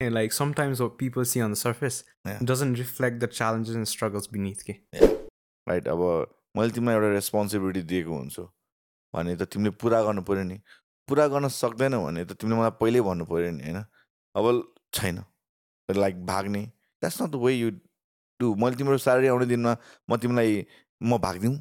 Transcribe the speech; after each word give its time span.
like 0.00 0.32
sometimes 0.32 0.80
what 0.80 0.98
people 0.98 1.24
see 1.24 1.40
on 1.40 1.50
the 1.50 1.56
surface 1.56 2.04
Yeah. 2.26 2.38
doesn't 2.42 2.74
reflect 2.74 3.20
the 3.20 3.26
challenges 3.26 3.74
and 3.74 3.88
struggles 3.88 4.26
beneath 4.26 4.62
के 4.62 4.74
right 5.66 5.88
अब 5.88 6.00
मैले 6.56 6.70
तिमीलाई 6.72 6.94
एउटा 6.94 7.08
responsibility 7.12 7.82
दिएको 7.82 8.12
हुन्छु। 8.16 8.42
भने 9.14 9.36
त 9.36 9.42
तिमीले 9.52 9.70
पुरा 9.82 10.02
गर्नु 10.02 10.22
पऱ्यो 10.22 10.42
नि। 10.42 10.56
पुरा 11.08 11.26
गर्न 11.28 11.48
सक्दैनौ 11.48 12.00
भने 12.04 12.24
त 12.24 12.32
तिमीले 12.40 12.56
मलाई 12.60 12.70
पहिल्यै 12.80 13.02
भन्नु 13.08 13.24
पऱ्यो 13.24 13.50
नि 13.56 13.64
होइन? 13.64 13.84
अब 14.36 14.46
छैन। 14.94 15.24
लाइक 15.88 16.24
भाग्ने। 16.26 16.62
That's 17.02 17.22
not 17.22 17.30
the 17.30 17.36
way 17.44 17.52
you 17.52 17.70
do 18.40 18.54
मैले 18.62 18.76
तिम्रो 18.76 18.98
स्यालेरी 18.98 19.28
आउने 19.32 19.46
दिनमा 19.52 19.76
म 20.10 20.16
तिमीलाई 20.16 20.66
म 21.02 21.18
भागिदिउँ? 21.26 21.56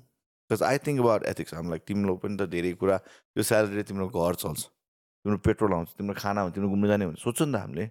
Because 0.49 0.63
I 0.63 0.77
think 0.85 0.99
about 1.01 1.23
ethics 1.33 1.53
um 1.53 1.69
like 1.69 1.83
तिम्रो 1.87 2.15
पनि 2.23 2.35
त 2.37 2.49
धेरै 2.55 2.73
कुरा 2.79 2.97
त्यो 2.97 3.43
स्यालेरीले 3.43 3.83
तिम्रो 3.89 4.07
घर 4.09 4.35
चल्छ। 4.43 4.61
तिम्रो 5.25 5.37
पेट्रोल 5.43 5.73
आउँछ 5.73 5.89
तिम्रो 5.97 6.15
खाना 6.23 6.41
हुन्छ 6.41 6.55
तिम्रो 6.55 6.69
घुम्नु 6.69 6.87
जाने 6.87 7.05
हुन्छ। 7.05 7.19
सोध्छ 7.19 7.41
नि 7.41 7.51
त 7.51 7.55
हामीले। 7.63 7.85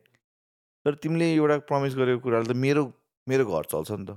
तर 0.85 0.95
तिमीले 1.03 1.27
एउटा 1.35 1.57
प्रमिस 1.71 1.95
गरेको 1.97 2.21
कुराले 2.25 2.47
त 2.49 2.57
मेरो 2.65 2.83
मेरो 3.27 3.45
घर 3.45 3.65
चल्छ 3.73 3.91
नि 3.91 4.05
त। 4.07 4.11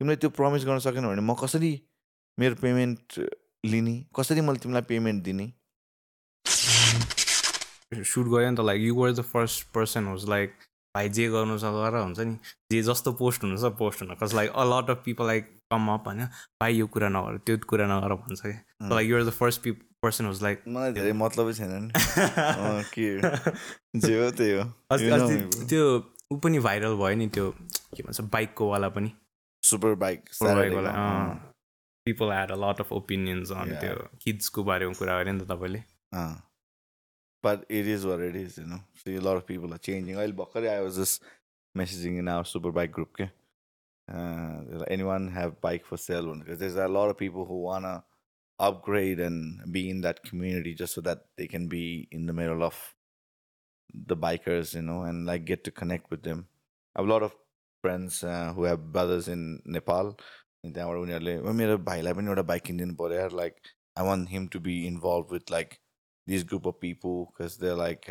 तिमीले 0.00 0.16
त्यो 0.16 0.30
प्रमिस 0.30 0.64
गर्न 0.64 0.78
सकेन 0.84 1.06
भने 1.08 1.22
म 1.22 1.34
कसरी 1.42 1.72
मेरो 2.38 2.54
पेमेन्ट 2.60 3.18
लिने? 3.66 3.94
कसरी 4.16 4.40
मैले 4.40 4.58
तिमीलाई 4.62 4.82
पेमेन्ट 4.90 5.24
दिने? 5.24 5.46
सुट 8.12 8.26
गयो 8.26 8.50
नि 8.50 8.56
त 8.56 8.60
like 8.60 8.80
you 8.82 8.94
were 8.94 9.12
the 9.12 9.22
first 9.32 9.66
person 9.74 10.04
was 10.10 10.28
like 10.28 10.54
भाइ 10.94 11.08
जे 11.18 11.26
गर्नु 11.34 11.58
छ 11.58 11.70
गर 11.74 11.98
हुन्छ 11.98 12.20
नि। 12.20 12.36
जे 12.72 12.82
जस्तो 12.82 13.12
पोस्ट 13.18 13.42
हुनु 13.44 13.56
छ 13.58 13.70
पोस्ट 13.78 14.02
हुन। 14.02 14.14
Cause 14.22 14.34
like 14.34 14.50
a 14.50 14.64
lot 14.70 14.90
of 14.90 15.02
people 15.04 15.26
like 15.26 15.50
come 15.72 15.88
up 15.94 16.06
होइन 16.08 16.24
भाइ 16.62 16.76
यो 16.76 16.86
कुरा 16.94 17.08
नगर 17.08 17.38
त्यो 17.46 17.58
कुरा 17.70 17.86
नगर 17.90 18.14
भन्छ 18.22 18.40
कि 18.46 18.54
like 18.94 19.08
you're 19.10 19.24
the 19.24 19.30
first 19.40 19.62
pip 19.62 19.80
person 20.04 20.26
was 20.26 20.42
like 20.42 20.62
मलाई 20.76 20.92
धेरै 21.00 21.12
मतलबै 21.22 21.52
छैन 21.60 21.72
नि 21.82 21.88
के 22.94 23.08
जे 24.06 24.14
हो 24.20 24.30
त्यही 24.30 24.52
हो 24.52 24.62
अस्ति 24.90 25.10
अस्ति. 25.18 25.66
त्यो 25.72 25.84
ऊ 26.32 26.38
पनि 26.46 26.58
भाइरल 26.68 26.94
भयो 27.02 27.16
नि 27.24 27.28
त्यो 27.38 27.50
के 27.96 28.02
भन्छ 28.02 28.20
बाइकको 28.38 28.70
वाला 28.70 28.88
पनि 28.96 29.10
super 29.62 29.94
bike 30.06 30.20
बाइकवाला 30.42 30.92
people 32.06 32.32
had 32.32 32.50
a 32.52 32.56
lot 32.64 32.80
of 32.80 32.92
opinions 33.02 33.52
on. 33.52 33.76
त्यो 33.84 33.94
किड्सको 34.24 34.64
बारेमा 34.72 34.94
कुरा 35.04 35.22
गरे 35.22 35.32
नि 35.32 35.40
त 35.44 35.48
तपाईँले 35.52 35.82
it 37.46 37.88
is, 37.92 38.04
you 38.58 38.66
know. 38.66 38.76
See, 39.00 39.14
a 39.16 39.20
lot 39.20 39.36
of 39.36 39.46
people 39.46 39.72
are 39.74 39.78
changing. 39.86 40.18
I'll 40.18 40.32
Bakari, 40.32 40.68
I 40.68 40.80
was 40.80 40.96
just 40.96 41.24
messaging 41.74 42.14
in 42.20 42.28
our 42.34 42.44
super 42.50 42.70
bike 42.72 42.92
group. 42.92 43.10
Okay? 43.12 43.26
Uh, 44.08 44.62
like, 44.78 44.90
anyone 44.94 45.26
have 45.34 45.60
bike 45.60 45.84
for 45.84 45.98
sale? 45.98 46.30
Because 46.38 46.58
there's 46.58 46.76
a 46.76 46.88
lot 46.88 47.10
of 47.10 47.18
people 47.18 47.44
who 47.50 47.58
wanna 47.64 47.92
upgrade 48.59 49.19
and 49.19 49.71
be 49.71 49.89
in 49.89 50.01
that 50.01 50.23
community 50.23 50.73
just 50.75 50.93
so 50.93 51.01
that 51.01 51.19
they 51.37 51.47
can 51.47 51.67
be 51.67 52.07
in 52.11 52.25
the 52.25 52.33
middle 52.33 52.63
of 52.63 52.75
the 53.93 54.15
bikers, 54.17 54.73
you 54.75 54.81
know, 54.81 55.03
and 55.03 55.25
like 55.25 55.45
get 55.45 55.63
to 55.63 55.71
connect 55.71 56.11
with 56.11 56.23
them. 56.23 56.47
I 56.95 57.01
have 57.01 57.07
a 57.09 57.11
lot 57.11 57.23
of 57.23 57.35
friends 57.81 58.23
uh, 58.23 58.53
who 58.53 58.63
have 58.63 58.91
brothers 58.91 59.27
in 59.27 59.61
Nepal. 59.65 60.15
अनि 60.63 60.73
त्यहाँबाट 60.75 60.97
उनीहरूले 61.01 61.35
"ओ, 61.39 61.51
मेरो 61.55 61.77
भाइलाई 61.87 62.13
पनि 62.13 62.27
एउटा 62.27 62.41
bike 62.47 62.63
किनिदिनु 62.63 62.95
पऱ्यो 63.01 63.19
यार 63.19 63.31
like 63.39 63.55
I 63.97 64.05
want 64.05 64.29
him 64.29 64.47
to 64.55 64.59
be 64.65 64.73
involve 64.87 65.31
with 65.33 65.51
like 65.51 65.75
this 66.31 66.43
group 66.49 66.65
of 66.71 66.75
people 66.81 67.13
because 67.27 67.55
they're 67.61 67.77
like 67.81 68.09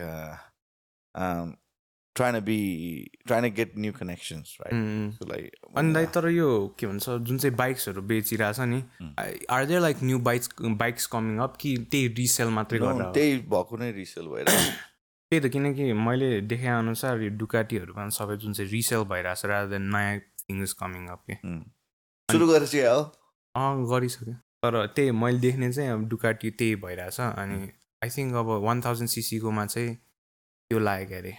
trying 2.15 2.33
to 2.33 2.41
be 2.41 3.11
trying 3.27 3.41
to 3.41 3.49
get 3.49 3.75
new 3.75 3.91
connections, 3.91 4.57
right? 4.59 4.73
Mm. 4.73 5.17
So 5.17 5.25
like, 5.25 5.51
अनि 5.77 5.93
लाइक 5.93 6.07
uh, 6.07 6.13
तर 6.13 6.29
यो 6.29 6.75
के 6.79 6.87
भन्छ 6.87 7.09
जुन 7.09 7.37
चाहिँ 7.37 7.55
बाइक्सहरू 7.55 8.01
बेचिरहेछ 8.01 8.59
नि 8.59 8.81
are 9.49 9.65
there 9.65 9.81
like 9.81 10.03
new 10.03 10.19
bikes 10.19 10.49
bikes 10.61 11.07
coming 11.07 11.37
up 11.37 11.57
कि 11.57 11.75
त्यही 11.91 12.07
रिसेल 12.07 12.47
मात्रै 12.47 12.79
गरेर 12.79 13.01
हो? 13.01 13.11
त्यही 13.11 13.37
भएको 13.49 13.77
नै 13.77 13.91
रिसेल 13.91 14.27
भएर 14.27 14.45
त्यही 14.45 15.39
त 15.39 15.51
किनकि 15.51 15.93
मैले 15.93 16.29
देखे 16.41 16.67
अनुसार 16.67 17.21
यो 17.21 17.29
डुकाटीहरूमा 17.37 18.07
सबै 18.09 18.37
जुन 18.37 18.53
चाहिँ 18.53 18.71
रिसेल 18.71 19.03
भइरहेको 19.09 19.41
छ 19.41 19.45
रादर 19.45 19.69
देन 19.69 19.89
नयाँ 19.95 20.19
थिङ्स 20.41 20.73
कमिङ 20.73 21.07
अप 21.07 21.23
के 21.29 21.37
सुरु 22.29 22.47
हो 22.47 22.99
अँ 23.55 23.85
गरिसक्यो 23.89 24.35
तर 24.63 24.85
त्यही 24.95 25.11
मैले 25.11 25.39
देख्ने 25.39 25.71
चाहिँ 25.73 25.89
अब 25.89 26.05
डुकाटी 26.09 26.51
त्यही 26.51 26.75
भइरहेछ 26.83 27.19
अनि 27.21 27.57
आई 28.01 28.09
थिङ्क 28.09 28.35
अब 28.35 28.53
वान 28.67 28.81
थाउजन्ड 28.81 29.09
सिसीकोमा 29.09 29.65
चाहिँ 29.65 29.95
त्यो 29.95 30.79
लाग्यो 30.79 31.17
अरे 31.17 31.33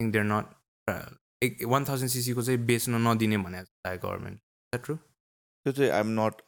think 0.00 0.12
they're 0.12 0.24
not 0.24 1.66
one 1.72 1.84
thousand 1.88 2.10
सिसीको 2.10 2.42
चाहिँ 2.42 2.60
बेच्न 2.66 3.02
नदिने 3.06 3.38
भनेको 3.46 3.66
छ 3.66 3.98
गभर्मेन्ट 4.04 4.82
ट्रु 4.84 4.94
त्यो 4.96 5.72
चाहिँ 5.72 5.90
आइएम 5.92 6.10
नट 6.18 6.42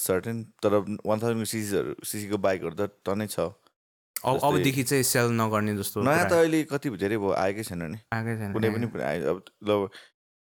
सर्टेन 0.00 0.42
तर 0.62 0.74
वान 1.06 1.20
थाउजन्डको 1.22 1.48
सिसीहरू 1.52 1.94
सिसीको 2.04 2.38
बाइकहरू 2.46 2.74
त 2.76 2.90
टनै 3.08 3.26
छ। 3.26 3.48
अब 4.20 4.38
अबदेखि 4.44 4.82
चाहिँ 4.90 5.04
सेल 5.08 5.32
नगर्ने 5.32 5.76
जस्तो 5.76 6.02
नयाँ 6.04 6.28
त 6.28 6.32
अहिले 6.44 6.62
कति 6.72 6.90
धेरै 7.00 7.16
भयो 7.24 7.32
आएकै 7.40 7.64
छैन 7.68 7.82
नि। 7.88 7.98
आएकै 8.12 8.36
छैन 8.36 8.52
कुनै 8.52 8.70
पनि 8.76 8.86
अब 9.32 9.38
ल 9.64 9.88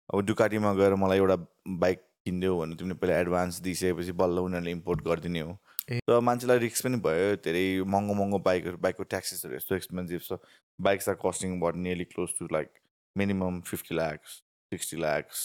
अब 0.08 0.20
डुकाटीमा 0.26 0.72
गएर 0.80 0.94
मलाई 1.02 1.18
एउटा 1.18 1.36
बाइक 1.84 2.00
किनिदियो 2.24 2.52
भने 2.58 2.76
तिमीले 2.80 2.96
पहिला 3.02 3.18
एडभान्स 3.20 3.60
दिइसकेपछि 3.68 4.12
बल्ल 4.22 4.36
उनीहरूले 4.48 4.72
इम्पोर्ट 4.78 5.04
गरिदिने 5.08 5.40
हो। 5.40 5.52
र 5.88 6.18
मान्छेलाई 6.20 6.58
रिक्स 6.58 6.80
पनि 6.82 6.96
भयो 7.02 7.34
धेरै 7.42 7.64
महँगो 7.86 8.14
महँगो 8.14 8.38
बाइकहरू 8.46 8.78
बाइकको 8.82 9.04
ट्याक्सेसहरू 9.12 9.54
यस्तो 9.56 9.74
एक्सपेन्सिभ 9.76 10.20
छ। 10.20 10.38
Bikes 10.78 11.08
are 11.08 11.14
costing 11.24 11.60
but 11.60 11.74
nearly 11.82 12.04
close 12.04 12.30
to 12.38 12.48
like 12.52 12.70
minimum 13.16 13.60
fifty 13.68 13.94
lakhs 13.94 14.32
sixty 14.72 14.96
lakhs 15.00 15.44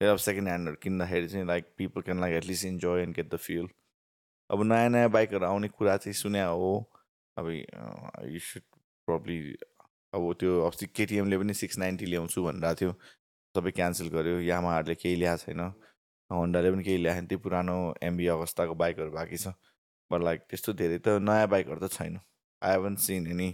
अब 0.00 0.16
सेकेन्ड 0.24 0.48
ह्यान्डहरू 0.48 0.76
किन्दाखेरि 0.82 1.28
चाहिँ 1.28 1.46
like 1.46 1.64
people 1.78 2.00
can 2.08 2.20
like 2.20 2.34
at least 2.36 2.64
enjoy 2.66 3.02
and 3.02 3.16
get 3.16 3.28
the 3.34 3.36
feel 3.46 3.68
अब 4.50 4.62
नयाँ 4.72 4.88
नयाँ 4.90 5.10
बाइकहरू 5.10 5.46
आउने 5.46 5.68
कुरा 5.68 5.96
चाहिँ 5.96 6.14
सुन्या 6.14 6.46
हो। 6.46 6.72
अब 7.36 7.48
यु 7.50 8.38
सुड 8.40 8.62
प्रब्ली 9.08 9.38
अब 10.14 10.32
त्यो 10.40 10.52
अस्ति 10.66 10.86
केटिएमले 10.96 11.38
पनि 11.38 11.54
सिक्स 11.54 11.78
नाइन्टी 11.78 12.06
ल्याउँछु 12.06 12.42
भनिरहेको 12.42 12.80
थियो। 12.80 12.92
सबै 13.54 13.70
क्यान्सल 13.78 14.08
गर्यो। 14.08 14.40
यामाहरूले 14.40 14.94
केही 14.94 15.16
ल्याएको 15.16 15.44
छैन। 15.44 15.60
होन्डाले 16.30 16.70
पनि 16.70 16.82
केही 16.84 16.98
ल्याएको 17.02 17.26
त्यो 17.26 17.38
पुरानो 17.38 17.76
एमबी 18.02 18.26
अवस्थाको 18.36 18.74
बाइकहरू 18.74 19.10
बाँकी 19.12 19.36
छ। 19.36 19.54
बट 20.10 20.20
लाइक 20.22 20.40
त्यस्तो 20.50 20.72
धेरै 20.80 20.98
त 20.98 21.08
नयाँ 21.28 21.48
बाइकहरू 21.52 21.80
त 21.86 21.92
छैन। 21.92 22.18
आई 22.62 22.72
हेभन 22.72 22.94
सिन 23.04 23.26
एनी 23.32 23.50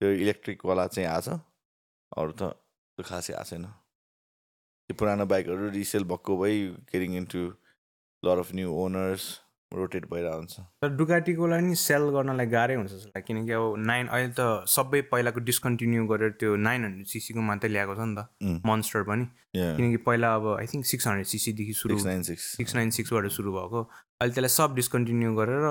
त्यो 0.00 0.08
इलेक्ट्रिकवाला 0.24 0.86
चाहिँ 0.94 1.08
आछ 1.08 1.28
अरू 1.28 2.32
त 2.40 2.42
खासै 2.98 3.32
आएको 3.34 3.48
छैन। 3.50 3.64
त्यो 3.66 4.94
पुरानो 4.98 5.24
बाइकहरू 5.32 5.70
रिसेल 5.70 6.04
भएको 6.10 6.32
भइ 6.42 6.54
getting 6.90 7.16
into 7.32 7.40
lot 8.22 8.38
of 8.44 8.50
new 8.54 8.68
owners 8.84 9.24
rotate 9.76 10.04
भइरहेको 10.10 10.36
हुन्छ 10.36 10.60
तर 10.82 10.88
डुकाटीकोलाई 10.96 11.60
नि 11.60 11.74
सेल 11.76 12.04
गर्नलाई 12.16 12.46
गाह्रै 12.54 12.74
हुन्छ 12.74 12.90
जस्तो 12.90 13.08
लाग्छ 13.08 13.26
किनकि 13.26 13.52
अब 13.52 13.74
नाइन 13.90 14.06
अहिले 14.06 14.32
त 14.38 14.64
सबै 14.74 15.00
पहिलाको 15.12 15.40
डिस्कन्टिन्यू 15.48 16.06
गरेर 16.12 16.30
त्यो 16.40 16.56
नाइन 16.68 16.84
हन्ड्रेड 16.84 17.06
सिसीको 17.12 17.40
मात्रै 17.48 17.70
ल्याएको 17.70 17.94
छ 17.94 18.06
नि 18.08 18.14
त. 18.16 18.24
मन्स्टर 18.64 19.02
पनि। 19.10 19.24
किनकि 19.54 19.96
पहिला 20.08 20.34
अब 20.34 20.46
आई 20.56 20.66
थिङ्क 20.72 20.84
सिक्स 20.92 21.06
हन्ड्रेड 21.08 21.26
सिसीदेखि 21.34 21.72
सुरु 21.80 21.94
six 21.94 22.06
nine 22.06 22.22
six 22.30 22.44
six 22.56 22.74
nine 22.80 22.90
सिक्सबाट 22.98 23.30
सुरु 23.38 23.52
भएको। 23.58 23.82
अहिले 24.20 24.34
त्यसलाई 24.34 24.56
सब 24.56 24.74
डिस्कन्टिन्यू 24.80 25.34
गरेर 25.40 25.66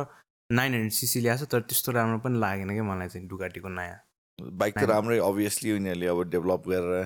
नाइन 0.49 0.73
हन्ड्रेड 0.73 0.99
सिसी 0.99 1.21
ल्याएको 1.21 1.45
छ 1.45 1.51
तर 1.55 1.61
त्यस्तो 1.71 1.91
राम्रो 1.97 2.19
पनि 2.27 2.39
लागेन 2.45 2.73
क्या 2.77 2.83
मलाई 2.91 3.07
चाहिँ 3.15 3.27
डुकाटीको 3.27 3.69
नयाँ। 3.79 3.99
बाइक 4.39 4.73
त 4.77 4.83
राम्रै 4.89 5.17
अभियसली 5.25 5.71
उनीहरूले 5.73 6.07
अब 6.07 6.19
डेभलप 6.29 6.67
गरेर 6.69 7.01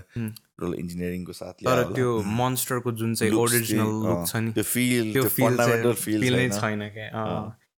Mm. 0.68 0.80
इन्जिनियरिङको 0.82 1.34
साथ 1.34 1.54
तर। 1.66 1.84
त्यो. 1.96 2.10
मन्स्टरको 2.42 2.92
जुन 3.02 3.14
चाहिँ 3.16 3.34
ओरिजिनल 3.34 3.92
लुक 4.06 4.22
छ 4.28 4.36
नि 4.36 4.52
त्यो 4.54 4.64
फिल 4.74 5.14
त्यो 5.14 5.24
फिल 5.24 5.46
फन्डामेन्टल 5.48 5.94
फिल 6.06 6.22
नै 6.36 6.48
छैन। 6.60 6.82
क्या 6.96 7.10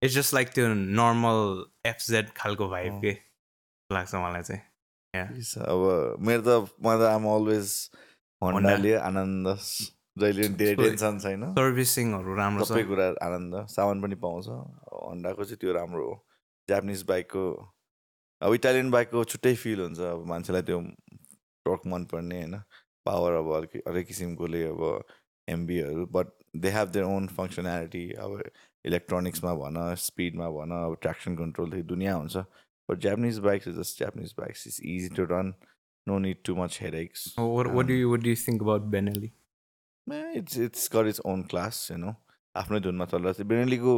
इट्स 0.02 0.14
जस्ट 0.14 0.34
लाइक 0.34 0.48
त्यो 0.58 0.66
नर्मल 0.74 1.40
एफजेड 1.86 2.32
खालको 2.36 2.68
भाइब। 2.68 3.00
के 3.04 3.12
लाग्छ 3.90 4.14
मलाई 4.14 4.42
चाहिँ। 4.42 4.62
अब 5.14 5.80
मेरो 6.18 6.42
त 6.42 6.50
म 6.82 6.86
त 6.98 7.02
आम 7.14 7.24
अलवेज 7.30 7.68
होन्डाले 8.42 8.94
आनन्द। 9.08 9.46
जहिले 10.20 10.42
पनि 10.48 10.56
धेरै 10.60 10.76
टेन्सन 10.76 11.18
छैन। 11.24 11.44
सर्भिसिङहरू 11.56 12.34
राम्रो 12.36 12.64
सबै 12.68 12.82
कुरा 12.88 13.06
आनन्द। 13.24 13.54
सामान 13.72 14.02
पनि 14.02 14.16
पाउँछ। 14.24 14.46
होन्डाको 14.92 15.44
चाहिँ 15.44 15.60
त्यो 15.60 15.72
राम्रो 15.72 16.04
हो। 16.04 16.16
जापानिज 16.68 17.02
बाइकको 17.08 17.44
अब 18.42 18.54
इटालियन 18.54 18.90
बाइकको 18.90 19.24
छुट्टै 19.32 19.54
फिल 19.54 19.80
हुन्छ। 19.80 20.00
अब 20.00 20.20
मान्छेलाई 20.28 20.62
त्यो 20.68 20.78
टर्क 21.66 21.86
मनपर्ने 21.94 22.38
होइन? 22.38 22.56
पावर 23.06 23.32
अब 23.32 23.52
अलिक 23.56 23.76
अरू 23.86 24.02
किसिमकोले 24.08 24.62
अब 24.64 24.82
एमबीहरू 25.48 26.06
but 26.16 26.26
they 26.56 26.70
have 26.70 26.88
their 26.96 27.06
own 27.06 27.26
functionality 27.36 28.04
अब 28.24 28.42
इलेक्ट्रोनिक्समा 28.84 29.54
भन 29.56 29.78
स्पिडमा 30.04 30.50
भन 30.58 30.70
अब 30.78 30.96
ट्र्याक्सन 31.02 31.36
कन्ट्रोलदेखि 31.36 31.82
दुनियाँ 31.92 32.18
हुन्छ। 32.18 32.36
But 32.88 32.98
Japanese 33.06 33.38
bikes 33.46 33.68
is 33.68 33.78
just 33.78 34.00
Japanese 34.00 34.34
bikes 34.38 34.66
is 34.66 34.80
easy 34.94 35.08
to 35.16 35.24
run 35.30 35.54
no 36.06 36.18
need 36.18 36.42
to 36.44 36.56
much 36.56 36.80
you 36.82 38.36
think 38.46 38.62
about 38.62 38.90
Benelli? 38.96 39.30
It's 40.06 40.58
it's 40.58 40.88
got 40.92 41.06
its 41.06 41.20
own 41.26 41.42
class 41.50 41.86
होइन 41.90 42.04
आफ्नै 42.54 42.78
धुनमा 42.80 43.04
चलिरहेको 43.10 43.42
छ 43.42 43.46
बेनेलीको 43.50 43.92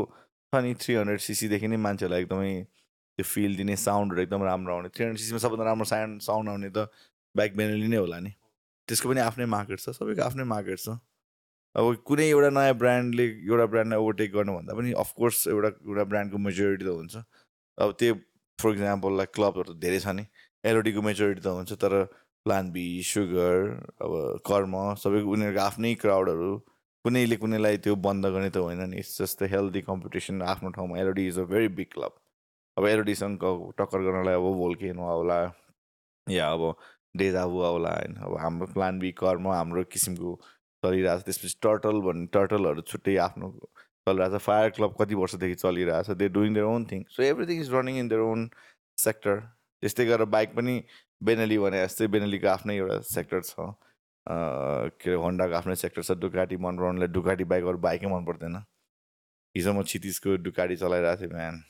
छ 0.52 0.60
नि 0.64 0.74
थ्री 0.80 0.94
हन्ड्रेड 0.94 1.20
सिसीदेखि 1.26 1.68
नै 1.68 1.76
मान्छेहरूलाई 1.84 2.22
एकदमै 2.22 2.50
त्यो 2.64 3.24
फिल 3.24 3.56
दिने 3.56 3.76
साउन्डहरू 3.82 4.22
एकदम 4.22 4.42
राम्रो 4.44 4.74
आउने। 4.74 4.88
थ्री 4.88 5.04
हन्ड्रेड 5.04 5.20
सिसीमा 5.20 5.38
सबभन्दा 5.44 5.64
राम्रो 5.64 5.86
साउन्ड 5.92 6.20
साउन्ड 6.26 6.48
आउने 6.50 6.70
त 6.76 6.78
बाइक 7.36 7.56
बेनेली 7.56 7.88
नै 7.88 7.96
होला 7.96 8.18
नि। 8.20 8.32
त्यसको 8.88 9.08
पनि 9.08 9.20
आफ्नै 9.20 9.46
मार्केट 9.56 9.78
छ 9.80 9.96
सबैको 9.98 10.22
आफ्नै 10.22 10.44
मार्केट 10.54 10.78
छ। 10.78 10.96
अब 11.74 11.84
कुनै 12.08 12.26
एउटा 12.30 12.50
नयाँ 12.56 12.74
ब्रान्डले 12.80 13.24
एउटा 13.50 13.66
ब्रान्डलाई 13.72 13.98
ओभरटेक 14.02 14.30
गर्नुभन्दा 14.32 14.74
पनि 14.78 14.92
अफकोर्स 15.04 15.46
एउटा 15.54 15.70
एउटा 15.88 16.04
ब्रान्डको 16.10 16.38
मेजोरिटी 16.48 16.84
त 16.84 16.90
हुन्छ। 16.98 17.14
अब 17.78 17.88
त्यो 17.98 18.14
फर 18.58 18.70
इक्जाम्पल 18.70 19.16
लाइक 19.18 19.30
क्लबहरू 19.34 19.72
त 19.72 19.76
धेरै 19.84 19.98
छ 20.04 20.14
नि। 20.18 20.24
एलओडीको 20.64 21.02
मेजोरिटी 21.02 21.42
त 21.42 21.48
हुन्छ 21.58 21.72
तर 21.82 22.04
प्लान 22.46 22.70
बी 22.70 22.86
सुगर 23.08 23.56
अब 24.04 24.12
कर्म 24.46 24.74
सबैको 25.02 25.34
उनीहरूको 25.34 25.62
आफ्नै 25.64 25.94
क्राउडहरू 26.04 26.52
कुनैले 27.04 27.36
कुनैलाई 27.42 27.76
त्यो 27.84 27.94
बन्द 28.06 28.26
गर्ने 28.34 28.50
त 28.50 28.62
होइन 28.64 28.82
नि। 28.92 28.96
It's 29.02 29.18
just 29.20 29.42
the 29.42 29.50
healthy 29.52 29.80
competition 29.90 30.42
आफ्नो 30.52 30.70
ठाउँमा। 30.76 30.98
LOD 31.00 31.26
is 31.28 31.38
a 31.38 31.44
very 31.50 31.68
big 31.80 31.90
club 31.96 32.12
अब 32.76 32.86
एलओडीसँग 32.86 33.44
टक्कर 33.78 34.00
गर्नलाई 34.06 34.34
अब 34.34 34.46
भोल्केनो 34.62 35.04
आउला। 35.10 35.38
या 36.26 36.46
अब 36.52 36.62
डेजाबु 37.22 37.62
आउला 37.70 37.94
होइन 37.96 38.14
अब 38.28 38.36
हाम्रो 38.44 38.66
प्लान 38.76 38.98
बी 39.06 39.12
कर्म 39.22 39.48
हाम्रो 39.52 39.84
किसिमको 39.96 40.34
चलिरहेको 40.84 41.20
छ 41.20 41.24
त्यसपछि 41.30 41.56
टर्टल 41.68 42.00
भन्ने 42.08 42.26
टर्टलहरू 42.38 42.86
छुट्टै 42.92 43.16
आफ्नो 43.26 43.50
चलिरहेको 44.08 44.38
छ 44.38 44.42
फायर 44.46 44.70
क्लब 44.78 44.96
कति 45.00 45.20
वर्षदेखि 45.22 45.60
चलिरहेको 45.64 46.12
छ 46.12 46.18
they 46.22 46.28
doing 46.38 46.60
their 46.60 46.72
own 46.74 46.86
thing 46.92 47.04
so 47.16 47.22
everything 47.30 47.60
is 47.66 47.74
running 47.74 47.98
in 48.04 48.08
their 48.14 48.28
own 48.28 48.48
sector 49.06 49.40
त्यस्तै 49.82 50.06
गरेर 50.12 50.32
बाइक 50.36 50.54
पनि 50.60 50.76
बेनेली 51.30 51.58
भने 51.64 51.80
जस्तै 51.84 52.06
बेनेलीको 52.14 52.48
आफ्नै 52.52 52.76
एउटा 52.76 53.00
सेक्टर 53.14 53.40
छ। 53.48 53.72
के 54.26 55.10
अरे 55.10 55.20
होन्डाको 55.24 55.54
आफ्नै 55.60 55.76
सेक्टर 55.84 56.02
छ। 56.02 56.16
डुकाटी 56.24 56.56
मन 56.66 56.82
पराउनेलाई 56.82 57.14
डुकाटी 57.16 57.44
बाइक 57.52 57.64
अरू 57.72 57.78
बाइकै 57.86 58.12
मन 58.14 58.24
पर्दैन। 58.30 58.56
हिजो 59.54 59.72
म 59.72 59.82
छितिसको 59.92 60.36
डुकाटी 60.48 60.76
चलाइरहेको 60.84 61.32
थिएँ 61.36 61.62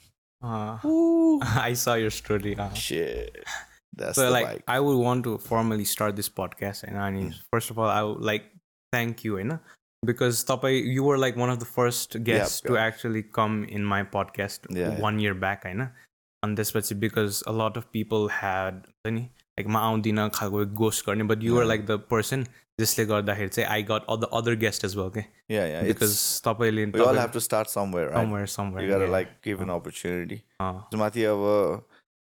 I 1.70 1.72
saw 1.72 1.94
your 1.94 2.10
story. 2.10 2.56
Uh. 3.93 3.93
Shit. 3.93 3.99
That's 3.99 4.15
So 4.15 4.25
the 4.25 4.31
like 4.31 4.45
bike. 4.47 4.63
I 4.67 4.79
would 4.79 4.97
want 4.97 5.23
to 5.27 5.37
formally 5.39 5.85
start 5.85 6.15
this 6.15 6.29
podcast 6.29 6.83
and 6.83 6.97
I 6.97 7.09
mean 7.11 7.29
Mm. 7.31 7.39
first 7.53 7.71
of 7.71 7.79
all 7.79 7.89
I 7.89 8.01
would 8.03 8.21
like 8.31 8.45
thank 8.95 9.23
you, 9.23 9.37
you 9.39 9.43
know, 9.51 9.59
because 10.05 10.43
Tapai, 10.45 10.71
you 10.97 11.03
were 11.03 11.17
like 11.17 11.35
one 11.35 11.49
of 11.49 11.59
the 11.59 11.65
first 11.65 12.15
guests 12.23 12.61
to 12.67 12.73
yep. 12.73 12.81
actually 12.83 13.23
come 13.39 13.57
in 13.79 13.83
my 13.95 14.03
podcast 14.03 14.69
Yeah, 14.69 14.91
yeah. 14.93 14.99
one 15.07 15.19
year 15.25 15.33
back, 15.33 15.65
I 15.65 15.73
know. 15.73 15.89
On 16.47 16.55
this 16.55 16.71
but 16.71 16.91
because 16.99 17.43
a 17.47 17.51
lot 17.51 17.75
of 17.81 17.91
people 17.91 18.29
had 18.29 18.85
any 19.11 19.25
like 19.57 19.67
ma 19.75 19.79
आउँदिन 19.89 20.29
खालको 20.39 20.65
ghost 20.83 21.05
गर्ने 21.09 21.27
but 21.33 21.41
you 21.41 21.53
were 21.59 21.63
Yeah. 21.67 21.73
like 21.75 21.85
the 21.93 21.99
person 22.15 22.47
जसले 22.81 23.05
गर्दाखेरि 23.07 23.49
चाहिँ 23.55 23.67
I 23.77 23.81
got 23.87 24.05
all 24.07 24.17
the 24.19 24.29
other 24.39 24.55
guests 24.55 24.85
as 24.87 24.95
well, 24.95 25.07
okay? 25.07 25.25
yeah, 25.49 25.65
yeah. 25.71 25.81
Because 25.87 26.13
Because 26.13 26.41
तपाईँले 26.45 26.85
we 26.93 26.99
all 27.01 27.07
तपाईँ- 27.07 27.19
have 27.21 27.31
to 27.37 27.41
start 27.47 27.69
somewhere, 27.69 28.05
right? 28.09 28.15
somewhere 28.21 28.47
somewhere 28.53 28.83
You 28.85 28.91
gotta 28.93 29.09
yeah. 29.09 29.15
like 29.17 29.33
give 29.47 29.59
an 29.65 29.69
opportunity. 29.79 30.37
अँ, 30.61 30.85
So 30.93 30.97
माथि 31.01 31.23
अब 31.33 31.43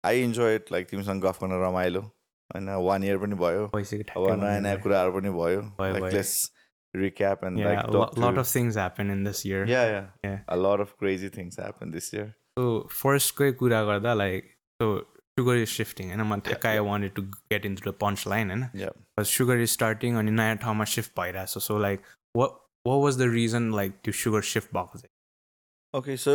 I 0.08 0.22
enjoy 0.28 0.54
it 0.56 0.72
like 0.72 0.88
तिमीसँग 0.90 1.22
गफ 1.24 1.42
गर्न 1.42 1.60
रमाइलो 1.64 2.00
होइन 2.54 2.68
वान 2.90 3.04
इयर 3.04 3.18
पनि 3.24 3.34
भयो 3.44 3.64
अब 3.66 4.30
नयाँ 4.42 4.60
नयाँ 4.68 4.80
कुराहरू 4.86 5.12
पनि 5.20 5.30
भयो 5.42 5.60
like. 5.80 6.12
Let's 6.14 6.38
recap 6.94 7.42
and 7.46 7.58
Yeah, 7.60 7.66
like 7.70 7.80
a 7.88 7.96
lot 7.96 8.12
to- 8.36 8.40
of 8.42 8.46
things 8.50 8.76
happen 8.80 9.10
in 9.14 9.24
this 9.28 9.40
year. 9.48 9.58
yeah, 9.70 9.82
yeah 9.94 10.04
Yeah. 10.26 10.36
a 10.54 10.56
lot 10.60 10.82
of 10.84 10.92
crazy 11.02 11.28
things 11.34 11.58
happened 11.62 11.96
this 11.96 12.06
year 12.14 12.24
So 12.58 12.64
फर्स्टकै 13.00 13.48
कुरा 13.62 13.82
गर्दा 13.90 14.14
like 14.20 14.48
so 14.82 14.88
sugar 15.40 15.56
is 15.64 15.74
shifting 15.80 16.08
होइन 16.14 16.22
म 16.30 16.38
ठ्याक्कै 16.46 16.72
I 16.78 16.86
wanted 16.86 17.14
to 17.18 17.24
get 17.54 17.68
into 17.70 17.84
the 17.88 17.94
punch 18.04 18.24
line 18.34 18.54
होइन 18.54 18.64
yeah 18.84 18.96
But 19.20 19.30
sugar 19.34 19.58
is 19.66 19.74
starting 19.76 20.16
अनि 20.22 20.34
नयाँ 20.38 20.56
ठाउँमा 20.64 20.86
shift 20.94 21.14
भइरहेछ 21.20 21.66
so 21.68 21.76
like 21.86 22.08
what 22.40 22.56
what 22.90 22.98
was 23.04 23.20
the 23.22 23.28
reason 23.36 23.68
like 23.80 24.00
त्यो 24.08 24.16
sugar 24.24 24.42
shift 24.54 24.74
भएको 24.78 25.02
चाहिँ 25.04 25.14
Okay, 25.94 26.16
so 26.26 26.32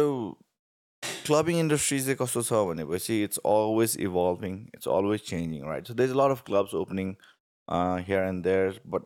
clubbing 1.27 1.59
industry 1.63 1.99
चाहिँ 1.99 2.15
कस्तो 2.21 2.41
छ 2.49 2.59
भनेपछि 2.69 3.17
always 3.53 3.95
evolving, 4.07 4.57
it's 4.73 4.87
always 4.87 5.21
changing, 5.31 5.65
right? 5.71 5.87
So 5.87 5.93
there's 5.93 6.11
a 6.11 6.19
lot 6.21 6.31
of 6.31 6.43
clubs 6.45 6.73
opening 6.73 7.15
uh, 7.67 7.97
here 7.97 8.23
and 8.23 8.43
there, 8.43 8.73
but 8.85 9.03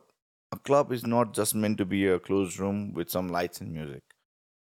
a 0.52 0.58
club 0.70 0.92
is 0.92 1.06
not 1.06 1.34
just 1.34 1.54
meant 1.54 1.78
to 1.78 1.84
be 1.84 2.06
a 2.06 2.18
closed 2.18 2.58
room 2.58 2.78
with 2.94 3.10
some 3.10 3.28
lights 3.28 3.60
and 3.60 3.72
music. 3.72 4.02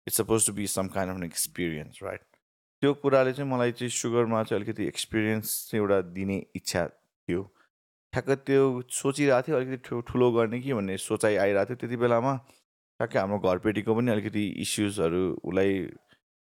It's 0.06 0.16
supposed 0.16 0.46
to 0.46 0.52
be 0.52 0.66
some 0.66 0.88
kind 0.88 1.10
of 1.10 1.16
an 1.16 1.22
experience, 1.30 2.02
right? 2.08 2.20
त्यो 2.82 2.92
कुराले 3.02 3.32
चाहिँ 3.34 3.50
मलाई 3.50 3.72
चाहिँ 3.78 3.90
सुगरमा 3.90 4.42
चाहिँ 4.48 4.62
अलिकति 4.62 4.84
experience 4.86 5.54
चाहिँ 5.70 5.82
एउटा 5.82 6.00
दिने 6.16 6.36
इच्छा 6.56 6.82
थियो 7.28 7.40
ठ्याक्क 8.12 8.30
त्यो 8.46 8.62
सोचिरहेको 8.98 9.46
थियो 9.48 9.56
अलिकति 9.56 9.76
ठु 9.88 10.00
ठुलो 10.10 10.30
गर्ने 10.32 10.60
कि 10.66 10.72
भन्ने 10.78 10.96
सोचाइ 11.04 11.36
आइरहेको 11.44 11.74
थियो 11.74 11.76
त्यति 11.80 11.96
बेलामा 12.04 12.34
ठ्याक्कै 13.00 13.18
हाम्रो 13.18 13.38
घरपेटीको 13.50 13.94
पनि 13.98 14.10
अलिकति 14.14 14.44
इस्युजहरू 14.64 15.22
उसलाई 15.42 15.72
अँ, 15.82 15.96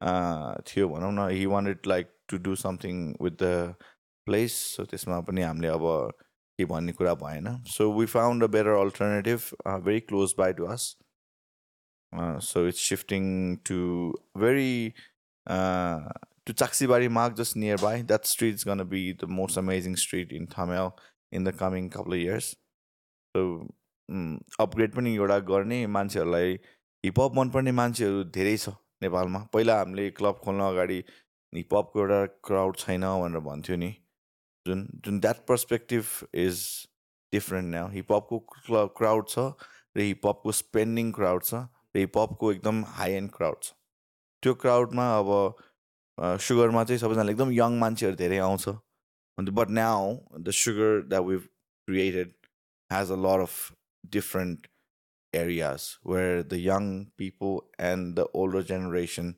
थियो 0.03 0.89
भनौँ 0.89 1.13
न 1.13 1.29
he 1.31 1.45
wanted 1.55 1.87
like 1.87 2.13
to 2.29 2.39
do 2.49 2.55
something 2.65 3.03
with 3.23 3.43
the 3.43 3.75
place 4.27 4.57
so 4.77 4.85
त्यसमा 4.93 5.21
पनि 5.29 5.43
हामीले 5.43 5.69
अब 5.69 5.87
के 6.59 6.65
भन्ने 6.73 6.93
कुरा 6.93 7.15
भएन 7.25 7.53
so 7.75 7.93
we 7.99 8.07
found 8.15 8.45
a 8.45 8.47
better 8.57 8.81
alternative 8.81 9.51
very 9.85 10.01
close 10.09 10.35
by 10.39 10.53
to 10.61 10.67
us 10.77 10.89
so 12.49 12.67
it's 12.69 12.89
shifting 12.89 13.31
to 13.71 13.79
very 14.39 14.73
to 15.47 16.55
Chaksibari 16.55 17.11
Mark 17.11 17.37
just 17.37 17.57
nearby. 17.57 18.03
That 18.03 18.27
street 18.27 18.55
is 18.55 18.65
gonna 18.65 18.85
be 18.85 19.13
the 19.13 19.27
most 19.27 19.57
amazing 19.57 19.97
street 19.97 20.33
in 20.33 20.47
Tamil 20.47 20.97
in 21.33 21.45
the 21.45 21.53
coming 21.53 21.91
couple 21.91 22.15
of 22.15 22.21
years. 22.21 22.55
So 23.35 23.43
upgrade 24.61 24.95
पनि 24.95 25.15
एउटा 25.17 25.39
गर्ने 25.49 25.87
मान्छेहरूलाई 25.97 26.53
hip hop 27.05 27.35
मनपर्ने 27.37 27.73
मान्छेहरू 27.73 28.23
धेरै 28.37 28.57
छ 28.57 28.73
नेपालमा। 29.03 29.39
पहिला 29.53 29.77
हामीले 29.79 30.11
क्लब 30.19 30.41
खोल्न 30.45 30.61
अगाडि 30.67 30.99
हिपहपको 31.53 32.01
एउटा 32.01 32.21
क्राउड 32.49 32.77
छैन 32.83 33.05
भनेर 33.23 33.41
भन्थ्यो 33.49 33.77
नि। 33.77 33.91
जुन 34.67 34.87
जुन 35.05 35.21
that 35.21 35.45
perspective 35.49 36.05
is 36.45 36.65
different 37.33 37.69
now 37.75 37.89
हिपहपको 37.91 38.39
क्लब 38.49 38.95
क्राउड 38.97 39.29
छ 39.29 39.47
र 39.97 40.07
हिपहपको 40.09 40.53
स्पेन्डिङ 40.63 41.13
क्राउड 41.19 41.45
छ 41.45 41.63
र 41.97 42.05
हिपहपको 42.05 42.53
एकदम 42.53 42.85
हाई 42.99 43.13
एन्ड 43.21 43.31
क्राउड 43.37 43.63
छ। 43.63 43.73
त्यो 44.43 44.55
क्राउडमा 44.65 45.07
अब 45.19 45.31
अ, 46.19 46.37
सुगरमा 46.49 46.85
चाहिँ 46.85 46.99
सबैजनाले 47.01 47.33
एकदम 47.33 47.51
यङ 47.53 47.79
मान्छेहरू 47.79 48.17
धेरै 48.17 48.39
आउँछ। 48.49 48.69
अन्त 49.39 49.51
but 49.61 49.69
now 49.81 50.13
the 50.41 50.51
Sugar 50.65 51.01
that 51.09 51.25
we 51.31 51.39
created 51.89 52.37
has 52.91 53.11
a 53.15 53.17
lot 53.25 53.41
of 53.41 53.57
different 54.15 54.65
areas 55.33 55.99
where 56.03 56.43
the 56.43 56.59
young 56.59 57.11
people 57.17 57.65
and 57.79 58.17
the 58.17 58.27
older 58.35 58.63
generation 58.63 59.35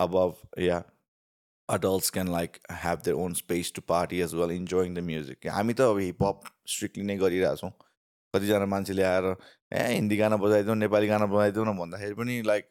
above 0.00 0.36
yeah 0.56 0.82
adults 1.68 2.10
can 2.10 2.26
like 2.26 2.60
have 2.68 3.02
their 3.02 3.16
own 3.16 3.34
space 3.34 3.70
to 3.70 3.82
party 3.82 4.20
as 4.20 4.34
well 4.34 4.50
enjoying 4.50 4.94
the 4.94 5.02
music. 5.02 5.46
हामी 5.46 5.74
त 5.74 5.80
अब 5.80 5.98
hip hop 5.98 6.50
strictly 6.74 7.04
नै 7.04 7.16
गरिरहेछौँ 7.22 7.70
कतिजना 8.34 8.66
मान्छेले 8.74 9.02
आएर 9.02 9.26
ए 9.72 9.86
हिन्दी 9.92 10.16
गाना 10.16 10.36
बजाइदेऊ 10.44 10.74
नेपाली 10.82 11.06
गाना 11.06 11.26
बजाइदेऊ 11.34 11.64
न 11.64 11.76
भन्दाखेरि 11.78 12.14
पनि 12.20 12.40
like 12.52 12.68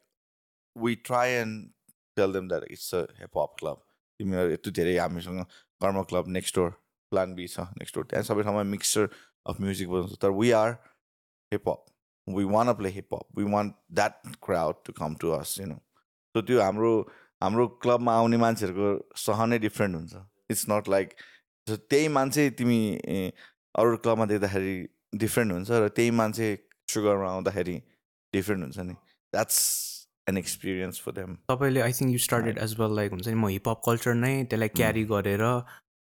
we 0.76 0.96
try 1.10 1.32
and 1.42 1.72
tell 2.18 2.34
them 2.34 2.48
that 2.54 2.72
it's 2.78 2.94
a 2.96 3.02
hip hop 3.20 3.56
club 3.60 3.84
तिमीहरू 4.20 4.52
यति 4.52 4.72
धेरै 4.80 4.98
हामीसँग 4.98 5.44
Karma 5.84 6.02
club 6.14 6.28
next 6.38 6.56
door 6.56 6.72
plan 7.12 7.36
B 7.36 7.48
छ 7.56 7.68
नेक्स्ट 7.82 7.96
डोर 7.96 8.06
त्यहाँ 8.14 8.24
सबै 8.32 8.44
ठाउँमा 8.50 8.64
मिक्सचर 8.76 9.10
of 9.46 9.60
music 9.60 9.88
बजाउँछ 9.90 10.18
तर 10.22 10.32
we 10.32 10.54
are 10.54 10.80
hip 11.52 11.68
want 12.28 12.70
to 12.70 12.76
play 12.76 12.92
hip 12.92 13.08
hop. 13.12 13.26
We 13.34 13.44
want 13.44 13.76
that 13.90 14.24
crowd 14.42 14.76
to 14.86 14.94
come 14.94 15.16
to 15.16 15.34
us 15.34 15.58
you 15.58 15.66
know. 15.66 15.82
So 16.36 16.42
त्यो 16.42 16.62
हाम्रो 16.62 16.92
हाम्रो 17.44 17.68
क्लबमा 17.84 18.16
आउने 18.16 18.38
मान्छेहरूको 18.38 18.90
सह 19.18 19.46
नै 19.46 19.60
डिफ्रेन्ट 19.60 19.96
हुन्छ 19.96 20.14
इट्स 20.52 20.66
नट 20.70 20.90
लाइक 20.90 21.14
त्यही 21.68 22.08
मान्छे 22.08 22.50
तिमी 22.60 22.82
अरू 23.76 23.98
क्लबमा 23.98 24.26
देख्दाखेरि 24.34 24.76
डिफ्रेन्ट 25.24 25.52
हुन्छ 25.52 25.72
र 25.72 25.88
त्यही 25.98 26.12
मान्छे 26.20 26.48
सुगरमा 26.94 27.32
आउँदाखेरि 27.32 27.78
डिफ्रेन्ट 28.34 28.64
हुन्छ 28.64 28.80
नि। 28.92 28.94
That's 29.34 29.60
an 30.30 30.38
experience 30.38 31.00
for 31.02 31.12
them 31.12 31.36
तपाईँले 31.52 31.82
I 31.82 31.94
think 32.00 32.12
you 32.14 32.18
started 32.26 32.58
as 32.66 32.76
well 32.80 32.96
like 32.96 33.12
हुन्छ 33.12 33.28
नि 33.28 33.34
म 33.34 33.48
हिपहप 33.48 33.82
कल्चर 33.86 34.14
नै 34.24 34.34
त्यसलाई 34.44 34.70
क्यारी 34.80 35.04
गरेर 35.12 35.44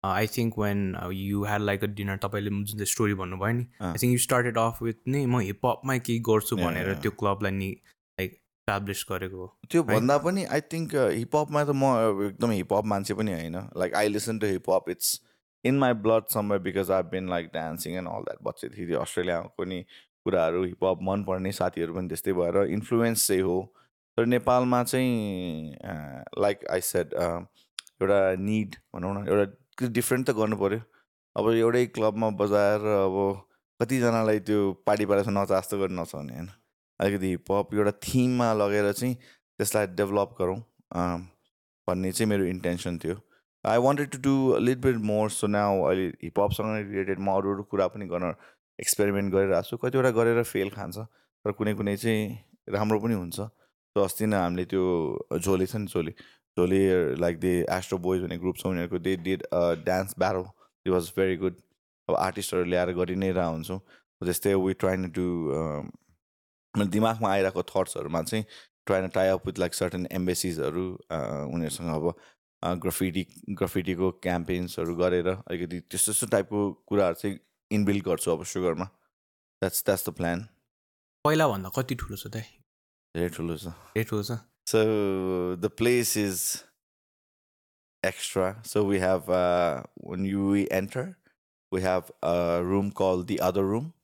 I 0.04 0.26
think 0.36 0.58
when 0.58 0.96
you 1.12 1.44
had 1.44 1.60
like 1.60 1.84
a 1.84 1.86
dinner 2.00 2.16
तपाईँले 2.24 2.50
जुन 2.50 2.64
चाहिँ 2.66 2.86
स्टोरी 2.86 3.14
भन्नुभयो 3.14 3.52
नि। 3.52 3.66
I 3.82 4.02
think 4.02 4.12
you 4.12 4.18
started 4.18 4.58
off 4.58 4.82
with 4.82 5.08
नि 5.08 5.24
म 5.26 5.40
हिपहपमै 5.40 5.98
केही 6.00 6.18
गर्छु 6.28 6.56
भनेर. 6.56 6.94
त्यो 7.02 7.10
क्लबलाई 7.22 7.52
नि 7.52 7.70
लाइक 8.18 8.32
इस्टाब्लिस 8.32 9.04
गरेको 9.10 9.36
हो 9.36 9.46
त्यो? 9.70 9.82
भन्दा 9.82 10.18
पनि 10.26 10.44
आई 10.44 10.60
थिङ्क 10.72 10.94
हिपहपमा 10.94 11.64
त 11.64 11.70
म 11.74 11.92
अब 12.06 12.22
एकदम 12.28 12.50
हिपहप 12.50 12.84
मान्छे 12.94 13.14
पनि 13.14 13.32
होइन 13.32 13.56
like 13.76 13.94
I 13.94 14.08
listen 14.08 14.38
to 14.38 14.46
hip hop 14.46 14.90
it's 14.90 15.20
in 15.64 15.78
my 15.78 15.92
blood 16.06 16.32
summer 16.32 16.58
because 16.68 16.90
I 16.90 17.02
been 17.12 17.28
like 17.30 17.50
dancing 17.54 17.96
and 17.96 18.08
all 18.08 18.22
that 18.28 18.42
बच्चैदेखि 18.42 18.94
अस्ट्रेलियाको 19.02 19.54
पनि 19.58 19.84
कुराहरू 20.24 20.64
हिपहप 20.64 20.98
मनपर्ने 21.02 21.52
साथीहरू 21.52 21.94
पनि 21.94 22.08
त्यस्तै 22.08 22.32
भएर 22.40 22.62
इन्फ्लुएन्स 22.78 23.26
चाहिँ 23.28 23.42
हो 23.42 23.60
तर 24.18 24.26
नेपालमा 24.26 24.82
चाहिँ 24.84 25.76
लाइक 26.44 26.66
आई 26.70 26.80
सेड 26.88 27.14
एउटा 27.14 28.20
निड 28.40 28.76
भनौँ 28.94 29.14
न 29.14 29.26
एउटा 29.28 29.44
डिफ्रेन्ट 29.88 30.26
त 30.28 30.30
गर्नु 30.36 30.56
पऱ्यो 30.56 30.80
अब 31.36 31.44
एउटै 31.50 31.84
क्लबमा 31.96 32.28
बजाएर 32.40 32.86
अब 32.94 33.16
कतिजनालाई 33.80 34.38
त्यो 34.46 34.58
पार्टी 34.86 35.04
पारेर 35.10 35.28
नचा 35.30 35.60
जस्तो 35.60 35.78
गरी 35.80 35.94
नचाउने 35.96 36.34
होइन। 36.34 36.48
अलिकति 37.00 37.28
हिपहप 37.30 37.74
एउटा 37.74 37.92
थिममा 38.04 38.52
लगेर 38.60 38.92
चाहिँ 38.92 39.14
त्यसलाई 39.14 39.86
डेभलप 39.96 40.34
गरौँ 40.40 40.58
भन्ने 41.88 42.12
चाहिँ 42.12 42.28
मेरो 42.30 42.44
इन्टेन्सन 42.44 42.98
थियो। 43.04 43.16
I 43.64 43.78
wanted 43.84 44.10
to 44.10 44.18
do 44.24 44.34
little 44.58 44.78
bit 44.84 44.96
more 45.10 45.30
so 45.30 45.46
now 45.46 45.80
अहिले 45.88 46.06
हिपहपसँग 46.24 46.90
रिलेटेड 46.90 47.18
म 47.20 47.28
अरू 47.36 47.54
अरू 47.54 47.62
कुरा 47.70 47.86
पनि 47.94 48.06
गर्न 48.12 48.34
एक्सपेरिमेन्ट 48.78 49.32
गरिरहेको 49.32 49.68
छु। 49.68 49.76
कतिवटा 49.76 50.10
गरेर 50.18 50.42
फेल 50.44 50.70
खान्छ 50.76 50.96
तर 51.44 51.52
कुनै 51.56 51.74
कुनै 51.80 51.96
चाहिँ 51.96 52.28
राम्रो 52.68 52.98
पनि 53.00 53.14
हुन्छ। 53.14 53.36
सो 53.40 53.98
अस्ति 54.04 54.26
नै 54.26 54.36
हामीले 54.36 54.64
त्यो 54.70 54.82
झोले 55.38 55.66
छ 55.66 55.76
नि 55.76 55.86
Jhole. 55.92 56.12
Jhole 56.60 56.80
like 57.24 57.40
they 57.40 57.52
Astro 57.78 57.98
Boys 58.06 58.22
भन्ने 58.22 58.38
ग्रुप 58.44 58.56
छ 58.62 58.66
उनीहरूको 58.74 59.02
दे 59.08 59.16
डिड 59.26 59.46
डान्स 59.86 60.14
ब्यारो 60.18 60.44
इट 60.86 60.92
वाज 60.92 61.12
भेरी 61.16 61.36
गुड 61.42 61.60
अब 62.08 62.16
आर्टिस्टहरू 62.16 62.64
ल्याएर 62.64 62.92
गरि 63.00 63.16
नै 63.16 63.30
रह 63.38 63.54
हुन्छौँ। 63.54 63.80
जस्तै 64.20 64.54
वी 64.62 64.72
ट्राइन 64.80 65.10
टु 65.16 65.22
मैले 66.74 66.90
दिमागमा 66.96 67.30
आइरहेको 67.30 67.62
थट्सहरूमा 67.68 68.22
चाहिँ 68.22 68.44
trying 68.86 69.08
tie 69.14 69.28
up 69.28 69.46
with 69.46 69.58
like 69.58 69.74
certain 69.74 70.06
एम्बेसिजहरू 70.18 70.84
उनीहरूसँग 71.54 71.90
अब 71.94 72.06
ग्रफिटी 72.82 73.22
ग्रफिटीको 73.58 74.10
क्याम्पेन्सहरू 74.24 74.94
गरेर 74.96 75.28
अलिकति 75.28 75.80
त्यस्तो 75.80 76.12
त्यस्तो 76.12 76.26
टाइपको 76.34 76.60
कुराहरू 76.88 77.14
चाहिँ 77.22 77.38
इनबिल्ड 77.70 78.04
गर्छु 78.06 78.30
अब 78.32 78.44
सुगरमा 78.52 78.84
द्याट्स 78.84 79.84
द्याट्स 79.84 80.08
द 80.08 80.12
प्लान 80.20 80.46
पहिलाभन्दा 81.24 81.70
कति 81.76 81.94
ठुलो 82.02 82.16
छ 82.16 82.26
त? 82.26 82.44
धेरै 83.14 83.28
ठुलो 83.36 83.56
छ। 83.56 83.72
धेरै 83.96 84.04
ठुलो 84.10 84.22
छ। 84.22 84.38
So 84.70 85.56
the 85.56 85.68
place 85.68 86.16
is 86.16 86.62
extra. 88.04 88.58
So 88.62 88.84
we 88.84 89.00
have 89.00 89.28
uh, 89.28 89.82
when 89.96 90.24
you 90.24 90.46
we 90.46 90.68
enter, 90.70 91.18
we 91.72 91.82
have 91.82 92.12
a 92.22 92.62
room 92.62 92.92
called 92.92 93.26
the 93.26 93.40
other 93.40 93.64
room. 93.66 93.94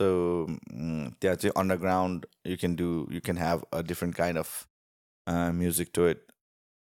So 0.00 0.46
mm, 0.72 1.14
that's 1.18 1.42
it, 1.42 1.52
underground. 1.56 2.26
You 2.44 2.56
can 2.56 2.76
do 2.76 3.08
you 3.10 3.20
can 3.20 3.34
have 3.38 3.64
a 3.72 3.82
different 3.82 4.14
kind 4.14 4.38
of 4.38 4.68
uh, 5.26 5.50
music 5.50 5.92
to 5.94 6.06
it. 6.06 6.22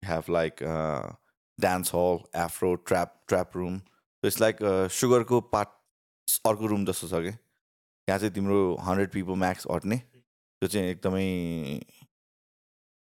You 0.02 0.08
have 0.08 0.30
like 0.30 0.62
uh, 0.62 1.10
dance 1.60 1.90
hall, 1.90 2.30
Afro 2.34 2.78
trap 2.78 3.28
trap 3.28 3.54
room. 3.54 3.84
So 4.22 4.30
it's 4.30 4.40
like 4.40 4.60
sugar 4.88 5.26
को 5.26 5.42
part 5.52 5.76
अर्को 6.48 6.68
room 6.68 6.86
जस्तो 6.86 7.08
छ 7.08 7.22
कि 7.24 7.32
त्यहाँ 8.08 8.20
चाहिँ 8.20 8.34
तिम्रो 8.34 8.60
hundred 8.88 9.12
people 9.12 9.36
Max 9.44 9.66
अट्ने 9.76 9.98
त्यो 9.98 10.68
चाहिँ 10.68 10.90
एकदमै 10.90 11.28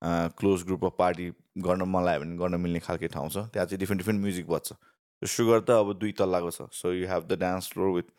क्लोज 0.03 0.63
ग्रुप 0.65 0.85
अफ 0.85 0.95
पार्टी 0.99 1.29
गर्न 1.65 1.81
मन 1.87 2.03
लाग्यो 2.05 2.21
भने 2.23 2.37
गर्न 2.37 2.59
मिल्ने 2.59 2.79
खालको 2.83 3.07
ठाउँ 3.07 3.29
छ। 3.29 3.47
त्यहाँ 3.53 3.65
चाहिँ 3.67 3.79
डिफ्रेन्ट 3.79 3.99
डिफ्रेन्ट 4.01 4.21
म्युजिक 4.21 4.47
बज्छ। 4.47 4.71
त्यो 4.71 5.27
सुगर 5.27 5.59
त 5.63 5.69
अब 5.79 5.93
दुई 5.99 6.11
तल्लाको 6.19 6.51
छ। 6.51 6.67
So 6.71 6.93
you 6.93 7.07
have 7.07 7.27
the 7.27 7.39
dance 7.39 7.71
floor 7.73 7.89
with 7.95 8.09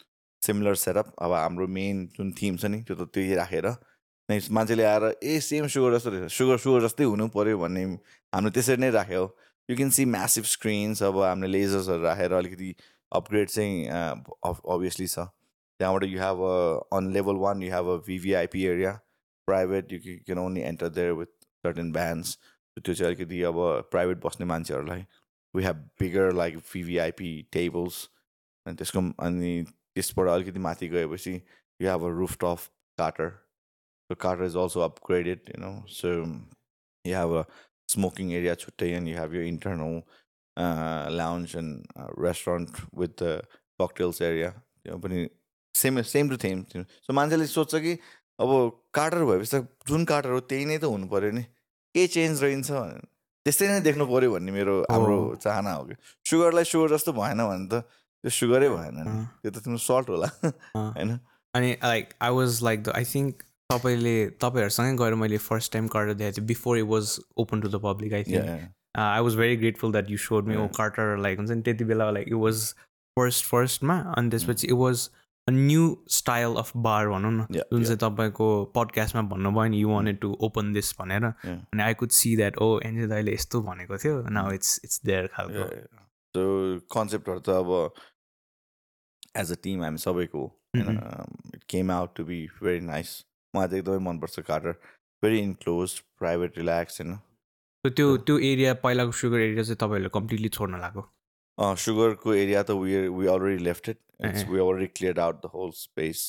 similar 0.42 0.74
setup 0.74 1.14
अब 1.20 1.32
हाम्रो 1.32 1.66
मेन 1.68 2.06
जुन 2.16 2.32
थिम 2.40 2.56
छ 2.56 2.64
नि 2.72 2.82
त्यो 2.88 2.96
त 2.96 3.08
त्यही 3.12 3.34
राखेर 3.36 3.66
नै 4.28 4.40
मान्छेले 4.48 4.84
आएर 4.84 5.04
ए 5.20 5.40
सेम 5.44 5.66
सुगर 5.68 5.96
जस्तो 5.96 6.10
रहेछ। 6.10 6.32
सुगर 6.32 6.56
सुगर 6.64 6.80
जस्तै 6.88 7.04
हुनु 7.04 7.28
पऱ्यो 7.36 7.58
भन्ने 7.60 7.84
हामीले 8.32 8.52
त्यसरी 8.56 8.80
नै 8.80 8.90
राख्यो 8.96 9.24
you 9.68 9.76
can 9.76 9.90
see 9.92 10.04
massive 10.08 10.44
screens 10.48 11.02
अब 11.04 11.20
हामीले 11.20 11.52
लेजर्सहरू 11.52 12.02
राखेर 12.02 12.32
अलिकति 12.32 12.70
अपग्रेड 13.12 13.48
चाहिँ 13.48 13.76
अभियसली 13.84 15.06
छ। 15.06 15.28
त्यहाँबाट 15.80 16.04
you 16.08 16.18
have 16.20 16.40
on 16.96 17.12
level 17.12 17.36
one 17.44 17.62
you 17.62 17.72
have 17.72 17.86
a 17.92 17.96
VVIP 18.06 18.64
area 18.72 18.92
private 19.48 19.92
you 19.92 19.98
can 20.00 20.38
only 20.38 20.60
enter 20.72 20.88
there 20.96 21.12
with 21.20 21.32
certain 21.64 21.92
bands 21.92 22.38
त्यो 22.76 22.94
चाहिँ 22.94 23.14
अलिकति 23.14 23.42
अब 23.50 23.60
प्राइभेट 23.90 24.24
बस्ने 24.24 24.46
मान्छेहरूलाई 24.46 25.06
we 25.54 25.64
have 25.64 25.76
bigger 26.00 26.32
like 26.34 26.56
VVIP 26.72 27.30
tables 27.52 28.02
अनि 28.66 28.76
त्यसको 28.76 29.00
अनि 29.26 29.52
त्यसबाट 29.94 30.28
अलिकति 30.28 30.58
माथि 30.66 30.88
गएपछि 30.88 31.34
you 31.34 31.90
have 31.90 32.04
a 32.04 32.08
rooftop 32.44 32.66
Carter 32.98 33.30
the 34.10 34.16
Carter 34.20 34.44
is 34.44 34.56
also 34.64 34.80
upgraded 34.88 35.54
you 35.54 35.60
know 35.60 35.72
so 35.98 36.12
you 37.04 37.14
have 37.14 37.38
a 37.38 37.44
smoking 37.94 38.32
area 38.40 38.54
छुट्टै 38.64 38.90
एन्ड 38.96 39.08
यु 39.08 39.16
हेभ 39.18 39.34
यो 39.34 39.42
internal 39.52 40.02
lounge 41.16 41.56
and 41.56 42.04
restaurant 42.26 42.84
with 42.98 43.22
the 43.22 43.40
cocktails 43.82 44.22
area 44.22 44.50
त्यो 44.50 44.98
पनि 45.06 45.26
same 45.74 46.02
same 46.10 46.28
to 46.30 46.36
same 46.42 46.64
so 47.06 47.12
मान्छेले 47.20 47.46
सोध्छ 47.54 47.74
कि 47.86 47.98
अब 48.40 48.50
Carter 48.94 49.24
भएपछि 49.24 49.66
जुन 49.88 50.04
कार्टर 50.12 50.30
हो 50.30 50.40
त्यही 50.52 50.64
नै 50.70 50.78
त 50.78 50.90
हुनु 50.94 51.08
पऱ्यो 51.08 51.30
नि। 51.38 51.44
के 51.94 52.06
चेन्ज 52.14 52.42
रहन्छ 52.44 52.70
भने 52.70 53.00
त्यस्तै 53.46 53.68
नै 53.68 53.80
देख्नु 53.86 54.06
पऱ्यो 54.06 54.30
भन्ने 54.32 54.52
मेरो 54.52 54.74
हाम्रो 54.90 55.16
चाहना 55.42 55.72
हो 55.72 55.82
कि। 55.84 55.94
सुगरलाई 56.30 56.64
सुगर 56.64 56.94
जस्तो 56.96 57.12
भएन 57.12 57.40
भने 57.48 57.66
त 57.72 57.82
त्यो 58.24 58.30
सुगरै 58.40 58.68
भएन 58.68 58.96
नि। 59.00 59.16
त्यो 59.42 59.50
त 59.50 59.64
तिम्रो 59.64 59.80
सल्ट 59.86 60.08
होला। 60.10 60.28
होइन? 60.76 61.18
अनि 61.54 61.70
like 61.82 62.14
I 62.22 62.30
was 62.30 62.62
like 62.62 62.82
the 62.82 62.88
I 63.00 63.04
think 63.04 63.42
तपाईँले 63.72 64.16
तपाईँहरूसँगै 64.44 64.96
गएर 65.02 65.14
मैले 65.24 65.38
फर्स्ट 65.48 65.72
टाइम 65.72 65.88
कार्टर 65.88 66.14
देखाएको 66.14 66.36
थिएँ। 66.38 66.46
Before 66.46 66.78
it 66.78 66.88
was 66.94 67.18
open 67.44 67.60
to 67.60 67.68
the 67.68 67.80
public 67.84 68.12
I 68.12 68.24
think 68.24 68.48
I 68.96 69.20
was 69.20 69.36
very 69.36 69.56
grateful 69.56 69.92
that 69.92 70.10
you 70.10 70.18
showed 70.24 70.48
me 70.48 70.56
oh. 70.56 70.66
Carter 70.76 71.16
like 71.18 71.38
हुन्छ 71.38 71.50
नि 71.50 71.62
त्यति 71.62 71.84
बेला 71.84 72.10
लाइक 72.10 72.28
इट 72.28 72.40
वाज 72.42 72.64
फर्स्ट 73.16 73.44
फर्स्टमा 73.44 73.98
अनि 74.16 74.30
त्यसपछि 74.30 74.66
it 74.66 74.78
was 74.82 75.08
a 75.08 75.23
new 75.50 75.84
style 76.10 76.54
of 76.56 76.70
bar 76.76 77.08
भनौँ 77.08 77.32
न। 77.32 77.46
जुन. 77.52 77.84
चाहिँ 77.84 77.98
तपाईँको 77.98 78.48
पडकास्टमा 78.74 79.22
भन्नुभयो 79.28 79.68
नि 79.70 79.80
you 79.80 79.88
wanted 79.88 80.18
to 80.20 80.32
open 80.40 80.72
this 80.72 80.92
भनेर. 81.00 81.24
अनि 81.46 81.82
आई 81.82 81.94
कुड 81.94 82.10
सी 82.10 82.36
द्याट 82.36 82.58
ओ 82.58 82.68
एनजे 82.84 83.06
दाइले 83.06 83.34
यस्तो 83.34 83.60
भनेको 83.62 83.98
थियो। 83.98 84.22
नाउ 84.30 84.52
इट्स 84.52 84.80
इट्स 84.84 85.00
देयर 85.04 85.26
खालको। 85.34 85.68
त्यो 86.34 86.46
कन्सेप्टहरू 86.92 87.40
त 87.40 87.48
अब 87.60 87.92
एज 89.36 89.52
अ 89.52 89.56
टिम 89.62 89.82
हामी 89.84 89.98
सबैको 89.98 90.44
it 90.76 91.62
came 91.70 91.90
out 91.90 92.16
to 92.16 92.24
be 92.24 92.40
very 92.62 92.80
nice 92.86 93.10
मलाई 93.54 93.68
चाहिँ 93.68 93.82
एकदमै 93.82 93.98
मनपर्छ 94.06 94.40
Carter 94.48 94.72
very 95.22 95.38
enclose 95.40 95.98
private 96.18 96.58
relax 96.58 97.00
होइन 97.00 97.16
त्यो 97.84 98.16
त्यो 98.16 98.38
एरिया 98.48 98.72
पहिलाको 98.80 99.12
सुगर 99.12 99.40
एरिया 99.40 99.62
चाहिँ 99.62 99.76
तपाईँहरूले 99.76 100.10
कम्प्लिटली 100.12 100.48
छोड्न 100.56 100.80
लाग्यो? 100.80 101.02
सुगरको 101.58 102.34
एरिया 102.34 102.62
त 102.62 102.70
we 102.80 103.08
we 103.16 103.26
already 103.28 103.64
Left 104.23 104.37
it 104.37 104.45
Eh. 104.45 104.51
We 104.51 104.59
already 104.59 104.87
clear 104.99 105.19
out 105.19 105.41
the 105.45 105.49
whole 105.53 105.71
space 105.75 106.21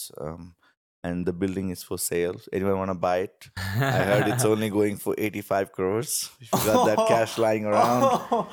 and 1.04 1.26
the 1.28 1.34
building 1.42 1.70
is 1.72 1.84
for 1.88 1.96
sale 1.98 2.38
any 2.54 2.64
one 2.64 2.92
buy 3.06 3.22
it 3.22 3.48
I 3.58 4.00
heard 4.10 4.28
it's 4.32 4.46
only 4.48 4.68
going 4.72 4.96
for 5.04 5.14
85 5.26 5.70
crores. 5.76 6.14
If 6.40 6.52
you 6.54 6.60
got 6.64 6.80
that 6.88 7.02
cash 7.10 7.36
lying 7.44 7.68
around, 7.72 8.06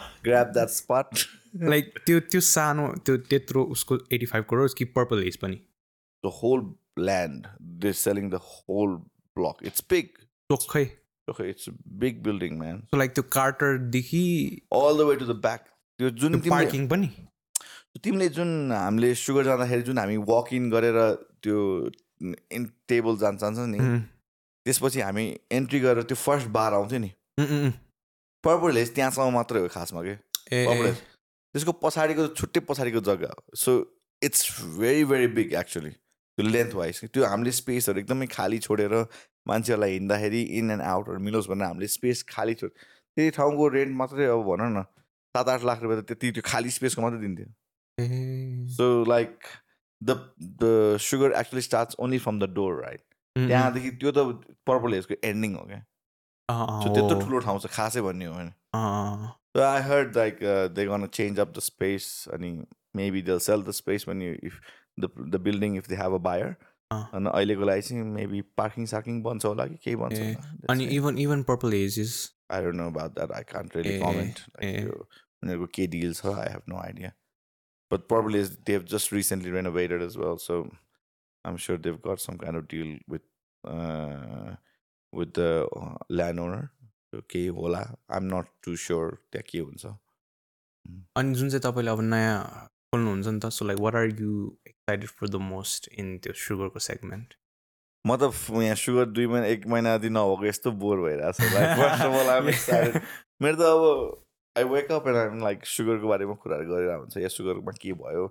grab 0.28 0.54
that 0.60 0.74
spot. 0.76 1.26
Like 1.74 1.94
त्यो 2.06 2.20
त्यो 2.32 2.42
सानो 2.48 2.88
त्यो 3.06 3.18
त्यत्रो 3.30 3.64
उसको 3.76 3.98
eighty 4.14 4.26
five 4.34 4.44
crore 4.50 4.74
कि 4.78 4.86
purple 5.00 5.24
has 5.24 5.38
पनि 5.44 5.60
The 6.24 6.32
whole 6.36 6.64
land, 7.08 7.48
they're 7.82 7.98
selling 7.98 8.30
the 8.32 8.40
whole 8.46 8.94
block. 9.38 9.60
It's 9.72 9.86
big. 9.96 10.08
चोखै 10.50 10.86
Okay, 11.28 11.46
it's 11.52 11.68
a 11.70 11.72
big 12.04 12.20
building, 12.26 12.54
man. 12.60 12.78
So 12.92 12.98
like 12.98 13.14
त्यो 13.14 13.24
कार्टरदेखि 13.32 14.22
All 14.80 15.00
the 15.02 15.08
way 15.10 15.16
to 15.24 15.26
the 15.32 15.38
back. 15.48 15.66
त्यो 16.00 16.10
जुन 16.22 16.34
तिमीले 16.34 16.50
पार्किङ 16.50 16.88
पनि 16.88 17.10
तिमीले 18.05 18.29
जुन 18.29 18.73
हामीले 18.73 19.15
सुगर 19.15 19.45
जाँदाखेरि 19.45 19.83
जुन 19.83 19.99
हामी 19.99 20.17
वक 20.17 20.53
इन 20.53 20.71
गरेर 20.71 20.99
त्यो 21.43 21.59
इन 22.53 22.65
टेबल 22.89 23.17
जान 23.19 23.37
चाहन्छ 23.37 23.59
नि 23.69 23.79
त्यसपछि 24.67 25.01
हामी 25.01 25.25
एन्ट्री 25.53 25.81
गरेर 25.81 26.03
त्यो 26.03 26.17
फर्स्ट 26.17 26.49
बार 26.49 26.75
आउँथ्यो 26.75 26.99
नि। 26.99 27.11
उम्, 27.39 27.47
उम्, 27.47 27.65
उम्. 27.65 27.73
पर्पल 28.45 28.77
हेज 28.77 28.95
त्यहाँसम्म 28.95 29.33
मात्रै 29.35 29.61
हो 29.61 29.69
खासमा 29.69 30.03
के? 30.03 30.15
त्यसको 31.55 31.73
पछाडिको 31.83 32.27
छुट्टै 32.39 32.61
पछाडिको 32.69 33.01
जग्गा 33.01 33.29
हो। 33.29 33.57
So 33.57 33.71
it's 34.23 34.63
very 34.79 35.05
very 35.05 35.27
big 35.37 35.55
actually 35.55 35.91
त्यो 35.91 36.47
लेन्थ 36.47 36.75
वाइज 36.75 37.01
त्यो 37.05 37.25
हामीले 37.25 37.53
स्पेसहरू 37.53 38.01
एकदमै 38.01 38.27
खाली 38.27 38.59
छोडेर 38.59 38.95
मान्छेहरूलाई 39.49 39.93
हिँड्दाखेरि 39.93 40.43
इन 40.59 40.71
एन्ड 40.71 40.83
आउटहरू 40.83 41.19
मिलोस् 41.19 41.49
भनेर 41.51 41.67
हामीले 41.67 41.89
स्पेस 41.89 42.23
खाली 42.29 42.55
छोड। 42.55 42.71
त्यही 43.17 43.31
ठाउँको 43.31 43.69
रेन्ट 43.69 43.97
मात्रै 43.97 44.27
अब 44.27 44.43
भनौँ 44.47 44.71
न। 44.71 44.85
सात 45.37 45.49
आठ 45.49 45.65
लाख 45.65 45.83
रुपियाँ 45.83 46.03
त 46.03 46.07
त्यति 46.09 46.31
त्यो 46.39 46.43
खाली 46.47 46.71
स्पेसको 46.79 47.03
मात्रै 47.03 47.21
दिन्थ्यो। 47.21 47.49
So 48.77 48.89
like 49.09 49.53
the 50.01 50.19
the 50.63 50.73
Sugar 51.11 51.33
actually 51.41 51.63
starts 51.69 51.97
only 52.07 52.19
from 52.25 52.39
the 52.41 52.51
door 52.55 52.83
right 52.83 53.05
त्यहाँदेखि 53.37 53.91
त्यो 54.03 54.11
त 54.17 54.19
पर्पल 54.67 54.95
हेजको 54.95 55.15
एन्डिङ 55.29 55.55
हो 55.61 55.65
क्या। 55.71 55.81
सो 56.49 56.95
त्यत्रो 56.95 57.21
ठुलो 57.21 57.39
ठाउँ 57.47 57.61
छ 57.61 57.73
खासै 57.79 58.01
भन्ने 58.09 58.27
हो 58.27 58.35
अँ. 58.75 59.33
So 59.55 59.63
I 59.63 59.81
heard 59.87 60.15
like 60.17 60.39
uh, 60.43 60.69
they're 60.69 60.91
gonna 60.91 61.09
change 61.17 61.39
up 61.39 61.51
the 61.57 61.63
space. 61.65 62.07
I 62.35 62.37
mean, 62.45 62.61
maybe 63.01 63.21
they'll 63.21 63.43
sell 63.47 63.65
the 63.65 63.75
space 63.79 64.07
when 64.11 64.23
you 64.27 64.37
if 64.51 64.55
the 65.05 65.11
the 65.35 65.41
building 65.49 65.75
if 65.81 65.89
they 65.93 65.99
have 66.03 66.15
a 66.19 66.21
buyer. 66.29 66.53
अनि 66.91 67.29
अहिलेको 67.29 67.65
लागि 67.65 67.83
चाहिँ 67.83 68.05
मेबी 68.05 68.41
पार्किङ 68.61 68.87
सार्किङ 68.87 69.21
बन्छ 69.23 69.45
होला 69.45 69.67
कि 69.67 69.77
केही 69.85 69.97
बन्छ 69.97 70.19
अनि 70.71 70.85
even 70.97 71.19
even 71.19 71.43
Purple 71.51 71.73
Haze 71.73 71.99
is 72.01 72.17
I 72.53 72.63
don't 72.65 72.77
know 72.77 72.87
about 72.91 73.15
that 73.15 73.33
I 73.33 73.43
can't 73.53 73.77
really 73.77 73.99
comment. 74.01 74.41
उनीहरूको 75.43 75.67
के 75.75 75.87
डिल 75.97 76.15
छ 76.15 76.27
I 76.27 76.53
have 76.53 76.63
no 76.69 76.77
idea 76.77 77.13
but 77.91 78.07
Purple 78.11 78.37
is 78.37 78.51
they 78.67 78.73
have 78.73 78.85
just 78.95 79.13
recently 79.13 79.51
renovated 79.51 80.03
as 80.03 80.17
well 80.17 80.37
so 80.47 80.63
I'm 81.45 81.57
sure 81.57 81.79
they've 81.79 82.01
got 82.07 82.19
some 82.19 82.37
kind 82.37 82.59
of 82.59 82.69
deal 82.71 82.99
with 83.11 83.27
with 85.13 85.39
the 85.39 86.05
land 86.13 86.41
owner 86.41 86.69
केही 87.31 87.47
होला? 87.47 87.79
I 87.79 88.17
am 88.17 88.25
not 88.35 88.47
too 88.65 88.77
sure 88.77 89.11
त्यहाँ 89.33 89.45
के 89.51 89.59
हुन्छ। 89.59 89.87
अनि 91.17 91.35
जुन 91.35 91.51
चाहिँ 91.51 91.63
तपाईँले 91.63 91.91
अब 91.91 92.01
नयाँ 92.01 92.39
खोल्नुहुन्छ 92.93 93.29
नि 93.29 93.41
त 93.41 93.49
so 93.53 93.65
like 93.65 93.81
what 93.81 93.95
are 93.95 94.07
you 94.21 94.33
excited 94.67 95.09
for 95.09 95.29
the 95.29 95.37
most 95.53 95.89
in 95.99 96.19
त्यो 96.19 96.33
सुगरको 96.47 96.79
सेगमेन्ट 96.89 97.35
म 98.05 98.17
त 98.17 98.33
यहाँ 98.63 98.75
सुगर 98.75 99.05
दुई 99.17 99.27
महिना 99.27 99.47
एक 99.47 99.67
महिना 99.67 99.97
दिन 99.99 100.13
नभएको 100.19 100.47
यस्तो 100.47 100.73
बोर 100.83 101.01
भइरहेको 101.01 101.33
छ 101.37 103.03
मेरो 103.43 103.57
त 103.57 103.69
अब 103.73 103.83
I 104.59 104.65
wake 104.69 104.91
up 104.93 105.07
and 105.09 105.17
I'm 105.17 105.43
like 105.43 105.67
सुगरको 105.67 106.09
बारेमा 106.09 106.35
कुराहरू 106.43 106.65
गरिरहेको 106.69 107.01
हुन्छ। 107.01 107.17
या 107.17 107.29
सुगरमा 107.29 107.73
के 107.83 107.93
भयो? 107.93 108.27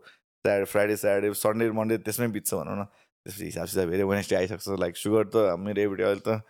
Saturday 0.46 0.66
Friday 0.72 0.96
Saturday 1.04 1.34
Sunday 1.34 1.70
Monday 1.78 1.98
त्यसमै 2.06 2.28
बित्छ 2.38 2.54
भनौँ 2.54 2.76
न। 2.78 2.84
त्यसपछि 3.26 3.46
हिसाब 3.46 3.66
सिसाब 3.72 3.90
हेऱ्यो 3.90 4.08
वेनेसडे 4.08 4.36
आइसक्छ। 4.36 4.80
लाइक 4.82 4.98
सुगर 4.98 5.24
त 5.34 5.58
मेरो 5.66 5.82
एभ्रिडे 5.82 6.04
अहिले 6.04 6.22
त 6.28 6.42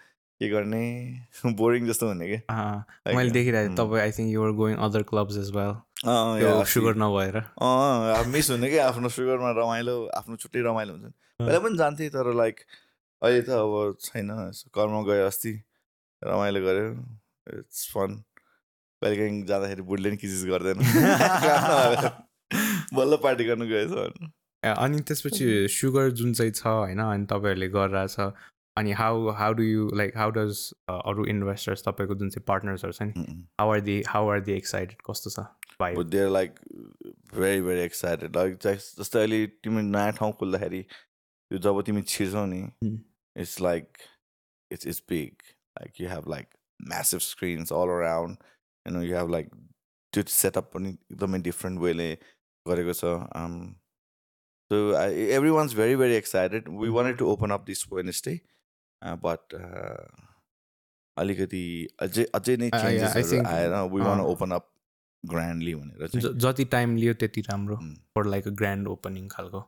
के 0.42 0.50
गर्ने? 0.50 0.84
बोरिङ 1.62 1.88
जस्तो 1.88 2.08
हुने 2.08 2.28
कि? 2.28 2.38
मैले 3.16 3.32
देखिरहेको. 3.32 3.70
थिएँ 3.70 3.78
तपाईँ 3.78 4.02
I 4.02 4.12
think 4.18 4.30
you're 4.34 4.52
going 4.60 4.76
other 4.88 5.04
clubs 5.12 5.38
as 5.38 5.52
well 5.56 5.74
Sugar 6.74 6.96
नभएर। 7.04 7.38
अँ 7.38 8.26
मिस 8.36 8.50
हुने 8.52 8.70
कि? 8.70 8.78
आफ्नो 8.92 9.10
सुगरमा 9.18 9.52
रमाइलो 9.62 9.98
आफ्नो 10.18 10.36
छुट्टै 10.36 10.62
रमाइलो 10.68 10.94
हुन्छ। 10.94 11.14
पहिला 11.42 11.60
पनि 11.60 11.78
जान्थेँ 11.78 12.10
तर 12.18 12.34
लाइक 12.42 12.60
अहिले 13.22 13.42
त 13.48 13.50
अब 13.62 13.96
छैन। 14.02 14.28
कर्म 14.76 15.04
गयो 15.06 15.26
अस्ति 15.28 15.54
रमाइलो 16.22 16.60
गऱ्यो। 16.66 16.90
इट्स 17.60 17.88
फन 17.94 18.24
कहिलेकाहीँ 19.02 19.44
जाँदाखेरि 19.52 19.82
बुढले 19.92 20.10
नि 20.12 20.18
किसिस 20.24 20.46
गर्दैन 20.46 20.78
बल्ल 22.98 23.18
पार्टी 23.24 23.44
गर्नु 23.46 23.66
गएछ 23.68 23.92
अनि 24.64 25.00
त्यसपछि 25.10 25.46
सुगर 25.76 26.10
जुन 26.22 26.34
चाहिँ 26.40 26.52
छ 26.52 26.66
होइन 26.68 27.00
अनि 27.02 27.26
तपाईँहरूले 27.32 27.68
गरिरहेछ 27.76 28.16
अनि 28.78 28.92
how 29.00 29.30
how 29.38 29.54
do 29.54 29.64
you 29.64 29.88
like 29.98 30.18
how 30.18 30.30
does 30.38 30.60
अरू 30.96 31.26
इन्भेस्टर्स 31.34 31.84
तपाईँको 31.88 32.16
जुन 32.22 32.30
चाहिँ 32.36 32.44
पार्टनर्सहरू 32.48 32.94
छ 33.00 33.08
नि 33.10 33.24
how 33.60 33.72
are 33.74 33.80
they 33.88 33.96
how 34.08 34.30
are 34.36 34.40
they 34.50 34.56
excited 34.58 35.02
कस्तो 35.10 35.30
छ 35.36 35.46
भाइ 35.80 35.96
they're 36.14 36.30
like 36.30 36.60
very 37.34 37.60
very 37.66 37.84
excited. 37.88 38.36
Like 38.36 38.58
जस- 38.64 38.92
जस्तै 39.00 39.20
अहिले 39.20 39.40
तिमी 39.66 39.82
नयाँ 39.90 40.12
ठाउँ 40.20 40.32
खोल्दाखेरि 40.40 40.82
त्यो 40.92 41.58
जब 41.68 41.82
तिमी 41.90 42.02
छिर्छौ 42.14 42.46
नि 42.54 42.62
Hmm. 42.86 42.98
it's 43.36 43.56
like 43.68 44.06
it's 44.72 44.86
it's 44.86 45.02
big. 45.14 45.34
Like 45.80 46.00
you 46.04 46.10
have 46.14 46.28
like 46.36 46.50
massive 46.94 47.24
screens 47.28 47.72
all 47.72 47.94
You 48.86 48.94
know 48.94 49.02
you 49.10 49.16
have 49.16 49.30
like 49.30 49.50
त्यो 50.14 50.24
setup 50.38 50.72
पनि 50.74 50.90
एकदमै 51.12 51.40
different 51.50 51.80
way 51.84 51.94
ले 51.94 52.08
गरेको 52.66 52.94
छ. 53.02 53.12
Um, 53.36 53.76
so 54.72 54.96
I, 54.96 55.06
everyone's 55.38 55.74
very 55.74 55.96
very 56.02 56.16
excited. 56.16 56.68
We 56.68 56.88
Mhm. 56.90 56.96
wanted 56.98 57.18
to 57.22 57.30
open 57.36 57.52
up 57.52 57.66
this 57.66 57.84
Wednesday, 57.92 58.36
uh, 59.02 59.16
but 59.28 59.56
uh, 59.60 60.04
अलिकति 61.18 61.64
अझै 62.08 62.26
अझै 62.40 62.58
नै 62.64 62.70
चेन्जेसहरू 62.76 63.42
आएर 63.54 63.74
we 63.96 64.02
want 64.10 64.22
to 64.24 64.28
uh, 64.28 64.34
open 64.36 64.52
up 64.58 64.68
ग्रान्डली 65.24 65.74
भनेर 65.76 66.34
जति 66.36 66.66
टाइम 66.66 66.96
लियो 66.98 67.14
त्यति 67.14 67.42
राम्रो. 67.42 67.76
For 68.16 68.26
like 68.26 68.48
a 68.48 68.52
grand 68.62 68.88
opening 68.88 69.28
खालको. 69.28 69.60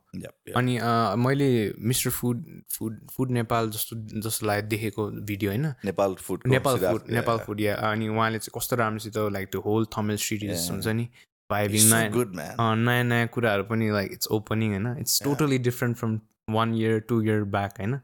अनि 0.56 0.78
मैले 1.24 1.48
Mister 1.90 2.10
food 2.10 2.44
food 2.72 2.98
food 3.12 3.30
Nepal 3.30 3.70
जस्तो 3.70 3.96
जसलाई 4.20 4.62
देखेको 4.62 5.10
भिडियो 5.30 5.50
होइन। 5.50 5.66
Nepal 5.84 6.14
food 6.20 6.46
Nepal 6.48 6.78
food 6.78 7.10
Nepal 7.10 7.38
food 7.46 7.60
या 7.60 7.74
अनि 7.90 8.08
उहाँले 8.08 8.38
चाहिँ 8.38 8.58
कस्तो 8.58 8.76
राम्रोसित 8.76 9.18
लाइक 9.32 9.48
त्यो 9.52 9.60
होल 9.60 9.86
थमेल 9.96 10.16
सिरिज. 10.26 10.68
हुन्छ 10.70 10.86
नि 10.86 11.08
भाइबिङ 11.50 11.82
नयाँ 11.86 12.76
नयाँ 12.76 13.04
नयाँ 13.04 13.26
कुराहरू 13.34 13.64
पनि 13.64 13.90
लाइक 13.90 14.12
इट्स 14.12 14.28
ओपनिङ 14.32 14.70
होइन। 14.70 14.96
It's. 15.00 15.22
Totally 15.24 15.58
different 15.70 15.96
from 15.96 16.20
one 16.50 16.74
year 16.74 16.98
to 17.08 17.22
year 17.22 17.44
back 17.52 17.80
होइन। 17.80 17.94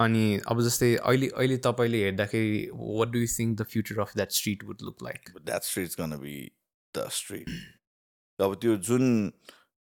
अनि 0.00 0.40
अब 0.50 0.60
जस्तै 0.62 0.94
अहिले 0.94 1.28
अहिले 1.28 1.56
तपाईँले 1.66 1.98
हेर्दाखेरि 2.04 2.68
what 2.74 3.08
do 3.08 3.18
you 3.18 3.26
think 3.38 3.60
the 3.60 3.64
future 3.70 4.00
of 4.00 4.16
that 4.16 4.30
street 4.32 4.64
would 4.64 4.82
look 4.82 5.02
like 5.02 5.30
that 5.46 5.62
street 5.62 5.88
be 6.22 6.34
the 6.96 7.08
street 7.18 7.48
अब 8.38 8.54
त्यो 8.62 8.76
जुन 8.86 9.04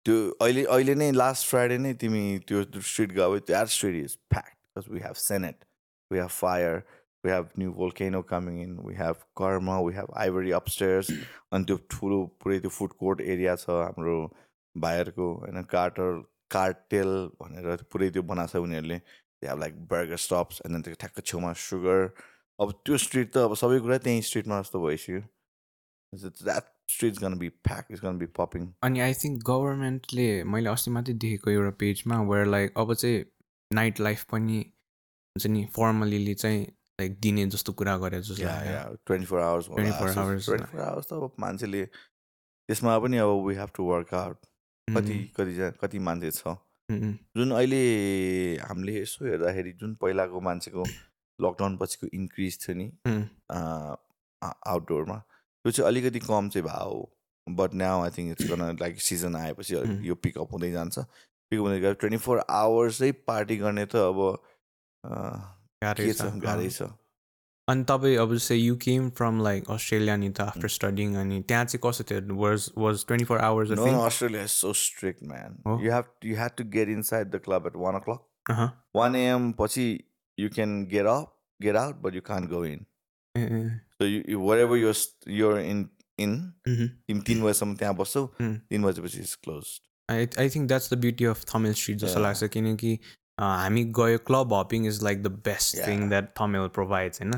त्यो 0.06 0.16
अहिले 0.40 0.64
अहिले 0.64 0.94
नै 0.94 1.10
लास्ट 1.12 1.48
फ्राइडे 1.48 1.78
नै 1.78 1.92
तिमी 2.02 2.24
त्यो 2.48 2.62
स्ट्रिट 2.90 3.12
गयो 3.12 3.38
that 3.50 3.72
street 3.76 3.94
is 4.04 4.18
fact 4.34 4.56
because 4.76 4.92
we 4.94 5.00
have 5.06 5.14
Senate 5.22 5.64
we 6.10 6.18
have 6.18 6.28
Fire 6.36 6.76
we 7.24 7.30
have 7.32 7.48
new 7.58 7.72
Volcano 7.80 8.22
coming 8.30 8.60
in 8.62 8.76
we 8.86 8.94
have 8.94 9.24
Karma 9.40 9.70
we 9.86 9.94
have 9.94 10.12
Ivory 10.24 10.50
upstairs 10.60 11.10
अनि 11.52 11.64
त्यो 11.70 11.76
ठुलो 11.96 12.20
पुरै 12.44 12.58
त्यो 12.60 12.70
फुड 12.78 12.92
कोर्ट 13.02 13.20
एरिया 13.34 13.56
छ 13.64 13.80
हाम्रो 13.80 14.16
भाइहरूको 14.76 15.28
होइन 15.42 15.62
कार्टर 15.74 16.22
कार्टेल 16.56 17.12
भनेर 17.42 17.82
पुरै 17.92 18.10
त्यो 18.16 18.22
बनाएको 18.30 18.58
छ 18.58 18.62
उनीहरूले. 18.68 18.98
They 18.98 19.48
have 19.48 19.58
like 19.60 19.74
burger 19.92 20.16
stops 20.24 20.60
अनि 20.66 20.82
त्यो 20.82 20.94
ठ्याक्क 21.04 21.24
छेउमा 21.30 21.52
सुगर 21.62 22.00
अब 22.58 22.72
त्यो 22.84 22.96
स्ट्रिट 23.04 23.28
त 23.32 23.50
अब 23.50 23.54
सबै 23.62 23.78
कुरा 23.86 23.98
त्यहीँ 24.04 24.22
स्ट्रिटमा 24.28 24.60
जस्तो 24.60 24.86
भइसक्यो। 24.86 25.20
That 26.22 26.64
street 26.90 27.18
gonna 27.18 27.38
be 27.38 27.48
pack 27.48 27.86
is 27.90 28.00
gonna 28.00 28.18
be 28.18 28.26
popping 28.38 28.62
अनि 28.82 29.00
आई 29.00 29.14
थिङ्क 29.14 29.42
गभर्मेन्टले 29.50 30.28
मैले 30.44 30.70
अस्ति 30.70 30.90
मात्रै 30.90 31.14
देखेको 31.24 31.50
एउटा 31.50 31.70
पेजमा 31.80 32.20
वेयर 32.30 32.46
लाइक 32.46 32.78
अब 32.78 32.94
चाहिँ 32.94 33.24
नाइट 33.70 34.00
लाइफ 34.00 34.24
पनि 34.32 34.58
हुन्छ 34.58 35.46
नि 35.46 35.64
फर्मलीले 35.76 36.34
चाहिँ 36.34 36.62
लाइक 37.00 37.18
दिने 37.20 37.46
जस्तो 37.46 37.72
कुरा 37.72 37.96
गरे 37.98 38.20
जस्तो 38.22 38.96
twenty 39.06 39.26
four 39.26 39.40
hours 39.40 39.68
24 39.68 40.18
hours. 40.18 40.46
Twenty 40.46 40.66
four 40.72 40.80
hours 40.80 41.06
त 41.06 41.12
अब 41.12 41.32
मान्छेले 41.40 41.84
त्यसमा 41.86 42.98
पनि 42.98 43.16
अब 43.18 43.30
we 43.46 43.54
have 43.54 43.70
to 43.74 43.84
work 43.84 44.14
out 44.14 44.38
कति 44.88 45.18
कति 45.36 45.72
कति 45.80 45.98
मान्छे 45.98 46.30
छ। 46.30 46.56
जुन 47.36 47.50
अहिले 47.52 47.82
हामीले 48.62 49.00
यसो 49.00 49.24
हेर्दाखेरि 49.26 49.72
जुन 49.72 49.94
पहिलाको 49.94 50.40
मान्छेको 50.40 50.84
लकडाउन 51.38 51.76
पछिको 51.76 52.06
इन्क्रिज 52.14 52.58
थियो 52.62 52.76
नि 52.76 52.86
आउटडोरमा 54.42 55.22
त्यो 55.64 55.72
चाहिँ 55.72 55.88
अलिकति 55.88 56.20
कम 56.20 56.48
चाहिँ 56.54 56.66
भयो 56.66 56.88
हो 56.88 57.54
but 57.58 57.74
now 57.74 58.02
I 58.04 58.10
think 58.16 58.30
it's 58.30 58.50
gonna 58.50 58.76
like 58.80 59.00
season 59.00 59.36
आएपछि. 59.36 59.74
यो 60.08 60.14
पिकअप 60.14 60.52
हुँदै 60.52 60.70
जान्छ 60.72 60.98
पिकअप 60.98 61.64
हुँदै 61.64 61.80
गएर 61.80 61.94
ट्वेन्टी 62.00 62.18
फोर 62.26 62.44
आवर्सै 62.58 63.10
पार्टी 63.30 63.56
गर्ने 63.56 63.86
त 63.86 63.96
अब 64.10 64.20
गाह्रै 65.84 66.12
छ 66.12 66.28
गाह्रै। 66.44 66.68
छ 66.68 66.88
अनि 67.68 67.84
तपाईँ 67.88 68.16
अब 68.20 68.34
जस्तै 68.34 68.56
you 68.56 68.76
came 68.84 69.08
from 69.18 69.40
like 69.42 69.70
Australia 69.70 70.16
नि 70.16 70.28
त 70.30 70.40
आफ्टर 70.52 70.68
स्टडिङ 70.74 71.14
अनि 71.16 71.40
त्यहाँ 71.48 71.64
चाहिँ 71.64 71.80
कस्तो 71.84 72.04
थियो 72.10 72.36
was 72.40 72.70
was 72.84 73.04
twenty 73.08 73.24
four 73.30 73.38
hours 73.40 73.70
No, 73.70 73.86
no, 73.86 74.02
Australia 74.08 74.42
is 74.48 74.52
so 74.52 74.72
strict, 74.72 75.22
man. 75.22 75.56
Oh. 75.64 75.78
You 75.84 75.94
have 75.96 76.10
you 76.30 76.36
had 76.36 76.56
to 76.58 76.64
get 76.76 76.92
inside 76.96 77.32
the 77.36 77.40
club 77.46 77.66
at 77.70 77.76
one 77.84 77.96
o'clock. 78.00 78.26
अँ 78.50 78.68
One 78.92 79.16
a.m. 79.16 79.52
पछि 79.60 79.86
you 80.38 80.50
can 80.50 80.76
get 80.92 81.06
up, 81.06 81.32
get 81.60 81.76
out, 81.76 82.02
but 82.02 82.12
you 82.12 82.22
can't 82.22 82.50
go 82.50 82.62
in. 82.64 82.84
You 84.00 84.40
wherever 84.40 84.76
you're 84.76 84.94
st- 84.94 85.28
you're 85.38 85.58
in 85.72 85.82
in 86.18 86.32
तिमी 86.66 87.20
तिन 87.26 87.42
बजीसम्म 87.42 87.74
त्यहाँ 87.76 87.94
बस्छौ. 87.96 88.24
तिन 88.40 88.82
बजेपछि 88.82 89.18
is 89.20 89.34
close 89.44 89.66
I 90.08 90.26
I 90.38 90.48
think 90.50 90.68
that's 90.68 90.92
the 90.92 90.98
beauty 91.00 91.24
of 91.24 91.44
Thamel 91.54 91.72
street 91.80 91.98
जस्तो. 91.98 92.20
लाग्छ 92.20 92.44
किनकि 92.56 92.98
हामी 93.40 93.84
गयो 93.98 94.18
club 94.26 94.54
hopping 94.54 94.86
is 94.86 95.02
like 95.04 95.22
the 95.22 95.32
best. 95.48 95.76
Thing 95.86 96.08
that 96.08 96.32
Thamel 96.40 96.68
provides 96.78 97.22
होइन. 97.22 97.32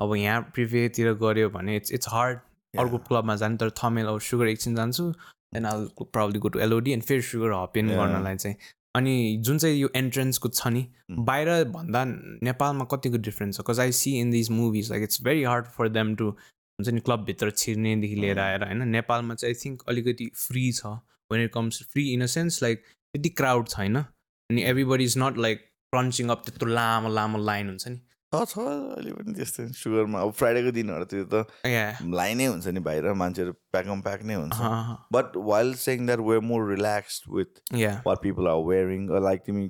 अब 0.00 0.14
यहाँ 0.16 0.40
प्रिभेतिर 0.54 1.12
गऱ्यो 1.22 1.48
भने 1.50 1.76
इट्स 1.76 1.92
इट्स 1.92 2.08
हार्ड 2.08 2.38
अर्को 2.74 2.98
क्लबमा 3.08 3.36
जानु 3.36 3.56
तर 3.62 3.70
थमेल 3.82 4.06
अब 4.06 4.20
सुगर 4.30 4.46
एकछिन 4.48 4.74
जान्छु 4.76 5.10
then 5.54 5.66
all 5.66 5.88
proudly 6.02 6.38
go 6.38 6.48
to 6.48 6.58
LOD 6.66 6.92
and 6.92 7.02
फेरि 7.04 7.22
सुगर 7.30 7.52
हपिन 7.52 7.88
Yeah. 7.90 7.98
गर्नलाई 7.98 8.36
चाहिँ 8.36 8.56
अनि 8.94 9.36
जुन 9.40 9.58
चाहिँ 9.58 9.76
यो 9.80 9.88
एन्ट्रेन्सको 9.96 10.48
छ 10.48 10.66
नि 10.68 10.86
Mm. 11.10 11.24
बाहिर 11.26 11.64
भन्दा 11.74 12.04
नेपालमा 12.42 12.84
कतिको 12.84 13.18
डिफ्रेन्स 13.26 13.56
छ 13.56 13.64
cause 13.66 13.80
I 13.80 13.92
see 13.92 14.12
in 14.20 14.30
these 14.30 14.50
movies 14.50 14.90
like 14.90 15.02
it's 15.02 15.22
very 15.22 15.42
hard 15.42 15.66
for 15.76 15.88
them 15.88 16.14
to 16.16 16.28
हुन्छ 16.28 16.88
नि 16.88 17.00
क्लबभित्र 17.00 17.50
छिर्नेदेखि 17.50 18.14
लिएर. 18.14 18.38
आएर 18.38 18.64
होइन 18.64 18.88
नेपालमा 18.88 19.34
चाहिँ 19.34 19.54
आई 19.54 19.60
थिङ्क 19.64 19.82
अलिकति 19.88 20.30
फ्री 20.36 20.70
छ 20.72 20.86
when 21.30 21.44
it 21.44 21.52
comes 21.54 21.82
free 21.92 22.08
in 22.12 22.22
a 22.22 22.26
sense 22.34 22.62
like 22.62 22.84
त्यति 22.84 23.28
क्राउड 23.40 23.68
छैन 23.68 23.96
अनि 23.96 24.62
everybody 24.70 25.04
is 25.04 25.18
not 25.18 25.38
like 25.38 25.66
crunching 25.92 26.28
up 26.28 26.42
त्यत्रो 26.46 26.70
लामो 26.70 27.08
लामो 27.14 27.38
लाइन 27.44 27.68
हुन्छ 27.68 27.88
नि 27.88 28.00
छ 28.32 28.40
छ 28.50 28.64
अहिले 28.64 29.12
पनि 29.18 29.32
त्यस्तै 29.36 29.64
सुगरमा 29.76 30.20
अब 30.26 30.32
फ्राइडेको 30.40 30.72
दिनहरूतिर 30.74 31.22
त 31.32 31.70
या 31.76 31.86
लाइनै 32.18 32.46
हुन्छ 32.46 32.74
नि 32.76 32.80
बाहिर 32.88 33.12
मान्छेहरू 33.22 33.52
प्याकम 33.76 34.02
प्याक 34.08 34.22
नै 34.30 34.34
हुन्छ 34.40 34.58
Uh-huh. 34.66 34.96
But 35.16 35.36
while 35.52 35.72
saying 35.84 36.06
that 36.10 36.20
were 36.28 36.44
more 36.50 36.68
relaxed 36.72 37.32
with 37.38 37.62
yeah 37.84 37.94
what 38.10 38.22
people 38.26 38.50
are 38.52 38.60
wearing 38.68 39.08
or 39.16 39.22
like 39.28 39.42
तिमी 39.48 39.64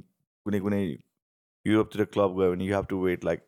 कुनै 0.46 0.60
कुनै 0.66 0.82
युरोपतिर 1.66 2.04
क्लब 2.16 2.36
गयो 2.40 2.50
भने 2.52 2.64
you 2.66 2.74
have 2.76 2.86
to 2.90 3.00
wait 3.04 3.24
like 3.30 3.46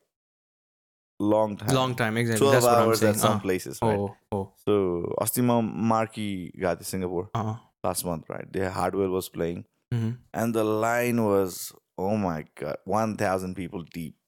long 1.20 1.53
time 1.59 1.75
long 1.75 1.92
time 1.98 2.16
exactly 2.20 2.46
12 2.46 2.55
that's 2.55 2.64
what 2.68 2.79
i'm 2.79 2.88
hours 2.88 3.01
saying 3.01 3.14
at 3.16 3.20
some 3.25 3.37
uh, 3.37 3.42
places 3.42 3.77
right 3.83 3.98
oh 3.98 4.38
oh 4.38 4.46
so 4.62 4.79
अस्ति 5.25 5.42
म 5.42 5.59
Marquee 5.92 6.25
गएको 6.57 6.75
थिएँ 6.81 6.88
Singapore 6.88 7.29
uh, 7.40 7.55
last 7.88 8.07
month 8.09 8.33
right 8.35 8.48
their 8.57 8.70
hardware 8.79 9.12
was 9.12 9.29
playing 9.37 9.61
mhm. 9.92 10.11
and 10.42 10.59
the 10.59 10.64
line 10.87 11.22
was 11.27 11.61
oh 11.98 12.16
my 12.25 12.40
god 12.62 12.83
1000 12.96 13.55
people 13.61 13.87
deep 13.98 14.16
uh, 14.16 14.22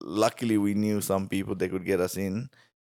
luckily 0.00 0.58
we 0.58 0.74
knew 0.74 1.00
some 1.00 1.28
people 1.28 1.54
they 1.54 1.68
could 1.68 1.84
get 1.84 2.00
us 2.00 2.16
in 2.16 2.48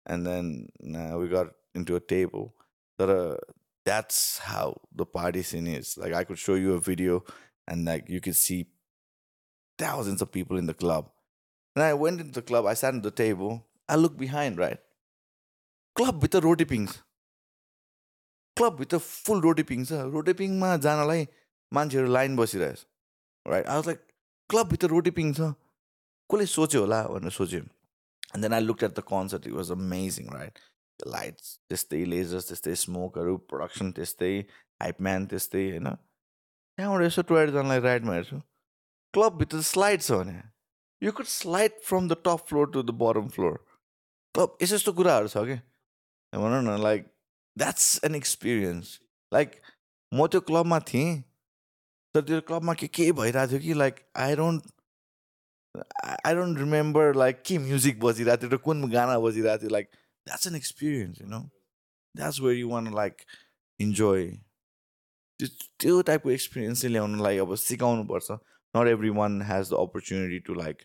and 0.06 0.26
then 0.26 0.68
uh, 0.96 1.18
we 1.18 1.28
got 1.28 1.48
into 1.76 1.96
a 1.96 2.00
table 2.00 2.54
but 2.98 3.10
uh, 3.10 3.38
that's 3.86 4.40
how 4.40 4.76
the 4.94 5.06
party 5.06 5.42
scene 5.42 5.68
is 5.68 5.98
like 5.98 6.13
i 6.13 6.24
could 6.24 6.38
show 6.38 6.56
you 6.56 6.74
a 6.74 6.80
video 6.80 7.24
and 7.68 7.86
like 7.86 8.10
you 8.10 8.20
could 8.20 8.36
see 8.36 8.68
thousands 9.78 10.22
of 10.22 10.32
people 10.32 10.58
in 10.58 10.66
the 10.66 10.74
club 10.74 11.10
and 11.76 11.84
i 11.84 11.94
went 11.94 12.20
into 12.20 12.34
the 12.34 12.42
club 12.42 12.66
i 12.66 12.74
sat 12.74 12.96
at 12.96 13.04
the 13.04 13.12
table 13.12 13.66
i 13.88 13.96
looked 13.96 14.18
behind 14.18 14.58
right 14.58 14.80
club 15.96 16.22
with 16.22 16.32
the 16.32 16.42
roti 16.42 16.66
pings 16.66 17.04
क्लबभित्र 18.58 18.98
फुल 19.06 19.42
रोटेपिङ 19.42 19.84
छ 19.90 19.98
रोटेपिङमा 20.13 20.70
जानलाई 20.86 21.26
मान्छेहरू 21.78 22.12
line 22.13 22.36
बसिरहेछ 22.36 22.86
right 23.54 23.68
I 23.68 23.76
was 23.76 23.88
like 23.88 24.00
क्लबभित्र 24.54 24.88
रोटेपिङ 24.94 25.34
छ 25.40 25.50
कसले 26.31 26.47
सोच्यो 26.47 26.81
होला 26.81 27.01
भनेर 27.15 27.31
सोच्यो। 27.39 27.61
And 27.61 28.43
then 28.43 28.53
I 28.53 28.61
look 28.61 28.83
at 28.85 28.93
the 28.99 29.03
concert 29.09 29.47
it 29.47 29.53
was 29.55 29.71
amazing 29.73 30.31
right 30.35 30.59
lights 30.99 31.59
त्यस्तै 31.69 32.05
लेजर्स 32.15 32.49
त्यस्तै 32.49 32.75
स्मोकहरू 32.85 33.37
प्रडक्सन 33.51 33.91
त्यस्तै 33.99 34.33
हाइपम्यान 34.83 35.27
त्यस्तै 35.33 35.65
होइन? 35.71 35.89
त्यहाँबाट 36.79 37.03
यसो 37.07 37.23
टोयलेट 37.29 37.55
जानलाई 37.55 37.81
राइडमा 37.89 38.15
हेर्छु। 38.15 38.39
क्लबभित्र 39.15 39.61
स्लाइड 39.73 40.01
छ 40.03 40.13
भने 40.21 40.39
you 41.03 41.13
could 41.13 41.27
slide 41.33 41.73
from 41.89 42.09
the 42.09 42.17
top 42.25 42.47
floor 42.49 42.71
to 42.73 42.83
the 42.83 42.97
bottom 43.03 43.29
floor 43.35 43.57
club 44.35 44.57
यस्तो 44.63 44.77
यस्तो 44.77 44.93
कुराहरू 45.01 45.29
छ 45.29 45.45
कि? 45.49 45.57
भनौँ 46.33 46.63
न 46.63 46.77
like 46.83 47.11
that's 47.57 47.89
an 48.05 48.15
experience 48.15 48.99
like 49.33 49.61
म 50.13 50.27
त्यो 50.33 50.41
क्लबमा 50.49 50.79
थिएँ 50.89 51.11
तर 52.15 52.23
त्यो 52.29 52.41
क्लबमा 52.49 52.75
के 52.81 52.87
के 52.99 53.11
भइरहेको 53.19 53.51
थियो 53.51 53.61
कि 53.61 53.75
like 53.75 54.01
I 54.25 54.37
don't 54.37 54.73
I 55.75 56.35
don't 56.35 56.59
remember 56.59 57.15
like 57.17 57.43
के 57.47 57.59
म्युजिक 57.59 58.01
बजिरहेको 58.01 58.47
थियो 58.47 58.51
र 58.55 58.57
कुन 58.65 58.91
गाना 58.93 59.19
बजिरहेको 59.27 59.63
थियो 59.63 59.71
like 59.73 59.87
that's 60.27 60.47
an 60.47 60.57
experience 60.57 61.21
you 61.21 61.27
know 61.29 61.41
that's 62.15 62.41
where 62.41 62.57
you 62.59 62.69
want 62.71 62.95
like 62.95 63.23
enjoy 63.81 64.27
त्यो 65.41 65.49
त्यो 65.81 66.01
टाइपको 66.09 66.31
एक्सपिरियन्स 66.31 66.83
चाहिँ 66.83 66.93
ल्याउनुलाई 66.93 67.39
अब 67.45 67.55
सिकाउनुपर्छ। 67.63 68.33
Not 68.75 68.89
everyone 69.21 69.41
has 69.51 69.71
the 69.71 69.79
opportunity 69.81 70.39
to 70.49 70.55
like 70.55 70.83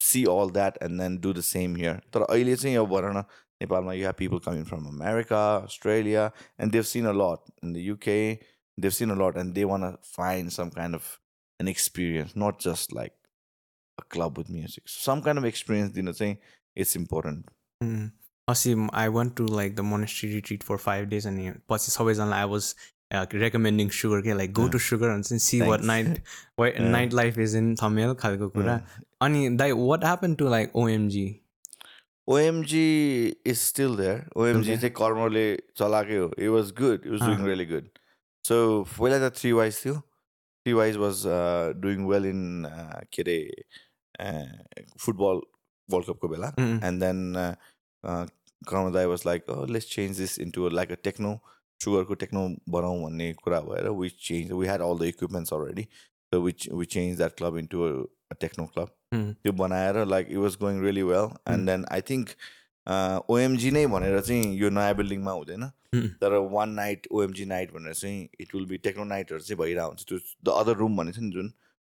see 0.00 0.24
all 0.34 0.50
that 0.50 0.78
and 0.82 1.00
then 1.00 1.18
do 1.20 1.32
the 1.32 1.40
same 1.48 1.76
here 1.76 2.00
तर 2.14 2.22
अहिले 2.22 2.54
चाहिँ 2.56 2.76
अब 2.76 2.88
भन 2.92 3.16
न 3.16 3.24
नेपालमा 3.62 3.92
you 3.92 4.06
have 4.06 4.14
people 4.18 4.38
coming 4.46 4.64
from 4.70 4.86
America 4.88 5.42
Australia 5.56 6.30
and 6.60 6.72
they've 6.72 6.82
seen 6.92 7.06
a 7.06 7.12
lot 7.22 7.50
in 7.64 7.72
the 7.72 7.84
UK 7.88 8.16
they've 8.78 8.90
seen 9.00 9.10
a 9.10 9.18
lot 9.24 9.36
and 9.44 9.54
they 9.54 9.64
want 9.72 9.90
find 10.12 10.50
some 10.58 10.68
kind 10.78 10.94
of 10.96 11.18
an 11.60 11.68
experience 11.68 12.32
not 12.38 12.62
just 12.62 12.94
like 12.94 13.12
a 13.98 14.02
club 14.10 14.38
with 14.38 14.50
music 14.50 14.88
some 14.88 15.20
kind 15.20 15.40
of 15.40 15.46
experience 15.46 15.92
दिन 15.92 16.12
चाहिँ 16.12 16.36
it's 16.76 16.96
important. 16.96 17.44
अस्ति 18.48 18.74
I 18.94 19.08
want 19.18 19.36
to 19.36 19.46
like 19.56 19.74
the 19.76 19.80
monastery 19.90 20.32
retreat 20.32 20.62
for 20.62 20.76
five 20.86 21.08
days 21.08 21.26
अनि 21.26 21.52
पछि 21.70 21.90
सबैजनालाई 21.92 22.40
I 22.40 22.48
was 22.50 22.74
recommending 23.12 23.88
Sugar 23.96 24.20
के 24.22 24.34
like 24.34 24.52
go 24.54 24.66
to 24.68 24.78
Sugar 24.78 25.10
हुन्छ 25.10 25.32
see 25.44 25.60
what 25.60 25.80
night 25.92 26.22
night 26.80 27.12
life 27.14 27.38
is 27.38 27.56
in 27.56 27.74
Thamel 27.82 28.14
खालको 28.20 28.48
कुरा 28.50 28.80
अनि 29.22 29.48
दाइ 29.56 29.72
what 29.78 30.04
happen 30.04 30.34
to 30.34 30.48
like 30.50 30.76
OMG 30.76 31.24
OMG 32.28 32.86
is 33.46 33.58
still 33.58 33.96
there 33.96 34.24
OMG. 34.36 34.76
चाहिँ 34.76 34.90
कर्मले 34.96 35.44
चलाएकै 35.76 36.16
हो 36.16 36.30
it 36.38 36.48
was 36.48 36.70
good 36.80 36.94
it 36.94 37.10
was 37.12 37.20
doing. 37.20 37.44
Really 37.46 37.66
good 37.66 37.88
so 38.44 38.56
पहिला 38.98 39.28
त 39.28 39.32
थ्री 39.36 39.52
वाइज 39.52 39.84
थियो 39.84 39.94
Three 40.64 40.72
Wise 40.72 40.96
was 40.96 41.22
doing 41.80 42.06
well 42.06 42.26
in 42.26 42.42
के 43.12 43.22
अरे 43.22 44.84
फुटबल 44.98 45.40
वर्ल्ड 45.88 46.06
कपको 46.06 46.28
बेला 46.28 46.52
and 46.88 47.02
then 47.02 47.18
uh, 47.36 47.54
uh, 48.04 48.26
कर्मदाई 48.68 49.06
was 49.06 49.22
like 49.26 49.50
let's 49.70 49.86
change 49.94 50.18
this 50.18 50.38
into 50.38 50.68
like 50.68 50.92
a 50.92 50.96
techno 51.04 51.32
सुगरको 51.80 52.14
techno 52.14 52.42
बनाऊँ 52.70 53.02
भन्ने 53.02 53.32
कुरा 53.44 53.60
भएर 53.60 53.88
we 54.00 54.08
change 54.26 54.52
we 54.52 54.66
had 54.66 54.80
all 54.88 54.98
the 54.98 55.02
equipments 55.12 55.52
already 55.54 55.82
so 56.32 56.40
we 56.42 56.52
we 56.72 56.84
change 56.94 57.16
that 57.16 57.32
club 57.38 57.56
into 57.58 57.78
techno 58.40 58.66
club. 58.74 58.88
त्यो 59.14 59.52
बनाएर 59.52 60.04
like 60.06 60.28
it 60.30 60.36
was 60.44 60.56
going 60.60 60.80
really 60.82 61.02
well. 61.08 61.28
And 61.52 61.70
then 61.70 61.84
I 61.92 62.00
think 62.10 62.28
OMG 62.86 63.70
नै 63.70 63.86
भनेर 63.86 64.20
चाहिँ 64.20 64.56
यो 64.58 64.70
नयाँ 64.70 64.94
बिल्डिङमा 64.96 65.32
हुँदैन। 65.32 65.64
तर 66.20 66.36
वान 66.52 66.70
नाइट 66.74 67.06
ओएमजी 67.12 67.44
नाइट 67.46 67.72
भनेर 67.72 67.94
चाहिँ 67.94 68.28
इट 68.40 68.54
विल 68.54 68.66
बी 68.66 68.76
टेक्नो 68.84 69.04
नाइटहरू 69.04 69.40
चाहिँ 69.40 69.58
भइरहेको 69.58 69.88
हुन्छ। 69.88 70.04
त्यो 70.08 70.18
द 70.44 70.48
अदर 70.60 70.76
रुम 70.76 70.96
भनिन्छ 70.96 71.18
नि 71.18 71.30
जुन। 71.30 71.48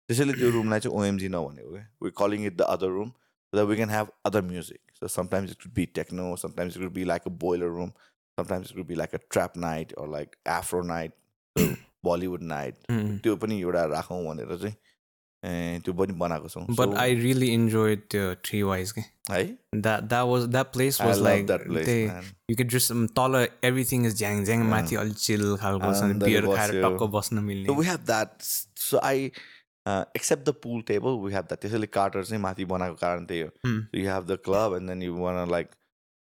त्यसैले 0.10 0.34
त्यो 0.34 0.49
रुमलाई 0.52 0.80
चाहिँ 0.80 0.97
ओएमजी 0.97 1.28
नभनेको 1.30 1.71
क्या। 1.71 1.88
We 2.04 2.12
calling 2.17 2.45
it 2.45 2.58
the 2.58 2.62
other 2.75 2.89
room 2.97 3.12
the 3.54 3.65
we 3.69 3.75
can 3.75 3.89
have 3.89 4.08
other 4.25 4.41
music 4.41 4.80
so 4.99 5.08
sometimes 5.08 5.52
it 5.52 5.67
be 5.75 5.86
techno 5.95 6.36
sometimes 6.38 6.78
it 6.78 6.91
be 6.93 7.04
like 7.04 7.28
a 7.28 7.32
boiler 7.43 7.69
room 7.78 7.89
sometimes 8.38 8.73
it 8.78 8.86
be 8.88 8.95
like 8.95 9.15
a 9.15 9.17
trap 9.32 9.58
night 9.58 9.93
or 9.93 10.10
like 10.12 10.36
Afro 10.58 10.82
night 10.84 11.13
Bollywood 12.06 12.43
night 12.52 12.75
त्यो 13.23 13.36
पनि 13.36 13.60
एउटा 13.62 13.84
राखौँ 13.93 14.23
भनेर 14.25 14.58
चाहिँ 14.58 14.75
ए, 15.45 15.80
त्यो 15.86 15.93
पनि 15.99 16.13
बनाएको 16.21 16.49
छौँ 16.54 16.65
But 16.78 16.93
So, 16.93 16.97
I 17.02 17.12
really 17.25 17.54
enjoyed 17.58 18.02
the 18.15 18.23
three 18.47 18.63
wise. 18.69 18.91
ke. 18.97 19.04
है 19.32 19.43
That 19.86 20.10
that 20.13 20.28
was 20.32 20.47
that 20.56 20.71
place 20.73 20.99
I 20.99 21.06
was 21.10 21.19
love 21.19 21.28
like 21.28 21.45
that 21.52 21.63
place, 21.67 21.86
they 21.86 22.08
man. 22.08 22.25
you 22.52 22.56
could 22.62 22.69
just 22.75 22.91
um, 22.95 23.08
taller 23.19 23.41
everything 23.69 24.06
is 24.10 24.17
jang 24.23 24.43
jang 24.49 24.65
Yeah. 24.65 24.71
माथि 24.73 24.95
अलि 25.04 25.13
chill 25.28 25.45
खालको 25.63 25.93
beer 26.25 26.45
खाएर। 26.56 26.82
टक्क 26.86 27.04
बस्न 27.15 27.43
मिल्ने 27.52 27.78
we 27.80 27.86
have 27.91 28.06
that. 28.12 28.49
So 28.88 28.99
I, 29.12 29.32
uh, 29.86 30.04
except 30.21 30.45
the 30.52 30.54
pool 30.65 30.82
table, 30.91 31.19
we 31.28 31.34
have 31.38 31.47
that. 31.54 31.62
त्यसैले 31.62 31.88
कार्टर 31.99 32.23
चाहिँ 32.32 32.41
माथि 32.43 32.65
बनाएको 32.75 32.95
कारण 33.06 33.25
त्यही 33.32 33.41
हो. 33.41 33.49
Hmm. 33.67 33.80
So 33.93 34.02
you 34.04 34.10
have 34.15 34.28
the 34.34 34.38
club 34.49 34.73
and 34.73 34.89
then 34.89 35.02
you 35.10 35.15
want 35.25 35.39
to 35.45 35.49
like 35.58 35.75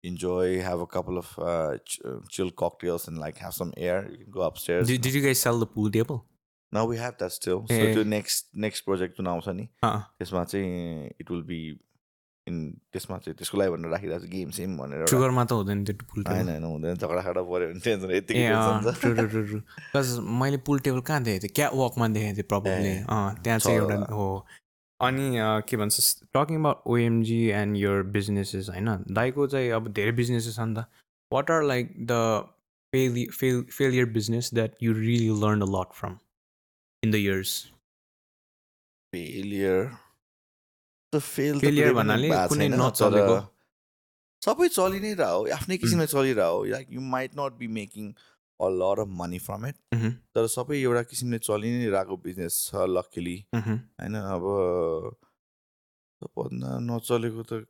enjoy, 0.04 0.62
have 0.62 0.80
a 0.80 0.86
couple 0.86 1.18
of 1.18 1.32
uh, 1.40 1.78
ch- 1.86 2.00
uh, 2.06 2.20
chill 2.30 2.52
cocktails 2.52 3.08
and 3.08 3.18
like 3.18 3.40
have 3.40 3.54
some 3.54 3.74
air. 3.78 3.98
You 4.12 4.18
can 4.26 4.32
go 4.32 4.42
upstairs. 4.42 4.88
Did, 4.88 5.02
have 6.76 7.18
that 7.18 7.32
still. 7.32 7.66
So 7.68 7.74
ए. 7.74 7.94
त्यो 7.94 8.04
next 8.04 8.48
next 8.56 8.82
project 8.86 9.18
जुन 9.18 9.28
आउँछ 9.28 9.48
नि 9.50 9.68
त्यसमा 9.84 10.44
चाहिँ 10.44 11.12
it 11.20 11.30
will 11.30 11.44
be 11.44 11.60
in 12.48 12.58
त्यसमा 12.94 13.18
चाहिँ 13.18 13.36
त्यसको 13.38 13.58
लागि 13.58 13.72
भनेर 13.72 13.92
राखिरहेको 13.92 14.26
छ 14.26 14.30
गेम 14.32 14.50
सेम 14.58 14.78
भनेर 14.78 15.08
सुगरमा 15.08 15.44
त 15.46 15.52
हुँदैन 15.52 15.84
त्यो 15.86 15.96
होइन 16.28 16.48
होइन 16.50 16.64
हुँदैन 16.64 16.96
झगडा 16.96 17.22
खाडा 17.22 17.42
पऱ्यो 17.44 17.68
भने 17.72 17.80
टेन्सन 17.88 18.12
यतिकै 18.16 18.44
बिकज 19.96 20.08
मैले 20.42 20.58
पुल 20.68 20.80
टेबल 20.86 21.02
कहाँ 21.10 21.24
देखेको 21.24 21.44
थिएँ? 21.44 21.54
क्या 21.56 21.68
वकमा 21.76 22.08
देखेको 22.16 22.36
थिएँ 22.36 22.48
प्रब्लमली 22.52 22.96
त्यहाँ 23.44 23.60
चाहिँ 23.60 23.78
एउटा। 23.80 23.96
हो। 24.16 24.28
अनि 25.00 25.26
के 25.70 25.78
भन्छ 25.78 25.96
talking 26.36 26.60
about 26.60 26.78
OMG 26.88 27.42
and 27.62 27.78
your 27.78 28.02
businesses 28.16 28.70
होइन? 28.70 28.88
दाइको 29.12 29.48
चाहिँ 29.48 29.72
अब 29.80 29.84
धेरै 30.00 30.12
बिजनेसेस 30.22 30.56
छ 30.56 30.60
नि 30.60 30.74
त। 30.76 30.86
What 31.32 31.52
are 31.52 31.64
like 31.64 31.86
the 32.12 32.14
fail 32.94 33.26
fail 33.40 33.62
failure 33.78 34.06
business 34.16 34.54
that 34.54 34.72
you 34.84 34.94
really 34.94 35.30
learn 35.44 35.62
a 35.62 35.70
lot 35.76 35.94
from 36.00 36.18
in 37.04 37.12
the 37.12 37.16
years 37.16 37.52
failure 39.14 39.84
त 41.14 41.20
फेल 41.24 41.60
Failure 41.60 41.94
भन्नाले 41.98 42.30
कुनै 42.52 42.68
नचलेको। 42.70 43.36
सबै 44.42 44.68
चलि 44.78 45.00
नै 45.04 45.12
रह 45.20 45.30
हो 45.36 45.46
आफ्नै 45.58 45.78
किसिमले 45.84 46.08
चलिरह 46.14 46.50
हो 46.56 46.64
like 46.74 46.88
you 46.96 47.02
might 47.14 47.32
not 47.40 47.54
be 47.62 47.68
making 47.78 48.10
a 48.60 48.68
lot 48.82 49.00
of 49.06 49.10
money 49.22 49.40
from 49.46 49.66
it. 49.68 49.78
तर 50.36 50.48
सबै 50.56 50.76
एउटा 50.82 51.04
किसिमले 51.14 51.40
चलि 51.48 51.72
नै 51.78 51.88
रहेको 51.96 52.18
बिजनेस 52.28 52.60
छ 52.68 52.86
लकिली 52.98 53.38
Mhm. 53.56 53.78
होइन 54.02 54.16
अब 54.36 54.44
सबभन्दा 56.22 56.70
नचलेको 56.90 57.44
त 57.44 57.66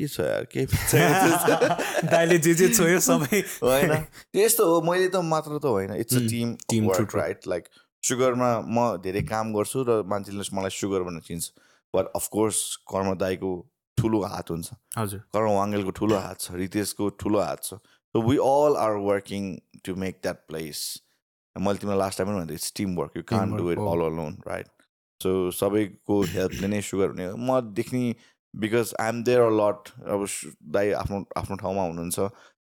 के 0.00 0.08
छ 0.08 0.26
यार 0.26 0.44
केही 0.56 0.66
दाइले 2.10 2.38
जे 2.48 2.54
जे 2.62 2.68
छोयो 2.74 3.00
सबै 3.06 3.40
होइन 3.62 3.94
त्यस्तो 4.32 4.68
हो 4.72 4.80
मैले 4.88 5.08
त 5.08 5.22
मात्र 5.30 5.58
त 5.58 5.74
होइन। 5.76 5.94
It's 6.00 6.16
a 6.16 6.22
team 6.32 6.88
true. 6.94 7.08
Right 7.16 7.48
like 7.54 7.68
सुगरमा 8.02 8.50
म 8.64 8.86
धेरै 9.04 9.22
काम 9.28 9.52
गर्छु 9.54 9.84
र 9.88 10.02
मान्छेले 10.10 10.48
मलाई 10.56 10.72
सुगर 10.76 11.02
भनेर 11.08 11.28
चिन्छ। 11.28 11.44
बट 11.94 12.06
अफकोर्स 12.16 12.58
कर्म 12.90 13.14
दाईको 13.20 13.52
ठुलो 13.98 14.18
हात 14.32 14.50
हुन्छ। 14.50 14.68
हजुर। 14.96 15.20
कर्म 15.36 15.48
वाङ्गेलको 15.54 15.92
ठुलो 16.00 16.16
हात 16.16 16.40
छ 16.40 16.56
रितेशको 16.60 17.08
ठुलो 17.20 17.38
हात 17.44 17.60
छ। 17.64 17.80
So 18.14 18.22
we 18.26 18.36
all 18.42 18.76
are 18.82 18.94
working 19.06 19.42
to 19.84 19.94
make 20.02 20.20
that 20.22 20.38
place 20.48 20.82
मैले 21.56 21.78
तिमीलाई 21.78 21.98
लास्ट 21.98 22.18
टाइम 22.18 22.28
पनि 22.28 22.38
भन्दै 22.40 22.54
it's 22.54 22.72
team 22.76 22.96
work 22.96 23.16
you 23.16 23.22
can 23.28 23.56
do 23.56 23.70
it 23.72 23.78
all 23.92 24.00
alone 24.06 24.36
right 24.48 24.66
so 25.20 25.30
सबैको 25.52 26.20
हेल्पले 26.34 26.68
नै 26.72 26.80
सुगर 26.88 27.08
हुने 27.12 27.26
म 27.36 27.60
देख्ने 27.76 28.02
because 28.54 28.94
I 29.00 29.08
am 29.08 29.22
there 29.24 29.40
a 29.40 29.50
lot 29.60 29.88
अब 30.10 30.26
दाई 30.74 30.90
आफ्नो 31.02 31.24
आफ्नो 31.36 31.56
ठाउँमा 31.56 31.82
हुनुहुन्छ। 31.82 32.18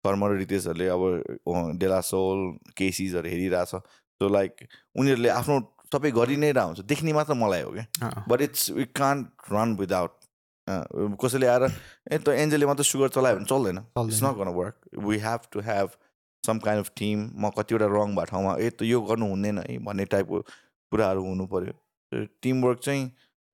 कर्म 0.05 0.25
र 0.25 0.37
रितेशहरूले 0.39 0.89
अब 0.89 1.03
अँ, 1.49 1.77
डेला 1.79 2.01
सोल 2.01 2.39
केसिसहरू 2.79 3.29
हेरिरहेछ। 3.29 3.75
सो 4.21 4.29
लाइक 4.29 4.53
उनीहरूले 4.99 5.29
आफ्नो 5.29 5.57
सबै 5.93 6.11
गरि 6.13 6.37
नै 6.37 6.51
रह 6.53 6.63
हुन्छ। 6.63 6.81
देख्ने 6.85 7.13
मात्र 7.13 7.35
मलाई 7.35 7.63
हो 7.63 7.71
क्या। 7.73 8.25
But 8.29 8.41
it's 8.43 8.71
we 8.71 8.85
can't 8.95 9.53
run 9.53 9.77
without 9.79 10.13
कसैले 11.23 11.47
आएर 11.47 11.65
ए 11.65 12.19
त 12.19 12.29
एन्जेलले 12.29 12.67
मात्र 12.67 12.83
सुगर 12.85 13.09
चलायो 13.09 13.37
भने 13.37 13.49
चल्दैन। 13.49 13.79
It's. 13.79 14.23
Not 14.23 14.35
gonna 14.39 14.49
work 14.59 14.77
we 15.07 15.19
have 15.19 15.41
to 15.53 15.61
have 15.65 15.89
some 16.45 16.59
kind 16.65 16.85
of 16.85 16.91
team 16.99 17.19
म 17.35 17.51
कतिवटा 17.57 17.87
रङ 17.95 18.15
भएको 18.17 18.25
ठाउँमा 18.31 18.53
ए 18.59 18.71
त 18.71 18.83
यो 18.89 19.01
गर्नु 19.09 19.27
हुँदैन 19.29 19.59
है 19.59 19.79
भन्ने 19.85 20.05
टाइपको 20.13 20.41
कुराहरू 20.93 21.23
हुनु 21.25 21.47
पऱ्यो 21.47 21.75
टिमवर्क 22.43 22.79
चाहिँ 22.85 23.05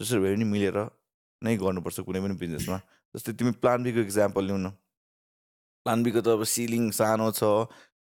जसरी 0.00 0.18
भए 0.20 0.34
पनि 0.34 0.44
मिलेर 0.50 0.78
नै 1.46 1.56
गर्नुपर्छ 1.64 2.06
कुनै 2.08 2.22
पनि 2.26 2.36
बिजनेसमा 2.42 2.78
जस्तै 3.14 3.36
तिमी 3.42 3.52
प्लान 3.64 3.86
बीको 3.88 4.06
इक्जाम्पल 4.08 4.48
लिउ 4.50 4.56
न 4.56 4.70
प्लान 5.86 6.02
बीको 6.08 6.20
त 6.20 6.36
अब 6.38 6.48
सिलिङ 6.54 6.90
सानो 6.98 7.28
छ 7.40 7.52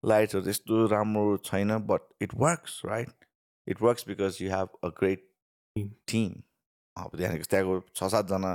लाइट्सहरू 0.03 0.43
त्यस्तो 0.47 0.85
राम्रो 0.95 1.37
छैन 1.51 1.77
but 1.91 2.09
it 2.27 2.33
works 2.45 2.81
right 2.85 3.29
it 3.67 3.81
works 3.81 4.07
because 4.07 4.41
you 4.41 4.49
have 4.55 4.81
a 4.83 4.89
great. 5.01 5.29
Team 6.07 6.33
अब 6.95 7.15
त्यहाँदेखि 7.17 7.47
त्यहाँको 7.53 7.79
छ 7.95 8.11
सातजना 8.11 8.51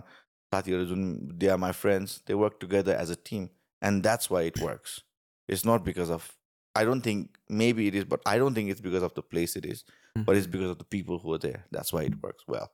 साथीहरू 0.52 0.84
जुन 0.92 1.08
they 1.40 1.48
are 1.54 1.56
my 1.64 1.72
friends 1.78 2.18
they 2.28 2.34
work 2.42 2.58
together 2.60 3.00
as 3.00 3.10
a 3.10 3.22
team 3.30 3.48
and 3.82 4.02
that's 4.02 4.30
why 4.32 4.46
it 4.52 4.62
works 4.62 5.00
it's 5.48 5.66
not 5.72 5.90
because 5.90 6.10
of 6.18 6.36
I 6.74 6.82
don't 6.86 7.04
think 7.04 7.38
maybe 7.60 7.84
it 7.90 7.94
is, 7.98 8.04
but 8.10 8.20
I 8.32 8.32
don't 8.40 8.58
think 8.58 8.70
it's 8.72 8.82
because 8.82 9.04
of 9.06 9.14
the 9.14 9.22
place 9.30 9.54
it 9.60 9.64
is, 9.70 9.80
Mm. 10.16 10.24
but 10.26 10.36
it's 10.40 10.46
because 10.50 10.70
of 10.74 10.76
the 10.82 10.86
people 10.94 11.18
who 11.22 11.32
are 11.36 11.38
there. 11.44 11.62
That's 11.76 11.92
why 11.96 12.02
it 12.10 12.14
works 12.26 12.44
well. 12.54 12.68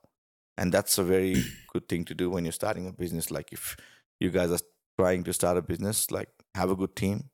And 0.57 0.71
that's 0.71 0.97
a 0.97 1.03
very 1.03 1.43
good 1.73 1.87
thing 1.89 2.05
to 2.05 2.15
do 2.15 2.29
when 2.29 2.45
you're 2.45 2.51
starting 2.53 2.87
a 2.87 2.91
business. 2.93 3.31
Like 3.31 3.51
if 3.51 3.75
you 4.21 4.29
guys 4.29 4.51
are 4.51 4.63
trying 4.99 5.23
to 5.23 5.33
start 5.33 5.57
a 5.57 5.61
business, 5.61 6.11
like 6.11 6.29
have 6.55 6.69
a 6.71 6.75
good 6.75 6.95
team, 6.95 7.29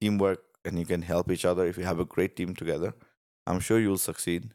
teamwork, 0.00 0.40
and 0.64 0.78
you 0.78 0.86
can 0.86 1.02
help 1.02 1.30
each 1.30 1.44
other. 1.44 1.66
If 1.66 1.78
you 1.78 1.84
have 1.84 2.00
a 2.00 2.04
great 2.04 2.36
team 2.36 2.54
together, 2.54 2.94
I'm 3.46 3.60
sure 3.60 3.78
you'll 3.78 4.04
succeed. 4.06 4.50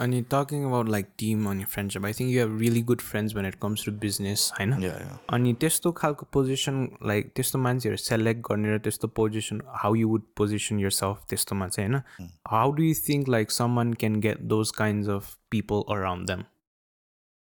अनि 0.00 0.20
talking 0.32 0.64
about 0.64 0.88
like 0.88 1.06
team 1.18 1.48
अनि 1.48 1.64
friendship 1.64 2.04
I 2.04 2.12
think 2.18 2.30
you 2.32 2.38
have 2.40 2.58
really 2.60 2.82
good 2.90 3.00
friends 3.00 3.34
when 3.36 3.46
it 3.46 3.54
comes 3.62 3.84
to 3.86 3.92
business 4.04 4.50
होइन 4.58 4.72
या 4.82 4.92
या 4.92 5.18
अनि 5.36 5.52
त्यस्तो 5.60 5.92
खालको 5.98 6.26
position 6.32 6.78
like 7.06 7.32
त्यस्तो 7.36 7.58
मान्छेहरू 7.66 7.96
select 8.04 8.40
गर्ने 8.48 8.74
र 8.74 8.78
त्यस्तो 8.86 9.08
position 9.18 9.60
how 9.82 9.94
you 9.94 10.08
would 10.08 10.24
position 10.36 10.80
yourself 11.00 11.26
त्यस्तोमा 11.30 11.68
चाहिँ 11.68 11.90
होइन 11.90 12.30
how 12.54 12.72
do 12.78 12.82
you 12.82 12.94
think 13.08 13.28
like 13.36 13.50
someone 13.76 13.92
can 14.04 14.18
get 14.26 14.40
those 14.54 14.70
kind 14.78 15.10
of 15.16 15.36
people 15.50 15.84
around 15.96 16.26
them 16.30 16.44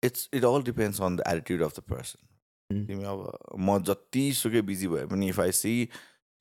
It's 0.04 0.30
it 0.34 0.46
all 0.46 0.64
depends 0.64 1.02
on 1.02 1.16
the 1.16 1.24
attitude 1.28 1.62
of 1.64 1.80
the 1.80 1.84
person 1.90 2.28
Mm. 2.70 2.86
तिमी 2.88 3.04
अब 3.04 3.22
म 3.60 3.78
जतिसुकै 3.84 4.62
busy 4.64 4.88
भए 4.88 5.06
पनि 5.08 5.28
if 5.30 5.40
I 5.40 5.52
see 5.54 5.72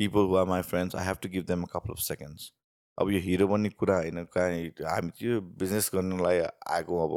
people 0.00 0.26
who 0.26 0.36
are 0.36 0.46
my 0.46 0.62
friends 0.62 0.96
I 0.96 1.06
have 1.06 1.16
to 1.22 1.28
give 1.28 1.44
them 1.46 1.62
a 1.62 1.66
couple 1.72 1.92
of 1.92 1.98
seconds 2.00 2.52
अब 2.98 3.10
यो 3.10 3.20
hero 3.20 3.48
बन्ने 3.48 3.68
कुरा 3.82 3.96
होइन 3.96 4.24
कहीँ 4.36 4.68
हामी 4.84 5.10
त्यो 5.18 5.40
बिजनेस 5.62 5.90
गर्नलाई 5.94 6.38
आएको 6.76 7.00
अब 7.06 7.16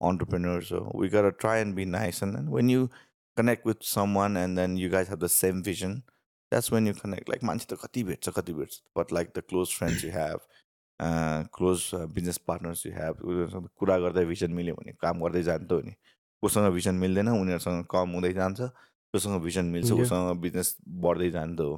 अन्टरप्रेनर्स 0.00 0.72
हो 0.72 1.00
we 1.00 1.08
gotta 1.08 1.30
try 1.40 1.60
and 1.60 1.74
be 1.74 1.84
nice 1.96 2.22
and 2.22 2.36
then 2.36 2.48
when 2.54 2.70
you 2.70 2.86
connect 3.36 3.66
with 3.66 3.88
someone 4.16 4.36
and 4.36 4.58
then 4.58 4.76
you 4.78 4.90
guys 4.90 5.10
have 5.10 5.24
the 5.24 5.32
same 5.34 5.62
vision 5.70 5.94
that's 6.52 6.72
when 6.72 6.86
you 6.86 6.94
connect 7.02 7.28
like 7.28 7.44
मान्छे 7.50 7.74
त 7.74 7.78
कति 7.84 8.04
भेट्छ 8.10 8.36
कति 8.38 8.52
भेट्छ 8.54 8.80
but 8.98 9.12
like 9.12 9.32
the 9.36 9.42
close 9.48 9.76
friends 9.78 10.04
you 10.04 10.10
have 10.10 10.46
close 11.02 11.90
business 12.14 12.38
partners 12.48 12.86
you 12.86 12.92
have 12.92 13.22
उनीहरूसँग 13.24 13.68
कुरा 13.76 13.98
गर्दै 13.98 14.24
vision 14.24 14.50
मिल्यो 14.52 14.74
भने 14.74 14.92
काम 15.02 15.22
गर्दै 15.22 15.42
जान्छ 15.42 15.70
हो 15.72 15.80
नि 15.80 15.94
कोसँग 16.42 16.72
भिजन 16.74 16.94
मिल्दैन 17.04 17.28
उनीहरूसँग 17.30 17.84
कम 17.90 18.10
हुँदै 18.14 18.32
जान्छ 18.32 18.60
कोसँग 18.60 19.40
भिजन 19.42 19.64
मिल्छ. 19.72 19.90
उसँग 19.92 20.36
बिजनेस 20.40 20.76
बढ्दै 21.04 21.30
जान्छ 21.30 21.60
हो। 21.60 21.74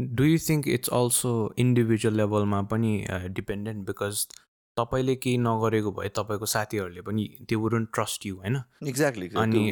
Do 0.00 0.24
you 0.24 0.38
think 0.48 0.68
it's 0.68 0.88
also 0.92 1.30
individual 1.58 2.16
लेभलमा 2.16 2.60
पनि 2.72 2.92
डिपेन्डेन्ट 3.36 3.86
बिकज 3.86 4.26
तपाईँले 4.76 5.14
केही 5.16 5.38
नगरेको 5.38 5.92
भए 5.92 6.08
तपाईँको 6.16 6.46
साथीहरूले 6.52 7.02
पनि 7.02 7.24
त्यो 7.48 7.58
वुडन्ट 7.60 7.88
ट्रस्ट 7.94 8.26
यु 8.26 8.36
होइन? 8.36 8.56
एक्ज्याक्टली 8.88 9.28
अनि 9.42 9.62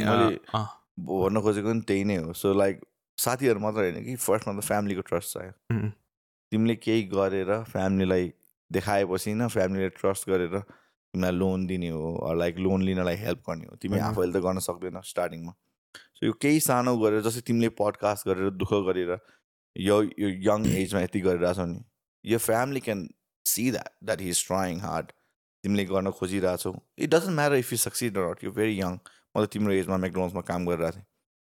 भन्न 1.01 1.41
खोजेको 1.41 1.69
पनि 1.69 1.81
त्यही 1.89 2.05
नै 2.05 2.17
हो। 2.17 2.33
सो 2.33 2.53
लाइक 2.55 2.81
साथीहरू 3.19 3.61
मात्र 3.61 3.81
होइन 3.81 4.05
कि 4.05 4.15
फर्स्टमा 4.17 4.55
त 4.61 4.65
फ्यामिलीको 4.65 5.03
ट्रस्ट 5.09 5.35
चाहियो 5.35 5.91
तिमीले 6.53 6.77
केही 6.77 7.03
गरेर 7.13 7.51
फ्यामिलीलाई 7.73 8.33
देखाएपछि 8.73 9.35
न 9.35 9.49
फ्यामिलीले 9.55 9.89
ट्रस्ट 9.99 10.29
गरेर 10.31 10.59
तिमीलाई 10.59 11.33
लोन 11.33 11.67
दिने 11.67 11.89
हो 11.95 12.33
लाइक 12.35 12.59
लोन 12.59 12.83
लिनलाई 12.83 13.17
हेल्प 13.23 13.41
गर्ने 13.49 13.67
हो। 13.67 13.77
तिमी 13.77 13.97
Mhm. 13.97 14.05
आफैले 14.05 14.33
त 14.33 14.43
गर्न 14.45 14.59
सक्दैन 14.67 15.01
स्टार्टिङमा 15.05 15.53
सो 16.17 16.27
यो 16.27 16.33
केही 16.43 16.61
सानो 16.67 16.97
गरेर 16.99 17.23
जस्तै 17.23 17.41
तिमीले 17.49 17.69
पडकास्ट 17.81 18.29
गरेर 18.29 18.51
दुःख 18.61 18.73
गरेर 18.89 19.17
यो 19.77 19.97
यो 20.03 20.29
यङ 20.49 20.67
एजमा 20.83 21.01
यति 21.03 21.21
गरिरहेछौ 21.27 21.67
नि 21.67 21.81
यो 22.25 22.39
family 22.47 22.81
can 22.87 23.09
see 23.47 23.71
that 23.71 23.93
that 24.05 24.21
he 24.21 24.31
is 24.31 24.47
trying 24.47 24.81
hard 24.81 25.13
तिमीले 25.65 25.85
गर्न 25.87 26.11
खोजिरहेछौ। 26.19 26.73
It 26.99 27.11
doesn't 27.11 27.37
matter 27.37 27.57
if 27.57 27.73
you 27.73 27.79
succeed 27.79 28.19
not 28.19 28.45
you 28.45 28.53
very 28.53 28.79
young 28.81 28.93
म 29.37 29.45
त 29.45 29.49
तिम्रो 29.53 29.73
एजमा 29.73 29.97
मेकडोनल्ड्समा 30.05 30.43
काम 30.49 30.67
गरिरहेको 30.67 30.97
थिएँ। 30.97 31.07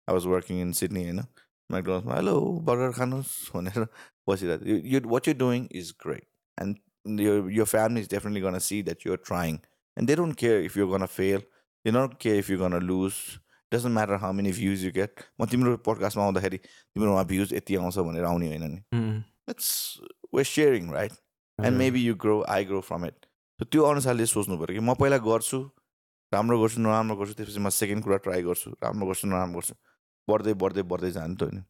I 0.07 0.13
was 0.13 0.25
working 0.33 0.61
in 0.61 0.71
Sydney 0.79 1.03
होइन? 1.03 1.21
मेकडोनल्ड्समा 1.69 2.15
हेलो 2.15 2.35
बर्गर 2.67 2.91
खानुहोस् 2.97 3.33
भनेर 3.55 3.87
बसिरहेको 4.29 4.65
थिएँ। 4.65 4.81
You 4.93 5.01
what 5.13 5.27
you 5.27 5.33
doing 5.43 5.67
is 5.81 5.93
great 6.05 6.25
and 6.57 6.77
your 7.05 7.49
your 7.49 7.65
family 7.65 8.01
is 8.01 8.07
definitely 8.07 8.41
gonna 8.41 8.59
see 8.59 8.81
that 8.83 9.05
you're 9.05 9.17
trying 9.17 9.61
and 9.97 10.07
they 10.07 10.15
don't 10.15 10.35
care 10.35 10.61
if 10.61 10.75
you're 10.75 10.89
gonna 10.89 11.07
fail. 11.07 11.41
They 11.85 11.91
don't 11.91 12.19
care 12.19 12.35
if 12.35 12.49
you're 12.49 12.59
gonna 12.59 12.79
lose. 12.79 13.39
Doesn't 13.71 13.93
matter 13.93 14.17
how 14.17 14.31
many 14.31 14.51
views 14.51 14.83
you 14.83 14.91
get. 14.91 15.23
म 15.39 15.45
तिम्रो 15.47 15.77
पोडकास्टमा 15.87 16.23
आउँदाखेरि 16.23 16.57
तिम्रोमा 16.57 17.23
views 17.31 17.53
यति 17.53 17.75
आउँछ 17.75 17.97
भनेर 17.99 18.25
आउने 18.31 18.47
होइन 18.47 18.65
नि। 18.71 18.79
It's 19.49 19.69
way 20.35 20.43
sharing 20.43 20.91
right 20.91 21.13
and. 21.65 21.77
Maybe 21.77 22.01
you 22.05 22.15
grow 22.15 22.35
I 22.55 22.65
grow 22.65 22.81
from 22.89 23.05
it 23.05 23.25
so 23.59 23.65
त्यो 23.65 23.83
अनुसारले 23.83 24.25
सोच्नु 24.25 24.57
पऱ्यो 24.59 24.79
कि 24.79 24.83
म 24.83 24.93
पहिला 24.99 25.17
गर्छु 25.23 25.59
राम्रो 26.33 26.59
गर्छु 26.61 26.79
नराम्रो 26.81 27.15
गर्छु 27.17 27.33
त्यसपछि 27.39 27.59
म 27.59 27.69
सेकेन्ड 27.79 28.03
कुरा 28.03 28.17
ट्राई 28.27 28.43
गर्छु 28.43 28.75
राम्रो 28.83 29.07
गर्छु 29.07 29.27
नराम्रो 29.27 29.59
गर्छु। 29.59 29.75
बढ्दै 30.27 30.53
बढ्दै 30.63 30.83
बढ्दै 30.91 31.11
जानु 31.17 31.35
त 31.35 31.41
होइन। 31.47 31.63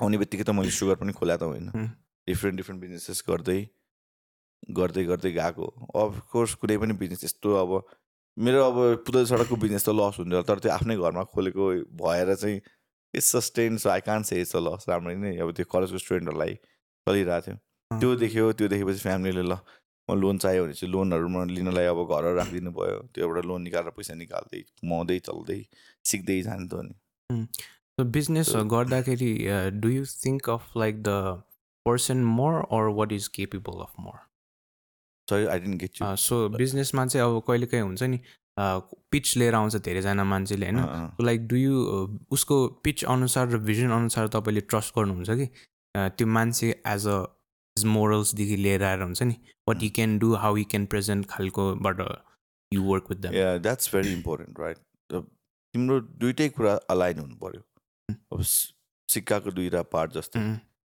आउने 0.00 0.16
बित्तिकै 0.22 0.44
त 0.46 0.50
मैले 0.56 0.70
सुगर 0.78 0.96
पनि 1.02 1.12
खोल्या 1.12 1.36
त 1.36 1.42
होइन. 1.50 1.66
डिफ्रेन्ट 2.30 2.56
डिफ्रेन्ट 2.62 2.80
बिजनेसेस 2.82 3.22
गर्दै 3.28 3.60
गर्दै 4.78 5.04
गर्दै 5.10 5.32
गएको। 5.38 5.66
अफकोर्स 6.02 6.54
कुनै 6.62 6.76
पनि 6.84 6.98
बिजनेस 7.02 7.24
यस्तो 7.24 7.54
अब 7.62 7.72
मेरो 8.36 8.64
अब 8.70 8.78
पुतली 9.06 9.26
सडकको 9.26 9.56
बिजनेस 9.64 9.84
त 9.84 9.94
लस 9.98 10.18
हुन्छ 10.20 10.42
तर 10.48 10.58
त्यो 10.64 10.72
आफ्नै 10.72 10.96
घरमा 10.96 11.22
खोलेको 11.36 11.70
भएर 12.02 12.34
चाहिँ 12.34 12.60
इट्स 13.14 13.30
सस्टेन 13.36 13.76
सो 13.84 13.90
आई 13.90 14.00
कान 14.08 14.22
से 14.30 14.40
इट्स 14.40 14.56
अ 14.56 14.60
लस 14.66 14.88
राम्ररी 14.88 15.16
नै 15.22 15.36
अब 15.44 15.52
त्यो 15.56 15.66
कलेजको 15.72 15.98
स्टुडेन्टहरूलाई 16.04 16.54
चलिरहेको 17.06 17.46
थियो। 17.46 17.56
त्यो 17.90 18.10
देख्यो 18.22 18.52
त्यो 18.58 18.68
देखेपछि 18.68 19.00
फ्यामिलीले 19.06 19.42
ल 19.42 19.58
म 20.08 20.14
लोन 20.14 20.38
चाहियो 20.38 20.64
भने 20.64 20.74
चाहिँ 20.78 20.92
लोनहरूमा 20.92 21.44
लिनलाई 21.52 21.86
अब 21.92 22.00
घरहरू 22.04 22.34
राखिदिनु 22.36 22.70
भयो 22.74 22.98
त्यो 23.14 23.24
एउटा 23.26 23.42
लोन 23.50 23.62
निकालेर 23.68 23.94
पैसा 23.96 24.14
निकाल्दै 24.18 24.60
कमाउँदै 24.82 25.18
चल्दै 25.28 25.60
सिक्दै 26.10 26.36
जानु 26.48 26.68
त 26.68 26.84
नि। 26.86 26.94
uh, 28.54 28.66
गर्दाखेरि 28.74 29.32
do 29.80 29.88
you 29.90 30.04
think 30.22 30.50
of 30.50 30.76
like 30.76 31.02
the 31.02 31.42
person 31.86 32.24
more 32.36 32.62
or 32.78 32.94
what 33.00 33.12
is 33.18 33.28
capable 33.38 33.82
of 33.86 34.06
more 34.06 34.25
sorry 35.28 35.46
I 35.46 35.58
didn't 35.60 35.80
get 35.80 36.00
you 36.00 36.14
so 36.18 36.48
बिजनेसमा 36.50 37.06
चाहिँ 37.06 37.26
अब 37.26 37.40
कहिलेकाहीँ 37.46 37.84
हुन्छ 37.84 38.02
नि 38.04 38.18
पिच 39.10 39.36
लिएर 39.36 39.54
आउँछ 39.54 39.76
धेरैजना 39.78 40.24
मान्छेले 40.24 40.66
होइन? 40.66 40.78
लाइक 41.20 41.46
डु 41.48 41.56
यु 41.56 41.72
उसको 42.30 42.56
पिच 42.84 43.04
अनुसार 43.06 43.48
र 43.48 43.58
भिजन 43.62 43.90
अनुसार 43.92 44.28
तपाईँले 44.28 44.60
ट्रस्ट 44.66 44.94
गर्नुहुन्छ 44.98 45.30
कि? 45.32 45.46
त्यो 45.94 46.26
मान्छे 46.28 46.70
एज 46.86 47.06
अ 47.06 47.18
मोरल्सदेखि 47.76 48.56
लिएर 48.56 48.82
आएर 48.84 49.02
हुन्छ 49.02 49.22
नि 49.22 49.34
what 49.66 49.82
you 49.82 49.90
can 49.94 50.18
do 50.18 50.32
how 50.36 50.56
you 50.56 50.64
can 50.70 50.86
present 50.86 51.26
खालकोबाट 51.28 52.00
you 52.72 52.82
work 52.82 53.10
with 53.10 53.26
that's 53.58 53.94
very 53.94 54.12
important 54.12 54.60
right 54.60 54.78
तिम्रो 55.74 56.00
दुइटै 56.20 56.48
कुरा 56.50 56.74
अलाइन 56.90 57.18
हुनु 57.18 57.36
पऱ्यो 57.36 57.62
अब 58.32 58.42
सि- 58.44 58.72
सिक्काको 59.08 59.50
दुईवटा 59.50 59.82
पार्ट 59.90 60.12
जस्तै। 60.12 60.40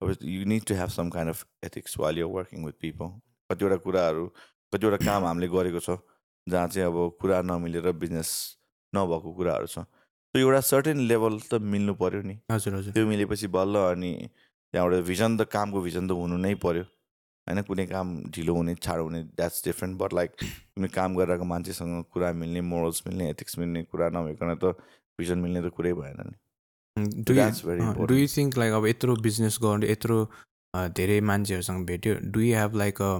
अब 0.02 0.16
you 0.24 0.44
need 0.44 0.64
to 0.64 0.74
have 0.74 0.88
some 0.90 1.10
kind 1.10 1.30
of 1.30 1.44
ethics 1.64 1.98
while 1.98 2.18
you're 2.18 2.30
working 2.30 2.64
with 2.64 2.72
people 2.80 3.12
कतिवटा 3.50 3.76
कुराहरू 3.86 4.24
कतिवटा 4.72 4.98
काम 5.06 5.24
हामीले 5.26 5.48
गरेको 5.54 5.80
छ 5.86 5.98
जहाँ 6.46 6.68
चाहिँ 6.68 6.86
अब 6.88 6.96
कुरा 7.20 7.40
नमिलेर 7.42 7.92
बिजनेस 8.02 8.30
नभएको 8.92 9.32
कुराहरू 9.38 9.66
छ। 9.66 9.78
त्यो 10.34 10.40
एउटा 10.42 10.60
सर्टेन 10.66 10.98
लेभल 11.10 11.38
त 11.50 11.60
मिल्नु 11.72 11.94
पऱ्यो 12.00 12.22
नि। 12.22 12.36
हजुर 12.50 12.74
हजुर। 12.74 12.92
त्यो 12.94 13.06
मिलेपछि 13.06 13.46
बल्ल 13.56 13.74
अनि 13.92 14.12
त्यहाँबाट 14.74 15.02
भिजन 15.06 15.36
त 15.36 15.46
कामको 15.50 15.80
भिजन 15.82 16.08
त 16.08 16.12
हुनु 16.18 16.36
नै 16.46 16.54
पऱ्यो 16.64 16.84
होइन 17.46 17.62
कुनै 17.66 17.86
काम 17.86 18.06
ढिलो 18.34 18.54
हुने 18.54 18.74
छाडो 18.78 19.02
हुने 19.04 19.22
द्याट्स 19.34 19.64
डिफ्रेन्ट 19.64 19.98
बट 19.98 20.14
लाइक 20.14 20.30
तिमी 20.40 20.88
काम 20.94 21.16
गरिरहेको 21.18 21.44
मान्छेसँग 21.52 22.04
कुरा 22.14 22.32
मिल्ने 22.42 22.60
मोरल्स 22.70 23.02
मिल्ने 23.06 23.30
एथिक्स 23.30 23.58
मिल्ने 23.58 23.82
कुरा 23.90 24.08
नभइकन 24.14 24.54
त 24.62 24.74
भिजन 25.18 25.38
मिल्ने 25.44 25.60
त 25.62 25.74
कुरै 25.74 25.92
भएन 25.98 26.22
नि। 26.30 26.36
डु. 27.26 28.14
यु 28.14 28.26
थिङ्क 28.36 28.58
लाइक 28.58 28.72
अब 28.72 28.86
यत्रो 28.86 29.16
बिजनेस 29.26 29.58
गर्नु 29.62 29.86
यत्रो 29.90 30.18
धेरै 30.96 31.20
मान्छेहरूसँग 31.28 31.86
भेट्यो 31.86 32.14
do 32.30 32.40
you 32.40 32.56
have 32.56 32.76
like 32.82 33.02
a 33.02 33.10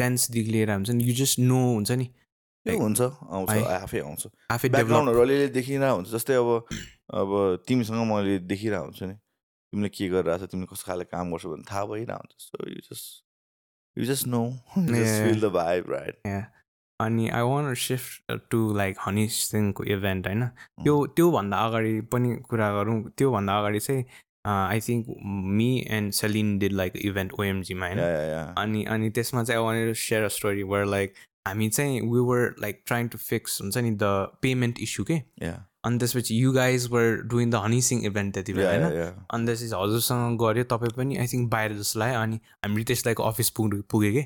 सेन्सदेखि 0.00 0.50
लिएर 0.50 0.70
हुन्छ 0.70 0.90
नि 0.90 1.04
यु 1.04 1.14
जस्ट 1.14 1.38
नो 1.38 1.58
हुन्छ 1.74 1.90
नि। 2.00 2.06
हुन्छ 2.66 3.00
आउँछ। 3.00 3.50
आफै 3.50 4.00
आउँछ। 4.00 4.22
आफै 4.50 4.68
ब्याकग्राउन्डहरू 4.74 5.20
अलिअलि 5.20 5.48
देखिरहेको 5.52 5.94
हुन्छ 5.96 6.08
जस्तै 6.14 6.34
अब 6.34 6.48
अब 7.20 7.30
तिमीसँग 7.68 8.02
मैले 8.10 8.38
देखिरहेको 8.48 8.84
हुन्छु 8.84 9.04
नि। 9.06 9.14
तिमीले 9.14 9.88
के 9.92 10.08
गरिरहेको 10.08 10.46
छ 10.46 10.50
तिमीले 10.50 10.68
कस्तो 10.72 10.84
खाले 10.88 11.04
काम 11.12 11.30
गर्छौ 11.32 11.48
भने 11.52 11.64
थाहा 11.70 11.84
भइरहेको 11.92 12.22
हुन्छ। 12.24 12.32
So 12.40 12.56
you 12.70 12.80
just 12.88 13.06
you 13.96 14.04
just 14.10 14.26
know. 14.26 14.42
Feel 14.74 15.40
the 15.40 15.52
vibe 15.52 15.92
right 15.92 16.16
अनि 17.00 17.28
I 17.28 17.42
want 17.42 17.74
shift 17.74 18.32
to 18.50 18.58
like 18.74 18.96
Honey 19.06 19.26
सिंहको 19.28 19.84
इभेन्ट 19.84 20.26
होइन? 20.26 20.42
त्यो 20.82 20.94
त्योभन्दा 21.18 21.56
अगाडि 21.66 22.00
पनि 22.12 22.36
कुरा 22.48 22.68
गरौँ 22.74 22.96
त्योभन्दा 23.18 23.58
अगाडि 23.58 23.80
चाहिँ 23.80 24.04
I 24.44 24.80
think 24.80 25.06
me 25.52 25.68
and 25.90 26.12
Celine 26.12 26.58
did 26.58 26.72
like 26.72 26.96
event 26.96 27.32
ओएमजीमा 27.40 27.86
होइन 27.86 27.98
अनि 28.56 28.84
अनि 28.84 29.10
त्यसमा 29.10 29.44
चाहिँ 29.44 29.60
I 29.60 29.64
want 29.66 29.92
share 29.98 30.24
a 30.24 30.28
story 30.28 30.62
were 30.62 30.84
like 30.86 31.14
हामी 31.48 31.68
चाहिँ 31.68 32.00
we 32.00 32.20
were 32.22 32.54
like 32.60 32.82
trying 32.86 33.08
to 33.08 33.18
fix 33.18 33.60
हुन्छ 33.62 33.76
नि 33.78 33.90
द 33.90 34.10
पेमेन्ट 34.42 34.80
इस्यु 34.80 35.04
के 35.04 35.20
अनि 35.84 35.98
त्यसपछि 35.98 36.36
you 36.42 36.52
guys 36.52 36.88
were 36.90 37.16
doing 37.26 37.50
the 37.50 37.54
Honey 37.54 37.80
Singh 37.82 38.04
event 38.06 38.34
त्यति 38.34 38.52
बेला 38.52 38.70
होइन 38.70 39.12
अनि 39.30 39.46
त्यसपछि 39.46 39.70
हजुरसँग 39.74 40.38
गऱ्यो 40.38 40.64
तपाईँ 40.64 40.92
पनि 40.96 41.16
आई 41.16 41.26
थिङ्क 41.26 41.50
बाहिर 41.50 41.72
जस्तो 41.72 42.00
लाग्यो 42.00 42.20
अनि 42.20 42.36
हामी 42.64 42.76
रितेश 42.76 43.04
दाईको 43.04 43.22
अफिस 43.22 43.50
पुग्नु 43.50 43.82
पुग्यो 43.90 44.12
कि. 44.12 44.22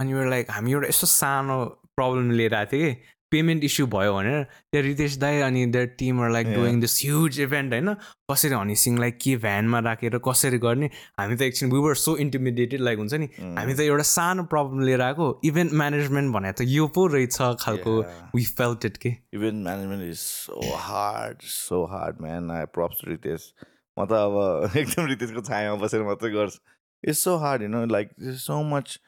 अनि 0.00 0.12
एउटा 0.12 0.28
लाइक 0.30 0.50
हामी 0.50 0.72
एउटा 0.72 0.88
यस्तो 0.88 1.06
सानो 1.08 1.64
प्रब्लम 1.96 2.30
लिएर 2.30 2.54
आएको 2.54 2.70
थियो 2.72 2.94
कि 2.94 3.00
पेमेन्ट 3.32 3.64
इस्यु 3.64 3.86
भयो 3.94 4.14
भनेर 4.14 4.42
त्यहाँ 4.44 4.84
रितेश 4.86 5.16
दाई 5.24 5.40
अनि 5.48 5.64
their 5.74 5.86
team 5.98 6.22
like 6.32 6.46
Yeah. 6.46 6.56
Doing 6.58 6.80
this 6.80 6.94
huge 7.04 7.40
event 7.40 7.72
होइन? 7.72 7.94
कसरी 8.30 8.54
हनी 8.54 8.74
सिंहलाई 8.82 9.10
के 9.24 9.36
भ्यानमा 9.44 9.78
राखेर 9.88 10.18
कसरी 10.28 10.58
गर्ने? 10.64 10.86
हामी 11.20 11.36
त 11.36 11.42
एकछिन 11.48 11.72
we 11.72 11.78
were 11.86 11.94
so 12.02 12.16
intimidated 12.24 12.80
like 12.80 12.98
हुन्छ 12.98 13.14
नि? 13.14 13.28
हामी 13.58 13.74
त 13.74 13.80
एउटा 13.80 14.06
सानो 14.10 14.44
प्रब्लम 14.52 14.80
लिएर 14.88 15.02
आएको 15.08 15.28
इभेन्ट 15.50 15.72
म्यानेजमेन्ट 15.82 16.34
भने 16.34 16.52
त 16.52 16.68
यो 16.68 16.86
पो 16.96 17.06
रहेछ 17.14 17.38
खालको। 17.64 17.94
वी 18.36 18.44
फेल्ट 18.60 18.84
इट 18.84 18.96
के? 19.06 19.14
Event 19.34 19.64
management 19.64 20.02
is 20.10 20.18
so 20.18 20.74
hard 20.88 21.42
so 21.52 21.84
hard 21.94 22.20
man 22.22 22.50
I 22.58 22.64
props 22.76 23.04
Ritesh 23.08 23.52
म 23.96 24.04
त 24.04 24.12
अब 24.26 24.76
एकदम 24.82 25.06
रितेशको 25.06 25.40
छायामा 25.48 25.76
बसेर 25.84 26.02
मात्रै 26.10 26.30
गर्छु। 26.36 26.60
It's 27.04 27.24
so 27.24 27.36
hard 27.44 27.62
you 27.62 27.68
know 27.68 27.84
like 27.92 28.10
so 28.44 28.62
much 28.74 28.98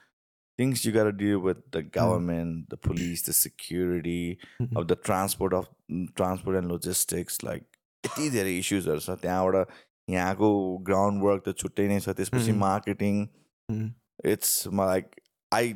things 0.59 0.85
you 0.87 0.93
got 0.93 1.05
to 1.05 1.13
deal 1.13 1.41
with 1.45 1.63
the 1.77 1.83
Mm. 1.83 1.93
government, 1.95 2.69
the 2.73 2.77
police, 2.89 3.23
the 3.29 3.33
security 3.37 4.39
Mhm. 4.61 4.77
of 4.81 4.87
the 4.93 4.97
transport 5.09 5.57
of 5.61 5.69
mm, 5.91 6.05
transport 6.21 6.59
and 6.61 6.75
logistics. 6.75 7.43
Like 7.49 7.65
यति 8.05 8.31
धेरै 8.31 8.59
इस्युजहरू 8.59 9.01
छ 9.01 9.17
त्यहाँबाट 9.25 9.69
यहाँको 10.11 10.49
ground 10.91 11.23
work 11.23 11.43
त 11.49 11.57
छुट्टै 11.63 11.89
नै 11.89 11.99
छ 12.01 12.15
त्यसपछि. 12.21 12.53
Marketing. 12.63 13.27
It's 14.33 14.53
like 14.81 15.21
I 15.53 15.75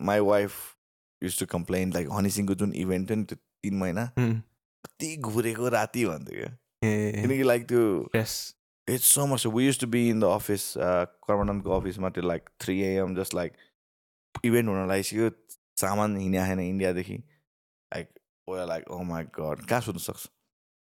my 0.00 0.20
wife 0.28 0.52
use 1.22 1.38
to 1.38 1.46
complain 1.56 1.92
like 1.92 2.08
Honey 2.12 2.30
सिंहको 2.30 2.54
जुन 2.62 2.72
इभेन्ट 2.84 3.08
थियो 3.10 3.16
नि 3.18 3.24
त्यो 3.24 3.38
तिन 3.62 3.78
महिना. 3.78 4.04
कति 4.18 5.16
घुरेको 5.16 5.68
राति 5.68 6.04
भन्थ्यो 6.06 6.40
क्या 6.40 6.50
किनकि 7.22 7.42
लाइक 7.42 7.68
त्यो 7.68 7.84
it's 8.94 9.06
so 9.14 9.26
much 9.26 9.46
we 9.46 9.66
use 9.66 9.78
to 9.80 9.86
be 9.94 10.08
in 10.10 10.20
the 10.20 10.24
office 10.34 10.72
कर्मनन्दको 11.28 11.70
अफिसमा 11.80 12.08
त्यो 12.16 12.22
like 12.28 12.48
three 12.60 12.80
AM 12.82 13.14
just 13.16 13.34
like 13.34 13.52
event 14.44 14.68
हुन 14.68 14.88
लागिसक्यो 14.88 15.30
सामान 15.80 16.16
हिँड्या 16.16 16.46
छैन 16.46 16.60
इन्डियादेखि। 16.60 17.16
Like 17.16 18.08
oh 18.48 18.56
like 18.66 18.90
oh 18.90 19.02
my 19.02 19.24
God 19.38 19.64
कहाँ 19.68 19.80
सोध्नु 19.80 20.00
सक्छ? 20.00 20.26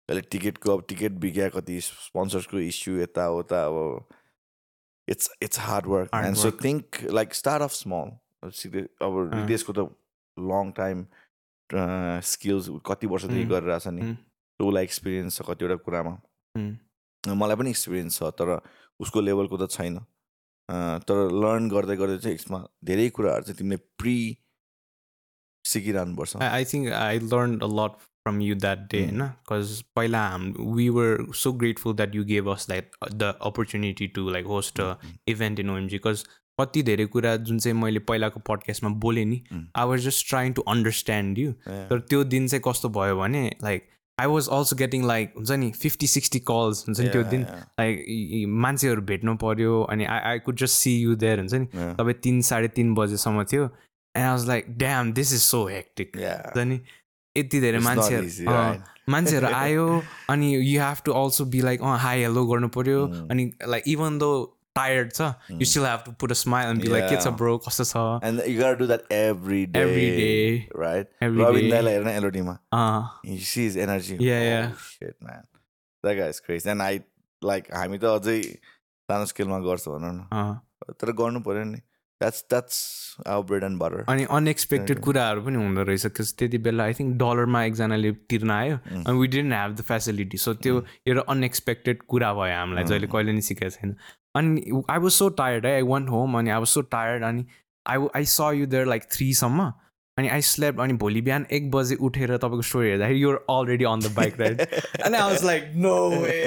अहिले 0.09 0.21
टिकटको 0.31 0.73
अब 0.73 0.85
टिकट 0.89 1.11
बिग्या 1.21 1.49
कति 1.49 1.79
स्पोन्सर्सको 1.81 2.59
इस्यु 2.59 2.97
यताउता 2.99 3.65
अब 3.65 4.07
it's 5.07 5.29
it's 5.41 5.59
hard 5.59 5.85
work 5.87 6.09
and 6.15 6.35
so. 6.37 6.51
Think 6.51 7.03
like 7.11 7.33
start 7.33 7.63
of 7.63 7.71
small 7.71 8.09
अब 8.45 9.13
अँ। 9.17 9.41
रिदेशको 9.41 9.73
त 9.73 9.89
लङ 10.37 10.71
टाइम 10.77 11.05
स्किल्स 12.29 12.69
कति 12.85 13.07
वर्षदेखि 13.07 13.45
गरिरहेछ 13.49 13.87
नि? 13.87 14.17
उसलाई 14.59 14.83
एक्सपिरियन्स 14.83 15.37
छ 15.37 15.41
कतिवटा 15.49 15.75
कुरामा। 15.85 16.13
मलाई 17.25 17.55
पनि 17.57 17.69
एक्सपिरियन्स 17.69 18.19
छ 18.19 18.29
तर 18.39 18.61
उसको 18.99 19.21
लेभलको 19.21 19.57
त 19.57 19.69
छैन। 19.71 19.99
तर 20.69 21.30
लर्न 21.43 21.69
गर्दै 21.69 21.95
गर्दै 21.95 22.17
चाहिँ 22.17 22.36
यसमा 22.38 22.60
धेरै 22.86 23.10
कुराहरू 23.19 23.43
चाहिँ 23.43 23.58
तिमीले 23.58 23.78
प्रि 23.97 24.17
सिकिरहनुपर्छ 25.65 26.65
think 26.65 26.91
I 26.91 27.17
learned 27.34 27.62
a 27.62 27.71
lot 27.80 27.99
from 28.25 28.39
you 28.41 28.56
that 28.56 28.88
day, 28.89 29.01
Mm. 29.08 29.17
na? 29.17 29.28
Because 29.43 29.84
पहिला 29.95 30.21
हाम 30.30 31.34
so 31.34 31.51
grateful 31.51 31.93
that 31.93 32.13
you 32.13 32.23
gave 32.23 32.47
us 32.47 32.65
that 32.65 32.86
uh, 33.01 33.10
the 33.23 33.36
opportunity 33.41 34.08
to 34.08 34.30
like 34.30 34.45
host 34.45 34.80
a 34.80 34.97
Mm, 35.04 35.13
event 35.28 35.60
in 35.60 35.69
OMG. 35.69 35.91
Because 35.99 36.25
कति 36.60 36.82
धेरै 36.84 37.06
कुरा 37.13 37.36
जुन 37.47 37.60
चाहिँ 37.60 37.78
मैले 37.78 37.99
पहिलाको 38.10 38.39
पडकास्टमा 38.49 38.89
बोलेँ 39.06 39.25
नि 39.25 39.41
Mm. 39.51 39.63
I 39.75 39.86
was 39.88 39.99
just 40.06 40.28
trying 40.30 40.54
to 40.54 40.62
understand 40.73 41.39
you. 41.39 41.51
तर 41.89 41.99
त्यो 42.10 42.23
दिन 42.34 42.47
चाहिँ 42.47 42.62
कस्तो 42.67 42.89
भयो 42.97 43.19
भने 43.19 43.43
like 43.63 43.88
I 44.17 44.28
was 44.28 44.47
also 44.58 44.75
getting 44.75 45.06
like 45.08 45.34
हुन्छ 45.38 45.51
नि 45.60 45.71
फिफ्टी 45.78 46.08
सिक्सटी 46.08 46.39
कल्स 46.49 46.84
हुन्छ 46.88 46.99
नि 46.99 47.08
त्यो 47.10 47.23
दिन 47.32 47.41
लाइक 47.80 48.45
मान्छेहरू 48.65 49.01
भेट्नु 49.12 49.36
पर्यो 49.38 49.82
अनि 49.91 50.06
I 50.06 50.19
I 50.32 50.39
could 50.45 50.58
just 50.58 50.75
see 50.84 50.97
you 50.99 51.15
there 51.23 51.39
हुन्छ 51.39 51.54
नि. 51.54 51.65
तपाईँ 51.99 52.19
तिन 52.23 52.41
साढे 52.49 52.67
तिन 52.78 52.93
बजेसम्म 52.95 53.43
थियो 53.54 53.63
and 53.63 54.25
I 54.25 54.30
was 54.32 54.47
like 54.47 54.78
damn 54.78 55.12
this 55.13 55.34
is 55.34 55.41
so 55.41 55.65
hectic. 55.67 56.12
हुन्छ 56.17 56.67
नि 56.67 56.80
यति 57.36 57.60
धेरै 57.60 57.80
मान्छेहरू? 57.80 58.84
मान्छेहरू 59.10 59.47
आयो 59.63 59.88
अनि 60.30 60.54
you 60.56 60.82
have 60.82 61.01
to 61.06 61.12
also 61.23 61.45
be 61.56 61.62
like 61.62 61.82
uh 61.82 61.97
hi 61.99 62.21
hello 62.21 62.45
गर्नु 62.47 62.67
पर्यो 62.78 63.06
Mm. 63.08 63.32
अनि 63.32 63.51
लाइक 63.67 63.84
इभन 63.88 64.17
दो 64.17 64.30
टायर्ड 64.75 65.11
छ 65.13 65.21
you 65.21 65.57
Mm. 65.57 65.65
Still 65.71 65.85
have 65.85 66.01
to 66.05 66.11
put 66.21 66.31
a 66.31 66.35
smile 66.41 66.69
and 66.69 66.81
be 66.81 66.88
like 66.93 67.09
के 67.09 67.15
छ 67.15 67.25
Yeah. 67.27 67.35
ब्रो 67.41 67.57
कस्तो 67.67 67.83
छ 67.91 68.03
And 68.29 68.43
you 68.51 68.59
gotta 68.61 68.79
do 68.83 68.88
that 68.91 69.05
every 69.17 69.61
day. 69.75 69.81
Every 69.83 70.07
day. 70.19 70.69
Right? 70.85 71.11
Every 71.27 71.43
Robin 71.43 71.69
day. 71.73 71.81
हेर्न 71.89 72.09
एलोडीमा 72.15 72.57
अँ, 72.73 73.01
You 73.31 73.39
see 73.53 73.65
his 73.69 73.77
energy. 73.88 74.17
Yeah, 74.29 74.43
oh, 74.43 74.51
yeah. 74.51 74.71
Shit, 74.91 75.15
man. 75.29 75.43
That 76.03 76.17
guy 76.21 76.29
is 76.35 76.39
crazy. 76.47 76.69
And 76.75 76.88
I, 76.88 76.93
like, 77.41 77.71
हामी 77.81 77.97
त 78.05 78.13
अझै 78.19 78.38
सानो 79.09 79.25
स्केलमा 79.33 79.59
गर्छ 79.67 79.88
भनौँ 79.89 80.13
न 80.13 80.27
अँ। 80.31 80.95
तर 81.01 81.11
गर्नु 81.19 81.39
पर्यो 81.49 81.63
नि 81.71 81.77
that's 82.21 82.43
that's 82.49 82.77
our 83.27 83.43
bread 83.47 83.63
and 83.63 83.77
butter 83.79 84.03
अनि 84.11 84.25
अनएक्सपेक्टेड. 84.38 84.99
कुराहरू 85.07 85.41
पनि 85.45 85.57
हुँदो 85.63 85.83
रहेछ 85.89 86.05
बिकज 86.05 86.33
त्यति 86.39 86.57
बेला 86.67 86.83
आई 86.83 86.93
थिङ्क 86.99 87.15
डलरमा 87.23 87.63
एकजनाले 87.63 88.11
तिर्न 88.33 88.51
आयो 88.51 88.75
Mm. 88.77 89.07
अनि 89.07 89.17
we 89.19 89.27
didn't 89.35 89.53
have 89.53 89.73
the 89.75 89.81
facility 89.89 90.38
so 90.43 90.53
त्यो 90.65 90.83
एउटा 91.07 91.21
अनएक्सपेक्टेड 91.33 92.01
कुरा 92.13 92.33
भयो 92.39 92.55
हामीलाई 92.59 92.83
जहिले. 92.91 93.07
कहिले 93.15 93.31
नि 93.39 93.41
सिकेको 93.49 93.69
छैन 93.77 93.95
अनि 94.36 94.82
I 94.89 95.00
was 95.00 95.12
so 95.12 95.30
tired 95.39 95.65
I 95.65 95.82
want 95.93 96.10
home 96.10 96.38
अनि 96.39 96.50
आई 96.50 96.60
वाज 96.60 96.67
सो 96.67 96.82
टायर्ड 96.93 97.24
अनि 97.24 97.45
I 97.86 98.08
I 98.15 98.26
saw 98.26 98.52
you 98.56 98.65
there 98.65 98.86
like 98.88 99.04
थ्रीसम्म 99.12 99.71
अनि 100.17 100.28
आई 100.30 100.41
स्ल्याप 100.48 100.80
अनि 100.82 100.93
भोलि 100.93 101.21
बिहान 101.21 101.45
एक 101.52 101.69
बजे 101.71 101.95
उठेर 102.08 102.36
तपाईँको 102.38 102.62
स्टोरी 102.62 102.89
हेर्दाखेरि 102.89 103.21
you're 103.24 103.36
already 103.50 103.84
on 103.86 104.00
the 104.00 104.12
bike 104.15 104.39
ride 104.41 104.62
अनि 104.62 105.17
I 105.17 105.21
was 105.21 105.43
like 105.45 105.71
no 105.76 105.95
way 106.12 106.38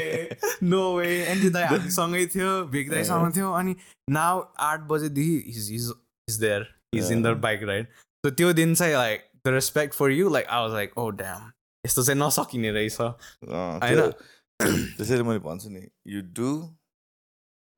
no 0.62 0.82
way 0.96 1.08
anti 1.24 1.50
दाई 1.50 1.64
हामीसँगै 1.64 2.24
थियो 2.34 2.52
भेग्दाईसँग 2.72 3.34
थियो 3.36 3.52
अनि 3.52 3.74
नाउ 4.10 4.42
आठ 4.68 4.80
बजेदेखि 4.92 5.36
is 5.50 5.70
is 5.72 5.92
is 6.28 6.40
there 6.40 6.66
is 6.94 7.12
in 7.12 7.22
the. 7.22 7.36
Bike 7.42 7.62
ride 7.62 7.86
so 8.24 8.30
त्यो 8.30 8.52
दिन 8.52 8.74
चाहिँ 8.74 8.94
like 8.94 9.28
the 9.46 9.52
respect 9.54 9.94
for 9.94 10.10
you 10.10 10.28
like 10.28 10.46
I 10.48 10.62
was 10.62 10.72
like 10.72 10.98
oh 10.98 11.08
damn 11.20 11.50
यस्तो 11.84 12.02
चाहिँ 12.02 12.20
नसकिने 12.20 12.70
रहेछ। 12.72 13.00
होइन? 13.00 14.00
त्यो- 14.00 14.96
त्यसैले 14.96 15.22
मैले 15.22 15.38
भन्छु 15.40 15.68
नि 15.70 15.86
you 16.06 16.22
do 16.36 16.50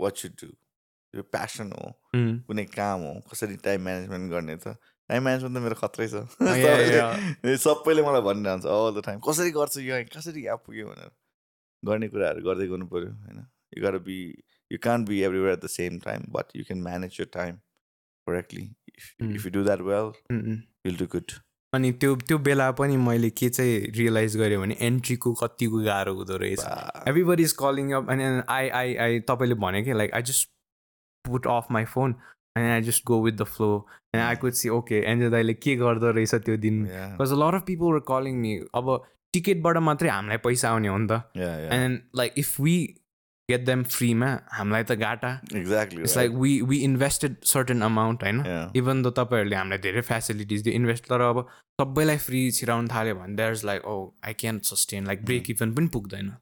what 0.00 0.24
you 0.24 0.30
do 0.42 0.48
यो 1.14 1.22
प्यासन 1.34 1.72
हो. 1.72 1.92
कुनै 2.46 2.64
काम 2.64 3.00
हो 3.00 3.12
कसरी 3.30 3.56
टाइम 3.66 3.82
म्यानेजमेन्ट 3.82 4.30
गर्ने 4.32 4.56
त. 4.56 4.76
टाइम 5.10 5.22
म्यानेजमेन्ट 5.22 5.56
त 5.56 5.60
मेरो 5.60 5.74
खत्रै 5.74 6.06
छ। 6.08 6.14
Oh. 7.44 7.56
सबैले 7.64 8.02
मलाई 8.02 8.22
भनिरहन्छ 8.28 8.66
अल 8.66 8.94
द 8.94 9.04
टाइम 9.06 9.18
कसरी 9.28 9.50
गर्छु 9.50 9.80
यो? 9.80 10.04
कसरी 10.16 10.44
यहाँ 10.44 10.56
पुग्यो 10.66 10.86
भनेर। 10.86 11.10
गर्ने 11.82 12.08
कुराहरू 12.08 12.40
गर्दै 12.46 12.66
गर्नु 12.66 12.86
पऱ्यो 12.86 13.10
होइन? 13.10 13.44
You 13.76 13.84
gotta 13.84 13.98
be 14.06 14.18
you 14.72 14.78
can't 14.82 15.08
be 15.08 15.20
everywhere 15.22 15.52
at 15.52 15.64
the 15.64 15.66
same 15.66 15.98
time 15.98 16.24
but 16.30 16.56
you 16.56 16.64
can 16.64 16.82
manage 16.82 17.20
your 17.20 17.30
time 17.32 17.56
correctly. 18.26 18.66
If 19.34 19.46
you 19.46 19.50
do 19.50 19.64
that 19.64 19.80
well. 19.80 20.12
Will 20.86 20.96
do 20.96 21.06
good 21.06 21.32
अनि 21.72 21.90
त्यो 21.92 22.14
त्यो 22.28 22.38
बेला 22.38 22.70
पनि 22.78 22.96
मैले 22.96 23.30
के 23.30 23.48
चाहिँ 23.48 23.92
रियलाइज 23.96 24.37
गरेँ 24.37 24.59
भने 24.59 24.76
एन्ट्रीको 24.83 25.33
कतिको 25.40 25.83
गाह्रो 25.85 26.14
हुँदो 26.14 26.37
रहेछ। 26.37 26.64
एभ्रिबडी 27.09 27.42
इज 27.42 27.52
कलिङ 27.61 27.92
अप 27.94 28.11
अनि 28.11 28.24
आई 28.48 28.68
आई 28.68 28.94
आई 29.04 29.20
तपाईँले 29.28 29.54
भने 29.54 29.83
कि 29.83 29.92
like 29.92 30.14
I 30.14 30.22
just 30.22 30.48
put 31.24 31.46
off 31.46 31.66
my 31.70 31.85
phone 31.85 32.14
अनि 32.56 32.68
I 32.68 32.83
just 32.83 33.04
go 33.06 33.22
with 33.24 33.33
the 33.33 33.44
flow 33.54 33.70
and 34.14 34.24
I 34.24 34.37
could 34.37 34.52
see 34.52 34.68
okay 34.68 35.00
Angel 35.11 35.30
दाइले 35.30 35.54
के 35.54 35.76
गर्दो 35.76 36.11
रहेछ 36.11 36.35
त्यो 36.35 36.56
दिन। 36.56 36.83
Because 36.85 37.33
lot 37.42 37.54
of 37.54 37.62
people 37.66 37.92
were 37.92 38.00
calling 38.09 38.37
me 38.37 38.56
अब 38.74 38.90
टिकटबाट 39.33 39.76
मात्रै 39.88 40.11
हामीलाई 40.11 40.38
पैसा 40.44 40.70
आउने 40.70 40.88
हो 40.88 40.98
नि 40.98 41.09
त। 41.11 41.22
And 41.72 42.00
like 42.16 42.35
if 42.38 42.61
we 42.61 42.76
get 43.52 43.64
them 43.66 43.82
फ्रीमा 43.94 44.30
हामीलाई 44.58 44.84
त 44.84 44.98
घाटा 45.06 45.32
exactly 45.54 46.02
it's 46.02 46.16
like 46.16 46.36
we 46.42 46.52
we 46.72 46.78
invested 46.90 47.36
certain 47.54 47.88
amount 47.88 48.28
होइन 48.28 48.44
इभन 48.82 49.02
द 49.02 49.14
तपाईँहरूले 49.16 49.56
हामीलाई 49.56 49.86
धेरै 49.88 50.02
फेसिलिटिज 50.12 50.68
दियो 50.68 50.74
इन्भेस्ट 50.82 51.08
तर 51.14 51.30
अब 51.30 51.46
सबैलाई 51.80 52.16
फ्री 52.28 52.44
छिराउनु 52.60 52.88
थाल्यो 52.88 53.14
भने 53.16 53.34
there 53.36 53.52
is 53.52 53.64
like 53.66 53.84
oh 53.86 53.96
I 54.26 54.40
can 54.44 54.58
sustain 54.68 55.06
like 55.06 55.24
break 55.24 55.50
even 55.50 55.74
पनि 55.74 55.98
पुग्दैन 55.98 56.32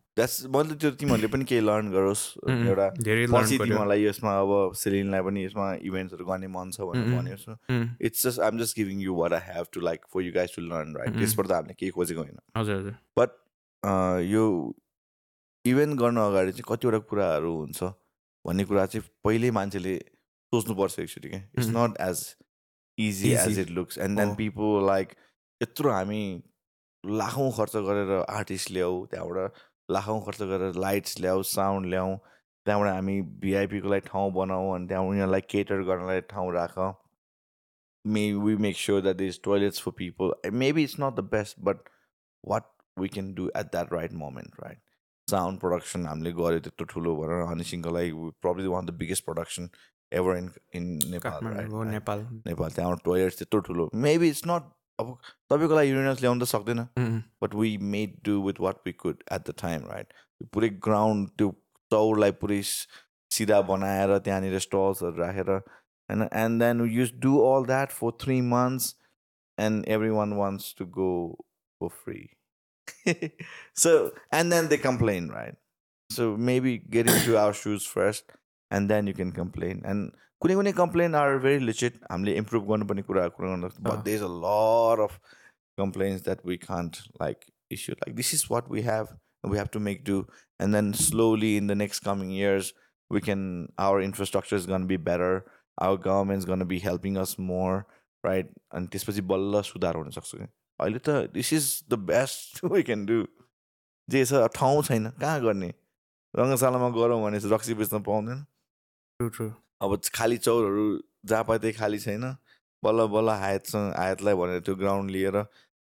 मैले 0.54 0.74
त्यो 0.82 0.90
तिमीहरूले 1.00 1.28
पनि 1.32 1.44
केही 1.48 1.60
लर्न 1.62 1.90
गरोस् 1.90 2.22
एउटा 2.50 2.86
धेरै 3.08 3.26
पछि 3.34 3.58
तिमीहरूलाई 3.58 4.04
यसमा 4.04 4.32
अब 4.38 4.72
सेलिनलाई 4.80 5.22
पनि 5.26 5.44
यसमा 5.44 5.66
इभेन्ट्सहरू 5.90 6.24
गर्ने 6.30 6.48
मन 6.54 6.70
छ 6.76 6.88
भनेर. 6.88 7.12
भन्यो 7.12 7.78
it's 8.08 8.26
just 8.26 8.40
I'm 8.46 8.58
just 8.58 8.76
giving 8.78 9.00
you 9.02 9.14
what 9.20 9.32
I 9.38 9.46
have 9.50 9.66
to 9.74 9.80
like 9.88 10.10
for 10.14 10.22
you 10.22 10.32
guys 10.34 10.56
to 10.56 10.62
learn 10.62 10.96
right. 10.96 11.18
त्यसबाट 11.18 11.46
त 11.46 11.52
हामीले 11.52 11.74
केही 11.78 11.90
खोजेको 11.98 12.20
होइन 12.22 12.38
हजुर 12.56 12.76
हजुर 12.76 12.94
बट 13.18 13.30
यो 14.32 14.44
इभेन्ट 15.64 15.98
गर्नु 16.00 16.20
अगाडि 16.20 16.52
चाहिँ 16.52 16.64
कतिवटा 16.68 16.98
कुराहरू 17.10 17.54
हुन्छ 17.56 17.82
भन्ने 18.44 18.64
कुरा 18.64 18.86
चाहिँ 18.86 19.08
पहिल्यै 19.24 19.50
मान्छेले 19.58 19.96
सोच्नुपर्छ 20.52 20.98
एक्चुली 21.00 21.28
क्या 21.28 21.40
it's. 21.58 21.68
Not 21.68 21.96
as 22.00 22.18
easy 22.98 23.32
as. 23.32 23.58
It 23.58 23.70
looks 23.70 23.98
and 23.98 24.18
then. 24.18 24.34
People 24.34 24.86
like 24.86 25.14
यत्रो 25.60 25.90
हामी 25.90 26.22
लाखौँ 27.04 27.50
खर्च 27.56 27.76
गरेर 27.88 28.10
आर्टिस्ट 28.28 28.70
ल्याऊ 28.70 29.04
त्यहाँबाट 29.10 29.52
लाखौँ 29.88 30.20
खर्च 30.24 30.42
गरेर 30.52 30.74
लाइट्स 30.80 31.20
ल्याऊ 31.20 31.42
साउन्ड 31.50 31.86
ल्याऊ 31.90 32.16
त्यहाँबाट 32.16 32.92
हामी 32.92 33.20
भिआइपीको 33.42 33.88
लागि 33.88 34.08
ठाउँ 34.08 34.32
बनाऊ 34.32 34.72
अनि 34.74 34.88
त्यहाँ 34.88 35.04
उनीहरूलाई 35.04 35.40
केटर 35.50 35.82
गर्नलाई 35.90 36.20
ठाउँ 36.32 36.52
राख 36.54 36.78
may 38.04 38.32
we 38.32 38.56
make 38.64 38.76
sure 38.76 39.00
that 39.02 39.20
is 39.20 39.40
toilets 39.44 39.80
for 39.82 39.92
people 39.98 40.32
maybe 40.64 40.82
it's 40.82 40.96
not 41.00 41.14
the 41.14 41.24
best 41.32 41.60
but 41.68 41.88
what 42.44 42.64
we 42.98 43.08
can 43.08 43.32
do 43.34 43.48
at 43.56 43.66
that 43.72 43.92
right 43.92 44.12
moment 44.24 44.60
right 44.64 44.80
sound 45.30 45.60
production 45.60 46.06
हामीले 46.06 46.32
गऱ्यो 46.40 46.60
त्यत्रो 46.64 46.86
ठुलो 46.94 47.14
भनेर 47.16 47.46
हनी 47.50 47.64
सिंहको 47.70 47.90
लागि 47.96 48.12
probably 48.42 48.68
one 48.74 48.86
the 48.86 48.90
biggest 48.98 49.24
production 49.24 49.68
ever 50.12 50.36
in 50.36 50.50
in 50.74 50.84
Nepal 51.10 51.46
Nepal. 51.88 52.20
Nepal 52.46 52.70
त्यहाँबाट 52.76 53.04
toilets 53.04 53.38
त्यत्रो 53.38 53.60
ठुलो। 53.68 53.88
मेबी 53.94 54.28
इट्स 54.28 54.42
नट 54.48 54.62
अब 55.00 55.06
तपाईँको 55.50 55.74
लागि 55.74 55.90
युनियन्स 55.90 56.20
ल्याउनु 56.20 56.44
त 56.44 56.48
सक्दैन। 56.48 56.80
But 57.42 57.54
we 57.54 57.76
made 57.94 58.14
do 58.26 58.40
with 58.46 58.60
what 58.60 58.76
we 58.86 58.92
could 59.02 59.22
at 59.32 59.50
the 59.50 59.54
time 59.62 59.84
right 59.90 60.12
पुरै 60.52 60.68
ग्राउन्ड 60.86 61.28
त्यो 61.38 61.50
चौरलाई 61.90 62.32
पुरै 62.40 62.62
सिधा 63.30 63.60
बनाएर 63.68 64.16
त्यहाँनिर 64.18 64.58
स्टल्सहरू 64.66 65.16
राखेर 65.20 65.50
होइन? 65.50 66.22
And 66.22 66.62
then 66.62 66.80
use 66.90 67.12
do 67.20 67.38
all 67.50 67.66
that 67.66 67.90
for 67.92 68.16
three 68.24 68.40
months 68.48 68.94
and 69.58 69.84
every 69.96 70.10
one 70.16 70.32
wants 70.40 70.74
to 70.78 70.86
go 70.98 71.12
for 71.80 71.88
free 72.04 72.20
so 73.83 74.11
and 74.31 74.51
then 74.55 74.67
they 74.73 74.77
complain 74.77 75.29
right 75.29 75.55
so 76.09 76.35
maybe 76.49 76.73
get 76.95 77.09
into 77.13 77.37
our 77.37 77.53
shoes 77.53 77.85
first 77.85 78.35
and 78.71 78.89
then 78.89 79.07
you 79.07 79.15
can 79.21 79.31
complain 79.39 79.81
and 79.93 80.11
कुनै 80.41 80.55
कुनै 80.55 80.71
complain 80.77 81.15
are 81.15 81.37
very 81.43 81.59
लिचिट 81.65 81.99
हामीले 82.11 82.33
improve 82.37 82.63
गर्नुपर्ने 82.69 83.01
कुरा 83.09 83.27
कुरा 83.35 83.49
गर्नु 83.49 83.67
अँ। 83.67 83.83
But 83.83 84.03
there's 84.05 84.21
a 84.21 84.31
lot 84.45 85.01
of 85.03 85.19
complaints 85.77 86.23
that 86.23 86.45
we 86.47 86.57
can't 86.63 86.97
like 87.21 87.45
issue 87.71 87.95
like 87.95 88.15
this 88.15 88.33
is 88.33 88.43
what 88.51 88.71
we 88.71 88.81
have 88.87 89.17
we 89.51 89.57
have 89.57 89.67
to 89.73 89.79
make 89.89 90.03
do 90.09 90.17
and 90.61 90.75
then 90.75 90.91
slowly 91.01 91.55
in 91.57 91.67
the 91.67 91.71
next 91.83 92.03
coming 92.05 92.33
years 92.39 92.73
we 93.13 93.19
can 93.21 93.41
our 93.85 93.97
infrastructure 94.03 94.57
is 94.59 94.63
going 94.69 94.85
to 94.85 94.89
be 94.91 94.97
better 95.07 95.31
our 95.85 95.97
government's 96.05 96.45
going 96.51 96.61
to 96.63 96.67
be 96.69 96.77
helping 96.83 97.17
us 97.23 97.33
more 97.49 97.75
right 98.23 98.47
अनि 98.77 98.87
त्यसपछि 98.93 99.21
बल्ल 99.31 99.61
सुधार 99.67 99.95
हुनसक्छ 99.95 100.31
कि 100.35 100.47
अहिले 100.80 100.98
त 100.98 101.30
this 101.34 101.52
is 101.52 101.66
the 101.90 101.94
best 102.10 102.64
we 102.64 102.82
can 102.82 103.06
do 103.06 103.18
जे 104.08 104.24
छ 104.24 104.46
ठाउँ 104.54 104.82
छैन 104.88 105.10
कहाँ 105.20 105.40
गर्ने? 105.40 105.70
रङ्गशालामा 106.34 106.88
गरौँ 106.96 107.22
भने 107.22 107.38
रक्सी 107.52 107.74
बेच्न 107.74 108.02
पाउँदैन। 108.08 108.44
अब 109.82 109.90
खाली 110.14 110.36
चौरहरू 110.38 110.86
जहाँ 111.26 111.44
पाए 111.44 111.58
त्यही 111.58 111.72
खाली 111.74 111.98
छैन। 111.98 112.24
बल्ल 112.82 113.06
बल्ल 113.10 113.28
हायतसँग 113.42 113.94
हायतलाई 113.96 114.34
भनेर 114.40 114.60
त्यो 114.66 114.74
ग्राउन्ड 114.76 115.10
लिएर 115.10 115.36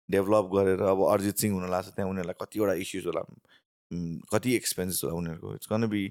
डेभलप 0.09 0.47
गरेर 0.55 0.80
अब 0.88 1.03
अरिजित 1.12 1.36
सिंह 1.38 1.55
हुन 1.55 1.70
लाग्छ 1.70 1.88
त्यहाँ 1.88 2.11
उनीहरूलाई 2.11 2.36
कतिवटा 2.40 2.72
इस्युज 2.82 3.07
होला 3.07 3.22
कति 4.32 4.55
एक्सपेन्सेस 4.57 5.01
होला 5.05 5.14
उनीहरूको। 5.16 5.55
It's 5.55 5.68
gonna 5.72 5.86
be 5.92 6.03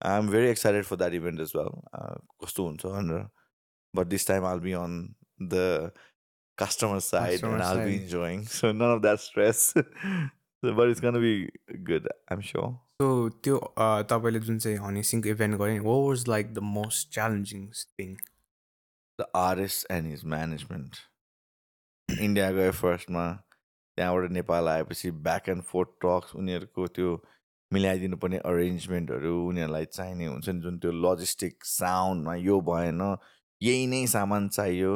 I 0.00 0.18
am 0.18 0.28
very 0.30 0.48
excited 0.48 0.84
for 0.84 0.96
that 0.96 1.12
event 1.14 1.40
as 1.40 1.52
well 1.56 1.70
कस्तो 2.44 2.66
हुन्छ 2.66 2.86
भनेर। 2.86 3.26
But 3.94 4.06
this 4.06 4.26
time 4.28 4.44
all 4.44 4.60
be 4.60 4.72
on 4.78 4.92
the 5.42 5.90
customer 6.62 6.98
side 7.08 7.40
Customer 7.40 7.60
all 7.62 7.78
be 7.78 7.90
side. 7.90 8.00
Enjoying 8.02 8.44
so 8.54 8.72
none 8.72 8.94
of 8.94 9.02
that 9.02 9.18
stress 9.18 9.72
but 10.62 10.90
it's 10.90 11.02
gonna 11.02 11.20
be 11.20 11.34
good 11.90 12.08
I 12.12 12.34
am 12.36 12.40
sure 12.48 12.72
so 13.02 13.28
त्यो 13.44 13.56
अ, 13.56 14.02
तपाईँले 14.10 14.40
जुन 14.48 14.58
चाहिँ 14.58 14.76
Honey 14.86 15.02
event 15.30 15.58
गरे 15.58 15.78
what 15.78 16.02
was 16.08 16.26
like 16.28 16.52
the 16.54 16.58
most 16.72 17.12
challenging 17.14 17.66
thing 17.98 18.16
the 19.18 19.26
artist 19.36 19.90
and 19.92 20.10
his 20.10 20.24
management 20.34 20.96
India 22.08 22.50
गयो 22.52 22.72
फर्स्टमा 22.72 23.26
त्यहाँबाट 23.98 24.30
नेपाल 24.32 24.68
आएपछि 24.68 25.10
ब्याक 25.26 25.48
एन्ड 25.48 25.62
फोर्थ 25.70 25.90
टक्स 26.04 26.34
उनीहरूको 26.36 26.86
त्यो 26.98 27.10
मिलाइदिनु 27.70 28.16
पर्ने 28.22 28.38
अरेन्जमेन्टहरू 28.50 29.34
उनीहरूलाई 29.48 29.84
चाहिने 29.96 30.26
हुन्छ 30.26 30.48
नि 30.48 30.60
जुन 30.60 30.78
त्यो 30.84 30.92
लजिस्टिक 31.04 31.64
साउन्डमा 31.72 32.34
यो 32.34 32.60
भएन 32.68 33.02
यही 33.60 33.86
नै 33.86 34.06
सामान 34.12 34.48
चाहियो। 34.48 34.94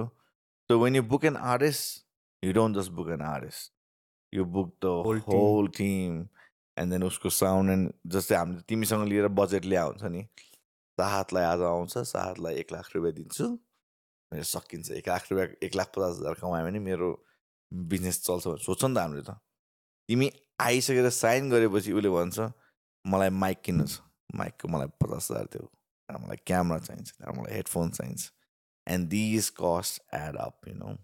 So 0.70 0.78
when 0.84 0.96
you 0.96 1.02
book 1.02 1.24
an 1.24 1.36
artist 1.36 2.44
you 2.44 2.52
don't 2.52 2.76
just 2.76 2.90
book 2.92 3.08
an 3.10 3.22
artist 3.22 3.72
you 4.32 4.44
book 4.44 4.68
the 4.84 4.86
Whole 5.06 5.20
team. 5.20 5.32
Whole 5.34 5.68
team 5.76 6.26
and 6.76 6.92
then 6.92 7.02
उसको 7.04 7.30
साउन्ड 7.30 7.70
एन्ड 7.70 7.92
जस्तै 8.12 8.34
हामीले 8.36 8.62
तिमीसँग 8.68 9.06
लिएर 9.08 9.28
बजेट 9.40 9.64
ल्या 9.64 9.82
हुन्छ 9.82 10.04
नि 10.14 10.22
साहतलाई 10.98 11.44
आज 11.44 11.60
आउँछ 11.68 11.98
साहतलाई 11.98 12.54
एक 12.62 12.72
लाख 12.72 12.88
रुपियाँ 12.94 13.14
दिन्छु। 13.14 13.46
मेरो 14.32 14.44
सकिन्छ 14.50 14.90
एक 14.90 15.08
लाख 15.08 15.30
रुपियाँ 15.30 15.48
एक 15.62 15.76
लाख 15.76 15.88
पचास 15.96 16.16
हजार 16.18 16.34
कमायो 16.40 16.64
भने 16.66 16.78
मेरो 16.78 17.08
बिजनेस 17.72 18.22
चल्छ 18.24 18.46
भनेर 18.46 18.62
सोध्छ 18.64 18.84
नि 18.84 18.94
त 18.94 18.98
हामीले 18.98 19.22
त। 19.22 19.36
तिमी 20.08 20.30
आइसकेर 20.60 21.08
साइन 21.10 21.50
गरेपछि 21.50 21.92
उसले 21.92 22.10
भन्छ 22.10 22.38
मलाई 23.04 23.30
माइक 23.42 23.60
किन्नु 23.64 23.86
छ। 23.86 24.00
माइकको 24.34 24.68
मलाई 24.68 24.88
पचास 25.02 25.30
हजार 25.30 25.46
देऊ। 25.52 25.66
मलाई 26.08 26.38
क्यामरा 26.46 26.78
चाहिन्छ 26.88 27.08
मलाई 27.38 27.52
हेडफोन 27.54 27.90
चाहिन्छ। 27.90 28.22
And 28.86 29.08
these 29.08 29.48
cost 29.60 30.02
add 30.14 30.36
up 30.36 30.68
you 30.68 30.74
know 30.74 30.96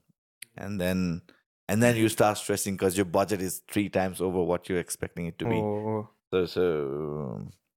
and 0.64 0.78
then 0.82 1.20
and 1.68 1.82
then 1.84 1.96
you 1.96 2.08
start 2.08 2.38
stressing 2.38 2.76
cause 2.76 2.98
यो 2.98 3.04
budget 3.16 3.40
is 3.42 3.60
three 3.72 3.88
times 3.96 4.20
over 4.22 4.46
what 4.48 4.70
you 4.70 4.76
expecting 4.76 5.28
it 5.28 5.38
to 5.38 5.46
be 5.46 5.60
Oh, 5.60 6.02
So- 6.32 6.46
so, 6.46 6.64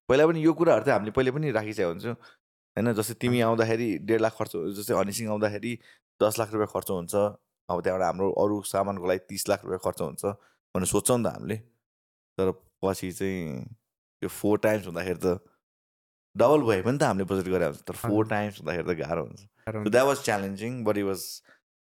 पहिला 0.08 0.26
पनि 0.26 0.40
यो 0.44 0.52
कुराहरू 0.54 0.84
चाहिँ 0.84 0.94
हामीले 0.98 1.10
पहिले 1.10 1.30
पनि 1.32 1.50
राखिसकेको 1.50 1.90
हुन्छौँ। 1.90 2.14
होइन 2.14 2.92
जस्तै 2.98 3.14
तिमी 3.20 3.40
आउँदाखेरि 3.46 3.86
डेढ 4.08 4.20
लाख 4.20 4.34
खर्च 4.38 4.54
हुन्छ 4.56 4.76
जस्तै 4.78 4.94
हनीसिङ 4.94 5.28
आउँदाखेरि 5.34 5.72
दस 6.20 6.38
लाख 6.38 6.52
रुपियाँ 6.52 6.70
खर्च 6.74 6.90
हुन्छ। 6.90 7.14
अब 7.68 7.80
त्यहाँबाट 7.82 8.06
हाम्रो 8.06 8.30
अरू 8.42 8.60
सामानको 8.70 9.06
लागि 9.10 9.22
तिस 9.28 9.48
लाख 9.48 9.64
रुपियाँ 9.64 9.80
खर्च 9.86 10.00
हुन्छ 10.02 10.24
भनेर 10.74 10.86
सोध्छौँ 10.92 11.18
नि 11.18 11.24
त 11.24 11.32
हामीले। 11.34 11.56
तर 12.38 12.50
पछि 12.84 13.10
चाहिँ 13.12 13.64
त्यो 14.22 14.28
फोर 14.28 14.58
टाइम्स 14.66 14.86
हुँदाखेरि 14.86 15.18
त 15.24 15.26
डबल 16.36 16.60
भए 16.68 16.80
पनि 16.82 16.98
त 16.98 17.02
हामीले 17.10 17.24
बजेट 17.30 17.48
गरेर 17.54 17.68
हुन्छ 17.72 17.82
तर 17.88 17.94
फोर। 18.04 18.22
टाइम्स 18.28 18.60
हुँदाखेरि 18.60 18.86
त 18.86 18.98
गाह्रो 19.02 19.22
हुन्छ। 19.24 19.42
So 19.71 19.89
that 19.95 20.05
was 20.09 20.23
challenging, 20.23 20.83
but 20.83 20.97
it 20.97 21.03
was 21.03 21.25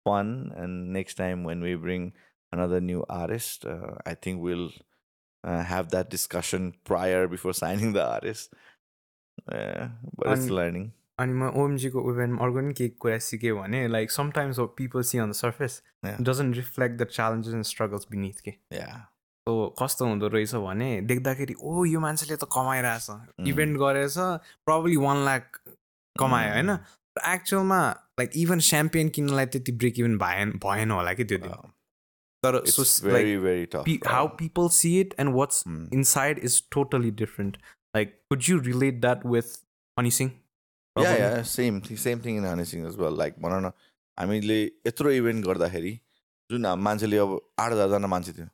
fun. 0.06 0.30
And 0.64 0.92
next 0.94 1.16
time 1.24 1.44
when 1.50 1.62
we 1.70 1.76
bring 1.88 2.08
another 2.52 2.80
new 2.82 3.04
artist, 3.10 3.66
uh, 3.66 3.96
I 4.06 4.16
think 4.26 4.42
we'll 4.48 4.70
uh, 5.44 5.62
have 5.72 5.90
that 5.96 6.10
discussion 6.10 6.74
prior 6.92 7.28
before 7.28 7.54
signing 7.54 7.94
the 7.98 8.06
artist. 8.06 8.54
Uh, 9.52 9.90
but 10.18 10.28
it's 10.34 10.46
And- 10.48 10.52
learning. 10.62 10.92
अनि 11.24 11.34
म 11.40 11.50
ओएमजीको 11.64 12.02
इभेन्टमा 12.12 12.44
अर्को 12.46 12.56
पनि 12.60 12.74
केही 12.78 12.90
कुरा 13.04 13.18
सिकेँ 13.26 13.52
भने 13.58 13.88
like 13.88 14.12
sometimes 14.12 14.58
people 14.80 15.02
see 15.10 15.18
on 15.26 15.30
the 15.32 15.34
surface 15.42 15.82
Yeah. 16.06 16.18
Doesn't 16.30 16.56
reflect 16.56 16.96
the 17.02 17.06
challenges 17.18 17.54
and 17.54 17.66
struggles 17.66 18.08
beneath 18.12 18.42
के 18.48 18.54
Yeah. 18.78 18.98
So 19.48 19.54
कस्तो 19.82 20.06
हुँदो 20.06 20.28
रहेछ 20.34 20.54
भने 20.66 20.90
देख्दाखेरि 21.12 21.54
ओ 21.62 21.86
यो 21.86 22.00
मान्छेले 22.08 22.36
त 22.44 22.48
कमाइरहेछ 22.58 23.48
इभेन्ट 23.54 23.78
गरेछ 23.84 24.18
प्रब्ली 24.68 24.96
वान 25.06 25.24
लाख 25.26 25.60
कमायो 26.16 26.52
होइन 26.54 26.70
Mm. 26.76 26.84
एक्चुअलमा 27.19 27.91
लाइक 27.91 28.31
इभन 28.37 28.59
स्याम्पियन 28.59 29.09
किन्नलाई 29.09 29.47
त्यति 29.47 29.73
ब्रेक 29.73 29.99
इभन 29.99 30.19
भएन 30.19 30.51
भएन 30.65 30.91
होला 30.91 31.13
कि 31.13 31.25
त्यो 31.25 31.39
दिन. 31.39 31.53
तर. 32.47 34.09
How 34.09 34.29
people 34.29 34.69
see 34.69 35.01
it 35.01 35.15
and 35.19 35.35
what's 35.35 35.65
different. 37.11 37.57
Like, 37.97 38.13
could 38.31 38.49
you 38.49 38.59
relate 38.61 39.01
that 39.03 39.25
with 39.25 39.65
Honey 39.99 40.11
Singh? 40.11 40.31
Yeah, 40.31 41.03
Probably. 41.03 41.19
yeah, 41.19 41.43
same 41.43 41.81
thing, 41.81 41.97
same 41.97 42.21
thing 42.21 42.37
in 42.37 42.45
Hanising 42.45 42.87
as 42.87 42.97
well. 42.97 43.17
Like 43.23 43.41
भनौँ 43.41 43.61
न 43.61 43.73
हामीले 44.19 44.63
यत्रो 44.87 45.11
इभेन्ट 45.11 45.47
गर्दाखेरि 45.47 45.93
जुन 46.51 46.67
मान्छेले 46.87 47.17
अब 47.17 47.41
आठ 47.61 47.73
हजारजना 47.73 48.07
मान्छे 48.07 48.33
थियो 48.33 48.47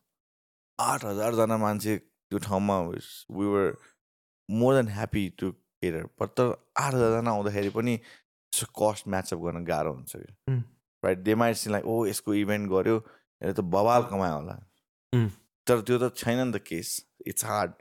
आठ 0.80 1.04
हजारजना 1.04 1.56
मान्छे 1.56 1.96
त्यो 1.96 2.38
ठाउँमा 2.38 2.80
we 2.80 3.46
were 3.54 3.76
more 4.50 4.74
than 4.74 4.88
happy 4.88 5.28
to 5.38 5.50
care 5.52 6.02
but 6.20 6.28
तर 6.40 6.52
आठ 6.76 6.94
हजारजना 6.94 7.30
आउँदाखेरि 7.30 7.68
पनि 7.78 7.98
कस्ट 8.79 9.07
म्याचअप 9.07 9.39
गर्न 9.43 9.63
गाह्रो 9.65 9.93
हुन्छ 9.93 10.15
कि 10.15 10.33
Mm. 10.51 10.61
Right 11.05 11.17
they 11.27 11.35
might 11.41 11.55
see 11.55 11.69
like 11.71 11.85
ओ 11.85 12.05
यसको 12.05 12.33
इभेन्ट 12.33 12.69
गऱ्यो 12.71 12.95
यसले 12.97 13.53
त 13.53 13.65
बवाल 13.75 14.03
कमायो 14.11 14.33
होला 14.35 14.57
Mm. 15.15 15.29
तर 15.67 15.81
त्यो 15.87 15.97
त 15.99 16.13
छैन 16.23 16.47
नि 16.47 16.51
त 16.57 16.61
case 16.71 16.99
it's 17.27 17.45
hard 17.45 17.73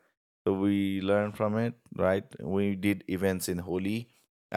So 0.49 0.53
we 0.59 0.77
learned 1.09 1.35
from 1.39 1.57
it, 1.63 1.75
right? 2.03 2.37
We 2.53 2.67
did 2.85 3.01
events 3.15 3.49
in 3.53 3.59
Holi 3.65 3.97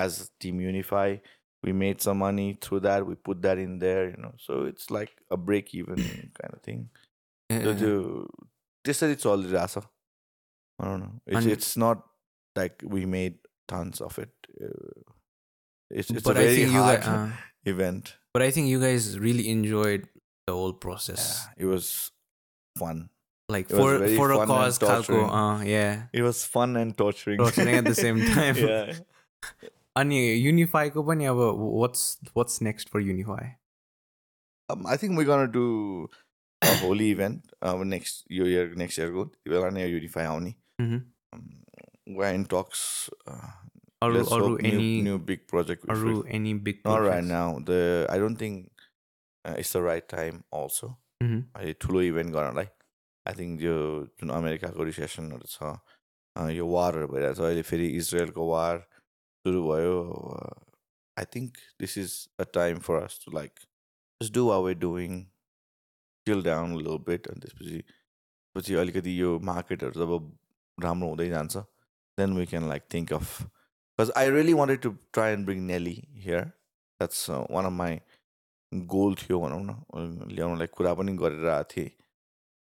as 0.03 0.19
Team 0.43 0.61
Unify. 0.65 1.07
We 1.67 1.73
made 1.79 2.05
some 2.05 2.21
money 2.23 2.45
through 2.65 2.79
that. 2.85 3.03
We 3.09 3.15
put 3.29 3.41
that 3.45 3.61
in 3.63 3.73
there, 3.81 4.05
you 4.11 4.21
know. 4.25 4.31
So 4.43 4.59
it's 4.69 4.87
like 4.97 5.11
a 5.37 5.39
break 5.49 5.73
even 5.79 5.99
kind 6.39 6.53
of 6.57 6.61
thing. 6.69 6.85
So 7.49 7.57
Yeah. 7.57 7.75
त्यो 7.81 7.97
त्यसरी 8.85 9.15
चलिरहेछ 9.25 9.75
I 9.83 10.85
don't 10.85 11.03
know. 11.05 11.11
It's, 11.25 11.37
And- 11.41 11.51
it's 11.57 11.75
not 11.85 12.07
like 12.61 12.87
we 12.95 13.05
made 13.17 13.37
tons 13.73 14.01
of 14.09 14.17
it. 14.25 14.49
Uh, 14.69 15.03
It's, 15.89 16.09
it's 16.09 16.23
but 16.23 16.37
a 16.37 16.39
I 16.39 16.43
very 16.43 16.55
think 16.55 16.71
you 16.73 16.81
hard 16.81 16.99
guys, 17.01 17.07
uh, 17.07 17.29
event. 17.65 18.15
but 18.33 18.41
I 18.41 18.51
think 18.51 18.67
you 18.67 18.79
guys 18.81 19.19
really 19.19 19.49
enjoyed 19.49 20.07
the 20.47 20.53
whole 20.53 20.73
process. 20.73 21.45
Yeah, 21.57 21.63
it 21.63 21.67
was 21.67 22.11
fun. 22.77 23.09
Like 23.49 23.69
It 23.69 23.75
was 23.77 23.83
for 23.83 23.97
very 23.99 24.15
for 24.15 24.31
a 24.31 24.35
fun 24.37 24.41
and 24.41 24.49
cause, 24.49 24.79
Kalko, 24.79 25.05
torturing. 25.05 25.29
uh, 25.29 25.61
yeah. 25.61 26.03
It 26.13 26.21
was 26.23 26.43
fun 26.45 26.75
and 26.77 26.97
torturing. 26.97 27.37
Torturing 27.37 27.75
at 27.75 27.85
the 27.85 27.95
same 27.95 28.21
time. 28.33 28.57
yeah. 28.57 28.93
अनि 29.97 30.19
युनिफाईको 30.41 31.03
पनि 31.05 31.25
अब 31.29 31.39
what's 31.79 32.17
what's 32.33 32.61
next 32.61 32.89
for 32.89 32.99
Unify? 32.99 33.43
Um, 34.69 34.87
I 34.87 34.95
think 34.97 35.17
we're 35.17 35.29
gonna 35.29 35.51
do 35.51 36.07
a 36.63 36.75
holy 36.77 37.11
event 37.11 37.51
uh, 37.61 37.75
next 37.83 38.23
year, 38.29 38.47
year 38.47 38.73
next 38.75 38.97
year. 38.97 39.11
Good. 39.11 39.35
We're 39.45 39.61
gonna 39.61 39.85
unify 39.85 40.25
only. 40.25 40.57
Mhm. 40.81 41.03
Um, 41.33 41.43
we're 42.07 42.33
in 42.39 42.45
talks. 42.45 43.09
Uh, 43.27 43.51
अरू 44.02 44.22
अरू 44.36 44.48
new 45.04 45.18
big 45.18 45.46
project. 45.48 45.84
with 45.84 45.90
अरू 45.96 46.14
projects? 46.14 46.34
now. 47.28 47.58
The 47.60 47.80
I 48.10 48.18
don't 48.18 48.38
think 48.38 48.86
uh, 49.44 49.54
it's 49.54 49.72
the 49.72 49.82
right 49.82 50.08
time. 50.08 50.42
Also, 50.52 50.90
Mhm. 51.22 51.38
अहिले 51.56 51.72
ठुलो 51.82 52.00
event 52.02 52.30
गर्नलाई 52.32 52.68
I 53.26 53.34
think 53.38 53.62
यो 53.62 53.74
जुन 54.20 54.30
अमेरिकाको 54.34 54.84
रिसेसनहरू 54.88 55.48
छ 55.54 55.70
यो 56.56 56.66
वारहरू 56.68 57.08
भइरहेको 57.14 57.34
छ 57.38 57.46
अहिले 57.48 57.62
फेरि 57.70 57.86
इजरायलको 57.96 58.46
वार 58.50 58.78
सुरु 59.44 59.62
भयो 59.64 59.96
I 61.16 61.24
think 61.34 61.58
this 61.80 61.96
is 62.04 62.14
a 62.40 62.44
time 62.58 62.78
for 62.86 63.02
us 63.02 63.18
to 63.24 63.32
like 63.34 63.66
just 64.20 64.34
do 64.34 64.44
our 64.58 64.74
doing 64.84 65.18
chill 66.26 66.42
down 66.44 66.76
lil 66.78 66.98
bit 67.10 67.26
अनि 67.32 67.40
त्यसपछि 67.46 67.82
पछि 68.56 68.74
अलिकति 68.84 69.20
यो 69.20 69.38
मार्केटहरू 69.50 70.04
जब 70.04 70.14
राम्रो 70.78 71.08
हुँदै 71.08 71.28
जान्छ 71.30 71.56
then 72.18 72.36
we 72.38 72.46
can 72.54 72.68
like 72.68 72.86
think 72.94 73.12
of 73.18 73.34
because 73.98 74.10
I 74.16 74.30
really 74.30 74.52
wanted 74.54 74.80
to 74.80 74.90
try 75.12 75.32
and 75.32 75.46
bring 75.46 75.60
Nelly 75.66 75.94
here 76.24 76.42
that's 76.44 77.28
one 77.30 77.64
of 77.64 77.72
my 77.72 77.98
goal 78.94 79.14
थियो 79.22 79.40
भनौँ 79.40 79.62
न 79.62 80.28
ल्याउनलाई 80.30 80.66
कुरा 80.78 80.94
पनि 80.94 81.12
गरेर 81.18 81.48
आएको 81.48 81.70
थिएँ। 81.74 81.90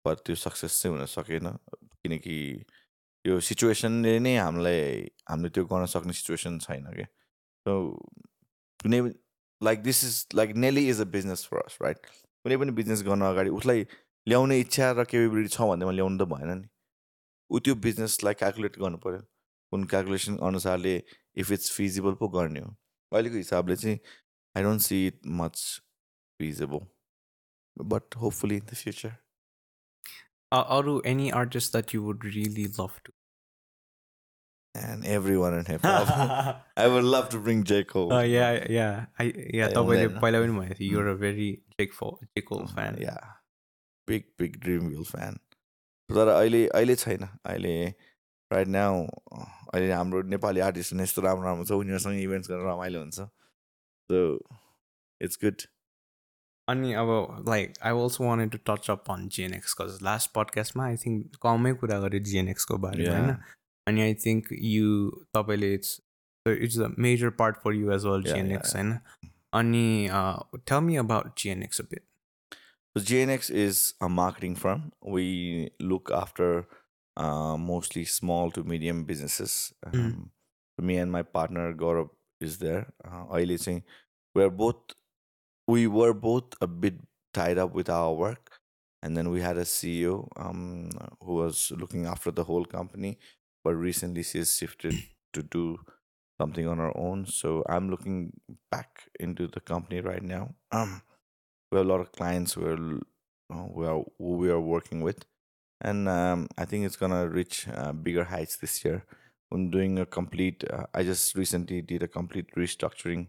पर 0.05 0.15
त्यो 0.25 0.36
सक्सेस 0.36 0.82
चाहिँ 0.82 0.97
हुन 0.97 1.05
सकेन 1.05 1.47
किनकि 2.03 2.38
यो 3.25 3.39
सिचुएसनले 3.47 4.17
नै 4.19 4.36
हामीलाई 4.38 5.07
हामीले 5.29 5.49
त्यो 5.55 5.65
गर्न 5.71 5.86
सक्ने 5.95 6.13
सिचुएसन 6.19 6.59
छैन 6.59 6.86
क्या। 6.93 7.05
सो 7.65 7.71
कुनै 8.84 8.99
like 9.61 9.84
this 9.84 10.03
is 10.03 10.15
like 10.36 10.55
Nelly 10.57 10.88
is 10.89 11.01
a 11.01 11.05
business 11.15 11.45
for 11.47 11.59
us 11.63 11.77
right 11.82 12.05
कुनै 12.45 12.57
पनि 12.57 12.71
बिजनेस 12.79 13.03
गर्न 13.07 13.21
अगाडि 13.32 13.49
उसलाई 13.61 13.86
ल्याउने 14.27 14.59
इच्छा 14.59 14.91
र 14.91 15.03
केपेबिलिटी 15.11 15.55
छ 15.55 15.69
भन्दैमा 15.71 15.91
ल्याउनु 15.91 16.17
त 16.25 16.29
भएन 16.34 16.51
नि। 16.57 16.67
ऊ 17.51 17.59
त्यो 17.59 17.75
बिजनेसलाई 17.88 18.34
क्यालकुलेट 18.41 18.79
गर्नु 18.84 18.97
पऱ्यो 19.05 19.21
कुन 19.72 19.84
क्यालकुलेसन 19.93 20.38
अनुसारले 20.49 20.95
इफ 21.43 21.51
इट्स 21.51 21.72
फिजिबल 21.78 22.13
पो 22.24 22.28
गर्ने 22.38 22.59
हो 22.59 22.76
अहिलेको 23.11 23.36
हिसाबले 23.38 23.76
चाहिँ 23.84 23.99
I 24.55 24.63
don't 24.63 24.82
see 24.82 25.05
it 25.07 25.19
much 25.41 25.63
feasible 26.39 26.86
but 27.95 28.15
hopefully 28.26 28.55
in 28.63 28.65
the 28.72 28.76
future 28.84 29.15
Uh, 30.51 30.63
अरू 30.76 30.93
any 31.07 31.30
artist 31.39 31.72
that 31.72 31.93
you 31.95 32.01
would 32.03 32.24
really 32.26 32.63
love 32.80 32.95
to 33.05 33.11
and 34.76 35.05
everyone 35.13 35.53
in 35.59 35.65
hip 35.69 35.86
hop. 35.86 36.09
I 36.82 36.88
would 36.88 37.03
love 37.05 37.30
to 37.30 37.39
bring 37.45 37.61
J. 37.69 37.78
Cole. 37.88 38.11
या 38.13 38.49
या 38.51 38.86
या 39.19 39.67
I 39.67 39.74
तपाईँले 39.74 40.05
own 40.05 40.11
that. 40.11 40.22
पहिला 40.22 40.39
पनि 40.41 40.57
भनेको 40.57 40.76
थियो 40.80 40.91
you're 40.91 41.07
a 41.07 41.13
very 41.22 41.47
जेक 41.80 41.93
फो 41.93 42.09
J Cole 42.24 42.65
fan 42.74 42.95
Mm, 42.95 43.01
Yeah. 43.01 43.32
Big, 44.07 44.28
big 44.41 44.59
Dream 44.65 44.88
Wheel 44.91 45.07
fan. 45.13 45.39
तर 46.09 46.28
अहिले 46.36 46.65
अहिले 46.67 46.95
छैन 47.05 47.24
अहिले 47.28 47.74
राइट 48.52 48.68
नाउ 48.68 49.06
अहिले 49.74 49.91
हाम्रो 49.91 50.22
नेपाली 50.34 50.60
आर्टिस्ट 50.60 50.93
यस्तो 51.02 51.22
राम्रो 51.22 51.45
राम्रो 51.47 51.66
छ 51.66 51.72
उनीहरूसँग 51.72 52.20
इभेन्ट्स 52.22 52.49
गरेर 52.52 52.68
रमाइलो 52.68 52.99
हुन्छ। 52.99 53.20
सो 54.10 54.20
इट्स 55.22 55.39
गुड 55.43 55.62
अनि 56.68 56.93
अब 56.93 57.10
like 57.49 57.74
I 57.84 57.91
also 58.02 58.24
wanted 58.24 58.52
to 58.52 58.58
touch 58.74 58.89
up 58.91 59.12
on 59.12 59.28
GNX 59.30 59.74
cause 59.82 59.97
last 60.04 60.32
पडकास्टमा 60.34 60.86
I 60.86 60.97
think 61.06 61.39
कमै 61.47 61.74
कुरा 61.74 61.99
गरेँ 61.99 62.20
जिएनएक्सको 62.20 62.78
बारेमा 62.78 63.18
होइन? 63.18 63.36
अनि 63.88 64.02
आई 64.02 64.14
थिङ्क 64.26 64.47
यु 64.52 65.10
तपाईँले 65.36 65.74
it's 65.74 65.99
it's 66.47 66.80
a 66.80 66.88
major 66.99 67.30
part 67.41 67.58
for 67.64 67.74
you 67.74 67.91
as 67.91 68.06
well 68.06 68.24
GNX 68.24 68.76
होइन? 68.76 68.97
अनि 69.54 70.10
tell 70.58 70.80
me 70.80 70.95
about 70.95 71.39
GNX 71.39 71.82
a 71.82 71.84
bit 71.91 72.06
JNX 72.95 73.49
is 73.49 73.78
a 74.02 74.08
marketing 74.10 74.56
firm. 74.62 74.82
We 75.02 75.72
look 75.80 76.10
after 76.12 76.47
uh, 77.18 77.57
mostly 77.57 78.05
small 78.05 78.51
to 78.51 78.64
medium 78.64 79.03
businesses. 79.03 79.74
Mm. 79.88 79.93
Um, 79.93 80.32
me 80.80 80.97
and 80.97 81.12
my 81.12 81.22
partner 81.22 81.74
Gorup 81.74 82.09
is 82.39 82.57
there. 82.57 82.91
Uh, 83.05 83.26
we're 84.34 84.49
both, 84.49 84.76
we 85.68 85.88
were 85.88 86.14
both 86.14 86.55
a 86.62 86.68
bit 86.68 86.95
tied 87.34 87.57
up 87.57 87.74
with 87.74 87.89
our 87.89 88.14
work, 88.14 88.59
and 89.03 89.16
then 89.16 89.30
we 89.30 89.41
had 89.41 89.57
a 89.57 89.64
CEO 89.64 90.28
um, 90.38 90.89
who 91.24 91.36
was 91.36 91.72
looking 91.78 92.05
after 92.05 92.32
the 92.32 92.43
whole 92.43 92.66
company, 92.66 93.20
but 93.64 93.76
recently 93.76 94.24
she 94.24 94.39
has 94.39 94.57
shifted 94.57 94.95
to 95.34 95.43
do 95.43 95.78
something 96.39 96.68
on 96.68 96.78
her 96.78 96.97
own. 96.97 97.26
So 97.26 97.64
I'm 97.70 97.89
looking 97.89 98.34
back 98.72 99.09
into 99.20 99.47
the 99.47 99.59
company 99.59 100.01
right 100.01 100.24
now. 100.24 100.55
Um, 100.72 101.01
we 101.72 101.78
have 101.78 101.86
a 101.86 101.89
lot 101.89 102.01
of 102.01 102.12
clients 102.12 102.57
we're, 102.57 102.99
uh, 103.53 103.66
we 103.70 103.86
are 103.86 104.03
who 104.18 104.38
we 104.38 104.49
are 104.49 104.59
working 104.59 105.01
with 105.01 105.26
and 105.82 106.07
um, 106.09 106.47
I 106.57 106.65
think 106.65 106.86
it's 106.86 106.95
gonna 106.95 107.27
reach 107.27 107.67
uh, 107.73 107.93
bigger 107.93 108.23
heights 108.25 108.57
this 108.57 108.84
year. 108.86 109.05
I'm 109.53 109.69
doing 109.69 109.99
a 109.99 110.05
complete. 110.05 110.63
Uh, 110.69 110.86
I 110.93 111.03
just 111.03 111.36
recently 111.36 111.82
did 111.82 112.03
a 112.03 112.07
complete 112.07 112.47
restructuring 112.55 113.27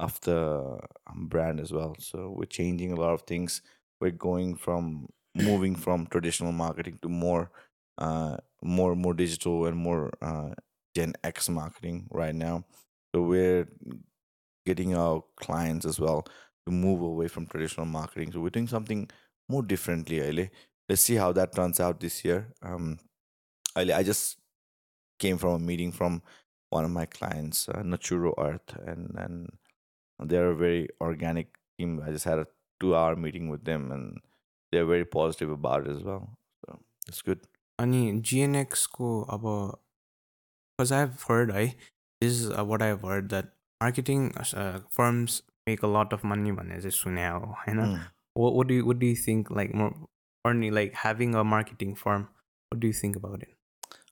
of 0.00 0.20
the 0.22 0.78
um, 1.08 1.26
brand 1.28 1.60
as 1.60 1.72
well. 1.72 1.96
So 1.98 2.34
we're 2.36 2.46
changing 2.46 2.92
a 2.92 2.96
lot 3.00 3.14
of 3.14 3.22
things. 3.22 3.62
We're 4.00 4.12
going 4.12 4.56
from 4.56 5.08
moving 5.34 5.76
from 5.76 6.06
traditional 6.06 6.52
marketing 6.52 6.98
to 7.02 7.08
more, 7.08 7.50
uh, 7.98 8.36
more 8.62 8.94
more 8.96 9.14
digital 9.14 9.66
and 9.66 9.76
more 9.76 10.12
uh, 10.22 10.50
Gen 10.94 11.14
X 11.24 11.48
marketing 11.48 12.06
right 12.10 12.34
now. 12.34 12.64
So 13.14 13.22
we're 13.22 13.68
getting 14.66 14.94
our 14.94 15.24
clients 15.36 15.86
as 15.86 15.98
well 15.98 16.24
to 16.66 16.72
move 16.72 17.00
away 17.00 17.28
from 17.28 17.46
traditional 17.46 17.86
marketing. 17.86 18.32
So 18.32 18.40
we're 18.40 18.50
doing 18.50 18.68
something 18.68 19.08
more 19.48 19.62
differently, 19.62 20.20
Aile 20.20 20.50
Let's 20.89 21.01
see 21.09 21.15
how 21.23 21.31
that 21.33 21.53
turns 21.55 21.79
out 21.79 21.99
this 22.05 22.23
year. 22.25 22.39
Um, 22.61 22.87
Aile, 23.81 23.93
I 23.99 24.03
just 24.03 24.37
came 25.19 25.37
from 25.43 25.53
a 25.53 25.59
meeting 25.59 25.91
from 25.99 26.21
one 26.71 26.85
of 26.85 26.91
my 26.91 27.05
clients, 27.05 27.67
uh, 27.69 27.81
Naturo 27.93 28.33
Earth, 28.45 28.75
and 28.85 29.15
and 29.23 30.29
they're 30.33 30.49
a 30.51 30.55
very 30.65 30.87
organic 31.01 31.55
team. 31.77 31.95
I 32.07 32.11
just 32.17 32.25
had 32.31 32.39
a 32.39 32.47
two-hour 32.81 33.15
meeting 33.15 33.49
with 33.53 33.63
them, 33.71 33.91
and 33.91 34.19
they're 34.71 34.89
very 34.91 35.05
positive 35.15 35.51
about 35.57 35.87
it 35.87 35.91
as 35.95 36.03
well. 36.11 36.29
So 36.65 36.79
it's 37.07 37.21
good. 37.31 37.47
अनि 37.81 38.01
जिएनएक्सको 38.29 39.07
अब 39.35 39.45
because 40.79 40.91
I 40.93 40.99
have 40.99 41.15
heard 41.29 41.51
है 41.51 41.65
this 41.67 42.31
is 42.31 42.45
what 42.71 42.81
I 42.81 42.89
have 42.89 43.05
heard 43.05 43.27
that 43.29 43.45
marketing 43.83 44.29
firms 44.97 45.41
make 45.69 45.83
a 45.85 45.87
lot 45.97 46.13
of 46.13 46.25
money 46.31 46.51
भन्ने 46.59 46.75
चाहिँ 46.81 46.91
सुने 46.99 47.27
हो 47.27 47.39
होइन 47.61 47.79
Mm. 47.85 47.97
what 48.57 48.67
do 48.69 48.75
you 48.77 48.85
what 48.89 48.99
do 49.01 49.09
you 49.09 49.17
Like 50.78 50.94
having 51.04 51.34
a 51.34 51.44
marketing 51.44 51.94
firm 52.02 52.26
what 52.72 52.80
do 52.80 52.88
you 52.88 52.96
think 53.00 53.16
about 53.16 53.42
it? 53.42 53.52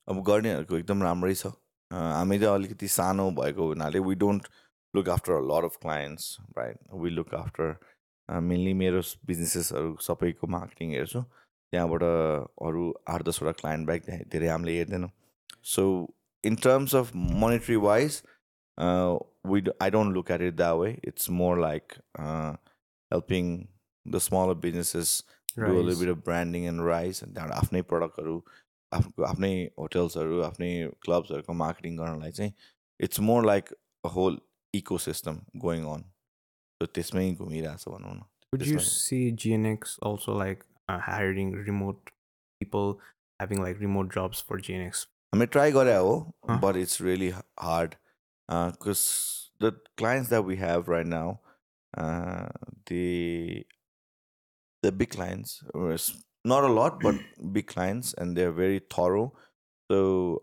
अब 0.09 0.23
गर्नेहरूको 0.27 0.77
एकदम 0.79 1.03
राम्रै 1.03 1.35
छ। 1.35 1.47
अ, 1.47 1.97
हामी 1.97 2.39
चाहिँ 2.39 2.55
अलिकति 2.55 2.89
सानो 2.89 3.31
भएको 3.39 3.67
हुनाले 3.69 3.99
we 4.09 4.15
don't 4.15 4.47
look 4.95 5.09
after 5.09 5.33
a 5.33 5.41
lot 5.51 5.65
of 5.65 5.77
clients 5.83 6.37
right 6.59 6.79
we 6.95 7.11
look 7.11 7.35
after 7.35 7.77
mainly 8.29 8.75
मेरो 8.75 9.01
बिजनेसेसहरू 9.27 9.97
सबैको 10.03 10.47
मार्केटिङ 10.47 10.91
हेर्छु। 10.91 11.23
त्यहाँबाट 11.23 12.03
अरू 12.69 12.85
आठ 13.09 13.23
दसवटा 13.23 13.53
क्लायन्ट 13.61 13.87
बाहेक 13.87 14.29
धेरै 14.33 14.49
हामीले 14.49 14.77
हेर्दैनौँ। 14.77 15.11
So 15.75 15.85
in 16.45 16.57
terms 16.65 16.95
of 16.95 17.11
monetary 17.17 17.77
wise 17.85 18.23
we 19.53 19.63
I 19.83 19.91
don't 19.91 20.15
look 20.15 20.31
at 20.31 20.41
it 20.43 20.55
the 20.55 20.71
way 20.81 20.91
it's 21.05 21.31
more 21.41 21.61
like 21.61 21.93
helping 23.13 23.57
the 24.07 24.19
small 24.19 24.55
businesses 24.67 25.13
do 25.57 25.67
a 25.67 25.83
little 25.89 26.01
bit 26.05 26.13
of 26.15 26.23
branding 26.29 26.67
and 26.71 26.85
rise 26.87 27.23
and 27.27 27.35
त्यहाँबाट 27.37 27.59
आफ्नै 27.65 27.83
प्रडक्टहरू 27.93 28.37
आफ्नो 28.93 29.25
आफ्नै 29.29 29.53
होटल्सहरू 29.83 30.41
आफ्नै 30.49 30.71
क्लब्सहरूको 31.07 31.53
marketing 31.65 31.97
गर्नलाई 32.03 32.33
चाहिँ 32.39 32.53
it's 33.01 33.21
more 33.31 33.47
like 33.47 33.73
a 34.05 34.13
whole 34.17 34.39
ecosystem 35.09 35.41
going 35.67 35.85
on 35.95 36.05
त्यसमै 36.81 37.27
घुमिरहेछ 37.35 37.89
भनौँ 37.89 38.15
न 38.15 38.25
would 38.53 38.65
you 38.71 38.77
one. 38.79 38.85
see 38.89 39.23
gnx 39.45 39.95
also 40.11 40.35
like 40.41 40.61
uh, 40.89 40.99
hiring 41.07 41.49
remote 41.69 42.13
people 42.61 42.93
having 43.41 43.63
like 43.67 43.81
remote 43.87 44.13
jobs 44.19 44.43
for 44.51 44.59
gnx 44.69 45.01
हामीले 45.33 45.47
ट्राई 45.57 45.73
गरे 45.79 45.97
हो 45.97 46.13
Huh. 46.51 46.61
But 46.65 46.77
it's 46.83 47.01
really 47.03 47.29
hard 47.39 47.95
because 48.49 49.01
the 49.63 49.73
clients 49.99 50.29
that 50.29 50.45
we 50.45 50.57
have 50.57 50.91
right 50.91 51.07
now 51.07 51.35
the 52.91 53.65
the 54.87 54.93
big 54.93 55.11
clients 55.11 55.63
not 56.45 56.65
a 56.65 56.73
lot 56.81 57.01
but 57.01 57.17
big 57.53 57.67
clients 57.67 58.15
and 58.15 58.37
they're 58.37 58.53
very 58.65 58.81
thorough. 58.97 59.33
So 59.91 60.43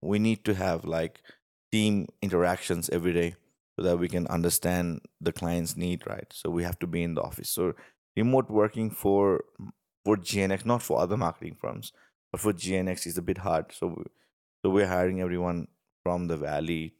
we 0.00 0.18
need 0.18 0.44
to 0.46 0.54
have 0.54 0.84
like 0.84 1.22
team 1.70 2.06
interactions 2.22 2.90
every 2.90 3.12
day 3.12 3.34
so 3.76 3.82
that 3.86 3.98
we 3.98 4.08
can 4.08 4.26
understand 4.28 5.00
the 5.20 5.32
client's 5.32 5.76
need 5.76 6.06
right? 6.06 6.30
So 6.32 6.50
we 6.50 6.62
have 6.64 6.78
to 6.80 6.86
be 6.86 7.02
in 7.02 7.14
the 7.14 7.22
office. 7.22 7.50
So 7.50 7.74
remote 8.16 8.50
working 8.50 8.90
for 8.90 9.44
for 10.04 10.16
gnx 10.16 10.66
not 10.66 10.82
for 10.82 11.00
other 11.00 11.16
marketing 11.16 11.56
firms 11.60 11.92
but 12.30 12.40
for 12.40 12.52
gnx 12.52 13.06
is 13.06 13.18
a 13.18 13.22
bit 13.30 13.38
hard. 13.38 13.72
So 13.72 13.88
we- 13.96 14.12
so 14.64 14.70
we're 14.70 14.86
hiring 14.86 15.20
everyone 15.20 15.68
from 16.04 16.28
the 16.28 16.36
valley 16.36 16.94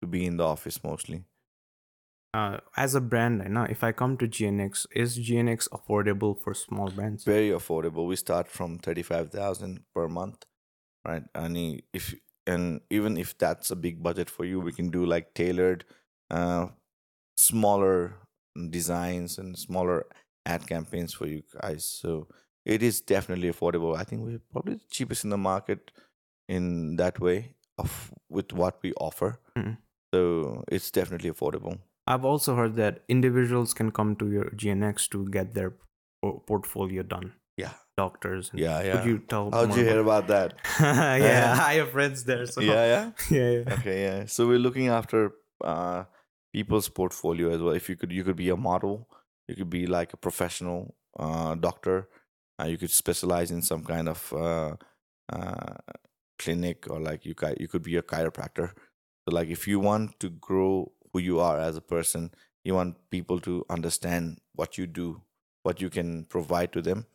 to 0.00 0.06
be 0.08 0.24
in 0.26 0.38
the 0.38 0.44
office 0.44 0.82
mostly 0.82 1.24
uh, 2.34 2.58
as 2.76 2.94
a 2.94 3.00
brand 3.00 3.40
right 3.40 3.50
now 3.50 3.64
if 3.64 3.82
i 3.82 3.90
come 3.92 4.16
to 4.16 4.28
gnx 4.28 4.86
is 4.94 5.18
gnx 5.18 5.68
affordable 5.70 6.38
for 6.38 6.54
small 6.54 6.90
brands 6.90 7.24
very 7.24 7.50
affordable. 7.50 8.06
We 8.06 8.16
start 8.16 8.48
from 8.48 8.78
thirty 8.78 9.02
five 9.02 9.30
thousand 9.30 9.80
per 9.94 10.08
month, 10.08 10.44
right? 11.06 11.24
And 11.34 11.82
if 11.92 12.14
and 12.46 12.80
even 12.90 13.16
if 13.16 13.36
that's 13.38 13.70
a 13.70 13.76
big 13.76 14.02
budget 14.02 14.30
for 14.30 14.44
you, 14.44 14.60
we 14.60 14.72
can 14.72 14.90
do 14.90 15.04
like 15.04 15.34
tailored, 15.34 15.84
uh, 16.30 16.66
smaller 17.36 18.14
designs 18.70 19.38
and 19.38 19.58
smaller 19.58 20.06
ad 20.46 20.66
campaigns 20.66 21.12
for 21.14 21.26
you 21.26 21.42
guys. 21.60 21.84
So 21.84 22.28
it 22.64 22.82
is 22.82 23.00
definitely 23.00 23.50
affordable. 23.50 23.96
I 23.96 24.04
think 24.04 24.22
we're 24.22 24.40
probably 24.50 24.74
the 24.74 24.84
cheapest 24.90 25.24
in 25.24 25.30
the 25.30 25.38
market 25.38 25.90
in 26.48 26.96
that 26.96 27.20
way 27.20 27.54
of 27.78 28.12
with 28.28 28.52
what 28.52 28.78
we 28.82 28.92
offer. 28.94 29.38
Mhm. 29.56 29.76
So 30.14 30.64
it's 30.68 30.90
definitely 30.90 31.30
affordable. 31.30 31.78
I've 32.08 32.24
also 32.24 32.54
heard 32.56 32.76
that 32.76 33.02
individuals 33.08 33.74
can 33.74 33.90
come 33.90 34.16
to 34.16 34.30
your 34.30 34.46
GNX 34.62 35.08
to 35.10 35.28
get 35.28 35.54
their 35.54 35.74
por- 36.22 36.40
portfolio 36.46 37.02
done. 37.02 37.32
Yeah. 37.56 37.74
Doctors. 37.96 38.50
Yeah, 38.54 38.82
yeah. 38.82 38.92
Could 38.96 39.06
you 39.10 39.18
tell? 39.18 39.50
How'd 39.50 39.76
you 39.76 39.84
hear 39.84 40.00
about 40.00 40.28
that? 40.28 40.54
about- 40.78 41.20
yeah, 41.28 41.58
I 41.60 41.74
have 41.74 41.90
friends 41.90 42.24
there. 42.24 42.46
So 42.46 42.60
Yeah, 42.60 42.84
yeah. 42.94 43.10
yeah, 43.38 43.50
yeah. 43.50 43.74
okay 43.74 44.02
yeah 44.02 44.24
so 44.26 44.46
we're 44.46 44.64
looking 44.66 44.88
after 44.88 45.32
uh 45.64 46.04
people's 46.52 46.88
portfolio 46.88 47.50
as 47.54 47.60
well 47.60 47.74
if 47.74 47.88
you 47.90 47.96
could 47.96 48.12
you 48.12 48.24
could 48.24 48.36
be 48.36 48.48
a 48.48 48.56
model 48.56 49.08
you 49.48 49.56
could 49.56 49.68
be 49.70 49.86
like 49.86 50.12
a 50.14 50.16
professional 50.16 50.94
uh 51.18 51.54
doctor 51.56 52.08
uh, 52.60 52.64
you 52.66 52.78
could 52.78 52.90
specialize 52.90 53.50
in 53.50 53.60
some 53.70 53.82
kind 53.84 54.08
of 54.08 54.32
uh, 54.32 54.74
uh 55.36 55.74
clinic 56.38 56.86
or 56.90 57.00
like 57.00 57.26
you 57.26 57.34
you 57.58 57.68
could 57.68 57.82
be 57.82 57.96
a 57.96 58.02
chiropractor 58.02 58.68
so 59.24 59.34
like 59.38 59.48
if 59.48 59.66
you 59.68 59.80
want 59.80 60.18
to 60.20 60.30
grow 60.30 60.90
who 61.11 61.19
you 61.27 61.39
are 61.39 61.59
as 61.59 61.77
a 61.77 61.81
person. 61.93 62.29
You 62.65 62.75
want 62.75 62.97
people 63.15 63.39
to 63.47 63.55
understand 63.69 64.39
what 64.61 64.77
you 64.77 64.87
do, 64.87 65.07
what 65.63 65.81
you 65.85 65.89
can 65.89 66.13
provide 66.35 66.71
to 66.77 66.81
them. 66.81 67.05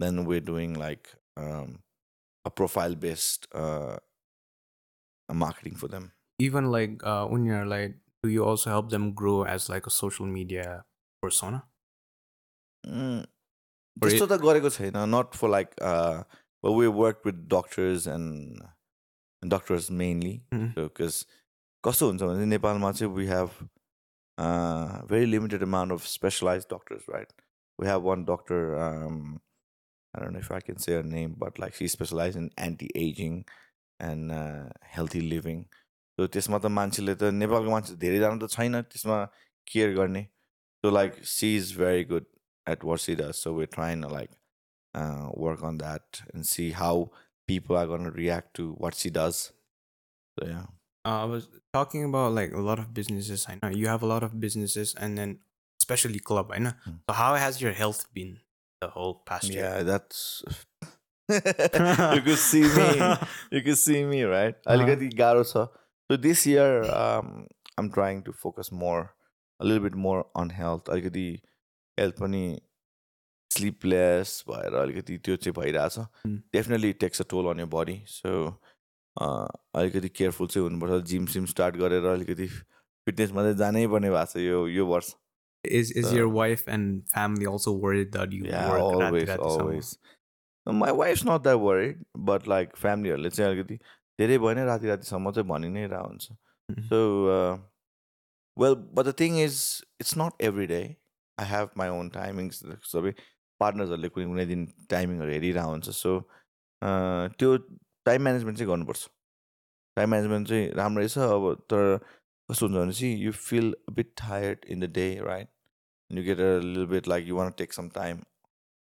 Then 0.00 0.24
we're 0.30 0.40
doing 0.48 0.74
like 0.82 1.10
um, 1.36 1.78
a 2.44 2.50
profile 2.50 2.94
based 2.94 3.46
uh, 3.54 3.96
marketing 5.32 5.76
for 5.76 5.88
them. 5.88 6.12
Even 6.38 6.70
like 6.70 7.00
uh, 7.04 7.26
when 7.26 7.44
you're 7.44 7.66
like, 7.66 7.96
do 8.22 8.28
you 8.30 8.44
also 8.44 8.70
help 8.70 8.90
them 8.90 9.12
grow 9.12 9.44
as 9.44 9.68
like 9.68 9.86
a 9.86 9.90
social 9.90 10.26
media 10.26 10.84
persona? 11.22 11.62
Mm, 12.86 13.24
Or 14.02 14.08
त्यस्तो 14.08 14.24
it- 14.26 14.32
त 14.32 14.40
गरेको 14.42 14.70
छैन 14.70 14.96
not 15.14 15.34
for 15.40 15.48
like 15.50 15.70
we 16.64 16.86
work 16.96 17.22
with 17.26 17.38
doctors 17.54 18.06
and 18.14 18.62
doctors 19.54 19.90
mainly 20.00 20.34
Mhm. 20.54 20.68
Because 20.78 21.24
कस्तो 21.84 22.06
हुन्छ 22.08 22.22
भने 22.22 22.34
चाहिँ 22.34 22.48
नेपालमा 22.50 22.92
चाहिँ 22.92 23.12
we 23.14 23.26
have 23.26 23.50
very 25.10 25.26
limited 25.26 25.62
amount 25.62 25.92
of 25.92 26.06
specialize 26.06 26.66
doctors 26.72 27.10
right 27.14 27.32
we 27.80 27.88
have 27.88 28.02
one 28.10 28.24
doctor 28.30 29.40
I 30.14 30.20
don't 30.20 30.32
know 30.32 30.38
if 30.38 30.50
I 30.50 30.60
can 30.60 30.78
say 30.78 30.92
her 30.94 31.02
name, 31.02 31.34
but 31.38 31.58
like 31.58 31.74
she 31.74 31.86
specializes 31.88 32.36
in 32.36 32.50
anti-aging 32.56 33.44
and 34.00 34.32
uh, 34.32 34.68
healthy 34.82 35.20
living. 35.20 35.66
So 36.16 36.26
त्यसमा 36.26 36.58
त 36.64 36.72
मान्छेले 36.72 37.14
त 37.20 37.28
नेपालको 37.40 37.70
मान्छे 37.70 37.96
धेरैजना 38.04 38.38
त 38.44 38.48
छैन 38.54 38.80
त्यसमा 38.92 39.18
केयर 39.72 39.92
गर्ने 39.98 40.22
So 40.84 40.90
like 40.90 41.24
she's 41.24 41.72
very 41.72 42.04
good 42.04 42.26
at 42.66 42.84
what 42.84 43.00
she 43.00 43.14
does. 43.14 43.38
So 43.38 43.52
we're 43.52 43.66
trying 43.66 44.02
to 44.02 44.08
like 44.08 44.30
uh, 44.94 45.28
work 45.34 45.62
on 45.62 45.78
that 45.78 46.22
and 46.32 46.46
see 46.46 46.70
how 46.70 47.10
people 47.48 47.76
are 47.76 47.86
gonna 47.86 48.10
react 48.10 48.54
to 48.54 48.72
what 48.72 48.94
she 48.94 49.10
does. 49.10 49.52
So 50.38 50.46
yeah. 50.46 50.66
Uh, 51.03 51.23
I 51.23 51.25
was 51.25 51.47
talking 51.73 52.03
about 52.03 52.33
like 52.33 52.51
a 52.53 52.61
lot 52.61 52.79
of 52.79 52.93
businesses. 52.93 53.47
I 53.49 53.57
know 53.61 53.69
you 53.69 53.87
have 53.87 54.03
a 54.03 54.05
lot 54.05 54.23
of 54.23 54.39
businesses, 54.39 54.93
and 54.95 55.17
then 55.17 55.39
especially 55.81 56.19
club. 56.19 56.51
I 56.51 56.59
know. 56.59 56.73
Mm. 56.87 56.99
So 57.09 57.13
how 57.13 57.35
has 57.35 57.61
your 57.61 57.71
health 57.71 58.05
been 58.13 58.37
the 58.81 58.87
whole 58.87 59.15
past 59.25 59.49
year? 59.49 59.63
Yeah, 59.63 59.83
that's 59.83 60.43
you 61.29 62.21
could 62.21 62.37
see 62.37 62.61
me. 62.61 63.15
You 63.51 63.61
could 63.61 63.77
see 63.77 64.03
me, 64.03 64.23
right? 64.23 64.55
अलिकति 64.67 65.09
गाह्रो 65.17 65.43
छ. 65.43 65.69
So 66.11 66.17
this 66.17 66.45
year, 66.45 66.83
um, 66.83 67.47
I'm 67.77 67.89
trying 67.89 68.21
to 68.23 68.33
focus 68.33 68.71
more, 68.71 69.15
a 69.59 69.65
little 69.65 69.81
bit 69.81 69.95
more 69.95 70.25
on 70.35 70.49
health. 70.49 70.85
अलिकति 70.85 71.41
health 71.97 72.19
पनि 72.19 72.59
sleepless 73.57 74.43
भएर 74.49 74.75
अलिकति 74.81 75.17
त्यो 75.17 75.35
चाहिँ 75.35 75.55
भइरहेछ. 75.55 75.97
Hmm. 76.25 76.37
Definitely 76.53 76.93
takes 76.93 77.19
a 77.19 77.23
toll 77.23 77.47
on 77.47 77.57
your 77.57 77.67
body. 77.67 78.03
अलिकति 79.17 80.09
केयरफुल 80.09 80.47
चाहिँ 80.47 80.67
हुनुपर्छ। 80.67 81.03
जिम 81.05 81.25
सिम 81.33 81.45
स्टार्ट 81.45 81.75
गरेर 81.77 82.05
अलिकति 82.05 82.47
फिटनेस 82.47 83.29
चाहिँ 83.29 83.55
जानै 83.57 83.87
पर्ने 83.87 84.09
भएको 84.09 84.25
छ 84.31 84.37
यो 84.37 84.67
यो 84.67 84.85
वर्ष। 84.87 85.13
Is 85.63 85.91
and 90.67 90.77
my 90.79 90.91
wife 90.91 91.25
not 91.25 91.41
that 91.41 91.57
worried 91.57 92.03
but 92.29 92.47
like 92.47 92.75
फ्यामिलीहरूले 92.77 93.29
चाहिँ 93.29 93.51
अलिकति 93.51 93.75
धेरै 94.19 94.37
भएन 94.37 94.59
राति 94.65 94.87
रातिसम्म 94.87 95.31
चाहिँ 95.31 95.49
भनि 95.49 95.69
नै 95.69 95.85
रहन्छ 95.87 96.23
so 96.89 96.97
well 98.57 98.75
but 98.95 99.05
the 99.05 99.13
thing 99.19 99.39
is 99.43 99.55
it's 100.01 100.17
not 100.17 100.41
everyday 100.41 100.81
I 101.37 101.47
have 101.49 101.69
my 101.77 101.89
own 101.99 102.09
timings 102.09 102.63
सबै 102.91 103.11
पार्टनर्सहरूले 103.61 104.09
कुनै 104.09 104.25
कुनै 104.27 104.45
दिन 104.45 104.65
टाइमिङहरू 104.89 105.31
हेरिरह 105.31 105.63
हुन्छ। 105.63 105.89
सो 105.89 106.11
त्यो 107.39 107.57
टाइम 108.05 108.23
म्यानेजमेन्ट 108.23 108.57
चाहिँ 108.57 108.71
गर्नुपर्छ 108.71 109.07
टाइम 109.97 110.09
म्यानेजमेन्ट 110.09 110.47
चाहिँ 110.47 110.69
राम्रो 110.81 110.99
रहेछ 110.99 111.17
अब 111.17 111.65
तर 111.69 111.97
कस्तो 112.49 112.67
हुन्छ 112.67 112.99
चाहिँ 112.99 113.15
you 113.23 113.31
feel 113.31 113.75
bit 113.91 114.13
tired 114.17 114.65
in 114.69 114.79
the 114.79 114.91
day 114.93 115.07
right 115.23 115.49
you 116.09 116.23
get 116.23 116.39
a 116.39 116.51
लिल 116.65 116.85
bit 116.95 117.07
like 117.07 117.27
you 117.27 117.35
want 117.35 117.51
take 117.57 117.73
some 117.73 117.89
time 117.95 118.21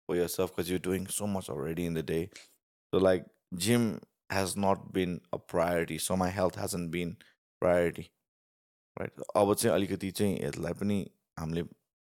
for 0.09 0.17
yourself 0.17 0.55
because 0.55 0.71
you're 0.71 0.79
doing 0.79 1.07
so 1.07 1.27
much 1.27 1.49
already 1.49 1.87
in 1.87 1.95
the 1.95 2.03
day. 2.03 2.31
So 2.93 2.99
like 2.99 3.25
gym 3.57 4.01
has 4.31 4.57
not 4.57 4.93
been 4.93 5.21
a 5.33 5.39
priority. 5.39 5.99
So 5.99 6.17
my 6.17 6.29
health 6.31 6.55
hasn't 6.57 6.91
been 6.91 7.17
priority. 7.63 8.11
Right. 8.97 9.13
अब 9.37 9.55
चाहिँ 9.55 9.75
अलिकति 9.75 10.11
चाहिँ 10.11 10.37
हेल्थलाई 10.41 10.73
पनि 10.81 10.99
हामीले 11.39 11.63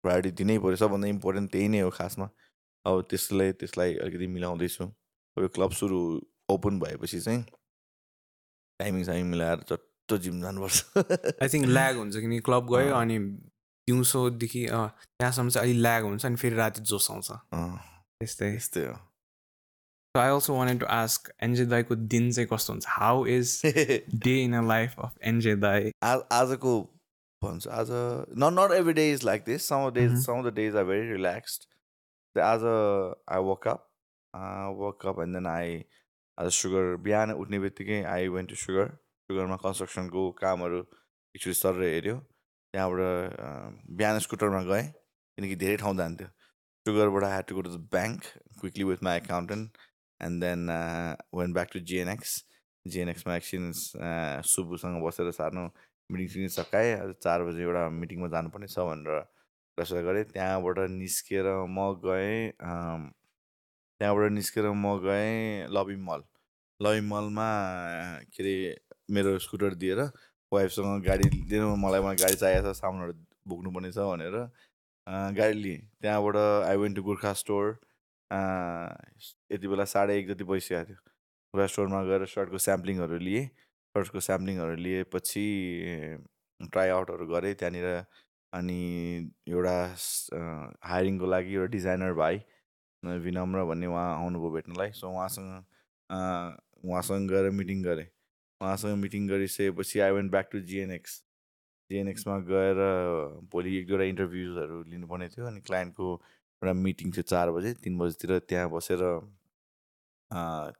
priority 0.03 0.31
दिनै 0.37 0.57
पऱ्यो 0.65 0.75
सबभन्दा 0.81 1.07
इम्पोर्टेन्ट 1.07 1.51
त्यही 1.51 1.67
नै 1.73 1.79
हो 1.79 1.89
खासमा 1.89 2.29
अब 2.85 3.01
त्यसलाई 3.09 3.51
त्यसलाई 3.61 3.95
अलिकति 4.03 4.27
मिलाउँदैछु 4.33 4.83
अब 4.83 5.41
यो 5.43 5.47
क्लब 5.55 5.71
सुरु 5.79 5.97
ओपन 6.49 6.79
भएपछि 6.79 7.19
चाहिँ 7.19 7.43
टाइमिङ 8.79 9.03
साइमिङ 9.03 9.31
मिलाएर 9.31 9.63
चट्ट 9.69 10.13
जिम 10.23 10.41
जानुपर्छ। 10.41 10.97
आई 10.97 11.47
थिङ्क 11.49 11.65
ल्याग 11.67 11.97
हुन्छ 11.97 12.15
किनकि 12.15 12.39
क्लब 12.47 12.73
गयो। 12.73 12.95
अनि 12.95 13.17
दिउँसोदेखि 13.87 14.65
त्यहाँसम्म 14.67 15.49
चाहिँ 15.49 15.69
अलिक 15.69 15.81
ल्याग 15.81 16.03
हुन्छ 16.03 16.25
अनि 16.25 16.35
फेरि 16.35 16.55
राति 16.55 16.81
जोस 16.81 17.11
आउँछ। 17.11 17.31
त्यस्तै। 17.31 18.51
त्यस्तै 18.51 18.85
हो। 18.85 18.95
I 20.15 20.29
also 20.29 20.55
wanted 20.55 20.79
to 20.79 20.85
ask 20.91 21.31
NJ 21.43 21.65
दाईको 21.65 21.95
दिन 21.95 22.31
चाहिँ 22.31 22.47
कस्तो 22.51 22.73
हुन्छ? 22.73 22.85
How 22.89 23.25
is 23.25 23.61
day 24.23 24.35
in 24.43 24.55
a 24.57 24.61
life 24.67 24.95
of 24.99 25.17
NJ 25.23 25.55
दाई? 25.55 25.91
आज 26.03 26.19
आजको 26.33 26.81
भन्छ 27.41 27.67
आज 27.67 27.89
not 28.43 28.53
not 28.53 28.71
every 28.75 28.93
day 28.93 29.11
is 29.11 29.23
like 29.25 29.43
this 29.45 29.67
some 29.69 29.89
days. 29.93 30.11
Some 30.25 30.49
the 30.49 30.53
days 30.55 30.75
are 30.75 30.83
very 30.83 31.11
relaxed 31.11 32.39
आज 32.41 32.63
I 33.29 33.43
woke 33.43 33.67
up 33.67 33.87
woke 34.79 35.05
up 35.07 35.21
and 35.21 35.35
then 35.35 35.47
I 35.47 35.77
आज 36.37 36.49
Sugar 36.53 36.95
बिहान 37.01 37.31
उठ्ने 37.33 37.59
बित्तिकै 37.59 37.95
आई 38.05 38.27
वेन्ट 38.29 38.49
टु 38.49 38.55
सुगर 38.61 38.89
सुगरमा 39.29 39.55
कन्स्ट्रक्सनको 39.61 40.21
कामहरू 40.37 40.79
एकचोटि 41.35 41.53
सर 41.57 41.81
हेऱ्यो। 41.81 42.15
त्यहाँबाट 42.73 43.89
बिहान 43.97 44.19
स्कुटरमा 44.21 44.61
गएँ 44.69 44.85
किनकि 45.37 45.55
धेरै 45.63 45.77
ठाउँ 45.81 45.95
जान्थ्यो। 45.97 46.27
सुगरबाट 46.85 47.23
had 47.23 47.45
to 47.49 47.55
go 47.57 47.61
to 47.61 47.71
the 47.73 47.81
bank 47.89 48.21
quickly 48.59 48.83
with 48.89 49.03
my 49.03 49.17
accountant 49.17 49.81
and 50.21 50.43
then 50.43 50.61
went 51.41 51.53
back 51.57 51.69
to 51.73 51.79
GNX 51.89 52.37
जिएनएक्समा 52.85 53.35
एकछिन 53.35 53.71
सुबुसँग 54.53 55.01
बसेर 55.07 55.31
सार्नु 55.41 55.65
मिटिङ 56.09 56.27
सिटिङ 56.29 56.53
सकाएँ। 56.53 57.17
चार 57.17 57.49
बजी 57.49 57.61
एउटा 57.65 57.89
मिटिङमा 57.97 58.27
जानुपर्ने 58.37 58.67
छ 58.69 58.85
भनेर 58.85 59.25
त्यसो 59.77 60.05
गरेँ। 60.05 60.23
त्यहाँबाट 60.37 60.85
निस्केर 61.01 61.49
म 61.65 61.91
गएँ 62.05 62.53
त्यहाँबाट 63.99 64.31
निस्केर 64.31 64.65
म 64.69 64.97
गएँ 65.03 65.67
लबी 65.73 65.95
मल। 66.07 66.21
लबी 66.79 67.01
मलमा 67.09 67.49
के 68.33 68.43
अरे 68.43 68.55
मेरो 69.09 69.37
स्कुटर 69.39 69.73
दिएर 69.81 69.99
वाइफसँग 70.51 71.03
गाडी 71.05 71.29
दिनु 71.49 71.75
मलाई 71.75 72.01
मलाई 72.05 72.15
गाडी 72.21 72.35
चाहिएको 72.37 72.73
छ 72.73 72.77
सामानहरू 72.77 73.13
बोक्नुपर्ने 73.49 73.91
छ 73.91 74.05
भनेर 74.11 74.35
गाडी 75.37 75.53
लिएँ। 75.63 75.79
त्यहाँबाट 76.01 76.35
I 76.69 76.77
went 76.77 76.95
to 76.95 77.03
Gorkha 77.03 77.33
store 77.41 77.65
यति 79.51 79.67
बेला 79.67 79.85
साढे 79.89 80.17
एक 80.19 80.27
जति 80.27 80.43
बसिसकेको 80.43 80.85
थियो। 80.85 80.99
गोर्खा 81.53 81.67
स्टोरमा 81.73 82.03
गएर 82.09 82.25
सर्टको 82.27 82.57
स्याम्पलिङहरू 82.67 83.17
लिएँ। 83.17 83.45
सर्टको 83.95 84.19
स्याम्पलिङहरू 84.19 84.75
लिएपछि 84.85 85.45
ट्राई 86.61 86.89
आउटहरू 86.89 87.25
गरेँ 87.33 87.53
त्यहाँनिर। 87.55 87.87
अनि 88.53 88.81
एउटा 89.49 89.77
हायरिङको 90.85 91.25
लागि 91.25 91.53
एउटा 91.53 91.71
डिजाइनर 91.71 92.13
भाइ 92.13 92.35
विनम्र 93.03 93.63
भन्ने 93.65 93.87
उहाँ 93.87 94.13
आउनुभयो 94.15 94.49
भेट्नलाई। 94.51 94.91
सो 94.91 95.09
उहाँसँग 95.09 95.51
उहाँसँग 96.85 97.29
गएर 97.31 97.49
मिटिङ 97.51 97.83
गरेँ। 97.83 98.07
उहाँसँग 98.61 98.97
मिटिङ 98.97 99.27
गरिसकेपछि 99.27 99.99
I 99.99 100.11
went 100.11 100.31
back 100.31 100.49
to 100.51 100.59
GNX 100.69 101.23
जिएनएक्समा 101.89 102.37
गएर 102.47 102.77
भोलि 103.51 103.77
एक 103.77 103.87
दुईवटा 103.87 104.03
इन्टरभ्युजहरू 104.03 104.83
लिनुपर्ने 104.83 105.27
थियो 105.29 105.45
अनि 105.47 105.59
क्लायन्टको 105.67 106.13
एउटा 106.61 106.73
मिटिङ 106.73 107.11
थियो 107.11 107.23
चार 107.23 107.51
बजे। 107.51 107.73
तिन 107.83 107.97
बजीतिर 107.97 108.37
त्यहाँ 108.49 108.69
बसेर 108.71 109.01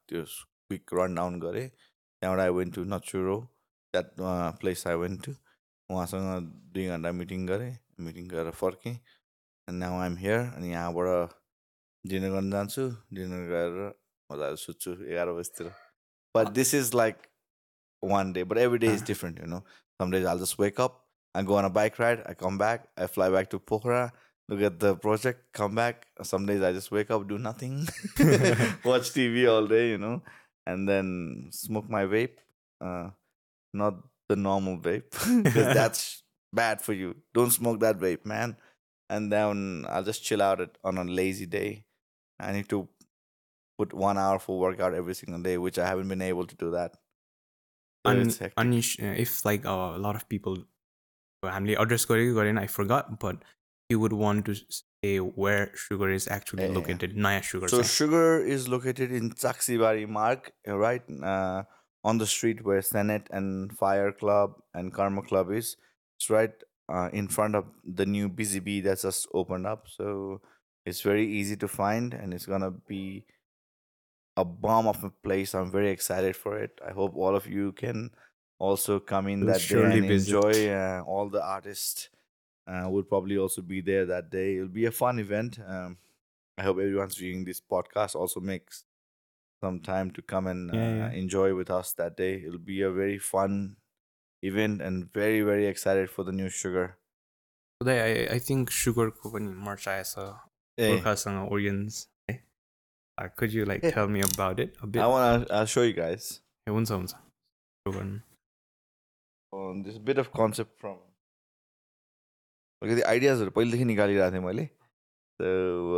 त्यो 0.08 0.24
क्विक 0.68 0.94
रन 0.94 1.16
डाउन 1.16 1.40
गरेँ। 1.40 1.68
त्यहाँबाट 1.70 2.42
I 2.44 2.50
went 2.58 2.76
to 2.76 2.84
Nachuro 2.94 3.38
that 3.94 4.08
place 4.60 4.88
I 4.88 4.96
went 5.04 5.26
to 5.26 5.32
उहाँसँग 5.90 6.52
दुई 6.74 6.86
घन्टा 6.88 7.12
मिटिङ 7.12 7.46
गरेँ। 7.48 7.74
मिटिङ 8.00 8.28
गरेर 8.28 8.52
फर्केँ। 8.52 8.94
एन्ड 8.94 9.80
नाउ 9.80 10.00
आइम 10.02 10.16
हियर 10.18 10.40
अनि 10.40 10.72
यहाँबाट 10.72 11.32
डिनर 12.07 12.31
गर्न 12.31 12.51
जान्छु 12.51 12.89
डिनर 13.19 13.47
गरेर 13.53 13.93
मजाले 14.33 14.57
सुत्छु 14.65 14.93
एघार 15.13 15.33
बजीतिर 15.39 15.71
but 16.37 16.49
this 16.59 16.75
is 16.75 16.95
like 16.95 17.17
one 18.03 18.33
day 18.33 18.45
but 18.51 18.59
every 18.59 18.79
day 18.87 18.93
is 18.95 19.01
Ah. 19.03 19.07
Different 19.07 19.41
you 19.41 19.47
know 19.55 19.63
some 20.03 20.11
days 20.13 20.27
I'll 20.35 20.39
just 20.45 20.61
wake 20.61 20.81
up 20.89 20.99
I 21.35 21.41
go 21.49 21.55
on 21.59 21.65
a 21.67 21.69
bike 21.77 21.95
ride, 22.01 22.19
I 22.31 22.33
come 22.41 22.57
back, 22.61 22.83
I 23.03 23.07
fly 23.13 23.27
back 23.35 23.47
to 23.53 23.59
Pokhara, 23.71 24.01
look 24.53 24.63
at 24.69 24.75
the 24.81 24.89
project, 25.05 25.39
come 25.59 25.79
back. 25.79 26.03
Some 26.31 26.49
days 26.51 26.65
I 26.69 26.71
just 26.79 26.91
wake 26.97 27.13
up, 27.17 27.23
do 27.31 27.39
nothing, 27.45 27.77
watch 28.89 29.13
TV 29.15 29.45
all 29.53 29.69
day, 29.71 29.81
you 29.91 30.01
know, 30.03 30.11
and 30.73 30.91
then 30.93 31.09
smoke 31.61 31.89
my 31.95 32.03
vape. 32.17 32.35
Uh, 32.81 33.07
not 33.83 34.03
the 34.29 34.37
normal 34.37 34.77
vape, 34.89 35.17
because 35.47 35.73
that's 35.81 36.05
bad 36.53 36.83
for 36.89 36.99
you. 36.99 37.15
Don't 37.41 37.57
smoke 37.57 37.81
that 37.87 38.05
vape, 38.05 38.29
man. 38.35 38.55
And 39.11 39.33
then 39.37 39.65
I'll 39.95 40.09
just 40.11 40.23
chill 40.29 40.43
out 40.51 40.61
it 40.67 40.77
on 40.85 40.99
a 40.99 41.07
lazy 41.23 41.47
day. 41.57 41.71
I 42.40 42.52
need 42.52 42.70
to 42.70 42.88
put 43.78 43.94
one 43.94 44.18
hour 44.18 44.40
for 44.40 44.60
workout 44.60 44.94
every 44.94 45.16
single 45.16 45.42
day, 45.42 45.58
which 45.58 45.78
I 45.78 45.88
haven't 45.88 46.08
been 46.08 46.22
able 46.22 46.46
to 46.46 46.56
do 46.56 46.72
that. 46.72 46.94
Un- 48.06 48.30
uh, 48.30 49.14
if 49.18 49.44
like 49.44 49.66
uh, 49.66 49.94
a 49.96 49.98
lot 49.98 50.16
of 50.16 50.28
people, 50.30 50.58
family 51.44 51.76
address 51.76 52.06
in, 52.10 52.58
I 52.58 52.68
forgot, 52.68 53.20
but 53.20 53.38
you 53.90 54.00
would 54.00 54.14
want 54.14 54.46
to 54.46 54.56
say 55.04 55.18
where 55.18 55.72
sugar 55.76 56.10
is 56.10 56.28
actually 56.28 56.68
yeah, 56.68 56.74
located. 56.74 57.14
Yeah. 57.14 57.22
Naya 57.22 57.42
sugar. 57.42 57.68
So 57.68 57.82
site. 57.82 57.92
sugar 57.92 58.44
is 58.44 58.68
located 58.68 59.12
in 59.12 59.32
Taksibari 59.32 60.08
Mark, 60.08 60.54
uh, 60.68 60.78
right 60.78 61.04
uh, 61.24 61.64
on 62.04 62.18
the 62.18 62.28
street 62.28 62.64
where 62.64 62.82
Senate 62.82 63.28
and 63.32 63.78
Fire 63.78 64.12
Club 64.12 64.56
and 64.74 64.94
Karma 64.94 65.22
Club 65.22 65.52
is. 65.52 65.78
It's 66.18 66.30
right 66.30 66.54
uh, 66.90 67.10
in 67.14 67.28
front 67.28 67.56
of 67.56 67.66
the 67.84 68.06
new 68.06 68.30
Busy 68.30 68.60
Bee 68.60 68.82
that's 68.82 69.04
just 69.04 69.28
opened 69.34 69.68
up. 69.68 69.88
So 69.88 70.42
it's 70.88 71.02
very 71.02 71.28
easy 71.28 71.58
to 71.58 71.68
find 71.68 72.14
and 72.14 72.34
it's 72.34 72.46
gonna 72.46 72.72
be 72.72 73.26
a 74.38 74.46
bomb 74.46 74.88
of 74.88 75.04
a 75.04 75.10
place. 75.10 75.54
I'm 75.54 75.70
very 75.70 75.90
excited 75.90 76.36
for 76.36 76.58
it. 76.58 76.80
I 76.88 76.92
hope 76.92 77.14
all 77.16 77.36
of 77.36 77.46
you 77.46 77.74
can 77.74 78.12
also 78.58 79.00
come 79.00 79.28
in 79.28 79.46
we'll 79.46 79.54
that 79.54 79.68
day 79.68 79.84
and 79.84 80.06
enjoy 80.06 80.70
uh, 80.70 81.04
all 81.06 81.28
the 81.30 81.44
artists. 81.44 82.10
Uh, 82.66 82.88
will 82.90 83.04
probably 83.04 83.38
also 83.38 83.62
be 83.62 83.82
there 83.82 84.06
that 84.06 84.30
day. 84.30 84.56
It'll 84.56 84.68
be 84.68 84.86
a 84.86 84.92
fun 84.92 85.20
event. 85.20 85.60
Um, 85.66 85.98
I 86.58 86.64
hope 86.64 86.78
everyone's 86.80 87.16
viewing 87.16 87.46
this 87.46 87.62
podcast 87.62 88.16
also 88.16 88.40
makes 88.40 88.84
some 89.62 89.80
time 89.80 90.12
to 90.12 90.22
come 90.22 90.48
and 90.48 90.74
yeah, 90.74 90.80
uh, 90.80 90.94
yeah. 90.96 91.12
enjoy 91.12 91.54
with 91.54 91.70
us 91.70 91.94
that 91.94 92.16
day. 92.16 92.44
It'll 92.46 92.60
be 92.60 92.82
a 92.82 92.92
very 92.92 93.20
fun 93.20 93.78
event 94.42 94.82
and 94.82 95.12
very 95.14 95.42
very 95.42 95.66
excited 95.66 96.10
for 96.10 96.24
the 96.24 96.32
new 96.32 96.50
sugar. 96.50 96.98
Today 97.82 98.28
I, 98.30 98.36
I 98.36 98.40
think 98.40 98.70
Sugar 98.70 99.12
Company 99.12 99.52
March 99.52 99.88
मर्च 100.80 100.90
आएछ 100.90 100.90
Hey, 100.90 101.04
गोर्खासँग 101.04 101.52
ओरियन्स 101.52 102.08
है 102.30 102.40
Uh, 103.22 103.30
could 103.36 103.54
you 103.54 103.66
like 103.66 103.82
Hey. 103.84 103.92
tell 103.94 104.08
me 104.16 104.22
about 104.22 104.60
it 104.60 104.76
a 104.84 104.88
bit? 104.88 105.02
I 105.02 105.08
wanna 105.08 105.46
I'll 105.50 105.66
show 105.76 105.84
you 105.84 105.94
guys. 106.00 106.42
ए, 106.68 106.72
हुन्छ 106.72 106.92
हुन्छ 106.92 107.12
Show 107.12 107.94
गर्नु। 107.94 108.20
on 109.54 109.84
this 109.84 109.98
bit 109.98 110.18
of 110.24 110.32
concept 110.40 110.74
from 110.82 110.98
अलिकति 112.84 113.02
आइडियाजहरू 113.12 113.52
पहिलेदेखि 113.52 113.86
निकालिरहेको 113.86 114.32
थिएँ 114.36 114.44
मैले 114.46 114.70
so 115.42 115.50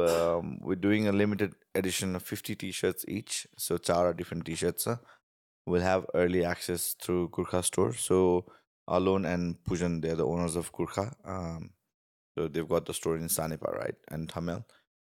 um, 0.05 0.57
we're 0.67 0.79
doing 0.85 1.07
a 1.07 1.11
limited 1.11 1.53
edition 1.79 2.15
of 2.19 2.23
50 2.23 2.55
t-shirts 2.63 3.05
each 3.17 3.35
so 3.57 3.77
चारवटा 3.77 4.17
different 4.21 4.45
t-shirts 4.45 4.83
छ 4.87 4.95
we'll 5.67 5.85
have 5.87 6.05
early 6.21 6.43
access 6.45 6.85
through 7.05 7.29
Gurkha 7.37 7.61
store 7.63 7.91
so 7.93 8.19
Alon 8.87 9.25
and 9.25 9.55
Pujan 9.69 10.01
they're 10.01 10.15
the 10.21 10.25
owners 10.25 10.55
of 10.61 10.71
Gurkha 10.79 11.05
um, 11.35 11.69
so 12.39 12.47
they've 12.47 12.69
got 12.69 12.85
the 12.85 12.93
store 12.93 13.17
in 13.17 13.27
Sanipa 13.27 13.71
right 13.77 13.95
and 14.07 14.31
Thamel 14.33 14.63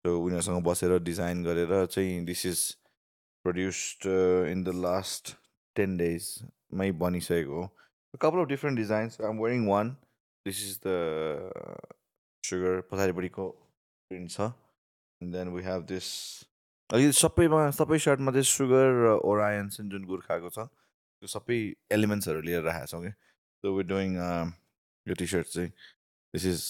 so 0.05 0.19
उनीहरूसँग 0.19 0.63
बसेर 0.63 0.99
design 0.99 1.43
गरेर 1.45 1.85
चाहिँ 1.95 2.25
this 2.25 2.45
is 2.45 2.61
produced 3.45 4.05
uh, 4.05 4.51
in 4.51 4.63
the 4.63 4.73
last 4.73 5.35
10 5.75 5.97
days 5.97 6.31
मै 6.73 6.91
बनिसकेको 6.91 7.61
हो 7.61 7.69
a 8.13 8.17
couple 8.17 8.41
of 8.41 8.47
different 8.47 8.77
designs. 8.77 9.19
I'm 9.19 9.37
wearing 9.37 9.65
one. 9.67 9.97
This 10.45 10.61
is 10.61 10.79
the 10.79 11.51
sugar 12.43 12.81
पछाडिपट्टिको 12.91 13.45
print 14.11 14.31
छ 14.31 14.51
and 15.21 15.33
then 15.33 15.53
we 15.53 15.63
have 15.63 15.85
this 15.85 16.45
यो 16.89 17.11
सबैमा 17.13 17.69
सबै 17.77 17.97
सर्टमा 18.01 18.31
चाहिँ 18.31 18.49
सुगर 18.49 18.87
र 19.05 19.09
ओरायन 19.31 19.69
चाहिँ 19.69 19.89
जुन 19.91 20.05
गोर्खाको 20.09 20.49
छ 20.49 20.65
त्यो 20.65 21.27
सबै 21.27 21.57
एलिमेन्ट्सहरू 21.93 22.41
लिएर 22.41 22.63
राखेको 22.65 22.87
छौँ 22.87 23.01
कि 23.03 23.11
सो 23.63 23.75
वी 23.75 23.83
डुइङ 23.91 24.15
यो 24.17 25.13
टी 25.19 25.27
सर्ट 25.33 25.47
चाहिँ 25.53 25.69
this 26.33 26.45
is 26.53 26.63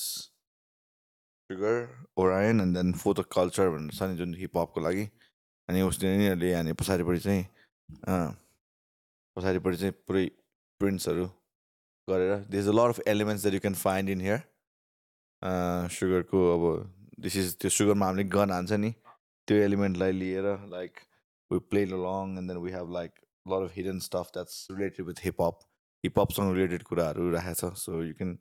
Sugar 1.49 1.77
Orion 2.21 2.61
and 2.61 2.75
then 2.77 2.91
for 3.01 3.13
the 3.19 3.25
culture 3.35 3.69
भनेर 3.75 3.95
छ 3.99 4.09
नि 4.09 4.15
जुन 4.17 4.33
हिपहपको 4.39 4.81
लागि 4.87 5.05
अनि 5.69 5.81
उसले 5.89 6.11
यिनीहरूले 6.11 6.51
अनि 6.59 6.73
पछाडिपट्टि 6.81 7.19
चाहिँ 7.25 7.43
अँ, 8.07 8.29
पछाडिपट्टि 9.37 9.77
चाहिँ 9.83 9.93
पुरै 10.07 10.25
प्रिन्ट्सहरू 10.81 11.25
गरेर 12.07 12.33
there's 12.53 12.67
a 12.73 12.75
lot 12.79 12.93
of 12.95 12.99
elements 13.13 13.43
that 13.47 13.55
you 13.57 13.61
can 13.67 13.77
find 13.85 14.09
in 14.15 14.19
here 14.27 14.39
सुगरको 15.95 16.39
अब 16.53 16.63
दिस 17.25 17.35
इज 17.37 17.55
त्यो 17.61 17.69
सुगरमा 17.77 18.05
हामीले 18.05 18.23
गन 18.35 18.51
हान्छ 18.51 18.79
नि 18.83 18.91
त्यो 19.47 19.57
एलिमेन्टलाई 19.67 20.11
लिएर 20.11 20.47
like 20.73 20.99
we 21.51 21.59
play 21.73 21.83
we 22.65 22.71
have 22.71 22.89
like 22.97 23.15
a 23.45 23.49
lot 23.49 23.63
of 23.67 23.71
hidden 23.71 23.99
stuff 24.07 24.31
that's 24.37 24.59
related 24.71 25.07
with 25.09 25.23
hip 25.27 25.41
hop 25.45 25.63
hip 26.03 26.21
hopसँग 26.21 26.53
related 26.57 26.83
कुराहरू 26.91 27.29
राखेको 27.37 27.71
छ 27.85 27.97
you 28.09 28.13
can 28.21 28.37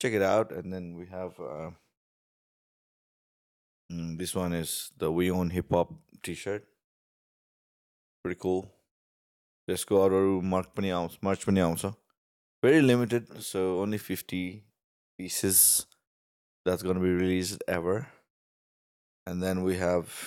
check 0.00 0.18
it 0.20 0.26
out 0.30 0.52
and 0.52 0.76
then 0.76 0.88
we 1.00 1.06
have 1.16 1.40
uh, 1.40 1.70
mm, 3.91 4.17
this 4.17 4.35
one 4.35 4.53
is 4.53 4.91
the 4.97 5.11
we 5.11 5.31
own 5.31 5.49
hip 5.49 5.71
hop 5.71 5.93
t-shirt 6.23 6.67
pretty 8.23 8.39
cool 8.39 8.69
त्यसको 9.69 9.97
अरू 10.03 10.15
अरू 10.17 10.39
merc 10.51 10.71
पनि 10.77 10.89
आउँछ 10.99 11.17
मर्च 11.23 11.43
पनि 11.49 11.59
आउँछ 11.65 11.93
very 12.65 12.81
limited 12.81 13.29
so 13.43 13.61
only 13.83 13.97
50 13.97 14.39
pieces 15.17 15.61
that's 16.65 16.83
going 16.83 16.97
to 16.99 17.03
be 17.03 17.13
released 17.19 17.63
ever 17.67 17.95
and 19.31 19.43
then 19.45 19.63
we 19.63 19.77
have 19.77 20.17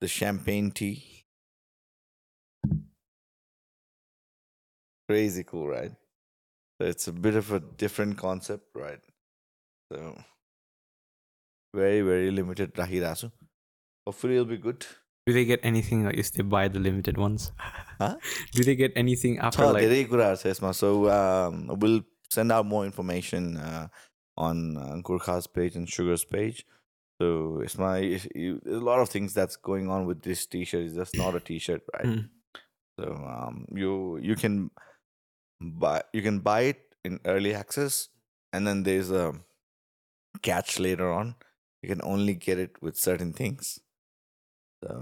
the 0.00 0.08
champagne 0.08 0.70
tea 0.80 1.26
crazy 5.08 5.44
cool 5.44 5.68
right 5.68 5.92
so 6.78 6.86
it's 6.94 7.08
a 7.08 7.12
bit 7.12 7.34
of 7.42 7.52
a 7.52 7.60
different 7.84 8.18
concept 8.24 8.82
right 8.86 9.00
so 9.92 10.16
very 11.75 12.01
very 12.01 12.31
limited 12.31 12.73
Rahirasu. 12.73 13.31
Hopefully, 14.07 14.35
it'll 14.35 14.45
be 14.45 14.57
good. 14.57 14.85
Do 15.25 15.33
they 15.33 15.45
get 15.45 15.59
anything 15.63 16.05
like 16.05 16.17
if 16.17 16.31
they 16.31 16.43
buy 16.43 16.67
the 16.67 16.79
limited 16.79 17.17
ones? 17.17 17.51
Huh? 17.99 18.17
Do 18.51 18.63
they 18.63 18.75
get 18.75 18.91
anything 18.95 19.39
after 19.39 19.59
so, 19.59 19.71
like? 19.71 19.83
So 20.73 21.09
um, 21.09 21.67
we'll 21.79 22.01
send 22.29 22.51
out 22.51 22.65
more 22.65 22.85
information 22.85 23.57
uh, 23.57 23.87
on 24.37 24.77
uh, 24.77 24.97
Gurkha's 25.01 25.47
page 25.47 25.75
and 25.75 25.89
Sugar's 25.89 26.25
page. 26.25 26.65
So 27.21 27.61
it's 27.63 27.77
my 27.77 27.99
it's, 27.99 28.27
it, 28.35 28.61
a 28.67 28.79
lot 28.89 28.99
of 28.99 29.09
things 29.09 29.33
that's 29.33 29.55
going 29.55 29.89
on 29.89 30.05
with 30.05 30.21
this 30.21 30.45
T-shirt. 30.45 30.83
It's 30.83 30.95
just 30.95 31.17
not 31.17 31.35
a 31.35 31.39
T-shirt, 31.39 31.81
right? 31.93 32.05
Mm. 32.05 32.29
So 32.99 33.05
um, 33.13 33.65
you 33.73 34.17
you 34.17 34.35
can 34.35 34.69
buy 35.61 36.03
you 36.13 36.21
can 36.21 36.39
buy 36.39 36.61
it 36.61 36.81
in 37.03 37.19
early 37.25 37.55
access, 37.55 38.09
and 38.53 38.67
then 38.67 38.83
there's 38.83 39.09
a 39.09 39.33
catch 40.41 40.79
later 40.79 41.11
on 41.11 41.35
you 41.85 41.93
can 41.93 42.03
only 42.13 42.35
get 42.47 42.61
it 42.65 42.81
with 42.81 42.97
certain 42.97 43.33
things. 43.41 43.71
So 44.81 44.97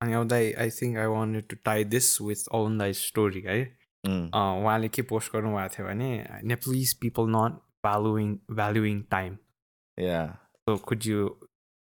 अनि 0.00 0.12
अब 0.14 0.26
दाइ 0.28 0.52
I 0.62 0.70
think 0.70 0.98
I 0.98 1.06
wanted 1.12 1.46
to 1.50 1.56
tie 1.64 1.84
this 1.92 2.20
with 2.22 2.48
on 2.54 2.78
दाइ 2.78 2.92
story 2.98 3.40
है 3.46 3.58
उहाँले 4.04 4.88
के 4.96 5.02
post 5.12 5.32
गर्नुभएको 5.32 5.74
थियो 5.74 5.86
भने 5.86 6.10
Nepalese 6.50 6.92
people 7.00 7.30
not 7.36 7.56
valuing 7.86 8.34
valuing 8.60 9.02
time 9.14 9.36
yeah. 9.98 10.28
So 10.68 10.76
could 10.90 11.06
you 11.06 11.28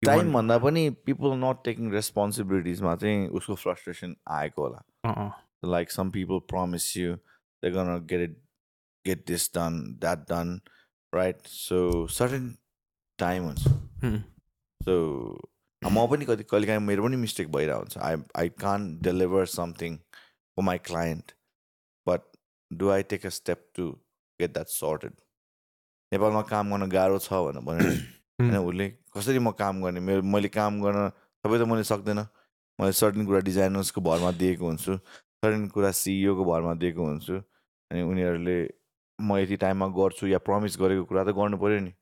time 0.03 0.33
भन्दा 0.33 0.59
पनि 0.65 0.89
पिपल 1.09 1.37
नट 1.45 1.63
टेकिङ 1.65 1.93
रेस्पोन्सिबिलिटिजमा 1.93 2.97
चाहिँ 3.05 3.29
उसको 3.41 3.55
फ्रस्ट्रेसन 3.65 4.17
आएको 4.41 4.69
होला 4.69 5.31
like 5.75 5.93
some 5.93 6.11
people 6.17 6.41
promise 6.51 6.89
you 6.97 7.15
they're 7.61 7.77
gonna 7.77 8.01
get 8.11 8.25
it 8.25 8.35
get 9.09 9.27
this 9.31 9.49
done 9.59 9.79
that 10.05 10.27
done 10.33 10.53
right? 11.13 11.41
So 11.47 12.07
certain 12.19 12.47
time 13.19 13.45
हुन्छ। 13.49 13.63
so 14.81 14.95
म 15.83 16.07
पनि 16.11 16.25
कति 16.25 16.45
कहिलेकाहीँ 16.51 16.81
मेरो 16.83 17.03
पनि 17.05 17.17
मिस्टेक 17.17 17.53
भइरहेको 17.53 17.79
हुन्छ। 17.81 17.99
I 17.99 18.17
I 18.37 18.49
can 18.63 18.89
deliver 19.03 19.45
something 19.53 19.97
for 19.97 20.63
my 20.69 20.79
client 20.89 21.33
but 22.07 22.21
do 22.71 22.91
I 22.91 23.03
take 23.13 23.27
a 23.27 23.29
step 23.39 23.67
to 23.77 23.85
get 24.41 24.53
that 24.53 24.69
sorted 24.69 25.13
नेपालमा 26.13 26.43
काम 26.51 26.71
गर्न 26.73 26.91
गाह्रो 26.91 27.19
छ 27.19 27.33
भनेर 27.47 27.63
भन्यो 27.69 27.91
नि 27.91 27.97
होइन 28.41 28.57
उसले 28.57 28.89
कसरी 29.17 29.39
म 29.39 29.51
काम 29.59 29.83
गर्ने? 29.83 30.01
मेरो 30.01 30.23
मैले 30.23 30.49
काम 30.57 30.81
गर्न 30.83 31.09
सबै 31.45 31.59
त 31.59 31.69
मैले 31.71 31.85
सक्दैन। 31.91 32.21
मैले 32.79 32.93
सर्टेन 32.93 33.27
कुरा 33.27 33.41
डिजाइनर्सको 33.49 34.01
भरमा 34.09 34.31
दिएको 34.41 34.65
हुन्छु। 34.67 34.97
सर्टेन 34.97 35.69
कुरा 35.77 35.91
सिइओको 36.01 36.45
भरमा 36.45 36.75
दिएको 36.83 37.03
हुन्छु। 37.07 37.37
अनि 37.91 38.03
उनीहरूले 38.03 38.59
म 39.19 39.39
यति 39.41 39.57
टाइममा 39.63 39.87
गर्छु 39.97 40.27
या 40.29 40.39
प्रमिस 40.49 40.77
गरेको 40.81 41.05
कुरा 41.09 41.25
त 41.25 41.33
गर्नु 41.39 41.57
पऱ्यो 41.63 41.81
नि। 41.87 41.93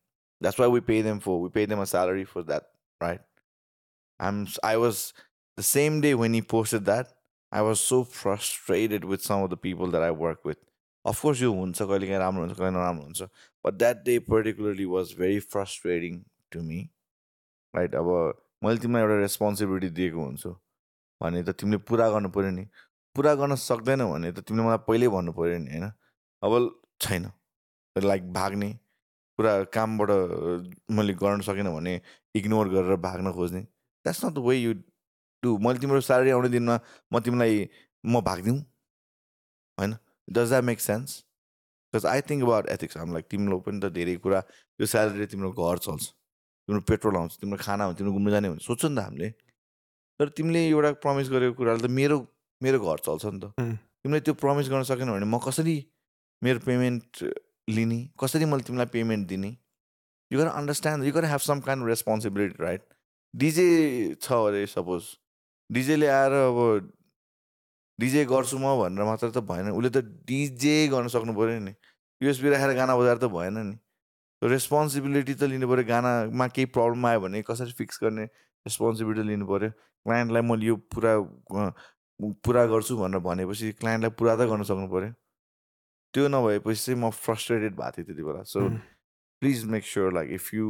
We 0.43 0.81
pay 0.81 1.03
them 1.03 1.19
for 1.19 1.33
we 1.33 1.49
pay 1.49 1.67
them 1.67 1.81
a 1.81 1.85
salary 1.85 2.25
for 2.25 2.43
that 2.43 2.63
right 3.03 3.21
I'm 4.21 4.47
I 4.65 4.77
was 4.77 5.13
the 5.59 5.63
same 5.63 6.01
day 6.01 6.15
when 6.15 6.35
he 6.35 6.41
posted 6.41 6.81
that 6.81 7.07
I 7.53 7.63
was 7.63 7.77
so 7.77 8.03
frustrated 8.03 9.05
with 9.05 9.19
some 9.19 9.45
of 9.45 9.51
the 9.51 9.55
people 9.55 9.91
that 9.91 10.03
I 10.03 10.11
work 10.11 10.41
with 10.47 10.57
of course 11.07 11.43
यो 11.43 11.53
हुन्छ 11.53 11.83
कहिले 11.83 12.07
काहीँ 12.07 12.19
राम्रो 12.19 12.45
हुन्छ 12.45 12.59
कहिले 12.59 12.71
नराम्रो 12.71 13.05
हुन्छ 13.05 13.23
but 13.67 13.75
that 13.75 14.05
day 14.05 14.19
particularly 14.19 14.85
was 14.85 15.15
very 15.19 15.39
frustrating 15.39 16.23
to 16.51 16.63
me 16.63 16.91
right 17.77 17.95
अब 17.95 18.09
मैले 18.65 18.79
तिमीलाई 18.79 19.03
एउटा 19.03 19.21
रेस्पोन्सिबिलिटी 19.21 19.89
दिएको 19.91 20.25
हुन्छु 20.25 20.57
भने 21.21 21.43
त 21.43 21.51
तिमीले 21.51 21.79
पुरा 21.79 22.09
गर्नु 22.11 22.29
पऱ्यो 22.29 22.51
नि। 22.51 22.65
पुरा 23.17 23.35
गर्न 23.35 23.55
सक्दैनौ 23.55 24.13
भने 24.13 24.33
त 24.33 24.39
तिमीले 24.39 24.67
मलाई 24.67 24.79
पहिल्यै 24.89 25.09
भन्नु 25.09 25.33
पऱ्यो 25.33 25.59
नि 25.59 25.71
होइन? 25.71 25.93
अब 26.43 26.81
छैन। 27.01 27.31
लाइक 27.97 28.33
भाग्ने 28.33 28.79
पुरा 29.39 29.53
कामबाट 29.75 30.11
मैले 30.97 31.15
गर्न 31.23 31.41
सकेन 31.49 31.69
भने 31.75 32.01
इग्नोर 32.37 32.69
गरेर 32.75 32.97
भाग्न 33.07 33.33
खोज्ने। 33.33 33.61
That's 33.61 34.25
not 34.25 34.33
the 34.35 34.39
way 34.47 34.57
you 34.57 34.73
do 35.43 35.57
मैले 35.59 35.79
तिम्रो 35.79 36.01
स्यालेरी 36.01 36.31
आउने 36.31 36.49
दिनमा 36.49 36.79
म 37.13 37.21
तिमीलाई 37.21 37.69
म 38.05 38.21
भागिदिउँ 38.21 38.59
होइन? 39.79 39.93
Does 40.29 40.49
that 40.49 40.65
make 40.65 40.81
sense 40.81 41.25
because 41.95 42.07
I 42.07 42.21
think 42.29 42.43
about 42.45 42.69
ethics 42.75 42.97
um 42.97 43.13
like 43.13 43.25
तिम्रो 43.31 43.59
पनि 43.67 43.81
त 43.81 43.93
धेरै 43.97 44.17
कुरा 44.25 44.41
यो 44.81 44.87
स्यालेरीले 44.93 45.27
तिम्रो 45.33 45.51
घर 45.53 45.79
चल्छ 45.87 46.05
तिम्रो 46.69 46.81
पेट्रोल 46.91 47.17
आउँछ 47.17 47.33
तिम्रो 47.41 47.59
खाना 47.61 47.85
हुन्छ 47.85 47.99
तिम्रो 47.99 48.13
घुम्नु 48.13 48.31
जाने 48.31 48.49
हुन्छ। 48.49 48.63
सोध्छ 48.65 48.85
नि 48.85 48.97
त 48.97 49.05
हामीले। 49.05 49.29
तर 50.21 50.29
तिमीले 50.39 50.61
एउटा 50.69 50.91
प्रमिस 51.05 51.29
गरेको 51.35 51.55
कुराले 51.59 51.83
त 51.85 51.91
मेरो 51.91 52.19
मेरो 52.63 52.79
घर 52.81 52.99
चल्छ 53.07 53.25
नि 53.27 53.41
त. 53.41 53.45
तिमीले 54.03 54.21
त्यो 54.27 54.35
प्रमिस 54.43 54.69
गर्न 54.73 54.83
सकेन 54.91 55.11
भने 55.13 55.27
म 55.27 55.39
कसरी 55.47 55.77
मेरो 56.43 56.59
पेमेन्ट 56.67 57.25
लिने 57.69 58.01
कसरी 58.21 58.45
मैले 58.45 58.63
तिमीलाई 58.63 58.87
पेमेन्ट 58.93 59.29
दिने 59.29 59.57
you 60.31 60.39
gotta 60.39 60.47
understand 60.47 61.05
you 61.05 61.13
gotta 61.13 61.25
have 61.25 61.41
some 61.41 61.61
kind 61.61 61.89
responsibility 61.89 62.63
right 62.63 62.83
DJ 63.35 63.69
छ 64.23 64.33
अरे 64.33 64.67
सपोज 64.67 65.03
डिजेले 65.71 66.07
आएर 66.07 66.33
अब 66.33 66.91
डिजे 68.01 68.25
गर्छु 68.25 68.59
म 68.59 68.75
भनेर 68.81 69.05
मात्र 69.05 69.31
त 69.31 69.39
भएन। 69.49 69.71
उसले 69.71 69.91
त 69.91 70.05
डिजे 70.27 70.77
गर्न 70.93 71.09
सक्नु 71.09 71.33
पऱ्यो 71.35 71.59
नि। 71.63 71.75
युएसबी 72.21 72.51
राखेर 72.51 72.73
गाना 72.77 72.97
बजाएर 72.97 73.19
त 73.19 73.31
भएन 73.31 73.59
नि। 73.59 73.77
रेस्पोन्सिबिलिटी 74.43 75.35
त 75.35 75.43
लिनु 75.51 75.67
पऱ्यो 75.69 75.85
गानामा 75.89 76.47
केही 76.53 76.67
प्रब्लम 76.75 77.07
आयो 77.07 77.21
भने 77.21 77.43
कसरी 77.43 77.73
फिक्स 77.81 77.99
गर्ने 78.03 78.25
रेस्पोन्सिबिलिटी 78.67 79.29
लिनु 79.29 79.47
पऱ्यो 79.47 79.71
क्लाइन्टलाई 79.71 80.43
मैले 80.43 80.67
यो 80.67 80.77
पुरा 80.91 81.13
पुरा 82.45 82.67
गर्छु 82.67 82.97
भनेर 82.99 83.21
भनेपछि 83.29 83.73
क्लाइन्टलाई 83.81 84.11
पुरा 84.19 84.35
त 84.37 84.51
गर्न 84.51 84.63
सक्नु 84.71 84.89
पऱ्यो 84.91 85.11
त्यो 86.14 86.28
नभएपछि 86.28 86.82
चाहिँ 86.86 87.00
म 87.02 87.10
फ्रस्ट्रेटेड 87.26 87.76
भएको 87.80 87.92
थिएँ 87.98 88.06
त्यति 88.06 88.24
बेला 88.30 88.44
so 88.54 88.60
Mm. 88.70 88.78
Please 89.42 89.64
make 89.74 89.84
sure 89.86 90.14
like 90.14 90.32
if 90.40 90.54
you 90.54 90.68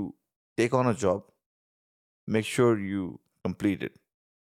take 0.58 0.76
on 0.76 0.88
a 0.94 0.94
job 1.06 1.22
make 2.28 2.46
sure 2.48 2.74
you 2.88 3.06
complete 3.46 3.84
it 3.86 3.94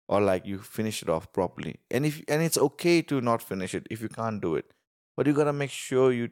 or 0.08 0.18
like 0.28 0.46
you 0.52 0.56
finish 0.76 0.96
it 1.04 1.10
off 1.16 1.26
properly 1.38 1.74
and 1.98 2.08
if 2.08 2.16
and 2.36 2.42
it's 2.46 2.58
okay 2.66 2.94
to 3.10 3.18
not 3.28 3.44
finish 3.50 3.74
it 3.78 3.84
if 3.96 4.00
you 4.04 4.08
can't 4.14 4.40
do 4.46 4.54
it 4.60 4.72
but 5.18 5.28
you 5.30 5.34
got 5.36 5.48
to 5.50 5.52
make 5.58 5.74
sure 5.76 6.06
you 6.16 6.26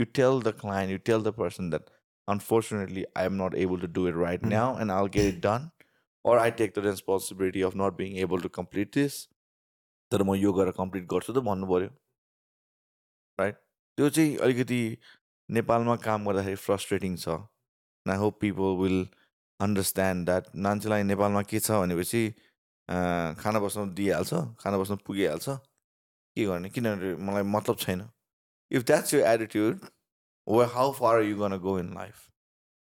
you 0.00 0.06
tell 0.20 0.40
the 0.46 0.52
client 0.62 0.94
you 0.94 1.00
tell 1.10 1.26
the 1.26 1.32
person 1.40 1.68
that 1.74 1.90
unfortunately 2.28 3.04
i 3.22 3.26
am 3.32 3.36
not 3.42 3.58
able 3.66 3.82
to 3.84 3.90
do 3.98 4.06
it 4.12 4.16
right 4.22 4.46
Mhm. 4.46 4.54
now 4.54 4.64
and 4.84 4.94
i'll 4.96 5.12
get 5.18 5.28
it 5.34 5.42
done 5.48 5.66
or 6.24 6.38
i 6.46 6.48
take 6.62 6.72
the 6.78 6.86
responsibility 6.88 7.66
of 7.70 7.76
not 7.82 7.98
being 8.00 8.16
able 8.26 8.46
to 8.48 8.52
complete 8.60 8.92
this 9.00 9.20
तर 10.12 10.22
म 10.30 10.34
यो 10.44 10.52
गरेर 10.60 10.72
complete 10.80 11.04
गर्छु 11.14 11.32
त 11.34 11.44
भन्नु 11.50 11.66
पऱ्यो 11.74 11.90
right 13.38 13.60
त्यो 13.97 14.09
चाहिँ 14.09 14.35
अलिकति 14.45 14.81
नेपालमा 15.49 15.95
काम 16.07 16.25
गर्दाखेरि 16.27 16.55
फ्रस्ट्रेटिङ 16.65 17.15
छ। 17.17 17.27
I 18.05 18.17
hope 18.23 18.39
people 18.41 18.75
will 18.81 18.99
understand 19.59 20.25
that 20.25 20.55
मान्छेलाई 20.65 21.03
नेपालमा 21.11 21.41
के 21.51 21.59
छ 21.59 21.71
भनेपछि 21.83 22.23
अँ, 22.89 23.35
खाना 23.41 23.59
बस्न 23.59 23.93
दिइहाल्छ 23.95 24.33
खाना 24.61 24.77
बस्न 24.77 24.95
पुगिहाल्छ। 25.05 25.49
के 25.49 26.45
गर्ने? 26.45 26.69
किनभने 26.69 27.15
मलाई 27.25 27.43
मतलब 27.55 27.77
छैन। 27.79 28.01
इफ 28.71 28.83
द्याट्स 28.85 29.13
यो 29.13 29.19
attitude 29.25 29.79
way 30.47 30.65
how 30.73 30.91
far 30.99 31.21
you 31.21 31.35
gonna 31.37 31.57
go 31.65 31.77
in 31.79 31.93
life 31.93 32.27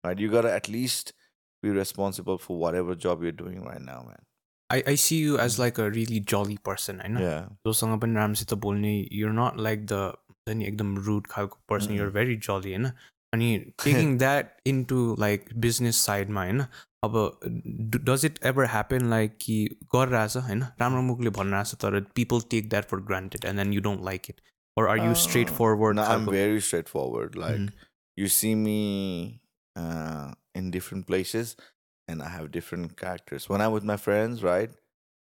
right 0.04 0.20
you 0.20 0.30
gotta 0.30 0.46
at least 0.54 1.14
be 1.62 1.72
responsible 1.78 2.36
for 2.46 2.54
whatever 2.74 2.94
job 3.04 3.24
you 3.24 3.32
doing 3.42 3.62
right 3.66 3.82
now 3.90 4.04
man 4.06 4.24
I, 4.70 4.78
I 4.90 4.94
see 5.00 5.16
you 5.24 5.34
as 5.42 5.56
like 5.62 5.76
a 5.78 5.84
really 5.96 6.20
jolly 6.30 6.56
person 6.68 7.00
होइन 7.00 7.18
जोसँग 7.66 8.00
पनि 8.02 8.14
राम्रोसित 8.14 8.54
बोल्ने 8.64 8.94
you're 9.18 9.34
not 9.38 9.60
like 9.66 9.84
the 9.92 10.00
हुन्छ 10.45 10.55
नि 10.57 10.65
एकदम 10.67 10.97
rude 11.07 11.27
खालको 11.31 11.59
person 11.69 11.91
Mm. 11.93 11.97
you're 11.99 12.13
very 12.19 12.37
jolly 12.47 12.71
होइन 12.75 12.91
अनि 13.33 13.49
taking 13.83 14.17
that 14.17 14.55
into 14.67 14.99
like 15.19 15.45
business 15.65 16.01
साइडमा 16.05 16.43
होइन 16.43 16.65
अब 17.03 17.13
does 18.09 18.25
it 18.25 18.39
ever 18.45 18.65
happen 18.71 19.09
like 19.09 19.37
कि 19.41 19.55
गरिरहेछ 19.95 20.37
होइन 20.47 20.63
राम्रो 20.81 21.01
मुखले 21.11 21.29
भनिरहेछ 21.37 21.73
तर 21.83 21.99
people 22.15 22.41
take 22.51 22.69
that 22.69 22.85
for 22.89 22.99
granted 23.11 23.45
and 23.51 23.59
then 23.59 23.73
you 23.73 23.81
don't 23.89 24.03
like 24.11 24.29
it 24.29 24.41
or 24.79 24.83
are 24.91 24.97
you 25.03 25.15
straight 25.21 25.49
forward 25.55 25.95
No, 25.97 26.03
I'm 26.03 26.09
खालको? 26.09 26.31
very 26.33 26.59
straightforward. 26.65 27.33
Like 27.39 27.57
Mhm. 27.63 27.87
you 28.21 28.27
see 28.35 28.51
me 28.59 28.75
uh, 29.75 30.27
in 30.59 30.69
different 30.75 31.05
places, 31.09 31.49
and 32.07 32.23
I 32.27 32.29
have 32.35 32.47
different 32.53 32.93
characters. 33.01 33.47
When 33.53 33.63
I'm 33.65 33.73
with 33.75 33.87
my 33.89 33.97
friends, 34.05 34.45
right? 34.47 34.77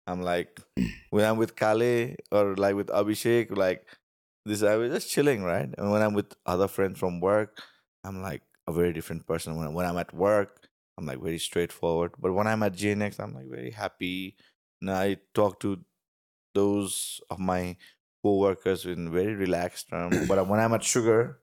I'm 0.07 0.21
like 0.27 0.61
when 1.17 1.25
I'm 1.29 1.41
with 1.43 1.55
Kale 1.63 1.89
or 2.39 2.43
like 2.65 2.77
with 2.81 2.93
Abhishek, 3.01 3.55
like 3.63 3.83
this, 4.45 4.63
I 4.63 4.75
was 4.75 4.91
just 4.91 5.09
chilling, 5.09 5.43
right? 5.43 5.69
And 5.77 5.91
when 5.91 6.01
I'm 6.01 6.13
with 6.13 6.33
other 6.45 6.67
friends 6.67 6.99
from 6.99 7.19
work, 7.19 7.61
I'm 8.03 8.21
like 8.21 8.41
a 8.67 8.71
very 8.71 8.93
different 8.93 9.25
person. 9.27 9.55
When 9.57 9.73
when 9.73 9.85
I'm 9.85 9.97
at 9.97 10.13
work, 10.13 10.67
I'm 10.97 11.05
like 11.05 11.21
very 11.21 11.37
straightforward. 11.39 12.11
But 12.19 12.33
when 12.33 12.47
I'm 12.47 12.63
at 12.63 12.73
JNX, 12.73 13.19
I'm 13.19 13.33
like 13.33 13.49
very 13.49 13.71
happy. 13.71 14.35
And 14.81 14.91
I 14.91 15.17
talk 15.33 15.59
to 15.61 15.77
those 16.55 17.21
of 17.29 17.39
my 17.39 17.77
co-workers 18.23 18.85
in 18.85 19.11
very 19.11 19.35
relaxed 19.35 19.89
term. 19.89 20.27
but 20.27 20.47
when 20.47 20.59
I'm 20.59 20.73
at 20.73 20.83
Sugar, 20.83 21.39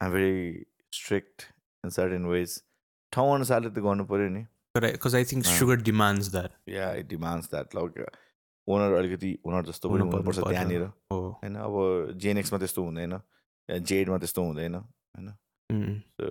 I'm 0.00 0.12
very 0.12 0.66
strict 0.90 1.46
in 1.84 1.90
certain 1.90 2.26
ways. 2.28 2.62
ठाउँ 3.14 3.34
अनुसारले 3.34 3.70
त 3.76 3.78
गर्नु 3.84 4.06
पऱ्यो 4.08 4.28
नि 4.32 4.46
because 4.80 5.14
I 5.14 5.22
think 5.24 5.46
Ah. 5.46 5.54
sugar 5.58 5.76
demands 5.76 6.30
that. 6.32 6.52
Yeah 6.68 6.92
it 7.00 7.06
demands 7.08 7.50
that 7.50 7.74
like 7.74 8.06
owner 8.67 8.93
अलिकति 8.93 9.37
owner 9.45 9.65
जस्तो 9.65 9.89
पनि 9.89 9.99
हुनु 9.99 10.11
हुनुपर्छ 10.11 10.39
त्यहाँनिर. 10.39 10.83
होइन 11.13 11.55
अब 11.55 11.75
जेएनएक्समा 12.21 12.59
त्यस्तो 12.59 12.83
हुँदैन 12.83 13.19
जेडमा 13.69 14.17
त्यस्तो 14.17 14.43
हुँदैन 14.43 14.75
होइन. 14.75 15.27
So 16.21 16.27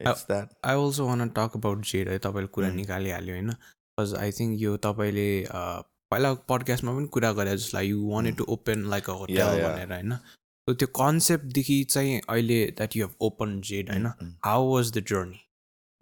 it's 0.00 0.26
that 0.26 0.48
I 0.66 0.74
also 0.82 1.06
want 1.08 1.24
to 1.24 1.28
talk 1.38 1.56
about 1.60 1.82
Jade 1.90 2.08
है 2.08 2.18
तपाईँले 2.18 2.48
कुरा. 2.54 2.70
निकालिहाल्यो 2.74 3.34
होइन। 3.34 3.50
बिकज 3.50 4.14
आई 4.14 4.32
थिङ्क 4.38 4.60
यो 4.60 4.76
तपाईँले 4.76 5.28
पहिला 6.10 6.34
पडकास्टमा 6.34 6.92
पनि 6.96 7.08
कुरा 7.08 7.32
गरे 7.32 7.56
जस्तो 7.56 7.76
लाग्यो। 7.78 7.96
You 7.96 8.10
wanted 8.12 8.36
to 8.36 8.44
open 8.54 8.78
like 8.90 9.10
a 9.10 9.12
hotel. 9.12 9.62
भनेर 9.62 9.92
होइन। 9.92 10.16
त्यो 10.68 10.86
कन्सेप्टदेखि 10.86 11.84
चाहिँ 11.84 12.20
अहिले 12.28 12.66
that 12.76 12.96
you 12.96 13.06
have 13.06 13.14
open 13.20 13.60
Z 13.60 13.90
होइन। 13.90 14.06
How 14.44 14.72
was 14.74 14.98
the 14.98 15.04
journey 15.12 15.40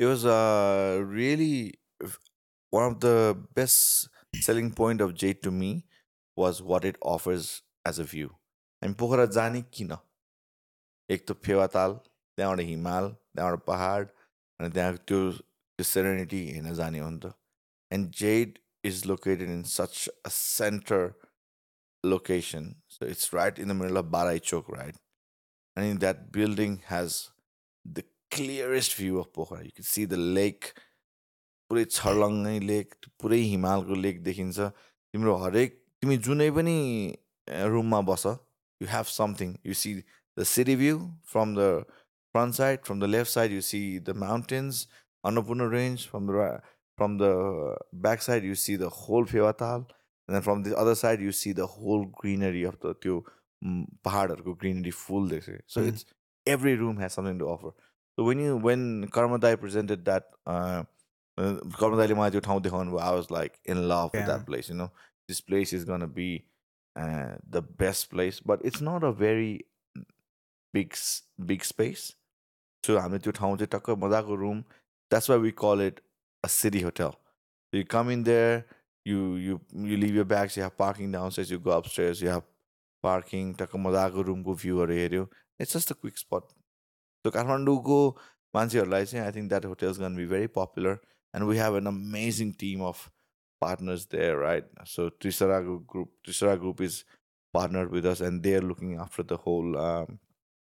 uh, 0.01 0.97
really 1.17 1.55
f- 2.03 2.21
one 2.73 2.87
of 2.91 2.95
the 3.05 3.15
best 3.59 4.09
selling 4.42 4.72
point 4.72 5.02
of 5.02 5.14
Jade 5.14 5.42
to 5.44 5.52
me 5.52 5.86
was 6.38 6.62
what 6.62 6.86
it 6.86 6.98
offers 7.02 7.62
as 7.86 8.00
a 8.00 8.08
view. 8.16 8.30
हामी 8.82 8.94
पोखरा 9.02 9.26
जाने 9.38 9.62
किन 9.74 9.98
एक 11.10 11.26
त 11.28 11.38
फेवाताल 11.46 11.94
त्यहाँबाट 12.38 12.66
हिमाल 12.68 13.08
त्यहाँबाट 13.10 13.66
पहाड 13.68 14.08
अनि 14.60 14.70
त्यहाँ 14.76 14.98
त्यो 15.08 15.22
त्यो 15.32 15.84
सेरेनिटी 15.94 16.44
हेर्न 16.48 16.74
जाने 16.82 17.00
हो 17.00 17.10
नि 17.10 17.20
त 17.26 17.34
and 17.92 18.12
Zed 18.22 18.60
is 18.92 19.06
located 19.14 19.50
in 19.50 19.64
such 19.78 20.08
a 20.26 20.30
centre 20.38 21.10
location 22.04 22.74
so 22.98 23.06
it's 23.16 23.34
right 23.34 23.60
in 23.60 23.68
the 23.70 23.82
middle 23.82 23.98
of 24.04 24.06
Barai 24.18 24.40
Chowk 24.52 24.74
right 24.78 24.96
and 25.78 26.00
that 26.00 26.32
building 26.32 26.82
has 26.88 27.32
the 27.86 28.04
clearest 28.32 28.96
view 28.96 29.20
of 29.20 29.34
Pokhara. 29.34 29.66
You 29.66 29.72
can 29.72 29.84
see 29.84 30.06
the 30.06 30.18
lake, 30.18 30.74
पुरै 31.71 31.85
छर्लङ्गै 31.97 32.55
लेक 32.71 33.11
पुरै 33.23 33.41
हिमालको 33.53 33.99
लेक 34.05 34.23
देखिन्छ 34.29 34.69
तिम्रो 35.15 35.37
हरेक 35.45 35.79
तिमी 36.03 36.17
जुनै 36.27 36.49
पनि 36.59 36.77
रुममा 37.75 38.01
बस 38.11 38.27
you 38.81 38.91
have 38.95 39.11
something 39.15 39.55
you 39.71 39.79
see 39.83 39.95
the 40.37 40.49
city 40.53 40.77
view 40.83 40.99
from 41.33 41.55
the 41.61 41.71
front 42.35 42.61
side 42.61 42.85
from 42.89 43.01
the 43.01 43.11
left 43.15 43.33
side 43.37 43.57
you 43.59 43.65
see 43.71 43.83
the 43.99 44.17
mountains 44.27 44.85
Annapurna 45.25 45.71
range 45.79 46.07
from 46.13 46.31
the 46.31 46.47
from 46.99 47.19
the 47.23 47.33
back 48.07 48.29
side 48.29 48.45
you 48.53 48.55
see 48.67 48.77
the 48.85 48.95
whole 49.01 49.25
Phewa Tal 49.35 49.85
and 50.29 50.43
from 50.49 50.63
the 50.63 50.81
other 50.85 50.95
side 51.03 51.29
you 51.29 51.33
see 51.43 51.53
the 51.61 51.69
whole 51.77 52.09
greenery 52.23 52.65
of 52.73 52.81
the 52.87 52.95
त्यो 53.05 53.21
पहाडहरूको 54.09 54.55
greenery 54.65 54.91
full 55.03 55.31
देख्छ 55.31 55.61
so. 55.75 55.87
It's 55.93 56.07
every 56.47 56.75
room 56.75 56.97
has 56.99 57.13
something 57.13 57.39
to 57.39 57.47
offer. 57.47 57.73
So 58.19 58.25
when 58.25 58.39
you 58.41 58.57
when 58.57 59.09
Karmadai 59.09 59.59
presented 59.61 60.05
that 60.05 60.31
uh, 61.41 61.49
uh 61.49 61.77
Karmadai 61.81 62.15
मलाई 62.21 62.31
त्यो 62.37 62.41
ठाउँ 62.47 62.61
देखाउनु 62.63 62.97
भयो 62.97 63.01
I 63.01 63.11
was 63.19 63.31
like 63.37 63.59
in 63.75 63.83
love 63.93 64.13
with 64.13 64.21
Yeah. 64.23 64.31
that 64.33 64.47
place. 64.47 64.69
You 64.73 64.79
know, 64.81 64.91
this 65.29 65.41
place 65.51 65.73
is 65.79 65.85
gonna 65.91 66.09
be 66.21 66.31
uh, 66.97 67.35
the 67.57 67.63
best 67.83 68.11
place, 68.15 68.41
but 68.53 68.65
it's 68.71 68.81
not 68.91 69.05
a 69.05 69.13
very 69.13 69.53
big 70.75 70.93
s- 70.93 71.23
big 71.53 71.65
space. 71.65 72.05
So 72.87 72.99
हामीले 73.01 73.23
त्यो 73.27 73.33
ठाउँ 73.41 73.57
चाहिँ 73.57 73.71
टक्क 73.77 73.91
मजाको 74.05 74.39
room. 74.45 74.65
That's 75.11 75.29
why 75.29 75.39
we 75.47 75.53
call 75.65 75.81
it 75.89 76.01
a 76.45 76.49
city 76.49 76.83
hotel. 76.83 77.17
So 77.73 77.79
you 77.79 77.85
come 77.85 78.11
in 78.11 78.23
there, 78.25 78.65
you 79.07 79.37
you 79.47 79.61
you 79.91 79.97
leave 80.05 80.15
your 80.15 80.25
bags, 80.25 80.57
you 80.57 80.63
have 80.63 80.77
parking 80.77 81.13
downstairs, 81.17 81.51
you 81.51 81.59
go 81.59 81.77
upstairs, 81.77 82.23
you 82.23 82.29
have 82.29 82.47
parking, 83.05 83.53
टक्क 83.61 83.77
मजाको 83.87 84.23
रुमको 84.31 84.55
भ्यूहरू 84.63 84.95
हेऱ्यो 84.95 85.29
it's 85.61 85.77
just 85.77 85.93
a 85.93 85.95
quick 86.01 86.19
spot 86.19 86.43
so 87.25 87.31
काठमाडौँको 87.37 87.99
मान्छेहरूलाई 88.57 89.05
चाहिँ 89.13 89.25
I 89.25 89.33
think 89.37 89.49
that 89.49 89.65
hotels 89.73 89.99
gonna 90.01 90.17
be 90.17 90.27
very 90.33 90.47
popular 90.57 90.99
and 91.33 91.47
we 91.47 91.57
have 91.57 91.75
an 91.75 91.87
amazing 91.87 92.55
team 92.55 92.81
of 92.83 93.11
partners 93.61 94.07
there, 94.07 94.39
right? 94.39 94.65
So 94.85 95.11
Trisara 95.11 95.87
Group, 95.87 96.11
Trisara 96.27 96.59
Group 96.59 96.81
is 96.81 97.05
partnered 97.53 97.91
with 97.91 98.07
us, 98.07 98.21
and 98.21 98.43
they're 98.43 98.63
looking 98.63 98.99
after 98.99 99.23
the 99.23 99.37
whole 99.37 99.77
um, 99.79 100.19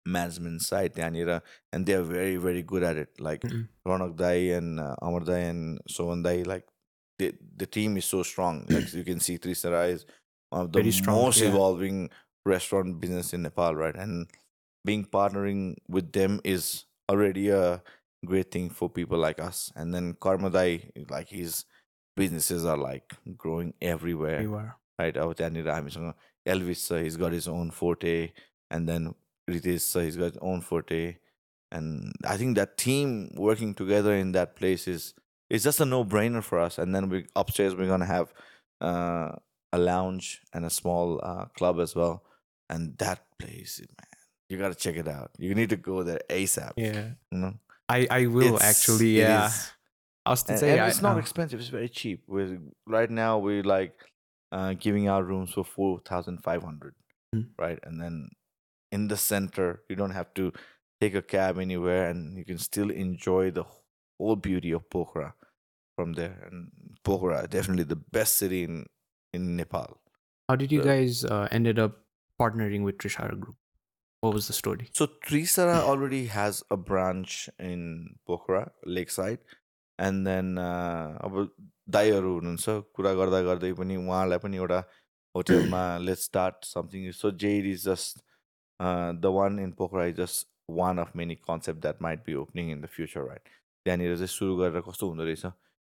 management 0.07 0.63
side, 0.63 0.95
Yanira, 0.95 1.43
and 1.73 1.87
they're 1.87 2.03
very 2.03 2.37
very 2.37 2.63
good 2.63 2.83
at 2.83 2.97
it. 2.97 3.21
Like 3.21 3.43
mm-hmm. 3.43 3.91
Ronak 3.91 4.17
Dai 4.17 4.57
and 4.57 4.81
uh, 4.81 4.97
Amar 5.03 5.21
Dai 5.21 5.39
and 5.39 5.81
Sohan 5.89 6.25
Dai, 6.25 6.43
like 6.43 6.67
the 7.19 7.35
the 7.57 7.67
team 7.67 7.97
is 7.97 8.05
so 8.05 8.23
strong. 8.23 8.67
like 8.71 8.93
you 8.93 9.05
can 9.05 9.21
see, 9.21 9.39
Trisara 9.39 9.91
is 9.91 10.07
one 10.51 10.63
of 10.63 10.73
the 10.73 10.79
very 10.81 10.93
strong, 10.93 11.17
most 11.17 11.41
yeah. 11.41 11.49
evolving 11.49 12.11
restaurant 12.47 13.01
business 13.01 13.33
in 13.33 13.43
Nepal, 13.43 13.75
right? 13.75 13.95
And 13.95 14.27
being 14.85 15.05
partnering 15.05 15.77
with 15.89 16.13
them 16.13 16.41
is 16.45 16.87
already 17.09 17.51
a 17.51 17.83
great 18.26 18.52
thing 18.52 18.70
for 18.70 18.90
people 18.90 19.18
like 19.18 19.40
us. 19.40 19.72
And 19.76 19.94
then 19.94 20.14
Karmadai, 20.16 21.10
like 21.10 21.30
his 21.30 21.66
businesses 22.18 22.66
are 22.66 22.78
like 22.78 23.14
growing 23.38 23.74
everywhere. 23.82 24.42
You 24.42 24.56
are. 24.56 24.72
right 25.00 25.18
अब 25.18 25.34
त्यहाँनिर 25.38 25.70
हामीसँग 25.70 26.14
Elvis 26.48 26.88
छ 26.88 27.00
he's 27.04 27.18
got 27.22 27.34
his 27.34 27.48
own 27.50 27.70
forte 27.80 28.12
and 28.72 28.90
then 28.90 29.08
Ritesh 29.48 29.92
छ 29.94 30.04
he's 30.04 30.18
got 30.20 30.38
own 30.52 30.60
forte 30.68 31.00
and 31.72 32.26
I 32.28 32.38
think 32.40 32.56
that 32.56 32.76
team 32.84 33.10
working 33.48 33.74
together 33.82 34.14
in 34.20 34.32
that 34.32 34.56
place 34.58 34.88
is 34.88 35.14
is 35.52 35.64
just 35.64 35.82
a 35.82 35.86
no 35.86 36.04
brainer 36.14 36.42
for 36.50 36.58
us 36.60 36.80
and 36.80 36.96
then 36.96 37.10
we 37.12 37.24
upstairs 37.44 37.76
we 37.80 37.88
gonna 37.88 38.02
have 38.12 38.28
a 39.74 39.78
lounge 39.78 40.28
and 40.58 40.66
a 40.66 40.70
small 40.74 41.10
uh, 41.30 41.46
club 41.60 41.80
as 41.86 41.94
well 42.00 42.14
and 42.70 42.92
that 43.04 43.24
place 43.44 43.74
man 43.82 44.14
you 44.50 44.60
gotta 44.62 44.78
check 44.84 45.00
it 45.02 45.08
out 45.14 45.32
you 45.46 45.56
need 45.60 45.72
to 45.74 45.78
go 45.88 46.04
there 46.10 46.22
asap 46.36 46.80
Yeah. 46.84 47.08
you 47.36 47.40
know 47.42 47.50
I, 47.97 48.07
I 48.11 48.27
will 48.27 48.55
It's- 48.57 48.71
actually, 48.71 49.19
yeah. 49.19 49.51
I 50.27 50.31
was 50.31 50.43
to 50.45 50.53
and, 50.53 50.61
say, 50.61 50.71
and 50.73 50.81
I, 50.83 50.89
it's 50.89 51.03
not 51.03 51.17
uh, 51.17 51.21
expensive 51.25 51.59
it's 51.61 51.71
very 51.79 51.89
cheap 51.89 52.23
we're 52.29 52.59
right 52.87 53.11
now 53.11 53.39
we're 53.39 53.63
like 53.77 53.97
uh, 54.53 54.75
giving 54.85 55.09
out 55.09 55.27
rooms 55.27 55.53
for 55.57 55.65
4500 55.65 56.95
Mm. 57.35 57.47
right 57.65 57.79
and 57.85 58.01
then 58.03 58.29
in 58.91 59.07
the 59.07 59.17
center 59.17 59.83
you 59.89 59.95
don't 59.95 60.11
have 60.21 60.35
to 60.35 60.53
take 61.01 61.15
a 61.15 61.23
cab 61.23 61.59
anywhere 61.61 62.11
and 62.11 62.37
you 62.37 62.45
can 62.45 62.59
still 62.59 62.91
enjoy 62.91 63.53
the 63.53 63.63
whole 64.19 64.35
beauty 64.35 64.73
of 64.73 64.83
pokhara 64.91 65.33
from 65.97 66.15
there 66.15 66.37
and 66.51 66.71
pokhara 67.05 67.49
definitely 67.49 67.85
the 67.85 68.03
best 68.19 68.37
city 68.37 68.65
in 68.65 68.85
in 69.33 69.55
nepal 69.57 70.01
how 70.49 70.57
did 70.57 70.73
you 70.73 70.81
the- 70.83 70.89
guys 70.93 71.25
uh, 71.25 71.47
ended 71.53 71.79
up 71.79 71.93
partnering 72.41 72.83
with 72.83 72.97
Trishara 72.99 73.39
Group? 73.39 73.57
What 74.23 74.35
was 74.35 74.47
the 74.49 74.53
story? 74.53 74.89
So 74.93 75.07
Trisara 75.07 75.77
already 75.91 76.27
has 76.27 76.63
a 76.71 76.77
branch 76.77 77.49
in 77.59 78.17
Pokhara, 78.29 78.71
Lakeside. 78.85 79.39
And 79.99 80.27
then 80.27 80.59
uh, 80.59 81.17
अब 81.25 81.49
दाईहरू 81.91 82.33
हुनुहुन्छ। 82.41 82.67
कुरा 82.97 83.13
गर्दा 83.21 83.41
गर्दै 83.49 83.73
पनि 83.81 83.97
उहाँलाई 83.97 84.39
पनि 84.45 84.57
एउटा 84.57 84.79
होटेलमा 85.35 85.83
let 86.05 86.19
start 86.19 86.65
something 86.65 87.11
so 87.21 87.31
Z 87.43 87.67
is 87.73 87.85
just 87.89 88.23
the 89.25 89.33
one 89.37 89.59
in 89.61 89.73
Pokhara 89.81 90.05
is 90.13 90.17
just 90.21 90.49
one 90.81 90.99
of 91.05 91.13
many 91.17 91.35
concept 91.49 91.81
that 91.81 92.03
might 92.03 92.25
be 92.27 92.35
opening 92.45 92.71
in 92.73 92.81
the 92.81 92.87
future 92.97 93.27
right 93.29 93.49
त्यहाँनिर 93.87 94.17
चाहिँ 94.17 94.27
सुरु 94.37 94.57
गरेर 94.57 94.81
कस्तो 94.89 95.09
हुँदो 95.09 95.25
रहेछ? 95.25 95.47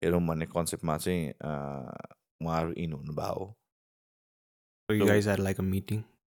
हेरौँ 0.01 0.21
भन्ने 0.27 0.45
कन्सेप्टमा 0.55 0.97
चाहिँ 0.97 1.29
uh, 1.49 1.93
उहाँहरू 2.41 2.73
इन 2.85 2.93
हुनुभएको 2.93 3.45
हो 3.45 3.55
So 4.89 4.95
you 4.97 5.05
So- 5.05 5.11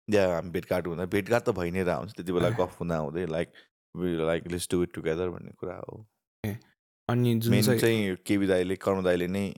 या 0.09 0.34
हामी 0.34 0.50
भेटघाट 0.50 0.86
हुँदा 0.86 1.05
भेटघाट 1.14 1.42
त 1.48 1.50
भइ 1.59 1.70
नै 1.70 1.82
रह 1.84 1.96
हुन्छ 2.03 2.12
त्यति 2.16 2.32
बेला। 2.32 2.50
गफ 2.59 2.80
हुँदा 2.80 2.96
हुँदै 2.96 3.26
like 3.26 3.53
like 4.26 4.46
let's 4.53 4.68
do 4.70 4.82
it 4.82 4.92
together 4.94 5.28
भन्ने 5.28 5.53
कुरा 5.61 5.76
हो 5.88 6.05
अनि 7.09 7.34
जुन 7.40 7.62
चाहिँ 7.62 8.16
केबी 8.26 8.46
दाईले 8.46 8.76
कर्ण 8.82 9.03
दाईले 9.05 9.26
नै 9.26 9.48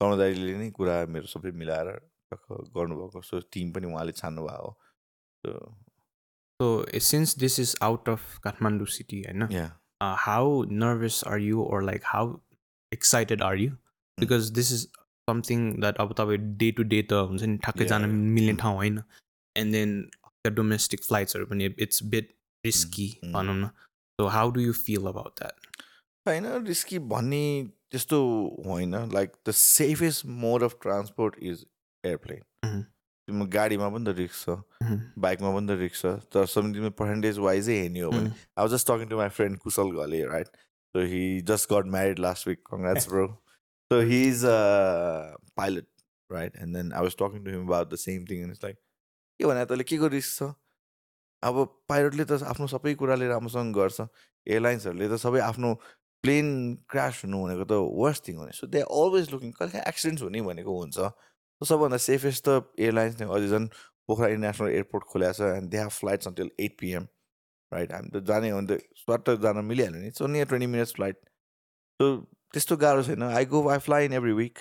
कर्ण 0.00 0.18
दाईले 0.18 0.56
नै 0.58 0.70
कुरा 0.70 0.96
मेरो 1.16 1.26
सबै 1.34 1.50
मिलाएर 1.64 1.88
गर्नुभएको 2.32 3.20
सो 3.22 3.40
टिम 3.52 3.72
पनि 3.72 3.86
उहाँले 3.92 4.12
छान्नु 4.22 4.42
भएको 4.46 4.72
so 5.44 5.52
so 6.60 6.68
uh, 6.82 6.98
since 6.98 7.34
this 7.34 7.58
is 7.58 7.76
out 7.80 8.08
of 8.08 8.22
Kathmandu 8.44 8.86
city, 8.90 9.18
I 9.28 9.32
know. 9.32 9.46
Yeah 9.50 9.66
like 11.88 12.02
how 12.02 12.40
excited 12.92 13.42
are 13.42 13.54
you? 13.54 13.70
Hmm. 13.70 14.18
Because 14.18 14.52
this 14.52 14.70
is 14.72 14.88
something 15.30 15.80
that 15.80 16.00
अब 16.00 16.14
तपाईँ 16.18 16.38
डे 16.62 16.70
टु 16.72 16.82
डे 16.82 17.02
त 17.02 17.12
हुन्छ 17.30 17.42
नि 17.42 17.58
ठ्याक्कै 17.58 17.84
जान. 17.84 18.10
मिल्ने 18.10 18.52
Hmm. 18.52 18.60
ठाउँ 18.62 18.76
होइन 18.76 18.98
एन्ड 19.58 19.72
देन 19.72 20.54
डोमेस्टिक 20.54 21.04
फ्लाइट्सहरू 21.04 21.46
पनि 21.46 21.74
इट्स 21.78 22.02
बेड 22.06 22.32
रिस्की 22.64 23.08
भनौँ 23.26 23.54
न 23.56 23.70
होइन 26.26 26.46
रिस्की 26.66 26.98
भन्ने 27.08 27.42
त्यस्तो 27.90 28.20
होइन 28.66 28.94
like 29.12 29.32
the 29.48 29.50
safest 29.56 30.26
mode 30.38 30.62
of 30.62 30.78
transport 30.82 31.36
is 31.42 31.64
airplane 32.04 32.82
तिम्रो 33.28 33.46
गाडीमा 33.48 33.88
पनि 33.88 34.04
त 34.04 34.16
रिस्क 34.16 34.36
छ 34.40 34.96
बाइकमा 35.18 35.52
पनि 35.52 35.76
रिस्क 35.76 35.96
छ 35.96 36.12
तर 36.28 36.46
सब 36.48 36.72
तिमी 36.74 36.90
पर्सेन्टेज 36.98 37.38
वाइजै 37.40 37.76
हेर्ने 37.76 38.00
हो 38.00 38.10
भने 38.10 38.30
I 38.30 38.62
was 38.62 38.70
just 38.72 38.90
talking 38.90 39.08
to 39.08 39.16
my 39.16 39.34
friend 39.36 39.58
Kushal 39.58 39.92
Ghale 39.98 40.24
right 40.26 40.48
so 40.94 41.04
he 41.06 41.22
just 41.44 41.72
got 41.72 41.92
married 41.92 42.18
last 42.18 42.48
week 42.48 42.62
congrats 42.66 43.08
bro 43.08 43.26
so 43.90 44.00
he 44.02 44.22
is 44.28 44.44
a 44.46 44.58
pilot 45.56 45.88
right 46.30 46.56
and 46.58 46.76
then 46.76 46.92
I 46.92 47.02
was 47.02 47.16
talking 47.18 47.48
him 47.48 47.66
about 47.66 47.92
the 47.92 48.00
same 48.00 48.24
thing 48.26 48.42
ins 48.42 48.64
like 48.64 48.78
के 49.38 49.46
भने 49.46 49.64
तैँले 49.70 49.84
के 49.86 49.96
को 49.98 50.06
risk 50.10 50.32
छ 50.38 50.52
अब 51.42 51.54
पाइलटले 51.88 52.24
त 52.26 52.42
आफ्नो 52.42 52.66
सबै 52.66 52.94
कुराले 52.98 53.26
राम्रोसँग 53.30 53.70
गर्छ। 53.74 53.98
एयरलाइन्सहरूले 54.46 55.06
त 55.08 55.16
सबै 55.22 55.40
आफ्नो 55.46 55.68
प्लेन 56.24 56.46
क्रास 56.90 57.22
हुनु 57.24 57.38
भनेको 57.46 57.64
त 57.70 57.74
वर्स्ट 57.78 58.20
थिङ 58.26 58.36
हो 58.42 58.44
नि। 58.50 58.52
सो 58.58 58.66
दे 58.66 58.80
अलवेज 58.82 59.30
लुकिङ 59.32 59.50
कहिले 59.54 59.86
एक्सिडेन्ट्स 59.86 60.22
हुने 60.26 60.42
भनेको 60.42 60.72
हुन्छ। 60.78 60.98
सबभन्दा 61.62 61.98
सेफेस्ट 62.02 62.42
त 62.48 62.66
एयरलाइन्स 62.74 63.14
नै 63.20 63.26
अझै 63.30 63.48
झन् 63.54 63.66
पोखरा 64.10 64.26
इन्टरनेसनल 64.34 64.68
एयरपोर्ट 64.74 65.04
खोलेको 65.14 65.34
छ 65.38 65.40
and 65.58 65.70
they 65.70 65.78
have 65.78 65.92
flights 65.94 66.26
until 66.28 66.50
eight 66.58 66.74
PM 66.82 67.06
right 67.72 67.92
हामी 67.92 68.08
त 68.10 68.24
जाने 68.26 68.50
हो 68.50 68.58
भने 68.58 68.66
त 68.74 68.82
स्वाट 68.98 69.30
जान 69.46 69.62
मिलिहाल्यो 69.70 70.00
नि। 70.02 70.10
So 70.18 70.26
near 70.26 70.46
twenty 70.50 70.68
minutes 70.74 70.92
flight 70.98 71.16
so 72.00 72.04
त्यस्तो 72.26 72.76
गाह्रो 72.82 73.02
छैन। 73.06 73.22
I 73.22 73.44
go 73.54 73.62
I 73.68 73.78
fly 73.86 74.10
in 74.10 74.12
every 74.18 74.32
week 74.42 74.58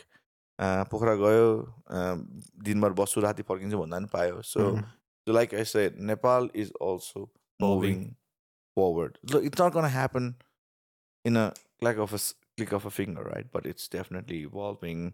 Pokhara 0.59 1.15
गयो 1.15 1.47
अँ, 1.89 2.15
दिनभर 2.63 2.93
बस्छु 3.01 3.21
राति 3.21 3.43
फर्किन्छु 3.49 3.77
भन्दा 3.79 3.97
पनि 3.97 4.07
पायो 4.13 4.41
so 4.41 4.69
like 5.27 5.53
I 5.55 5.63
said 5.75 5.99
Nepal 6.11 6.49
is 6.55 6.71
also 6.81 7.29
it's 9.47 9.59
not 9.59 9.73
going 9.73 9.83
to 9.85 9.89
happen 9.89 10.35
in 11.25 11.37
a 11.37 11.51
click 11.81 11.97
of 11.97 12.11
a 12.13 12.19
s- 12.21 12.33
click 12.57 12.71
of 12.77 12.85
a 12.85 12.91
finger, 12.91 13.23
right? 13.23 13.47
But 13.51 13.65
it's 13.65 13.87
definitely 13.87 14.37
evolving. 14.49 15.13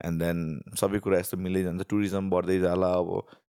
And 0.00 0.20
then 0.20 0.40
सबै 0.80 1.00
कुरा 1.04 1.18
यस्तो 1.20 1.36
मिल्दै 1.46 1.62
जान्छ 1.66 1.86
टुरिज्म 1.90 2.30
बढ्दै 2.30 2.58
जाला 2.64 2.88
अब 3.02 3.10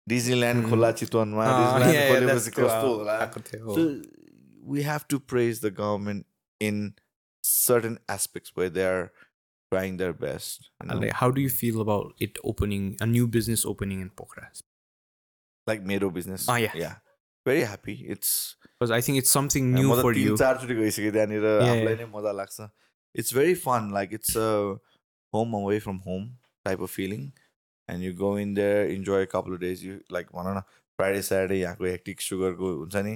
डिजनील्यान्ड 0.08 0.64
Mm. 0.64 0.70
खोला 0.70 0.90
चितवनमा 1.00 1.44
Ah, 1.46 1.58
डिजनील्यान्ड 1.58 1.94
yeah, 1.94 2.06
yeah, 2.12 2.26
that's 2.26 2.48
खोलेपछि 2.48 2.54
true. 2.56 2.64
कस्तो 2.68 2.88
Ah, 2.88 2.96
होला 2.98 3.18
आएको 3.24 3.40
थियो, 3.50 3.74
In 9.72 9.76
trying 9.76 9.96
their 9.96 10.12
best. 10.12 10.70
you 10.82 10.88
know? 10.88 10.98
Like, 10.98 11.12
how 11.12 11.30
do 11.30 11.40
you 11.40 11.48
feel 11.48 11.80
about 11.80 12.14
it 12.18 12.38
opening 12.44 12.96
a 13.00 13.06
new 13.06 13.26
business 13.26 13.64
opening 13.64 14.00
in 14.00 14.10
Pokhara? 14.10 14.62
Like 15.66 15.82
Mero 15.82 16.10
business. 16.10 16.48
Ah, 16.48 16.56
yeah. 16.56 16.72
Yeah. 16.74 16.94
Very 17.46 17.62
happy. 17.62 18.04
It's 18.08 18.56
Because 18.78 18.90
I 18.90 19.00
think 19.00 19.18
it's 19.18 19.30
something 19.30 19.74
Uh, 19.74 19.80
new 19.80 20.00
for 20.00 20.12
you. 20.12 20.36
Yeah, 20.40 20.60
लाग्छ 22.32 22.68
it's 23.14 23.34
very 23.34 23.54
fun 23.54 23.90
like 23.94 24.12
it's 24.14 24.36
a 24.36 24.48
home 25.34 25.54
away 25.54 25.78
from 25.80 25.96
home 26.06 26.28
type 26.64 26.82
of 26.82 26.90
feeling 26.94 27.30
and 27.88 28.04
you 28.04 28.14
go 28.16 28.38
in 28.38 28.54
there 28.54 28.90
enjoy 28.90 29.26
couple 29.32 29.54
of 29.54 29.60
days 29.60 29.84
you 29.84 29.94
like 30.12 30.26
भनौँ 30.34 30.54
न 30.56 30.60
Friday 30.98 31.22
Saturday 31.28 31.58
यहाँको 31.60 31.84
hectic 31.84 32.20
सुगरको 32.20 32.72
हुन्छ 32.76 32.96
नि 32.96 33.14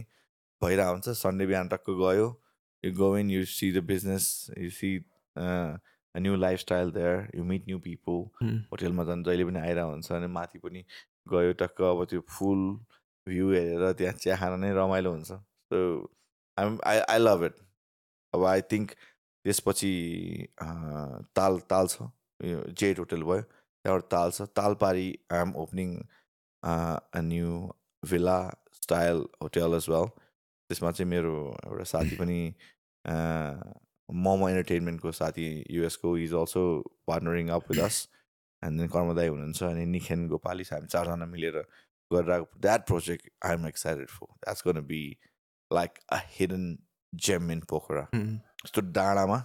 भइरहेको 0.62 0.92
हुन्छ 0.92 1.08
Sunday 1.22 1.46
बिहान 1.46 1.68
टक्क 1.74 1.90
गयो 2.02 2.26
you 2.84 2.92
go 2.92 3.16
in 3.18 3.30
you 3.30 3.44
see 3.54 3.72
the 3.72 3.84
business 3.92 4.28
you 4.58 4.70
see 4.78 4.96
a 5.36 5.46
new 6.20 6.36
life 6.36 6.58
style 6.60 6.90
there 6.92 7.30
you 7.36 7.44
meet 7.44 7.64
new 7.68 7.78
people. 7.86 8.18
होटेलमा 8.72 9.04
झन् 9.04 9.24
जहिले 9.24 9.44
पनि 9.44 9.58
आइरहेको 9.60 9.90
हुन्छ 9.90 10.12
अनि 10.12 10.26
माथि 10.36 10.58
पनि 10.58 10.84
गयो 11.32 11.52
टक्क 11.62 11.82
अब 11.90 12.04
त्यो 12.10 12.20
फुल 12.28 12.62
भ्यू 13.26 13.50
हेरेर 13.52 13.92
त्यहाँ 13.98 14.14
चिया 14.22 14.36
खान 14.36 14.58
नै 14.60 14.72
रमाइलो 14.78 15.10
हुन्छ। 15.12 15.32
So 15.70 15.78
I 16.58 16.76
I 16.86 16.98
I 16.98 17.18
love 17.18 17.44
it 17.44 17.54
अब 18.34 18.44
आई 18.46 18.60
थिङ्क 18.72 18.90
त्यसपछि 19.44 19.92
ताल 20.60 21.58
ताल 21.70 21.86
छ। 21.88 22.10
यो 22.40 22.62
जेट 22.80 22.98
होटल 22.98 23.22
भयो 23.22 23.42
त्यहाँबाट 23.42 24.04
ताल 24.16 24.30
छ। 24.30 24.42
तालपारी 24.58 25.08
I 25.32 25.40
am 25.40 25.54
opening 25.62 25.96
a 26.62 27.20
new 27.30 27.50
villa 28.10 28.38
style 28.82 29.24
hotel 29.42 29.74
as 29.74 29.88
well 29.90 30.06
त्यसमा 30.70 30.90
चाहिँ 30.92 31.10
मेरो 31.10 31.34
एउटा 31.64 31.84
साथी 31.92 32.16
पनि 32.20 32.38
मोमो 34.08 34.48
इन्टरटेनमेन्टको 34.48 35.12
साथी 35.18 35.46
युएसको 35.70 36.16
is 36.18 36.32
also 36.40 36.62
partnering 37.06 37.48
up 37.56 37.70
with 37.70 37.80
us 37.84 38.00
and 38.62 38.80
then 38.80 38.88
कर्मदाई 38.96 39.28
हुनुहुन्छ 39.28 39.62
अनि 39.70 39.84
निखेन 39.92 40.26
गोपाली 40.28 40.64
हामी 40.72 40.86
चारजना 40.94 41.26
मिलेर 41.34 41.60
गरिरहेको 42.10 42.60
that 42.66 42.86
project 42.86 43.30
I 43.46 43.54
am 43.54 43.66
excited 43.68 44.08
for 44.16 44.26
that's 44.44 44.62
gonna 44.66 44.80
be 44.92 45.00
like 45.70 45.98
a 46.12 46.18
hidden 46.36 46.66
gem 47.12 47.50
in 47.50 47.60
Pokhara 47.70 48.06
Mm. 48.14 48.34
यस्तो 48.64 48.80
डाँडामा 48.98 49.38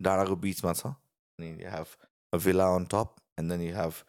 डाँडाको 0.00 0.36
बिचमा 0.46 0.72
छ 0.80 0.86
अनि 0.86 1.50
you 1.62 1.70
have 1.70 1.94
a 2.32 2.38
villa 2.46 2.66
on 2.76 2.84
top 2.94 3.14
and 3.38 3.52
then 3.52 3.60
you 3.68 3.74
have 3.76 4.02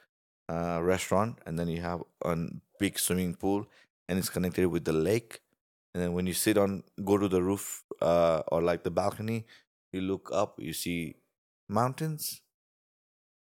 restaurant 0.89 1.47
and 1.47 1.59
then 1.59 1.69
you 1.69 1.81
have 1.83 2.03
an 2.31 2.45
big 2.81 2.97
swimming 3.05 3.33
pool 3.43 3.63
and 4.09 4.19
it's 4.19 4.29
connected 4.37 4.65
with 4.73 4.81
the 4.89 4.95
lake 5.07 5.33
and 5.33 6.03
then 6.05 6.15
when 6.15 6.27
you 6.27 6.33
sit 6.43 6.57
on 6.57 6.81
go 7.11 7.17
to 7.23 7.29
the 7.29 7.43
roof 7.49 7.69
or 8.03 8.59
like 8.67 8.79
the 8.85 8.91
balcony 8.97 9.33
you 9.92 10.00
look 10.10 10.30
up 10.42 10.58
you 10.68 10.72
see 10.72 10.98
mountains 11.68 12.42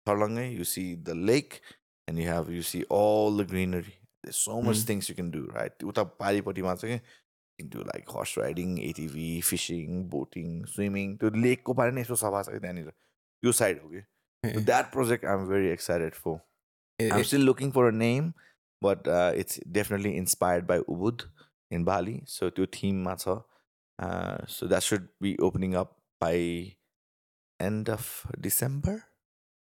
Tarlangai, 0.09 0.57
you 0.57 0.65
see 0.65 0.95
the 0.95 1.15
lake 1.15 1.61
and 2.09 2.19
you 2.19 2.27
have 2.29 2.51
you 2.51 2.63
see 2.63 2.83
all 2.89 3.37
the 3.37 3.45
greenery 3.45 3.95
there's 4.23 4.37
so 4.37 4.61
much 4.63 4.79
Mm. 4.79 4.87
things 4.87 5.09
you 5.11 5.15
can 5.15 5.31
do 5.31 5.43
right 5.57 5.85
उता 5.93 6.03
पारिपट्टिमा 6.23 6.75
चाहिँ 6.83 7.01
into 7.61 7.79
like 7.91 8.11
horse 8.17 8.35
riding 8.39 8.79
ATV 8.89 9.29
fishing 9.51 10.03
boating 10.15 10.65
swimming 10.75 11.17
त्यो 11.23 11.31
लेकको 11.45 11.75
बारे 11.81 11.93
नै 11.97 12.01
यस्तो 12.01 12.17
सफा 12.23 12.43
छ 12.43 12.55
कि 12.57 12.61
त्यहाँनिर 12.65 12.89
त्यो 12.91 13.53
साइड 13.61 13.83
हो 13.83 13.89
कि 13.95 14.63
that 14.71 14.93
project 14.93 15.25
I 15.25 15.35
am 15.41 15.47
very 15.53 15.69
excited 15.79 16.15
for 16.25 16.39
It- 17.03 17.13
I'm 17.17 17.21
it- 17.25 17.29
still 17.29 17.45
looking 17.49 17.71
for 17.75 17.83
a 17.89 17.93
name, 17.99 18.27
but 18.87 19.07
uh, 19.19 19.33
it's 19.43 19.59
definitely 19.77 20.11
inspired 20.23 20.67
by 20.71 20.77
Ubud 20.95 21.23
in 21.77 21.85
Bali. 21.89 22.17
So 22.33 22.49
to 22.59 22.67
theme 22.77 22.99
matter. 23.07 23.37
Uh, 24.07 24.41
so 24.57 24.69
that 24.73 24.85
should 24.89 25.07
be 25.27 25.31
opening 25.47 25.77
up 25.83 25.95
by 26.22 26.38
end 27.60 27.90
of 27.90 28.08
December. 28.48 28.96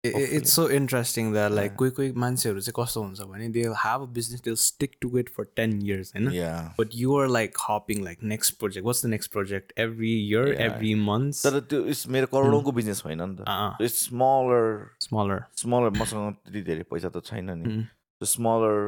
it- 0.09 0.15
it- 0.19 0.31
it's 0.37 0.53
so 0.57 0.63
interesting 0.77 1.27
that 1.33 1.53
like 1.57 1.71
Yeah. 1.73 1.77
कोही 1.81 1.91
कोही 1.97 2.13
मान्छेहरू 2.23 2.61
चाहिँ 2.67 2.73
कस्तो 2.77 3.01
हुन्छ 3.03 3.25
भने 3.33 3.49
they 3.57 3.65
have 3.81 4.05
a 4.05 4.07
business 4.19 4.41
they'll 4.45 4.61
stick 4.67 4.95
to 5.05 5.09
it 5.23 5.29
for 5.35 5.45
10 5.61 5.75
years 5.89 6.13
होइन 6.15 6.31
Yeah. 6.37 6.71
but 6.79 6.95
you 7.01 7.17
are 7.23 7.27
like 7.35 7.59
hopping 7.65 8.01
like 8.07 8.23
next 8.31 8.55
project 8.63 8.87
what's 8.87 9.03
the 9.07 9.11
next 9.15 9.31
project 9.35 9.75
every 9.85 10.13
year 10.31 10.45
Yeah. 10.53 10.63
every 10.69 10.95
month 11.11 11.43
तर 11.47 11.59
त्यो 11.73 11.83
इट्स 11.95 12.07
मेरो 12.17 12.27
करोडौँको 12.37 12.73
बिजनेस 12.79 13.03
होइन 13.09 13.23
नि 13.25 13.37
त 13.43 13.49
uh, 13.57 13.83
it's 13.89 13.99
smaller 14.07 14.73
smaller 15.09 15.39
smaller 15.65 15.91
मसँग 16.01 16.33
त्यति 16.47 16.63
धेरै 16.71 16.83
पैसा 16.95 17.09
त 17.19 17.25
छैन 17.29 17.51
नि 17.59 17.69
Mm. 17.75 17.85
त्यो 17.85 18.31
स्मलर 18.33 18.81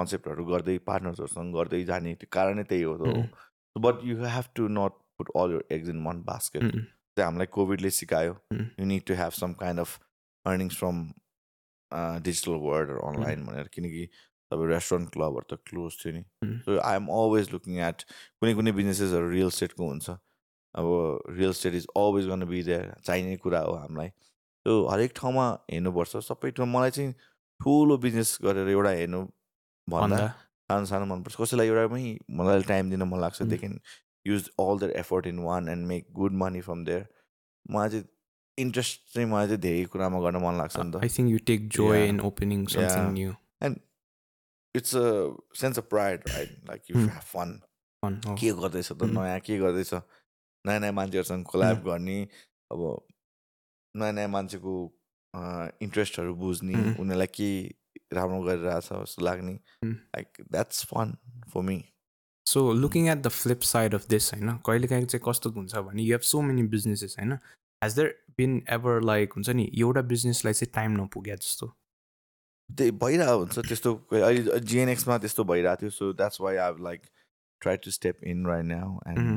कन्सेप्टहरू 0.00 0.44
गर्दै 0.50 0.76
पार्टनर्सहरूसँग 0.90 1.54
गर्दै 1.60 1.82
जाने 1.92 2.14
त्यो 2.24 2.32
कारणै 2.38 2.64
त्यही 2.74 2.82
हो 2.90 2.96
त 3.04 3.14
Mm. 3.14 3.30
But 3.86 4.04
you 4.10 4.18
have 4.34 4.50
to 4.56 4.68
not 4.80 4.98
put 5.20 5.36
all 5.36 5.54
your 5.54 5.64
eggs 5.78 5.88
in 5.94 6.04
one 6.08 6.22
basket. 6.24 6.64
त्यो 7.16 7.24
हामीलाई 7.24 7.52
कोभिडले 7.58 7.90
सिकायो. 7.98 8.36
You 8.54 8.86
need 8.86 9.04
to 9.06 9.14
have 9.22 9.32
some 9.38 9.52
kind 9.62 9.80
of 9.80 9.98
earnings 10.46 10.76
from 10.78 11.06
digital 12.26 12.58
world 12.64 12.90
online 13.04 13.46
भनेर 13.46 13.68
किनकि 13.74 14.04
तपाईँ 14.50 14.68
रेस्टुरेन्ट 14.68 15.10
क्लबहरू 15.14 15.46
त 15.50 15.58
क्लोज 15.70 15.96
थियो 16.00 16.12
नि. 16.14 16.22
So 16.64 16.78
I 16.80 16.96
am 16.96 17.06
always 17.16 17.50
looking 17.52 17.78
at 17.88 18.02
कुनै 18.40 18.54
कुनै 18.60 18.72
बिजनेसेसहरू 18.78 19.30
रियल 19.30 19.50
स्टेटको 19.56 19.88
हुन्छ 19.88 20.10
अब 20.74 20.86
real 21.38 21.52
estate 21.58 21.74
is 21.74 21.86
always 22.02 22.26
gonna 22.30 22.46
be 22.50 22.62
there 22.68 22.84
चाहिने 23.06 23.36
कुरा 23.44 23.60
हो 23.66 23.74
हामीलाई 23.82 24.08
त्यो 24.66 24.74
हरेक 24.86 25.12
ठाउँमा 25.16 25.46
हेर्नुपर्छ 25.72 26.22
सबै 26.28 26.50
ठाउँ 26.58 26.68
मलाई 26.68 26.90
चाहिँ 26.96 27.12
ठुलो 27.60 27.96
बिजनेस 28.04 28.38
गरेर 28.42 28.68
एउटा 28.74 28.90
हेर्नु 29.00 29.22
भन्दा 29.88 30.26
सानो 30.70 30.84
सानो 30.92 31.06
मनपर्छ 31.12 31.36
कसैलाई 31.40 31.66
एउटामै 31.74 32.02
मलाई 32.40 32.62
टाइम 32.70 32.90
दिन 32.90 33.02
मन 33.12 33.20
लाग्छ 33.20 33.42
they. 33.42 33.56
Can 33.62 33.74
use 34.26 34.48
all 34.60 34.78
their 34.80 34.92
effort 34.98 35.26
in 35.26 35.38
one 35.44 35.68
and 35.68 35.86
make 35.86 36.06
good 36.12 36.32
money 36.42 36.60
from 36.60 36.84
there 36.84 37.06
मलाई 37.70 37.88
चाहिँ 37.90 38.04
इन्ट्रेस्ट 38.58 39.14
चाहिँ 39.14 39.28
मलाई 39.30 39.46
चाहिँ 39.46 39.60
धेरै 39.60 39.84
कुरामा 39.92 40.20
गर्न 40.20 40.42
मन 40.44 40.58
लाग्छ 40.58 40.76
नि 40.76 40.90
I 40.98 41.08
त 41.08 41.12
think 41.16 41.30
you 41.34 41.38
take 41.50 41.68
joy 41.76 41.94
Yeah. 41.96 42.08
in 42.14 42.20
opening 42.30 42.66
something 42.68 43.06
Yeah. 43.06 43.14
new. 43.20 43.34
It's 44.74 44.94
a 44.96 45.02
sense 45.60 45.78
of 45.78 45.86
pride 45.90 46.28
right 46.28 46.50
like 46.68 46.82
you. 46.90 46.96
Have 46.98 47.22
fun. 47.32 47.60
के 48.02 48.50
गर्दैछ 48.60 48.92
त 48.92 49.02
Mm. 49.02 49.14
नयाँ 49.14 49.40
के 49.46 49.58
गर्दैछ 49.58 49.92
नयाँ 50.64 50.80
नयाँ 50.80 50.92
मान्छेहरूसँग 50.92 51.44
कोल्याब 51.52 51.82
गर्ने 51.84 52.20
अब 52.72 52.80
नयाँ 53.94 54.12
नयाँ 54.12 54.28
मान्छेको 54.36 54.74
इन्ट्रेस्टहरू 55.82 56.34
बुझ्ने 56.34 56.74
Mm. 56.74 56.98
उनीहरूलाई 57.00 57.26
के 57.40 57.50
राम्रो 58.16 58.40
गरिरहेछ 58.42 58.88
जस्तो 58.92 59.24
लाग्ने. 59.24 59.52
Like 59.84 60.40
that's 60.52 60.84
fun 60.92 61.16
for 61.52 61.62
me 61.62 61.76
So 62.46 62.60
looking 62.72 63.08
at 63.08 63.22
the 63.22 63.30
flip 63.30 63.64
side 63.64 63.94
of 63.94 64.06
this, 64.08 64.30
होइन 64.32 64.56
कहिलेकाहीँ 64.66 65.06
चाहिँ 65.06 65.22
कस्तो 65.26 65.50
हुन्छ 65.50 65.76
भने 65.88 66.02
you 66.02 66.12
have 66.14 66.20
so 66.28 66.40
many 66.42 66.62
businesses 66.68 67.16
होइन 67.18 67.32
has 67.82 67.94
there 67.96 68.14
been 68.38 68.62
ever 68.76 69.02
like 69.02 69.32
हुन्छ 69.36 69.50
नि 69.50 69.70
एउटा 69.78 70.02
बिजनेसलाई 70.12 70.52
चाहिँ 70.52 70.72
टाइम 70.74 70.90
नपुग्या 71.00 71.36
जस्तो? 71.36 71.66
त्यही 72.70 72.90
भइरहेको 73.02 73.38
हुन्छ 73.38 73.58
त्यस्तो 73.68 73.94
अहिले 74.12 74.58
जिएनएक्समा 74.72 75.18
त्यस्तो 75.18 75.44
भइरहेको 75.44 75.80
थियो 75.82 75.90
so 75.90 76.12
that's 76.12 76.40
why 76.40 76.56
I 76.56 76.82
like 76.88 77.00
try 77.60 77.76
to 77.84 77.90
step 77.90 78.24
in 78.32 78.46
right 78.46 78.64
now 78.64 78.98
and 79.10 79.28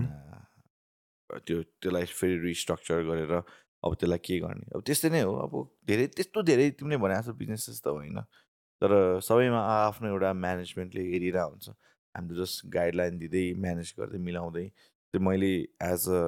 त्यो 1.46 1.62
त्यसलाई 1.62 2.06
फेरि 2.06 2.38
रिस्ट्रक्चर 2.48 3.04
गरेर 3.04 3.32
अब 3.34 3.96
त्यसलाई 4.00 4.20
के 4.26 4.40
गर्ने? 4.40 4.66
अब 4.76 4.82
त्यस्तै 4.86 5.10
नै 5.10 5.22
हो 5.22 5.34
अब 5.46 5.54
धेरै 5.88 6.08
त्यस्तो 6.18 6.42
धेरै 6.50 6.70
तिमीले 6.82 6.98
भने 7.04 7.16
जस्तो 7.22 7.34
बिजनेसेस 7.40 7.82
त 7.84 7.88
होइन 7.88 8.22
तर 8.82 8.92
सबैमा 9.28 9.62
आफ्नो 9.72 10.08
एउटा 10.10 10.34
म्यानेजमेन्टले 10.34 11.04
हेरिरहेको 11.14 11.50
हुन्छ। 11.50 11.70
हामीले 12.16 12.42
जस्ट 12.42 12.66
गाइडलाइन 12.76 13.20
दिँदै 13.20 13.46
म्यानेज 13.66 13.94
गर्दै 14.00 14.20
मिलाउँदै 14.30 14.66
त्यो 15.14 15.22
मैले 15.30 15.54
एज 15.88 16.10
अ 16.10 16.24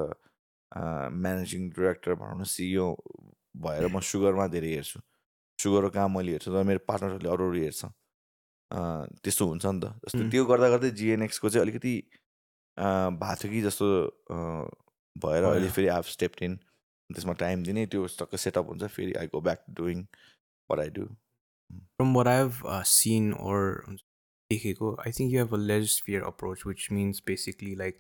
म्यानेजिङ 1.26 1.70
डिरेक्टर 1.76 2.16
भनौँ 2.22 2.40
न 2.40 2.44
सिइओ 2.54 2.88
भएर 3.58 3.88
म 3.88 4.00
सुगरमा 4.12 4.48
धेरै 4.56 4.72
हेर्छु 4.76 5.00
सुगरको 5.60 5.90
काम 5.98 6.18
मैले 6.18 6.32
हेर्छु 6.32 6.52
तर 6.52 6.64
मेरो 6.72 6.86
पार्टनरहरूले 6.88 7.30
अरू 7.30 7.50
अरू 7.50 7.62
हेर्छ 7.64 7.92
त्यस्तो 9.24 9.48
हुन्छ 9.48 9.66
नि 9.66 9.80
त 9.80 9.86
जस्तो. 10.06 10.30
त्यो 10.32 10.46
गर्दा 10.46 10.70
गर्दै 10.70 10.92
जिएनएक्सको 11.02 11.50
चाहिँ 11.50 11.66
अलिकति 11.66 11.94
भएको 12.78 13.36
थियो 13.42 13.52
कि 13.52 13.62
जस्तो 13.62 13.88
भएर 15.16 15.44
अहिले। 15.44 15.70
फेरि 15.70 15.88
आफ 15.98 16.08
स्टेप 16.08 16.42
इन 16.44 16.56
त्यसमा 17.10 17.34
टाइम 17.44 17.64
दिने 17.64 17.86
त्यो 17.94 18.08
टक्क 18.20 18.36
सेटअप 18.46 18.68
हुन्छ 18.70 18.92
फेरि 18.98 19.14
I 19.22 19.28
go 19.28 19.42
back 19.42 19.64
doing 19.80 20.06
what 20.70 20.80
I 20.80 20.90
do 20.98 21.08
From 21.98 22.14
what 22.14 22.28
I've 22.28 22.58
uh, 22.64 22.84
seen 22.84 23.34
or 23.34 23.86
देखेको 24.52 24.96
I 25.06 25.12
think 25.12 25.34
you 25.34 25.40
have 25.40 25.54
a 25.54 25.58
laissez faire 25.58 26.22
approach 26.24 26.66
which 26.68 26.88
means 26.92 27.24
basically 27.28 27.76
like 27.76 27.98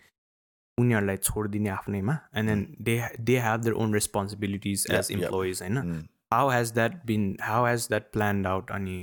उनीहरूलाई 0.78 1.18
छोडिदिने 1.18 1.70
आफ्नैमा 1.70 2.18
and 2.36 2.50
then 2.50 2.66
they 2.82 2.96
they 3.20 3.38
have 3.40 3.62
their 3.62 3.74
own 3.84 3.94
responsibilities 3.94 4.88
as 4.92 5.12
employees 5.12 5.62
होइन? 5.62 6.08
How 6.34 6.50
has 6.50 6.74
that 6.74 7.06
been 7.06 7.36
how 7.42 7.66
has 7.66 7.88
that 7.90 8.12
planned 8.12 8.48
out 8.48 8.72
अनि 8.72 8.98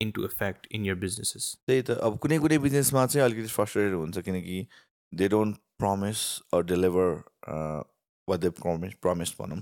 into 0.00 0.24
effect 0.24 0.66
in 0.72 0.86
your 0.86 0.94
businesses 0.94 1.50
त्यही 1.66 1.82
त 1.82 1.98
अब 2.08 2.18
कुनै 2.18 2.38
कुनै 2.38 2.58
बिजनेसमा 2.58 3.06
चाहिँ 3.06 3.24
अलिकति 3.24 3.48
फ्रस्ट्रेटेड 3.48 3.94
हुन्छ 3.94 4.18
किनकि 4.18 4.66
they 5.12 5.28
don't 5.28 5.56
promise 5.78 6.22
or 6.54 6.62
deliver 6.64 7.10
what 8.28 8.38
they 8.38 8.48
promise 8.50 8.94
promise 9.02 9.34
भनौँ। 9.40 9.58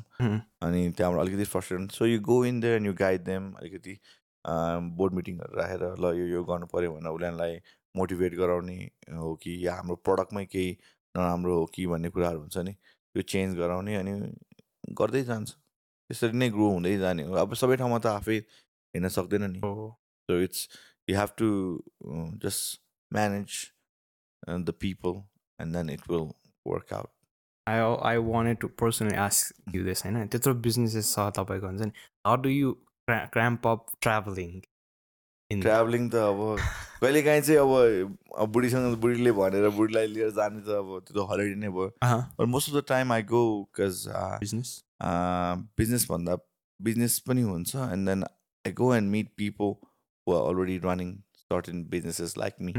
अनि 0.62 0.90
त्यहाँबाट 0.97 1.20
अलिकति 1.20 1.44
first 1.44 1.92
so 1.92 2.07
you 2.07 2.20
go 2.20 2.44
in 2.44 2.61
there 2.61 2.76
and 2.76 2.86
you 2.86 2.94
guide 2.94 3.24
them 3.24 3.53
अलिकति 3.53 3.99
बोर्ड 4.47 5.14
मिटिङहरू 5.14 5.61
राखेर 5.61 5.84
ल 5.99 6.14
यो 6.18 6.26
यो 6.26 6.44
गर्नु 6.44 6.66
पऱ्यो 6.74 6.92
भनेर 6.94 7.12
उनीहरूलाई 7.12 7.61
मोटिभेट 7.97 8.34
गराउने 8.34 8.78
हो 9.18 9.34
कि 9.42 9.66
या 9.66 9.74
हाम्रो 9.74 9.97
प्रडक्टमै 10.09 10.44
केही 10.47 10.72
नराम्रो 11.16 11.55
हो 11.59 11.66
कि 11.74 11.86
भन्ने 11.86 12.09
कुराहरू 12.16 12.40
हुन्छ 12.40 12.59
नि 12.68 12.72
त्यो 12.72 13.22
चेन्ज 13.34 13.57
गराउने 13.59 13.97
अनि 13.97 14.12
गर्दै 14.99 15.22
जान्छ। 15.30 15.51
त्यसरी 16.11 16.36
नै 16.38 16.49
ग्रो 16.51 16.66
हुँदै 16.70 16.97
जाने 16.99 17.22
हो। 17.28 17.34
अब 17.42 17.55
सबै 17.62 17.76
ठाउँमा 17.76 17.99
त 17.99 18.07
आफै 18.07 18.36
हेर्न 18.94 19.09
सक्दैन 19.09 19.51
नि। 19.53 19.61
it's 20.28 20.68
you 21.07 21.16
have 21.16 21.34
to 21.36 21.82
uh, 22.05 22.30
just 22.38 22.78
manage 23.11 23.72
uh, 24.49 24.59
the 24.59 24.72
people, 24.72 25.28
and 25.59 25.74
then 25.74 25.88
it 25.88 26.07
will 26.09 26.36
work 26.64 26.92
out. 26.92 27.11
I 27.66 27.78
I 28.14 28.18
wanted 28.18 28.61
to 28.61 28.68
personally 28.68 29.16
ask 29.16 29.55
you 29.72 29.84
this 29.84 30.03
होइन? 30.03 30.28
त्यत्रो 30.28 30.55
बिजनेसेस 30.66 31.14
छ 31.14 31.26
तपाईँको 31.38 31.66
हुन्छ 31.66 31.83
नि। 31.83 31.92
How 32.26 32.37
do 32.42 32.49
you 32.49 32.75
cramp 33.08 33.66
up 33.66 33.87
travelling 34.03 34.61
travelling 35.62 36.08
त 36.11 36.14
अब 36.14 36.41
कहिलेकाहीँ 37.03 37.42
चाहिँ 37.42 37.58
अब 38.38 38.53
बुढीसँग 38.53 38.96
बुढीले 39.00 39.33
भनेर 39.33 39.68
बुढीलाई 39.78 40.07
लिएर 40.07 40.30
जाने 40.38 40.61
त 40.66 40.78
अब 40.78 40.88
त्यो 41.07 41.24
त 41.24 41.28
हलिडे 41.30 41.54
नै 41.61 41.68
भयो। 41.68 42.46
Most 42.46 42.70
of 42.70 42.76
the 42.76 42.84
time 42.88 43.12
I 43.12 43.22
go 43.22 43.42
business 43.80 44.72
business 45.78 46.07
भन्दा 46.11 46.37
बिजनेस 46.80 47.18
पनि 47.28 47.42
हुन्छ 47.42 47.76
and 47.76 48.08
then 48.08 48.24
I 48.24 48.72
go 48.72 48.95
and 48.95 49.11
meet 49.11 49.33
people 49.37 49.74
who 50.26 50.34
are 50.34 50.49
already 50.53 50.78
running 50.84 51.16
certain 51.46 51.84
businesses 51.96 52.37
like 52.38 52.54
me 52.61 52.74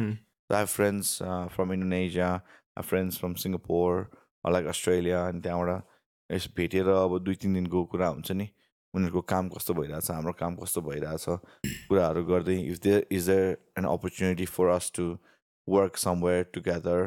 from 0.50 1.72
Indonesia, 1.72 2.42
I 2.78 2.80
have 2.80 2.86
friends 2.86 3.18
from 3.18 3.36
Singapore, 3.36 4.10
or 4.44 4.52
like 4.52 4.68
Australia, 4.74 5.18
अनि 5.30 5.42
त्यहाँबाट 5.42 5.84
यसो 6.30 6.50
भेटेर 6.58 6.88
अब 6.88 7.18
दुई 7.24 7.36
तिन 7.36 7.54
दिनको 7.54 7.84
कुरा 7.92 8.08
हुन्छ 8.08 8.32
नि। 8.32 8.48
उनीहरूको 8.94 9.22
काम 9.34 9.50
कस्तो 9.56 9.74
भइरहेछ 9.80 10.12
हाम्रो 10.12 10.34
काम 10.42 10.56
कस्तो 10.56 10.82
भइरहेछ 10.82 11.26
कुराहरू 11.90 12.24
गर्दै 12.26 12.60
if 12.62 12.80
there 12.84 13.06
is 13.12 13.30
there 13.30 13.58
an 13.78 13.86
opportunity 13.94 14.46
for 14.58 14.68
us 14.76 14.92
to 14.96 15.08
work 15.68 15.98
somewhere 16.06 16.44
together 16.54 17.02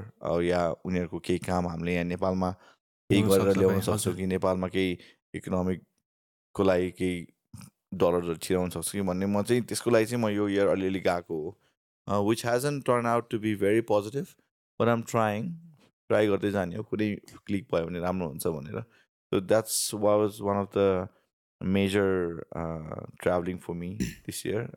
या 0.45 0.61
उनीहरूको 0.85 1.19
केही 1.31 1.39
काम 1.47 1.69
हामीले 1.69 1.95
यहाँ 1.95 2.05
नेपालमा 2.13 2.51
केही 2.51 3.23
गरेर 3.23 3.57
ल्याउन 3.57 3.81
सक्छौँ। 3.89 4.15
कि 4.15 4.27
नेपालमा 4.27 4.69
केही 4.77 4.99
इकोनोमिकको 5.35 6.63
लागि 6.65 6.91
केही 7.01 7.27
डलरहरू 8.03 8.35
छिराउन 8.49 8.71
सक्छु 8.77 8.93
कि 8.93 9.03
भन्ने 9.09 9.27
म 9.27 9.43
चाहिँ 9.43 9.63
त्यसको 9.63 9.91
लागि 9.91 10.07
चाहिँ 10.13 10.25
म 10.25 10.29
यो 10.37 10.49
इयर 10.49 10.69
अलिअलि 10.77 11.01
गएको 11.09 11.43
हो 11.43 11.57
uh, 12.07 12.23
which 12.23 12.43
hasn't 12.43 12.85
turned 12.85 13.07
out 13.07 13.31
to 13.31 13.39
be 13.39 13.55
very 13.55 13.83
positive, 13.83 14.37
but 14.81 14.89
I'm 14.89 15.03
trying. 15.03 15.51
Try 16.11 16.27
गर्दै 16.27 16.51
जाने 16.51 16.77
हो 16.77 16.83
कुनै 16.91 17.07
क्लिक 17.47 17.67
भयो 17.73 17.87
भने 17.87 18.01
राम्रो 18.03 18.27
हुन्छ 18.29 18.47
भनेर 18.47 18.85
so 19.33 19.41
that's 19.51 19.75
was 20.05 20.41
one 20.43 20.57
of 20.63 20.71
the 20.77 20.87
major 21.62 22.46
uh, 22.56 23.02
traveling 23.24 23.60
for 23.60 23.76
me 23.76 23.98
this 24.26 24.44
year. 24.46 24.70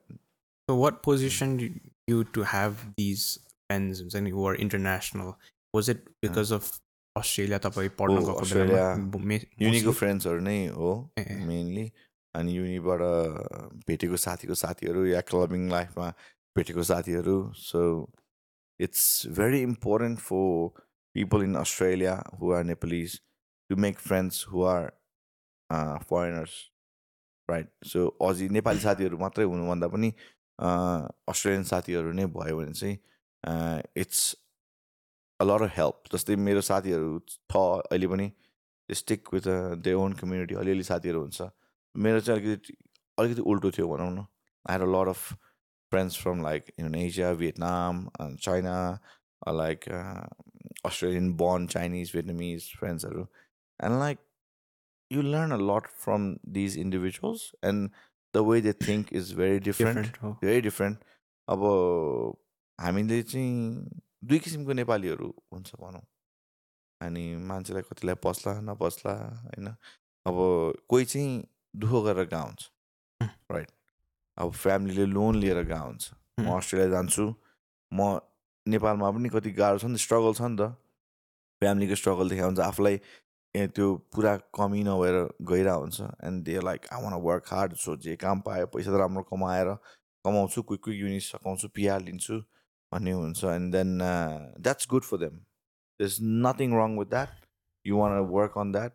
So 0.68 0.76
what 0.76 1.02
positioned 1.02 1.62
you 2.08 2.24
to 2.36 2.42
have 2.42 2.84
these 2.96 3.38
friends 3.70 4.00
हुन्छ 4.02 4.14
नि 4.26 4.30
who 4.30 4.46
are 4.46 4.54
international? 4.66 5.36
Was 5.74 5.88
it 5.88 6.04
because 6.26 6.50
of 6.58 6.68
Australia 7.16 7.58
तपाईँ 7.58 7.90
पढ्न 7.98 8.18
Oh, 8.18 8.24
गएको 8.26 8.40
Australia. 8.40 8.74
बेलामा 8.74 9.24
मे- 9.32 9.44
युनिको 9.62 9.90
mostly? 9.90 9.98
फ्रेन्ड्सहरू 10.00 10.40
नै 10.48 10.58
हो 10.76 10.90
ए, 11.18 11.22
ए। 11.22 11.36
Mainly 11.46 11.90
अनि 12.34 12.52
युनिबाट 12.56 13.00
भेटेको 13.88 14.16
साथीको 14.24 14.54
साथीहरू 14.62 15.04
या 15.06 15.20
क्लबिङ 15.32 15.68
लाइफमा 15.70 16.08
भेटेको 16.56 16.82
साथीहरू 16.92 17.36
so 17.68 17.82
it's 18.86 19.04
very 19.38 19.60
important 19.68 20.20
for 20.24 20.72
people 21.18 21.40
in 21.46 21.56
Australia 21.56 22.12
who 22.38 22.52
are 22.58 22.62
Nepalese 22.70 23.14
to 23.70 23.76
make 23.84 23.98
friends 23.98 24.42
who 24.50 24.62
are 24.72 24.92
uh, 25.70 25.98
Right? 27.51 27.69
So 27.83 27.99
अझै 28.21 28.47
नेपाली 28.57 28.79
साथीहरू 28.79 29.17
मात्रै 29.17 29.45
हुनुभन्दा 29.45 29.87
पनि 29.95 30.09
अस्ट्रेलियन 30.59 31.63
साथीहरू 31.71 32.11
नै 32.19 32.25
भयो 32.37 32.57
भने 32.57 32.73
चाहिँ 32.73 32.97
इट्स 34.03 34.21
of 35.39 35.69
help. 35.75 35.97
जस्तै 36.13 36.35
मेरो 36.47 36.61
साथीहरू 36.61 37.19
छ 37.29 37.55
अहिले 37.91 38.07
पनि 38.07 38.31
stick 38.89 39.33
with 39.33 39.47
they 39.85 39.93
own 39.93 40.13
community 40.19 40.55
अलिअलि 40.61 40.83
साथीहरू 40.91 41.19
हुन्छ। 41.21 41.49
मेरो 41.95 42.19
चाहिँ 42.27 42.39
अलिकति 42.41 42.73
अलिकति 43.17 43.41
उल्टो 43.41 43.71
थियो 43.77 43.87
भनौँ 43.87 44.11
न। 44.11 44.25
I 44.69 44.73
had 44.75 44.81
a 44.81 44.91
lot 44.95 45.07
of 45.07 45.33
friends 45.91 46.21
from 46.21 46.41
like 46.43 46.71
Indonesia 46.79 47.33
Vietnam 47.41 48.07
China 48.41 48.75
like 49.61 49.89
Australian 50.85 51.27
born 51.37 51.67
Chinese 51.73 52.11
vietnamese 52.15 52.65
फ्रेन्ड्सहरू 52.79 53.27
and 53.79 53.99
like 53.99 54.17
you 55.09 55.21
learn 55.21 55.51
a 55.51 55.57
lot 55.57 55.87
from 55.87 56.39
these 56.43 56.75
individuals 56.75 57.53
and 57.61 57.89
the 58.33 58.43
way 58.43 58.59
they 58.61 58.71
think 58.71 59.11
is 59.11 59.31
very 59.31 59.59
different, 59.59 59.97
Different, 59.97 60.23
oh. 60.23 60.37
very 60.41 60.61
different. 60.61 60.97
अब 61.47 61.61
हामीले 62.81 63.21
चाहिँ 63.23 63.89
दुई 64.23 64.39
किसिमको 64.39 64.73
नेपालीहरू 64.73 65.33
हुन्छ 65.53 65.75
भनौँ। 65.81 66.01
अनि 67.01 67.35
मान्छेलाई 67.35 67.81
कतिलाई 67.81 68.15
पस्ला 68.23 68.53
नपस्ला 68.61 69.13
होइन। 69.43 69.67
अब 70.25 70.35
कोही 70.89 71.05
चाहिँ 71.05 71.43
दुःख 71.75 71.91
गरेर 72.05 72.25
गएको 72.25 72.43
हुन्छ. 72.43 72.69
राइट 73.51 73.71
अब 74.37 74.51
फ्यामिलीले 74.51 75.05
लोन 75.05 75.35
लिएर 75.35 75.63
गएको 75.63 75.85
हुन्छ। 75.85 76.11
म. 76.39 76.57
अस्ट्रेलिया 76.57 76.89
जान्छु। 76.89 77.35
म 77.93 78.19
नेपालमा 78.67 79.11
पनि 79.11 79.29
कति 79.29 79.51
गाह्रो 79.51 79.77
छ 79.79 79.85
नि 79.85 79.95
त 79.95 79.99
स्ट्रगल 79.99 80.33
छ 80.33 80.41
नि 80.41 80.57
त। 80.57 80.73
फ्यामिलीको 81.61 81.95
स्ट्रगल 81.95 82.27
हुन्छ 82.39 82.59
आफूलाई 82.59 82.97
त्यो 83.55 83.87
पुरा 84.15 84.35
कमी 84.57 84.83
नभएर 84.83 85.15
गइरहेको 85.51 85.79
हुन्छ। 85.79 86.01
And 86.27 86.43
they 86.45 86.59
like 86.69 86.87
I 86.93 87.03
want 87.03 87.13
work 87.27 87.53
hard 87.53 87.75
so 87.85 87.95
जे 88.05 88.15
काम 88.25 88.41
पायो 88.47 88.65
पैसा 88.73 88.91
त 88.91 88.99
राम्रो 88.99 89.23
कमाएर 89.31 89.73
कमाउँछु 90.25 90.61
क्विक 90.63 90.81
क्विक 90.83 90.99
युनिट 90.99 91.21
सकाउँछु 91.21 91.67
पिआर 91.75 92.01
लिन्छु 92.09 92.39
भन्ने 92.91 93.11
हुन्छ। 93.11 93.43
And 93.53 93.71
then 93.75 93.97
that's 94.59 94.87
good 94.89 95.03
for 95.11 95.17
them 95.25 95.37
there 95.37 96.05
is 96.05 96.17
nothing 96.47 96.77
wrong 96.81 96.97
with 96.99 97.09
that 97.15 97.31
you 97.85 97.97
want 97.97 98.19
work 98.35 98.57
on 98.65 98.71
that 98.71 98.91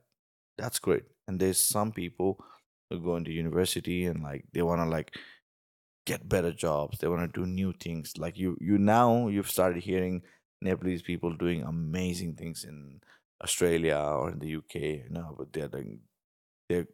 that's 0.58 0.80
great 0.84 1.10
and 1.28 1.40
there 1.40 1.48
is 1.56 1.56
some 1.64 1.90
people 2.00 2.34
into 2.90 3.32
university 3.32 4.06
and 4.06 4.22
like 4.22 4.44
they 4.56 4.62
want 4.62 4.80
to 4.82 4.88
like 4.90 5.10
get 6.06 6.22
better 6.34 6.52
jobs. 6.52 6.98
They 6.98 7.08
want 7.08 7.24
to 7.24 7.40
do 7.40 7.46
new 7.46 7.72
things. 7.84 8.12
Like 8.16 8.38
you 8.42 8.52
you 8.68 8.78
now 8.78 9.28
you've 9.28 9.50
started 9.54 9.82
hearing 9.88 10.22
people 11.08 11.34
doing 11.42 11.60
amazing 11.70 12.30
things 12.38 12.64
in 12.64 12.78
australia 13.46 13.98
or 14.18 14.26
in 14.32 14.38
the 14.44 14.50
uk 14.56 14.74
you 14.82 15.12
know 15.16 15.26
but 15.38 15.52
they're 15.52 15.70
doing 15.74 15.98
they're 16.70 16.88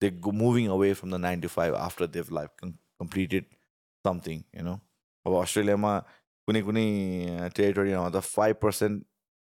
they're 0.00 0.32
moving 0.42 0.68
away 0.76 0.94
from 1.00 1.10
the 1.14 1.18
9 1.18 1.42
to 1.42 1.48
5 1.48 1.74
after 1.86 2.06
they've 2.06 2.32
like 2.38 2.52
com- 2.62 2.78
completed 3.02 3.44
something 4.04 4.44
you 4.58 4.64
know. 4.68 4.78
अब 5.26 5.34
अस्ट्रेलियामा 5.40 5.90
कुनै 6.48 6.60
कुनै 6.68 6.86
टेरिटोरीमा 7.56 8.08
त 8.14 8.22
five 8.28 8.56
percent 8.62 9.04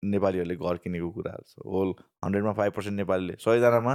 नेपालीहरूले 0.03 0.57
घर 0.57 0.77
किनेको 0.85 1.09
कुराहरू 1.17 1.45
छ 1.53 1.65
होल 1.73 1.89
हन्ड्रेडमा 2.25 2.53
फाइभ 2.61 2.73
पर्सेन्ट 2.77 2.97
नेपालीले 3.03 3.37
सयजनामा 3.45 3.95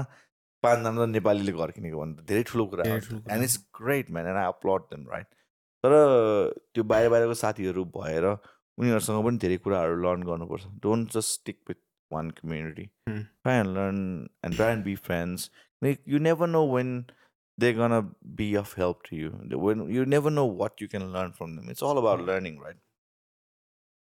पाँचजना 0.63 0.91
त 0.97 1.07
नेपालीले 1.11 1.51
घर 1.51 1.71
किनेको 1.77 2.01
भने 2.01 2.15
त 2.17 2.27
धेरै 2.31 2.43
ठुलो 2.49 2.65
कुरा 2.73 2.87
and. 2.89 3.43
It's 3.43 3.57
great 3.79 4.11
man 4.17 4.27
and 4.33 4.41
I 4.41 4.47
upload 4.55 4.89
them 4.91 5.07
right 5.13 5.29
तर 5.83 5.95
त्यो 6.73 6.83
बाहिर 6.93 7.09
बाहिरको 7.15 7.37
साथीहरू 7.43 7.85
भएर 7.95 8.27
उनीहरूसँग 8.31 9.23
पनि 9.29 9.37
धेरै 9.45 9.57
कुराहरू 9.67 9.95
लर्न 10.07 10.23
गर्नुपर्छ. 10.31 10.67
Don't 10.83 11.17
just 11.17 11.39
stick 11.39 11.59
with 11.69 11.81
One 12.12 12.30
community 12.40 12.88
Hmm. 13.08 13.22
try 13.46 13.54
and 13.62 13.72
learn 13.78 14.00
and 14.42 14.56
try 14.60 14.68
and 14.76 14.84
be 14.88 14.94
friends 15.08 15.46
like 15.86 16.02
you 16.14 16.18
never 16.26 16.46
know 16.56 16.64
when 16.74 16.90
they're 17.62 17.76
gonna 17.80 18.00
be 18.40 18.46
of 18.60 18.72
help 18.82 19.02
to 19.08 19.16
you 19.22 19.30
The- 19.52 19.58
when 19.66 19.82
you 19.96 20.04
never 20.14 20.32
know 20.38 20.44
what 20.62 20.82
you 20.84 20.88
can 20.94 21.06
learn 21.16 21.32
from 21.40 21.56
them 21.58 21.70
it's 21.74 21.84
all 21.88 22.00
about 22.02 22.24
learning 22.30 22.58
right 22.66 22.80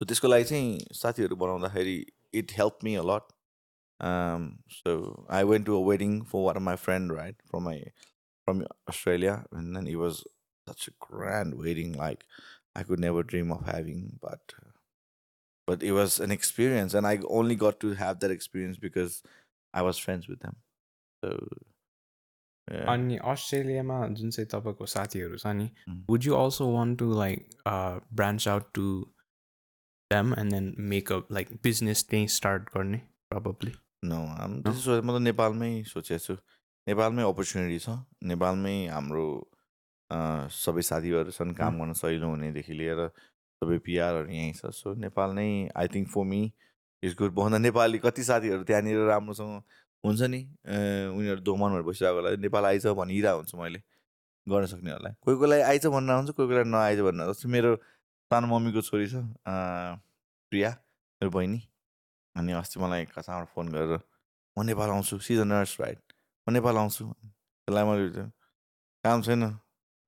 so 0.02 0.06
त्यसको 0.11 0.27
लागि 0.34 0.45
चाहिँ 0.52 0.95
साथीहरू 1.02 1.35
बनाउँदाखेरि 1.44 1.95
it 2.41 2.52
helped 2.60 2.84
me 2.88 2.94
a 3.02 3.03
lot 3.11 3.31
um 4.10 4.45
so 4.77 4.94
i 5.40 5.44
went 5.52 5.65
to 5.72 5.76
a 5.80 5.84
wedding 5.90 6.15
for 6.31 6.44
one 6.45 6.57
of 6.61 6.65
my 6.69 6.76
friend 6.85 7.14
right 7.18 7.44
from 7.52 7.68
my 7.69 7.76
from 8.48 8.64
australia 8.94 9.35
and 9.60 9.77
then 9.77 9.85
it 9.91 9.99
was 10.06 10.23
such 10.72 10.88
a 10.91 10.94
grand 11.07 11.53
wedding 11.65 11.94
like 11.99 12.26
i 12.81 12.84
could 12.90 13.03
never 13.06 13.23
dream 13.34 13.53
of 13.57 13.61
having 13.73 14.02
but 14.26 14.56
but 15.69 15.82
it 15.82 15.93
was 15.93 16.19
an 16.27 16.31
experience 16.35 16.95
and 16.99 17.07
i 17.07 17.16
only 17.39 17.57
got 17.62 17.78
to 17.81 17.89
have 18.03 18.20
that 18.20 18.35
experience 18.35 18.78
because 18.85 19.16
i 19.74 19.82
was 19.89 19.99
friends 20.05 20.28
with 20.28 20.40
them. 20.45 20.55
So. 21.23 21.32
अनि 22.69 23.16
अस्ट्रेलियामा 23.32 23.99
जुन 24.16 24.31
चाहिँ 24.31 24.49
तपाईँको 24.55 24.86
साथीहरू 24.95 25.36
छ 25.39 25.53
नि 25.59 25.69
Mm. 25.89 26.01
Would 26.11 26.24
you 26.24 26.35
also 26.36 26.66
want 26.73 26.99
to 26.99 27.07
like 27.19 27.49
branch 28.15 28.49
out 28.49 28.66
to 28.74 28.85
them 30.11 30.35
and 30.39 30.53
then 30.53 30.66
make 30.90 31.12
a 31.12 31.19
like 31.32 31.53
business 31.62 32.05
त्यहीँ 32.11 32.27
start 32.36 32.69
गर्ने 32.77 32.99
प्रब्ली 33.35 33.73
no 34.11 34.19
I'm 34.43 34.53
त्यसो 34.65 34.81
सोचे 34.81 35.01
म 35.01 35.16
त 35.16 35.23
नेपालमै 35.23 35.70
सोचेको 35.93 36.24
छु 36.27 36.36
नेपालमै 36.86 37.23
अपर्च्युनिटी 37.31 37.78
छ। 37.86 37.97
नेपालमै 38.32 38.77
हाम्रो 38.89 39.24
अँ, 40.11 40.49
सबै 40.59 40.82
साथीहरू 40.90 41.31
छन् 41.39 41.55
काम 41.57 41.78
गर्न 41.81 41.93
सजिलो 42.03 42.28
हुनेदेखि 42.35 42.74
लिएर 42.81 43.01
सबै 43.60 43.78
पिआरहरू 43.86 44.30
यहीँ 44.30 44.52
छ। 44.55 44.70
सो 44.70 44.94
नेपाल 45.05 45.30
नै 45.39 45.48
I 45.74 45.89
think 45.94 46.09
for 46.14 46.24
me 46.24 46.40
is 47.02 47.14
good 47.18 47.32
भन्दा 47.35 47.59
नेपाली 47.59 47.98
कति 47.98 48.22
साथीहरू 48.24 48.62
त्यहाँनिर 48.64 49.06
राम्रोसँग 49.10 49.52
हुन्छ 50.05 50.22
नि? 50.30 50.40
उनीहरू 51.18 51.40
दोमनहरू 51.43 51.85
बसिरहेकोलाई 51.90 52.36
नेपाल 52.47 52.64
आइज 52.64 52.86
भनिरहेको 53.01 53.39
हुन्छु 53.39 53.56
मैले 53.59 53.80
गर्न 54.47 54.66
सक्नेहरूलाई। 54.72 55.14
कोही 55.22 55.36
कोहीलाई 55.36 55.60
आइज 55.70 55.86
भनेर 55.94 56.16
हुन्छ 56.16 56.30
कोही 56.39 56.47
कोहीलाई 56.48 56.70
नआइज 56.74 57.01
भनेर 57.06 57.26
जस्तै 57.30 57.48
मेरो 57.55 57.70
सानो 58.30 58.47
मम्मीको 58.47 58.80
छोरी 58.89 59.06
छ 59.10 59.22
प्रिया 60.51 60.70
मेरो 61.20 61.30
बहिनी 61.35 61.60
अनि 62.36 62.52
अस्ति 62.60 62.80
मलाई 62.80 63.05
कहाँबाट 63.10 63.48
फोन 63.55 63.66
गरेर 63.74 64.01
म 64.56 64.62
नेपाल 64.70 64.89
आउँछु। 64.90 65.18
सिज 65.18 65.39
अ 65.39 65.47
नर्स 65.51 65.80
राइट 65.80 66.01
म 66.47 66.52
नेपाल 66.55 66.76
आउँछु। 66.78 67.05
त्यसलाई 67.05 67.85
मैले 67.90 68.26
काम 69.05 69.22
छैन। 69.22 69.43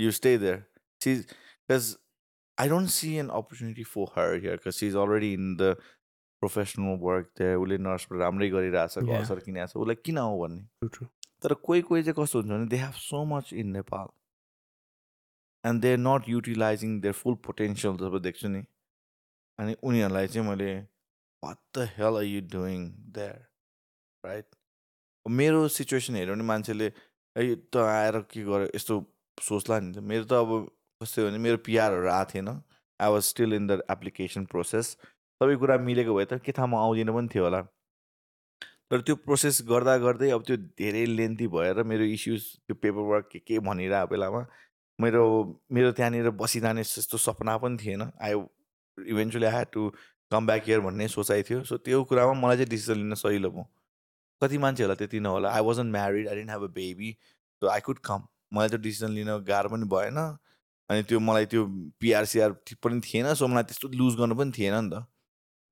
You 0.01 0.11
stay 0.11 0.31
there 0.39 0.59
she 1.01 1.11
because 1.15 1.85
don't 2.69 2.89
see 2.91 3.15
an 3.17 3.29
opportunity 3.39 3.85
for 3.95 4.07
her 4.17 4.35
here 4.35 4.57
because 4.57 4.75
she 4.75 4.87
is 4.89 4.97
already 4.97 5.33
in 5.33 5.57
the 5.57 5.75
professional 6.43 6.99
work 7.01 7.27
त्यहाँ 7.37 7.57
उसले 7.63 7.79
नर्सबाट 7.79 8.19
राम्रै 8.21 8.49
गरिरहेछ 8.51 8.99
Yeah. 8.99 9.17
घरसर 9.17 9.39
किनेको 9.47 9.67
छ 9.67 9.77
उसलाई 9.77 9.97
किन 10.05 10.19
हो 10.19 10.39
भन्ने? 10.41 11.07
तर 11.43 11.55
कोही 11.67 11.83
कोही 11.89 12.03
चाहिँ 12.03 12.15
कस्तो 12.19 12.39
हुन्छ 12.39 12.51
भने 12.53 12.67
they 12.69 12.77
have 12.77 12.95
so 13.01 13.25
much 13.33 13.53
in 13.53 13.67
Nepal 13.77 14.09
and 15.65 15.83
they 15.83 15.93
are 15.93 15.99
not 15.99 16.29
utilising 16.29 17.01
their 17.01 17.15
full 17.21 17.35
potential 17.47 17.97
जब 18.01 18.19
देख्छु 18.23 18.49
नि। 18.49 18.63
अनि 19.59 19.77
उनीहरूलाई 19.83 20.27
चाहिँ 20.27 20.49
मैले 20.49 20.73
what 21.45 21.59
the 21.77 21.89
hell 21.97 22.17
are 22.17 22.25
you 22.25 22.41
doing 22.57 22.89
there 23.17 23.39
right 24.25 24.47
मेरो 25.27 25.69
सिचुएसन 25.77 26.17
हेऱ्यो 26.17 26.35
भने 26.35 26.45
मान्छेले 26.53 26.93
ए 27.37 27.55
त 27.73 27.77
आएर 27.77 28.21
के 28.33 28.45
गर्यो? 28.45 28.69
यस्तो 28.75 28.95
सोच्ला 29.39 29.81
नि 29.81 29.93
त। 29.93 29.99
मेरो 29.99 30.25
त 30.25 30.33
अब 30.33 30.51
कस्तो 31.03 31.25
भने 31.27 31.39
मेरो 31.39 31.57
पिआरहरू 31.65 32.09
आएको 32.13 32.31
थिएन। 32.31 32.49
I 33.01 33.11
was 33.11 33.23
still 33.25 33.53
in 33.55 33.67
the 33.67 33.81
application 33.91 34.45
process 34.53 34.87
सबै 35.41 35.55
कुरा 35.57 35.77
मिलेको 35.85 36.15
भए 36.15 36.25
त 36.25 36.37
के 36.45 36.53
थाहा 36.53 36.67
म 36.67 36.77
आउँदिनँ 36.77 37.15
पनि 37.17 37.29
थियो 37.35 37.45
होला। 37.45 37.61
तर 38.93 39.01
त्यो 39.09 39.17
प्रोसेस 39.25 39.63
गर्दा 39.71 39.97
गर्दै 40.05 40.29
अब 40.37 40.43
त्यो 40.45 40.57
धेरै 40.77 41.05
लेन्थी 41.07 41.47
भएर 41.57 41.83
मेरो 41.89 42.05
इस्युज 42.17 42.43
त्यो 42.69 42.75
पेपर 42.85 43.09
वर्क 43.13 43.29
के 43.33 43.39
के 43.49 43.59
भनिरहेको 43.69 44.11
बेलामा 44.13 44.43
मेरो 44.99 45.23
मेरो 45.73 45.93
त्यहाँनिर 45.97 46.31
बसिरहने 46.37 46.85
यस्तो 46.85 47.19
सपना 47.25 47.57
पनि 47.65 47.77
थिएन। 47.81 48.05
I 48.21 48.37
eventually 48.99 49.47
I 49.47 49.53
had 49.57 49.73
to 49.73 49.89
come 50.31 50.47
back 50.47 50.63
here 50.69 50.81
भन्ने 50.85 51.09
सोचाइ 51.17 51.43
थियो। 51.49 51.63
सो 51.65 51.81
त्यो 51.81 52.03
कुरामा 52.13 52.37
मलाई 52.45 52.57
चाहिँ 52.61 52.71
डिसिजन 52.77 53.01
लिन 53.01 53.15
सजिलो 53.25 53.51
भयो। 53.57 53.65
कति 54.43 54.59
मान्छेहरूलाई 54.59 55.01
त्यति 55.01 55.21
नहोला। 55.25 55.49
I 55.57 55.65
wasn't 55.65 55.97
married 55.97 56.29
I 56.29 56.37
didn't 56.37 56.51
have 56.51 56.69
a 56.69 56.73
baby 56.77 57.17
so 57.63 57.73
I 57.73 57.81
could 57.89 57.99
come 58.05 58.29
मलाई 58.53 58.69
त्यो 58.69 58.85
डिसिजन 58.85 59.11
लिन 59.17 59.37
गाह्रो 59.49 59.69
पनि 59.73 59.89
भएन। 59.97 60.21
अनि 60.91 61.03
त्यो 61.09 61.19
मलाई 61.21 61.47
त्यो 61.47 61.63
पिआरसिआर 62.01 62.53
पनि 62.83 63.01
थिएन 63.07 63.33
सो 63.35 63.47
मलाई 63.49 63.65
त्यस्तो 63.71 63.89
लुज 63.95 64.15
गर्नु 64.21 64.35
पनि 64.35 64.53
थिएन 64.59 64.75
नि 64.75 64.91
त। 64.91 65.07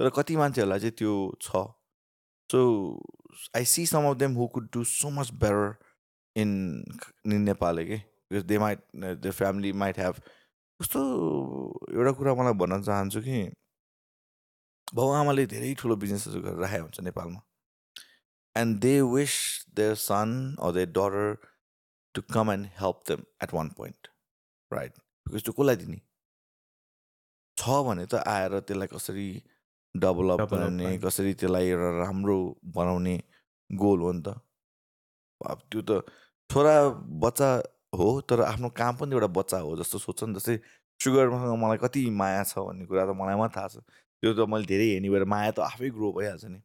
तर 0.01 0.11
कति 0.17 0.37
मान्छेहरूलाई 0.37 0.81
चाहिँ 0.81 0.97
त्यो 0.99 1.13
छ। 1.43 1.67
So 2.51 2.61
I 3.57 3.65
see 3.65 3.87
some 3.87 4.07
of 4.11 4.17
them 4.17 4.35
who 4.35 4.47
could 4.55 4.69
do 4.75 4.85
so 4.85 5.11
much 5.11 5.31
better 5.43 5.75
in 6.37 6.51
in 7.27 7.41
Nepal 7.43 7.85
के 7.85 7.97
because 8.31 8.45
they 8.47 8.59
might 8.59 8.79
the 8.97 9.31
family 9.39 9.73
might 9.83 9.99
have 9.99 10.21
कस्तो 10.81 11.01
एउटा 11.95 12.13
कुरा 12.19 12.35
मलाई 12.35 12.55
भन्न 12.63 12.83
चाहन्छु 12.83 13.21
कि 13.23 13.39
बाउ 14.95 15.11
आमाले 15.21 15.47
धेरै 15.47 15.75
ठुलो 15.79 15.97
बिजनेसहरू 16.05 16.41
गरेर 16.43 16.61
राखेको 16.63 16.85
हुन्छ 16.85 17.01
नेपालमा। 17.09 17.41
And 18.57 18.79
they 18.81 18.95
wish 19.15 19.35
their 19.77 19.95
son 20.05 20.31
or 20.63 20.73
their 20.73 20.89
daughter 21.01 21.37
to 22.15 22.23
come 22.35 22.53
and 22.53 22.67
help 22.81 23.03
them 23.09 23.25
at 23.43 23.55
one 23.55 23.69
point 23.77 24.09
right 24.71 24.95
because 25.29 25.43
त्यो 25.45 25.53
कसलाई 25.53 25.77
दिने? 25.77 25.99
छ 27.57 27.63
भने 27.87 28.05
त 28.09 28.25
आएर 28.25 28.53
त्यसलाई 28.65 28.89
कसरी 28.97 29.29
डेभलप 29.95 30.41
गर्ने। 30.53 30.99
कसरी 31.05 31.33
त्यसलाई 31.41 31.67
एउटा 31.69 31.91
राम्रो 32.03 32.39
बनाउने 32.77 33.17
गोल 33.71 34.01
हो 34.01 34.13
नि 34.13 34.23
त। 34.27 34.29
अब 35.45 35.59
त्यो 35.71 35.81
त 35.85 35.91
छोरा 36.51 36.75
बच्चा 37.25 37.49
हो 37.99 38.09
तर 38.29 38.41
आफ्नो 38.43 38.69
काम 38.81 38.97
पनि 38.97 39.13
एउटा 39.15 39.29
बच्चा 39.39 39.59
हो 39.65 39.77
जस्तो 39.77 39.99
सोध्छ 40.01 40.25
नि 40.25 40.35
जस्तै 40.39 40.57
सुगरसँग 41.01 41.55
मलाई 41.63 41.79
कति 41.85 42.01
माया 42.11 42.43
छ 42.49 42.59
भन्ने 42.65 42.85
कुरा 42.89 43.05
त 43.07 43.13
मलाई 43.21 43.37
मात्रै 43.37 43.55
थाहा 43.57 43.69
छ। 43.69 43.77
त्यो 44.23 44.33
त 44.35 44.49
मैले 44.49 44.67
धेरै 44.67 44.87
हेर्ने 44.97 45.09
भएर 45.13 45.25
माया 45.29 45.51
त 45.53 45.59
आफै 45.69 45.91
ग्रो 45.93 46.09
भइहाल्छ 46.17 46.45
नि। 46.49 46.61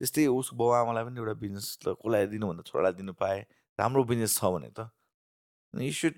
त्यस्तै 0.00 0.26
उसको 0.28 0.56
बाउ 0.60 0.70
आमालाई 0.82 1.04
पनि 1.08 1.16
एउटा 1.22 1.34
बिजनेस 1.40 1.66
त 1.80 1.96
कसलाई 2.02 2.26
दिनुभन्दा 2.34 2.62
छोरालाई 2.68 2.94
दिनु 3.00 3.12
पाएँ 3.16 3.40
राम्रो 3.78 4.02
बिजनेस 4.10 4.32
छ 4.36 4.42
भने 4.52 4.70
त। 4.76 4.90
You 5.72 5.92
should 5.92 6.14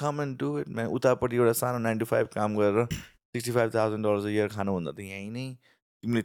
come 0.00 0.20
and 0.22 0.38
do 0.40 0.48
it 0.58 0.68
man 0.78 0.88
उतापट्टि 0.98 1.36
एउटा 1.36 1.52
सानो 1.60 1.78
नाइन 1.86 1.98
टु 1.98 2.04
फाइभ 2.12 2.26
काम 2.34 2.56
गरेर 2.58 2.86
sixty 2.92 3.52
five 3.52 3.74
thousand 3.74 4.06
dollars 4.06 4.26
year 4.26 4.48
खानुभन्दा 4.56 4.92
त 4.92 5.00
यहीँ 5.08 5.30
नै 5.30 5.46
तिमीले 6.02 6.22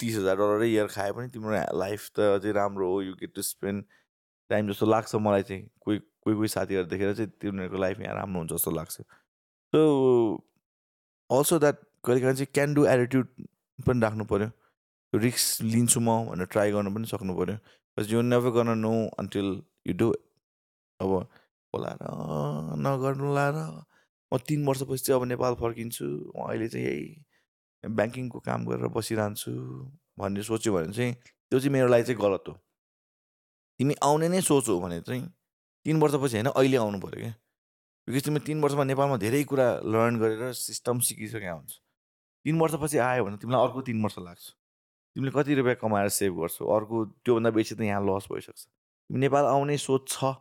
तिस 0.00 0.16
हजार 0.16 0.36
डलरै 0.36 0.68
इयर 0.70 0.86
खाए 0.94 1.12
पनि 1.18 1.28
तिम्रो 1.34 1.60
लाइफ 1.78 2.08
त 2.16 2.32
अझै 2.38 2.52
राम्रो 2.52 2.88
हो. 2.92 3.00
You 3.02 3.12
get 3.20 3.34
to 3.34 3.42
spend 3.42 3.84
time 4.50 4.70
जस्तो 4.70 4.86
लाग्छ 4.86 5.14
मलाई 5.26 5.42
चाहिँ। 5.50 5.62
कोही 5.80 5.98
कोही 5.98 6.36
कोही 6.36 6.48
साथीहरू 6.48 6.86
देखेर 6.88 7.14
चाहिँ 7.14 7.30
तिनीहरूको 7.40 7.78
लाइफ 7.78 8.00
यहाँ 8.00 8.14
राम्रो 8.16 8.38
हुन्छ 8.40 8.52
जस्तो 8.52 8.70
लाग्छ। 8.70 8.92
सो 9.72 9.80
अल्सो 11.30 11.58
द्याट 11.58 11.78
कहिलेकाहीँ 12.04 12.36
चाहिँ 12.36 12.52
क्यान 12.54 12.74
डु 12.74 12.86
एटिट्युड 12.86 13.28
पनि 13.86 14.00
राख्नु 14.00 14.24
पऱ्यो 14.32 14.50
रिक्स 15.12 15.46
लिन्छु 15.62 16.00
म 16.00 16.18
भनेर 16.28 16.46
ट्राई 16.52 16.72
गर्नु 16.72 16.90
पनि 16.94 17.06
सक्नु 17.12 17.34
पऱ्यो 17.38 17.56
बट 17.96 18.12
यु 18.12 18.22
नेभर 18.22 18.50
गर्न 18.56 18.78
नो 18.78 18.92
अन्टिल 19.18 19.48
यु 19.86 19.94
डु 20.02 20.10
अब 21.00 21.10
होला 21.74 21.92
र 22.00 22.04
नगर्नुला 22.78 23.46
र 23.50 23.58
म 24.32 24.38
तिन 24.46 24.66
वर्षपछि 24.66 25.04
चाहिँ 25.04 25.20
अब 25.20 25.26
नेपाल 25.28 25.54
फर्किन्छु। 25.60 26.06
अहिले 26.34 26.68
चाहिँ 26.68 26.86
यही 26.86 27.06
ब्याङ्किङको 27.84 28.38
काम 28.40 28.60
गरेर 28.66 28.88
बसिरहन्छु 28.90 29.52
भन्ने 30.18 30.42
सोच्यो 30.42 30.72
भने 30.74 30.92
चाहिँ 30.92 31.12
त्यो 31.14 31.58
चाहिँ 31.60 31.72
मेरो 31.72 31.88
लागि 31.88 32.04
चाहिँ 32.08 32.20
गलत 32.20 32.44
हो। 32.48 32.54
तिमी 33.80 33.94
आउने 34.02 34.28
नै 34.28 34.40
सोचौ 34.40 34.78
भने 34.80 35.00
चाहिँ 35.06 35.22
तिन 35.86 36.00
वर्षपछि 36.00 36.36
होइन 36.36 36.48
अहिले 36.50 36.76
आउनु 36.76 36.98
पऱ्यो 37.00 37.20
क्या। 37.20 37.34
बिकज 38.08 38.24
तिमी 38.24 38.40
तिन 38.46 38.60
वर्षमा 38.62 38.84
नेपालमा 38.84 39.16
धेरै 39.22 39.42
कुरा 39.44 39.66
लर्न 39.84 40.18
गरेर 40.18 40.52
सिस्टम 40.52 40.98
सिकिसकेका 41.06 41.52
हुन्छ। 41.52 41.72
तिन 42.44 42.58
वर्षपछि 42.60 42.98
आयो 42.98 43.24
भने 43.24 43.36
तिमीलाई 43.38 43.60
अर्को 43.66 43.80
तिन 43.88 44.02
वर्ष 44.02 44.18
लाग्छ। 44.18 44.44
तिमीले 45.16 45.30
कति 45.30 45.54
रुपियाँ 45.54 45.76
कमाएर 45.80 46.08
सेभ 46.10 46.32
गर्छौ? 46.40 46.64
अर्को 46.66 46.96
त्योभन्दा 47.24 47.50
बेसी 47.50 47.74
त 47.74 47.80
यहाँ 47.86 48.02
लस 48.02 48.26
भइसक्छ। 48.32 48.60
तिमी 48.64 49.18
नेपाल 49.20 49.44
आउने 49.44 49.76
सोच 49.78 50.08
छ। 50.08 50.34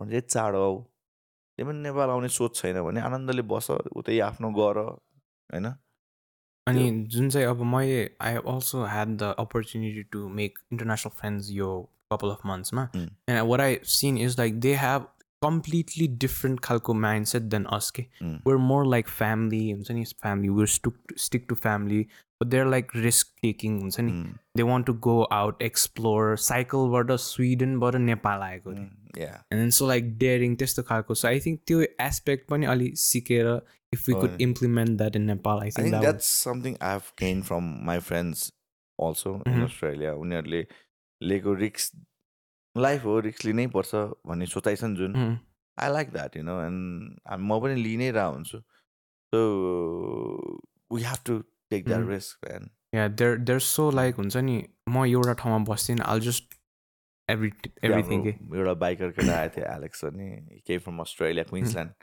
भने 0.00 0.10
चाहिँ 0.10 0.28
चाँडो 0.28 0.62
आऊ 0.64 0.78
त्यही 0.82 1.68
पनि 1.68 1.82
नेपाल 1.82 2.10
आउने 2.10 2.28
सोच 2.28 2.56
छैन 2.56 2.82
भने 2.82 3.00
आनन्दले 3.00 3.42
बस 3.54 3.70
उतै 3.70 4.18
आफ्नो 4.20 4.50
गर 4.60 4.78
होइन 4.78 5.66
अनि 6.66 6.90
जुन 7.14 7.28
चाहिँ 7.30 7.46
अब 7.46 7.62
मैले 7.74 7.98
I 8.20 8.36
also 8.52 8.84
had 8.84 9.16
the 9.18 9.34
opportunity 9.38 10.02
to 10.12 10.28
make 10.38 10.58
international 10.72 11.12
friends 11.18 11.50
यो 11.50 11.68
couple 12.12 12.30
of 12.30 12.40
मन्थ्समा. 12.46 12.88
And 12.96 13.40
what 13.50 13.60
I 13.60 13.78
seen 13.84 14.18
is 14.18 14.38
like 14.38 14.58
they 14.60 14.74
have 14.74 15.06
completely 15.42 16.06
different 16.18 16.60
खालको 16.60 16.94
माइन्ड 16.94 17.26
सेट 17.26 17.42
देन 17.42 17.64
अस 17.76 17.90
के. 17.90 18.02
वेयर 18.22 18.56
मोर 18.56 18.86
लाइक 18.86 19.08
फ्यामिली 19.08 19.70
हुन्छ 19.70 19.90
नि 19.90 20.04
family 20.22 20.48
we're 20.48 20.66
stuck 20.66 21.14
stick 21.18 21.46
to 21.48 21.54
family 21.54 22.02
but 22.42 22.46
they're 22.46 22.66
like 22.66 22.90
risk 22.96 23.34
taking 23.42 23.80
हुन्छ 23.80 24.00
नि. 24.00 24.12
They 24.56 24.62
want 24.62 24.86
to 24.86 24.94
go 25.08 25.22
out 25.22 25.62
explore 25.62 26.36
साइकलबाट 26.36 27.12
स्विडनबाट 27.12 27.94
नेपाल 27.94 28.42
आएको. 28.42 28.70
And 29.18 29.72
so 29.72 29.86
like 29.88 30.16
daring 30.18 30.56
त्यस्तो 30.56 30.82
खालको 30.82 31.14
सो 31.14 31.28
आई 31.28 31.40
थिङ्क 31.46 31.60
त्यो 31.66 31.80
एस्पेक्ट 32.00 32.48
पनि 32.48 32.66
अलि 32.66 32.90
सिकेर 33.04 33.46
if 33.92 34.08
we 34.08 34.14
could. 34.14 34.40
Implement 34.40 34.98
that 34.98 35.16
in 35.16 35.22
Nepal 35.22 35.60
I 35.60 35.68
I 35.68 35.70
think 35.70 35.88
think 35.88 36.00
that 36.00 36.14
that's 36.14 36.28
something 36.48 36.76
I've 36.90 37.10
gained 37.22 37.46
from 37.50 37.72
my 37.90 37.98
friends 38.10 38.44
also 38.98 39.34
in 39.46 39.52
Mhm. 39.52 39.64
Australia. 39.64 40.12
उनीहरूले 40.24 40.66
लिएको 41.20 41.54
रिक्स 41.60 41.90
life 42.76 43.04
हो 43.04 43.18
रिक्स 43.26 43.44
लिनै 43.44 43.66
पर्छ 43.74 43.94
भन्ने 44.26 44.46
सोचाइ 44.46 44.76
छ 44.76 44.84
नि 44.84 44.96
जुन. 44.96 45.38
I 45.78 45.92
like 45.92 46.10
that 46.12 46.36
you 46.36 46.42
know 46.42 46.60
and 46.62 47.40
म 47.40 47.60
पनि 47.60 47.82
लिइ 47.82 47.96
नै 47.96 48.10
रह 48.10 48.24
हुन्छु 48.36 48.58
so 49.32 49.40
we 50.92 51.02
have 51.02 51.18
to 51.26 51.38
take 51.70 51.84
that. 51.88 52.08
Risk 52.08 52.50
and 52.50 52.70
yeah 52.94 53.06
there 53.20 53.36
there 53.48 53.58
so 53.60 53.90
like 53.90 54.14
हुन्छ 54.16 54.36
नि 54.36 54.62
म 54.88 55.04
एउटा 55.06 55.32
ठाउँमा 55.42 55.64
बस्दिनँ 55.72 56.04
आल 56.06 56.20
जस्ट 56.28 56.55
एभ्री 57.29 57.51
एभ्रिथिङ 57.89 58.23
के 58.23 58.29
एउटा 58.59 58.73
बाइकर 58.85 59.11
केटा 59.17 59.35
आएको 59.39 59.55
थियो 59.57 59.65
एलेक्स 59.75 60.05
अनि 60.05 60.29
केही 60.67 60.77
from 60.87 60.99
Australia 61.07 61.43
Queensland 61.51 61.93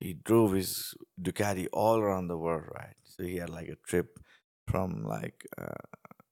he 0.00 0.12
drove 0.12 0.52
his 0.52 0.94
Ducati 1.20 1.66
all 1.72 1.98
around 1.98 2.28
the 2.28 2.36
world, 2.36 2.64
right? 2.74 2.96
So 3.04 3.22
he 3.22 3.36
had 3.36 3.50
like 3.50 3.68
a 3.68 3.76
trip 3.86 4.18
from 4.68 5.04
like 5.04 5.46
uh, 5.56 5.84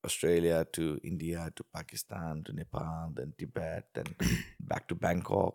Australia 0.04 0.66
to 0.72 0.98
India 1.02 1.50
to 1.56 1.64
Pakistan 1.74 2.42
to 2.44 2.52
Nepal, 2.52 3.12
then 3.14 3.32
Tibet, 3.38 3.84
then 3.94 4.04
back 4.60 4.88
to 4.88 4.94
Bangkok. 4.94 5.54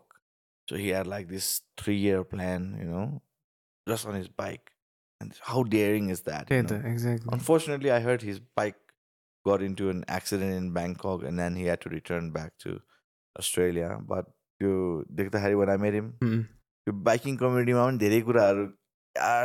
So 0.68 0.76
he 0.76 0.90
had 0.90 1.08
like 1.08 1.28
this 1.28 1.62
three-year 1.78 2.24
plan, 2.24 2.78
you 2.80 2.86
know, 2.86 3.22
just 3.88 4.08
on 4.08 4.16
his 4.16 4.28
bike. 4.28 4.72
And 5.22 5.34
how 5.42 5.64
daring 5.64 6.10
is 6.10 6.22
that? 6.22 6.50
you 6.50 6.64
त्यही 6.64 6.64
know? 6.64 6.82
त 6.82 6.86
exactly 6.86 7.34
Unfortunately, 7.34 7.92
I 7.92 8.00
heard 8.00 8.22
his 8.22 8.40
bike 8.40 8.78
got 9.46 9.62
into 9.62 9.90
an 9.90 10.04
accident 10.10 10.54
in 10.56 10.72
Bangkok, 10.74 11.24
and 11.24 11.40
then 11.40 11.56
he 11.56 11.66
had 11.66 11.82
to 11.82 11.90
return 11.92 12.32
back 12.32 12.52
to 12.60 12.76
Australia. 13.36 13.92
But 14.08 14.26
you, 14.62 14.74
देख्दाखेरि 15.14 15.58
when 15.58 15.70
I 15.70 15.78
met 15.78 15.94
him, 15.94 16.12
त्यो 16.24 16.94
biking 17.06 17.38
कम्युनिटीमा 17.38 17.86
पनि 17.86 17.98
धेरै 18.00 18.22
कुराहरू 18.28 18.68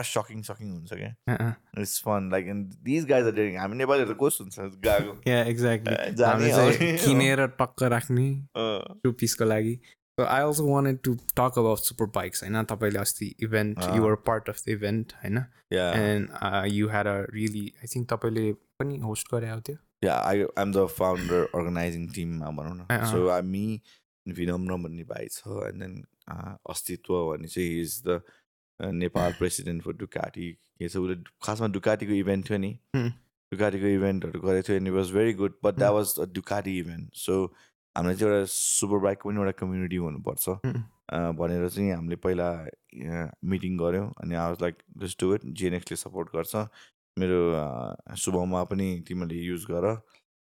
sucking 0.08 0.42
sucking 0.44 0.70
हुन्छ 0.70 0.94
क्या 0.94 1.48
it's 1.80 1.94
fun 2.04 2.28
like 2.32 2.46
and 2.48 2.74
these 2.88 3.06
guys 3.06 3.26
are 3.26 3.32
daring 3.38 3.56
हामी 3.58 3.76
नेपालीहरू 3.76 4.14
त 4.14 4.16
कस 4.22 4.38
हुन्छ 4.40 4.68
गएको 4.86 5.14
या 5.30 5.42
एक्ज्याक्टली 5.52 5.96
Uh, 5.96 6.14
जाने 6.20 6.50
हामी 6.50 6.50
चाहिँ 6.50 6.72
आउने, 6.74 6.96
किनेर 7.04 7.46
टक्क 7.60 7.82
राख्ने 7.94 8.26
अँ, 8.56 9.00
टु 9.04 9.12
पिसको 9.22 9.44
लागि 9.44 9.74
so 10.18 10.24
I 10.26 10.42
also 10.42 10.66
wanted 10.68 10.98
to 11.04 11.14
talk 11.32 11.58
about 11.58 11.78
super 11.86 12.06
bikes 12.18 12.42
होइन 12.44 12.62
तपाईँले 12.72 12.98
अस्ति 12.98 13.34
इभेन्ट 13.48 13.78
अँ। 13.78 13.96
You're 13.96 14.14
part 14.28 14.48
of 14.48 14.62
the 14.66 14.76
event 14.76 15.12
होइन 15.22 15.42
yeah 15.74 15.90
and 16.02 16.70
you 16.74 16.88
had 16.90 17.06
a 17.06 17.16
really 17.34 17.66
I 17.78 17.92
think 17.94 18.08
तपाईँले 18.12 18.46
पनि 18.78 18.98
होस्ट 19.08 19.34
गरे 19.34 19.50
थियो 19.68 19.78
Yeah 20.01 20.19
I 20.23 20.45
I'm 20.57 20.71
the 20.71 20.87
founder 20.87 21.41
organizing 21.53 22.07
team 22.17 22.37
मा 22.39 22.49
भनौँ 22.59 22.75
न। 22.75 23.05
सो 23.11 23.29
हामी 23.29 23.63
विनम्र 24.25 24.75
भन्ने 24.83 25.03
भाइ 25.03 25.27
छ 25.31 25.47
एन्ड 25.69 25.81
देन 25.83 26.03
अस्तित्व 26.69 27.13
भन्ने 27.31 27.47
चाहिँ 27.47 27.81
is 27.81 28.01
the 28.07 28.21
Nepal 28.79 29.33
president 29.39 29.83
for 29.83 29.93
Ducati 30.03 30.51
के 30.51 30.87
छ 30.89 30.97
उसले 30.97 31.15
खासमा 31.43 31.67
डुकाटीको 31.75 32.13
इभेन्ट 32.13 32.49
थियो 32.49 32.57
नि। 32.57 32.71
डुकाटीको 33.51 33.87
इभेन्टहरू 33.87 34.39
गरेको 34.41 34.67
थियो 34.67 34.77
and 34.77 34.87
it 34.87 34.93
was 34.93 35.11
very 35.11 35.33
good 35.41 35.53
but 35.63 35.75
that. 35.75 35.93
Was 35.93 36.15
a 36.19 36.25
Ducati 36.33 36.77
event 36.79 37.15
so 37.25 37.43
हामीलाई 37.95 38.15
चाहिँ 38.15 38.33
एउटा 38.33 38.45
सुपर 38.53 38.99
बाइकको 39.03 39.29
पनि 39.29 39.37
एउटा 39.39 39.51
कम्युनिटी 39.59 39.95
हुनुपर्छ। 40.05 40.49
हुँ। 40.49 40.73
अँ, 41.09 41.33
भनेर 41.35 41.67
चाहिँ 41.69 41.91
हामीले 41.91 42.15
पहिला 42.23 42.47
मिटिङ 43.51 43.77
गऱ्यौँ 43.77 44.07
अनि 44.23 44.35
I 44.35 44.47
was 44.49 44.61
like 44.61 44.75
let's 45.01 45.15
do 45.19 45.33
it 45.35 45.41
जिएनएक्सले 45.59 45.97
support 45.97 46.29
गर्छ। 46.35 46.55
मेरो 47.19 47.39
अँ, 47.53 48.15
शुभममा 48.23 48.63
पनि 48.71 48.87
तिमीले 49.07 49.35
युज 49.45 49.65
गर 49.71 49.85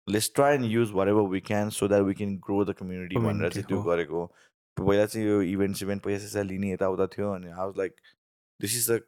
let's 0.08 0.30
try 0.34 0.54
and 0.54 0.66
use 0.70 0.90
whatever 1.08 1.28
we 1.30 1.40
can 1.40 1.70
so 1.76 1.88
that 1.88 2.02
we 2.04 2.14
can 2.14 2.36
grow 2.46 2.64
the 2.64 2.74
community 2.80 3.16
भनेर 3.26 3.50
चाहिँ 3.52 3.64
त्यो। 3.68 3.82
गरेको। 3.82 4.24
पहिला 4.76 5.06
चाहिँ 5.06 5.26
यो 5.26 5.40
इभेन्ट 5.54 5.76
सिभेन्ट 5.76 6.02
पैसा 6.02 6.18
सैसा 6.24 6.42
लिने 6.42 6.72
यताउता 6.72 7.06
थियो 7.14 7.30
अनि 7.32 7.48
I 7.50 7.56
was 7.56 7.78
like 7.78 7.92
this 8.60 8.76
is 8.76 8.90
the 8.90 9.00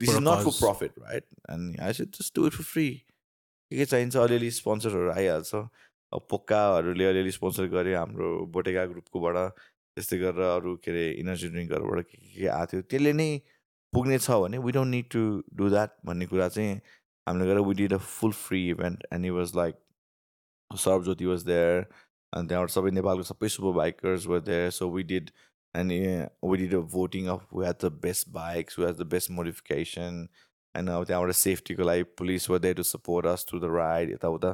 this 0.00 0.10
is 0.10 0.16
not 0.20 0.44
for. 0.44 0.50
Profit 0.60 0.92
right 1.02 1.24
अनि 1.50 1.76
I 1.82 1.92
should 1.98 2.10
just 2.18 2.34
do 2.36 2.46
it 2.46 2.52
for 2.52 2.64
free 2.72 2.88
के 2.90 3.76
के 3.76 3.84
चाहिन्छ 3.84 4.16
अलिअलि 4.16 4.50
स्पोन्सरहरू 4.60 5.10
आइहाल्छ 5.12 5.54
अब 5.54 6.26
पोक्काहरूले 6.30 7.04
अलिअलि 7.04 7.30
स्पोन्सर 7.32 7.66
गर्यो 7.76 7.98
हाम्रो 7.98 8.30
बोटेका 8.56 8.84
ग्रुपकोबाट 8.92 9.36
त्यस्तै 9.56 10.18
गरेर 10.18 10.42
अरू 10.50 10.76
के 10.84 10.90
अरे 10.90 11.10
इनर्जी 11.22 11.48
ड्रिङ्कहरूबाट 11.54 12.06
के 12.10 12.16
के 12.34 12.46
आएको 12.58 12.66
थियो 12.72 12.82
त्यसले 12.90 13.12
नै 13.22 13.28
पुग्ने 13.94 14.18
छ 14.18 14.38
भने 14.38 14.58
we 14.58 14.72
don't 14.72 14.90
need 14.90 15.08
to 15.10 15.24
do 15.54 15.68
that 15.70 15.96
भन्ने 16.06 16.26
कुरा 16.26 16.48
चाहिँ 16.50 16.74
हामीले 17.26 17.46
गरेर 17.46 17.60
we 17.62 17.74
did 17.74 17.92
a 17.92 17.98
full 18.10 18.32
free 18.38 18.68
event 18.70 19.06
and 19.12 19.26
it 19.26 19.32
was 19.32 19.54
like 19.56 19.80
Sarvajyoti 20.70 21.26
was 21.26 21.42
there 21.44 21.86
अनि 22.32 22.48
त्यहाँबाट 22.48 22.70
सबै 22.70 22.90
नेपालको 22.92 23.22
सबै 23.24 23.48
super 23.50 23.76
bikers 23.76 24.26
were 24.26 24.40
there 24.44 24.70
so 24.72 24.90
we 24.90 25.02
did 25.10 25.30
and 25.74 25.92
we 26.44 26.56
did 26.56 26.74
a 26.74 26.80
voting 26.92 27.26
of 27.28 27.46
who 27.52 27.62
has 27.62 27.76
the 27.84 27.92
best 28.02 28.28
bikes 28.32 28.78
who 28.78 28.86
has 28.86 28.96
the 28.96 29.06
best 29.08 29.30
modification 29.32 30.26
होइन 30.74 30.88
अब 30.90 31.04
त्यहाँबाट 31.04 31.32
सेफ्टीको 31.36 31.82
लागि 31.82 32.02
police 32.18 32.50
were 32.50 32.58
there 32.58 32.74
to 32.74 32.82
support 32.84 33.26
us 33.26 33.46
to 33.50 33.60
the 33.60 33.70
ride 33.72 34.10
यताउता 34.10 34.50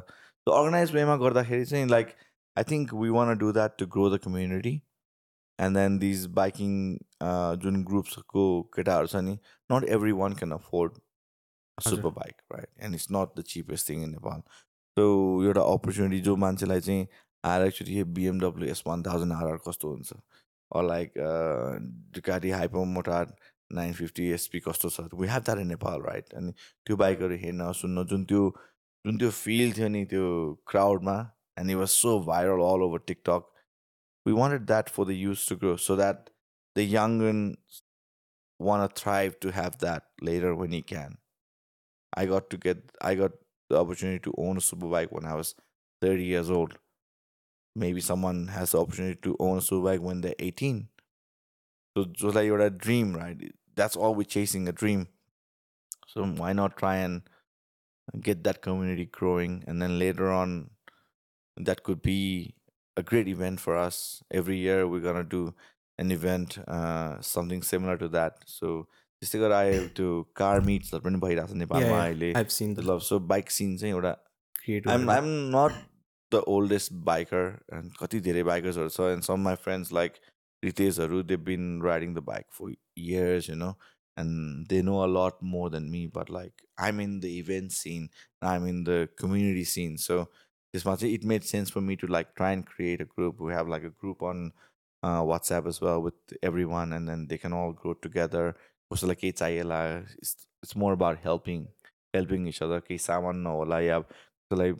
organise 0.47 0.93
वेमा 0.93 1.15
गर्दाखेरि 1.17 1.65
चाहिँ 1.65 1.87
like 1.87 2.15
I 2.57 2.63
think 2.71 2.93
we 2.95 3.09
want 3.11 3.37
do 3.37 3.51
that 3.53 3.77
to 3.77 3.85
grow 3.89 4.09
the 4.09 4.19
community 4.23 4.79
and 5.59 5.77
then 5.77 5.97
these 5.99 6.25
biking 6.37 6.73
जुन 7.63 7.83
ग्रुप्सको 7.89 8.45
केटाहरू 8.75 9.07
छ 9.13 9.21
नि 9.27 9.37
not 9.71 9.83
everyone 10.19 10.33
can 10.41 10.51
afford. 10.51 10.99
Super 11.77 12.09
bike 12.15 12.41
right 12.53 12.69
and 12.83 12.95
it's 12.95 13.07
not 13.11 13.39
the 13.39 13.43
cheapest 13.53 13.89
thing 13.89 14.03
in 14.03 14.09
Nepal 14.11 14.41
so 14.97 15.05
एउटा 15.45 15.61
opportunity 15.73 16.19
जो 16.29 16.35
मान्छेलाई 16.45 16.81
चाहिँ 16.87 17.07
आएर 17.51 17.65
actually 17.65 18.03
BMW 18.19 18.69
S 18.71 18.83
one 18.87 19.03
thousand 19.03 19.33
RR 19.33 19.57
कस्तो 19.67 19.91
हुन्छ 19.91 20.13
like 20.89 21.13
Ducati 22.15 22.49
Hypermotard 22.95 23.35
nine 23.79 23.93
fifty 23.93 24.29
SP 24.39 24.59
कस्तो 24.67 24.89
छ 24.89 25.07
we 25.21 25.27
have 25.27 25.43
that 25.43 25.59
in 25.59 25.67
Nepal 25.67 26.01
right 26.07 26.33
अनि 26.41 26.51
त्यो 26.85 26.97
बाइकहरू 27.03 27.35
हेर्न 27.45 27.71
सुन्न 27.81 28.05
जुन 28.13 28.25
त्यो 28.31 28.43
जुन 29.05 29.17
त्यो 29.17 29.29
फिल 29.37 29.73
थियो 29.77 29.87
नि 29.95 30.05
त्यो 30.15 30.27
क्राउडमा 30.73 31.17
and 31.59 31.71
it 31.71 31.77
was 31.77 31.93
so 31.93 32.11
viral 32.27 32.61
all 32.65 32.83
over 32.83 32.99
TikTok. 33.11 33.50
We 34.25 34.33
wanted 34.33 34.67
that 34.67 34.89
for 34.89 35.05
the 35.05 35.15
youth 35.15 35.45
to 35.47 35.55
grow 35.55 35.75
so 35.77 35.95
that 35.95 36.29
the 36.75 36.83
young 36.83 37.23
ones 37.23 37.57
want 38.59 38.95
to 38.95 39.01
thrive 39.01 39.39
to 39.39 39.51
have 39.51 39.79
that 39.79 40.03
later 40.21 40.55
when 40.55 40.71
he 40.71 40.81
can. 40.81 41.17
I 42.13 42.25
got 42.25 42.49
to 42.51 42.57
get, 42.57 42.91
I 43.01 43.15
got 43.15 43.31
the 43.69 43.79
opportunity 43.79 44.19
to 44.19 44.35
own 44.37 44.57
a 44.57 44.59
superbike 44.59 45.11
when 45.11 45.25
I 45.25 45.33
was 45.33 45.55
30 46.01 46.23
years 46.23 46.49
old. 46.49 46.77
Maybe 47.75 48.01
someone 48.01 48.47
has 48.49 48.71
the 48.71 48.81
opportunity 48.81 49.19
to 49.23 49.35
own 49.39 49.57
a 49.57 49.61
superbike 49.61 49.99
when 49.99 50.21
they're 50.21 50.35
18. 50.37 50.89
So 51.97 52.05
just 52.05 52.35
like 52.35 52.45
you're 52.45 52.59
a 52.59 52.69
dream, 52.69 53.13
right? 53.13 53.37
That's 53.75 53.95
all 53.95 54.13
we're 54.13 54.23
chasing 54.23 54.67
a 54.67 54.71
dream. 54.71 55.07
So 56.07 56.25
why 56.25 56.53
not 56.53 56.77
try 56.77 56.97
and 56.97 57.21
get 58.19 58.43
that 58.43 58.61
community 58.61 59.05
growing 59.05 59.63
and 59.67 59.81
then 59.81 59.97
later 59.97 60.29
on 60.29 60.71
that 61.55 61.83
could 61.83 62.01
be 62.01 62.55
a 62.97 63.03
great 63.03 63.27
event 63.27 63.59
for 63.59 63.77
us. 63.77 64.23
Every 64.31 64.57
year 64.57 64.87
we're 64.87 65.05
gonna 65.05 65.23
do 65.23 65.53
an 65.99 66.11
event 66.11 66.57
uh, 66.67 67.21
something 67.21 67.61
similar 67.61 67.97
to 67.97 68.09
that. 68.17 68.43
So 68.45 68.87
त्यस्तै 69.21 69.39
गरेर 69.39 69.53
आयो 69.55 69.81
त्यो 69.97 70.09
car 70.35 70.59
मिट्सहरू 70.67 71.03
पनि 71.05 71.19
भइरहेको 71.23 71.53
छ 71.53 71.57
नेपालमा 71.61 71.97
अहिले 72.03 72.33
I've 72.39 72.53
seen 72.57 72.75
the 72.77 72.83
ल 72.83 72.97
सो 73.07 73.19
बाइक 73.31 73.51
सिन 73.51 73.77
चाहिँ 73.77 73.93
एउटा 73.93 74.13
creative. 74.63 74.91
I'm 74.91 75.09
I'm 75.09 75.25
not 75.55 75.79
the 76.31 76.43
oldest 76.55 76.93
biker 77.09 77.47
and 77.77 77.91
कति 77.99 78.19
धेरै 78.27 78.43
बाइकर्सहरू 78.49 78.89
छ 78.89 79.09
and 79.15 79.23
some 79.29 79.39
my 79.47 79.55
friends 79.65 79.91
like 79.93 80.19
रितेशहरू 80.63 81.21
they 81.31 81.37
been 81.49 81.81
riding 81.85 82.13
the 82.15 82.23
bike 82.31 82.45
for 82.59 82.73
years 83.05 83.49
you 83.49 83.55
know 83.55 83.69
and 84.17 84.67
they 84.73 84.81
know 84.89 84.97
a 85.03 85.07
lot 85.13 85.43
more 85.53 85.69
than 85.77 85.89
me 85.91 86.05
but 86.17 86.31
like 86.39 86.65
I'm 86.87 87.01
in 87.01 87.19
the 87.19 87.31
event 87.41 87.71
scene 87.77 88.09
I'm 88.53 88.67
in 88.67 88.83
the 88.83 89.07
community 89.21 89.65
scene 89.73 89.95
so 90.07 90.23
त्यसमा 90.73 90.95
चाहिँ 90.95 91.13
it 91.15 91.25
made 91.31 91.43
sense 91.43 91.71
for 91.71 91.81
me 91.81 91.95
to 92.03 92.07
like 92.07 92.27
try 92.35 92.53
and 92.53 92.65
create 92.67 93.01
a 93.01 93.05
group 93.15 93.41
we 93.41 93.53
have 93.53 93.69
like 93.69 93.85
a 93.85 93.89
group 94.03 94.23
on 94.29 94.51
WhatsApp 95.03 95.67
as 95.67 95.79
well 95.83 96.01
with 96.05 96.37
everyone 96.73 96.93
and 96.93 97.09
then 97.09 97.25
they 97.27 97.37
can 97.37 97.53
all 97.53 97.71
grow 97.81 97.93
together 98.05 98.51
कसैलाई 98.93 99.15
केही 99.21 99.31
चाहिएला 99.31 99.83
it's 99.99 100.77
more 100.77 100.93
about 100.93 101.17
helping 101.25 101.65
helping 102.15 102.47
each 102.47 102.61
other 102.63 102.79
केही 102.87 102.97
सामान 102.99 103.37
नहोला 103.47 103.79
या 103.79 103.99
कसैलाई 103.99 104.71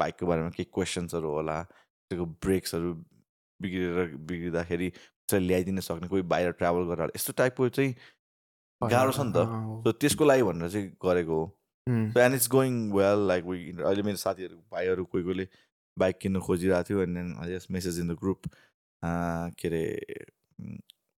बाइकको 0.00 0.26
बारेमा 0.26 0.50
केही 0.56 0.70
क्वेसन्सहरू 0.74 1.30
होला 1.34 1.62
त्यसको 1.62 2.26
ब्रेक्सहरू 2.46 2.92
बिग्रेर 3.60 4.14
बिग्रिँदाखेरि 4.30 4.90
कसैले 4.90 5.46
ल्याइदिन 5.46 5.80
सक्ने 5.80 6.08
कोही 6.08 6.22
बाहिर 6.32 6.50
ट्राभल 6.60 6.84
गरेर 6.94 7.12
यस्तो 7.16 7.32
टाइपको 7.38 7.68
चाहिँ 7.68 7.94
गाह्रो 8.80 9.12
छ 9.12 9.20
नि 9.20 9.32
त. 9.32 9.44
सो 9.84 9.92
त्यसको 9.92 10.24
लागि 10.24 10.42
भनेर 10.42 10.70
चाहिँ 10.70 10.88
गरेको 11.04 11.34
हो. 11.40 11.57
So 11.89 12.19
and 12.19 12.35
it's 12.35 12.49
going 12.55 12.75
well 12.91 13.27
like 13.27 13.45
we 13.45 13.59
अहिले 13.71 14.03
मेरो 14.09 14.17
साथीहरू 14.25 14.57
भाइहरू 14.71 15.05
कोही 15.15 15.23
कोहीले 15.23 15.47
बाइक 15.97 16.17
किन्नु 16.21 16.41
खोजिरहेको 16.49 16.89
थियो 16.89 17.01
and 17.07 17.17
then 17.17 17.33
I 17.43 17.53
just 17.55 17.71
message 17.77 17.99
in 17.99 18.07
the 18.13 18.17
group 18.21 18.47
के 19.61 19.67
अरे 19.67 19.83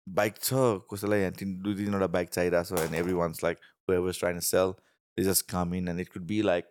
बाइक 0.07 0.37
छ 0.43 0.53
कसैलाई 0.93 1.19
यहाँ 1.19 1.31
तिन 1.41 1.57
दुई 1.63 1.75
तिनवटा 1.75 2.07
बाइक 2.19 2.29
चाहिरहेको 2.37 2.75
छ 2.75 2.85
and 2.85 2.95
everyone's 3.23 3.43
like 3.43 3.57
whoever's 3.89 4.19
trying 4.19 4.39
sell 4.51 4.73
they 5.17 5.23
just 5.23 5.49
come 5.51 5.73
in 5.81 5.87
and 5.95 5.99
it 6.05 6.13
could 6.13 6.25
be 6.33 6.41
like 6.53 6.69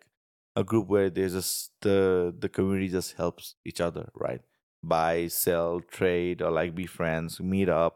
a 0.55 0.61
group 0.71 0.89
where 0.93 1.09
there's 1.13 1.35
just 1.35 1.69
the 1.83 1.93
the 2.41 2.49
community 2.55 2.87
just 2.95 3.13
helps 3.19 3.45
each 3.69 3.79
other, 3.85 4.01
right? 4.23 4.41
Buy, 4.83 5.27
sell, 5.35 5.79
trade, 5.95 6.43
or 6.47 6.51
like 6.57 6.75
be 6.79 6.85
friends, 6.97 7.37
meet 7.53 7.69
up. 7.75 7.95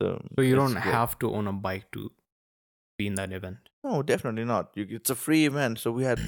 So, 0.00 0.08
So 0.38 0.46
you 0.46 0.56
it's 0.56 0.60
don't 0.60 0.78
great. 0.78 0.94
have 0.94 1.14
to 1.20 1.30
own 1.40 1.50
a 1.50 1.52
bike 1.66 1.84
to 1.98 2.08
be 2.98 3.06
in 3.10 3.20
that 3.20 3.36
event. 3.38 3.61
No, 3.83 4.01
definitely 4.01 4.45
not. 4.45 4.71
You, 4.75 4.87
it's 4.89 5.09
a 5.09 5.15
free 5.15 5.45
event. 5.45 5.79
So 5.79 5.91
we 5.91 6.03
had 6.03 6.19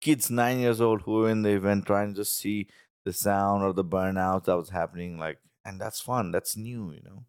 kids 0.00 0.30
nine 0.30 0.60
years 0.60 0.80
old 0.80 1.02
who 1.02 1.12
were 1.12 1.30
in 1.30 1.42
the 1.42 1.50
event 1.50 1.86
trying 1.86 2.14
to 2.14 2.20
just 2.20 2.36
see 2.38 2.68
the 3.04 3.12
sound 3.12 3.62
or 3.62 3.72
the 3.72 3.84
burnout 3.84 4.44
that 4.44 4.56
was 4.56 4.70
happening. 4.70 5.18
Like, 5.18 5.38
and 5.64 5.80
that's 5.80 6.00
fun. 6.00 6.32
That's 6.32 6.56
new, 6.56 6.92
you 6.92 7.00
know. 7.04 7.24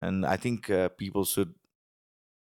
And 0.00 0.24
I 0.24 0.36
think 0.36 0.70
uh, 0.70 0.90
people 0.90 1.24
should 1.24 1.54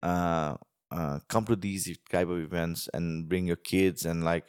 uh, 0.03 0.57
uh, 0.91 1.19
come 1.27 1.45
to 1.45 1.55
these 1.55 1.97
type 2.09 2.29
of 2.29 2.39
events 2.39 2.89
and 2.93 3.27
bring 3.27 3.47
your 3.47 3.57
kids 3.57 4.05
and 4.05 4.23
like 4.23 4.45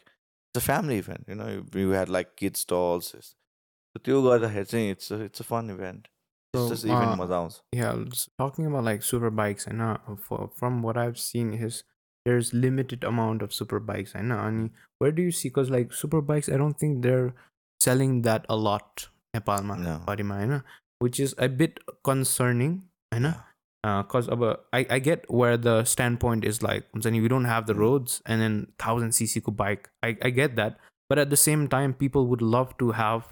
it's 0.53 0.63
a 0.63 0.67
family 0.67 0.97
event. 0.97 1.25
You 1.27 1.35
know, 1.35 1.63
we 1.73 1.89
had 1.89 2.09
like 2.09 2.35
kids 2.35 2.61
stalls. 2.61 3.07
So 3.07 4.01
you 4.05 4.29
guys 4.29 4.43
are 4.43 4.65
saying 4.65 4.89
it's 4.91 5.11
a, 5.11 5.21
it's 5.21 5.39
a 5.39 5.43
fun 5.43 5.69
event. 5.69 6.07
It's 6.53 6.63
so, 6.63 6.69
just 6.69 6.85
even 6.85 7.19
uh, 7.19 7.49
Yeah, 7.73 8.03
talking 8.37 8.65
about 8.65 8.83
like 8.83 9.03
super 9.03 9.29
bikes 9.29 9.67
and 9.67 9.81
uh, 9.81 9.97
for, 10.21 10.51
from 10.55 10.81
what 10.81 10.97
I've 10.97 11.19
seen 11.19 11.53
is 11.53 11.83
there's 12.28 12.52
limited 12.54 13.04
amount 13.04 13.42
of 13.42 13.52
super 13.52 13.78
bikes. 13.80 14.14
I 14.14 14.22
know. 14.22 14.38
And 14.38 14.70
where 14.98 15.12
do 15.12 15.22
you 15.22 15.30
see? 15.30 15.48
Because 15.48 15.70
like 15.70 15.92
super 15.92 16.20
bikes, 16.20 16.48
I 16.48 16.56
don't 16.56 16.78
think 16.78 17.02
they're 17.02 17.34
selling 17.80 18.22
that 18.22 18.46
a 18.48 18.56
lot. 18.56 19.08
Nepalma, 19.36 19.78
No. 19.78 20.00
Parima, 20.06 20.38
होइन? 20.38 20.62
which 21.00 21.18
is 21.20 21.34
a 21.38 21.48
bit 21.48 21.80
concerning. 22.04 22.82
I 23.12 23.18
know. 23.18 23.34
Because 23.82 24.28
of 24.28 24.40
a, 24.40 24.58
I, 24.72 24.86
I 24.88 24.98
get 24.98 25.24
where 25.30 25.58
the 25.58 25.84
standpoint 25.84 26.44
is 26.44 26.62
like, 26.62 26.84
हुन्छ 26.94 27.10
नि, 27.12 27.20
we 27.20 27.28
don't 27.28 27.44
have 27.44 27.66
the 27.66 27.74
Mm. 27.74 27.78
roads 27.80 28.22
and 28.24 28.40
then 28.40 28.54
1000 28.78 29.10
cc 29.18 29.42
ko 29.44 29.52
bike. 29.52 29.90
I, 30.02 30.16
I 30.22 30.30
get 30.30 30.56
that. 30.56 30.78
But 31.10 31.18
at 31.18 31.28
the 31.28 31.36
same 31.36 31.68
time, 31.68 31.92
people 31.92 32.26
would 32.28 32.40
love 32.40 32.76
to 32.78 32.92
have 32.92 33.26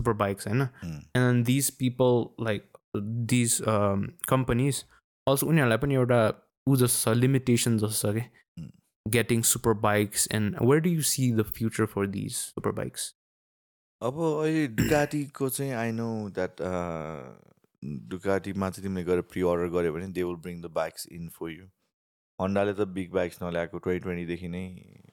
super 0.00 0.14
bikes. 0.14 0.46
I 0.46 0.52
know 0.52 0.68
Mm. 0.82 1.02
and 1.14 1.22
then 1.26 1.42
these 1.44 1.68
people 1.70 2.32
like 2.38 2.64
these 3.34 3.60
um, 3.74 4.14
companies 4.26 4.84
also 5.26 5.46
उनीहरूलाई 5.52 5.78
पनि 5.84 5.94
एउटा 6.00 6.20
ऊ 6.68 6.76
जस्तो 6.82 7.12
छ 7.12 7.16
limitation 7.18 7.78
जस्तो 7.84 8.12
छ 8.12 8.14
कि 8.16 8.22
Mm. 8.24 8.32
getting 9.05 9.43
super 9.43 9.73
bikes 9.73 10.27
and 10.27 10.55
where 10.59 10.79
do 10.79 10.89
you 10.89 11.01
see 11.01 11.31
the 11.31 11.43
future 11.43 11.87
for 11.87 12.07
these 12.07 12.53
super 12.55 12.71
bikes 12.81 13.11
अब 14.01 14.17
अहिले 14.19 14.67
डुकाटीको 14.75 15.47
चाहिँ 15.49 15.71
आई 15.71 15.91
नो 15.91 16.07
द्याट 16.35 16.61
डुकाटीमा 18.09 18.69
चाहिँ 18.69 18.83
तिमीले 18.83 19.03
गएर 19.05 19.21
प्रि 19.31 19.41
अर्डर 19.51 19.67
गऱ्यो 19.75 19.93
भने 19.93 20.07
they 20.17 20.23
will 20.23 20.35
bring 20.43 20.61
the 20.61 20.71
bikes 20.75 21.07
in 21.11 21.29
for 21.35 21.51
you 21.51 21.65
हन्डाले 22.39 22.73
त 22.73 22.87
बिग 22.97 23.11
बाइक्स 23.11 23.43
नल्याएको 23.43 23.77
ट्वेन्टी 23.77 24.03
ट्वेन्टीदेखि 24.03 24.47
नै 24.47 24.65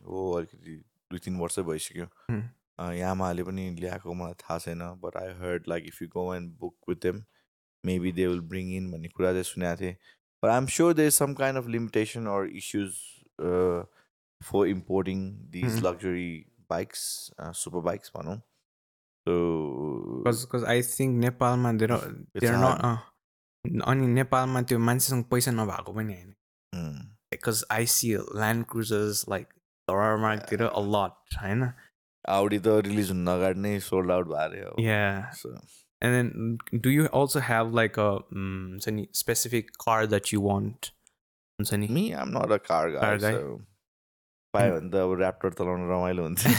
हो 0.06 0.30
अलिकति 0.38 0.74
दुई 1.10 1.18
तिन 1.24 1.36
वर्ष 1.38 1.58
भइसक्यो. 1.70 2.06
यामाले 2.94 3.42
पनि 3.42 3.68
ल्याएको 3.80 4.14
मलाई 4.14 4.34
थाहा 4.42 4.58
छैन 4.66 4.82
but 5.04 5.16
I 5.22 5.32
heard 5.42 5.68
like 5.68 5.86
if 5.86 6.02
you 6.02 6.08
go 6.08 6.34
and 6.34 6.52
book 6.60 6.76
with 6.88 7.02
them 7.02 7.22
maybe 7.84 8.12
they 8.12 8.26
will 8.26 8.40
bring 8.54 8.74
in 8.76 8.90
भन्ने 8.92 9.08
कुरा 9.14 9.32
चाहिँ 9.32 9.44
सुनेको 9.52 9.80
थिएँ 9.82 9.94
but 10.42 10.50
I'm 10.50 10.66
sure 10.78 10.94
they 10.94 11.06
is 11.06 11.12
some 11.14 11.34
kind 11.42 11.58
of 11.58 11.68
limitation 11.76 12.26
or 12.36 12.46
issues 12.62 12.98
for 14.40 14.66
importing 14.68 15.28
these 15.56 15.74
Mhm. 15.74 15.84
Luxury 15.84 16.30
bikes 16.70 17.00
super 17.62 17.80
bikes 17.90 18.12
भनौँ 18.16 18.40
So 19.26 19.32
because 20.24 20.38
because 20.44 20.62
I 20.64 20.80
think 20.82 21.18
नेपालमा 21.24 21.72
they're 21.80 21.88
not 21.92 22.04
It's 22.10 22.44
they're 22.44 22.60
not 22.60 22.80
hard. 22.80 23.00
अँ 23.64 23.80
अनि 23.92 24.06
नेपालमा 24.18 24.62
त्यो 24.70 24.78
मान्छेसँग 24.88 25.24
पैसा 25.32 25.50
नभएको 25.56 25.92
पनि 25.98 26.14
होइन 26.14 26.34
mm, 26.74 27.00
because 27.34 27.60
I 27.78 27.84
see 27.94 28.12
land 28.42 28.66
cruisers 28.72 29.20
like 29.34 29.50
मार्कतिर 30.24 30.62
a 30.70 30.80
lot 30.94 31.36
होइन 31.42 31.66
Audi 32.28 32.58
त 32.64 32.80
रिलिज 32.86 33.10
हुन 33.10 33.26
अगाडि 33.34 33.60
नै 33.60 33.78
सोल्ड 33.90 34.10
आउट 34.16 34.26
भयो 34.26 34.38
अरे 34.46 34.60
अब 34.70 34.80
yeah 34.86 35.30
So, 35.42 35.52
and 36.02 36.16
then 36.16 36.80
do 36.86 36.90
you 36.96 37.06
also 37.20 37.40
have 37.50 37.74
like 37.80 37.96
a 38.06 38.08
um, 38.40 38.80
specific 39.22 39.72
car 39.86 40.00
that 40.14 40.32
you 40.34 40.40
want 40.48 40.90
हुन्छ 41.60 41.72
नि? 41.84 41.88
A 42.12 42.14
car 42.70 42.84
guy, 42.90 43.00
Car 43.00 43.16
guy? 43.24 43.32
so 43.32 43.60
पायो 44.54 44.70
भने 44.76 44.88
त 44.90 44.92
अब 45.06 45.10
ऱ्याप्टर 45.20 45.50
चलाउन 45.58 45.80
रमाइलो 45.90 46.22
हुन्छ। 46.26 46.42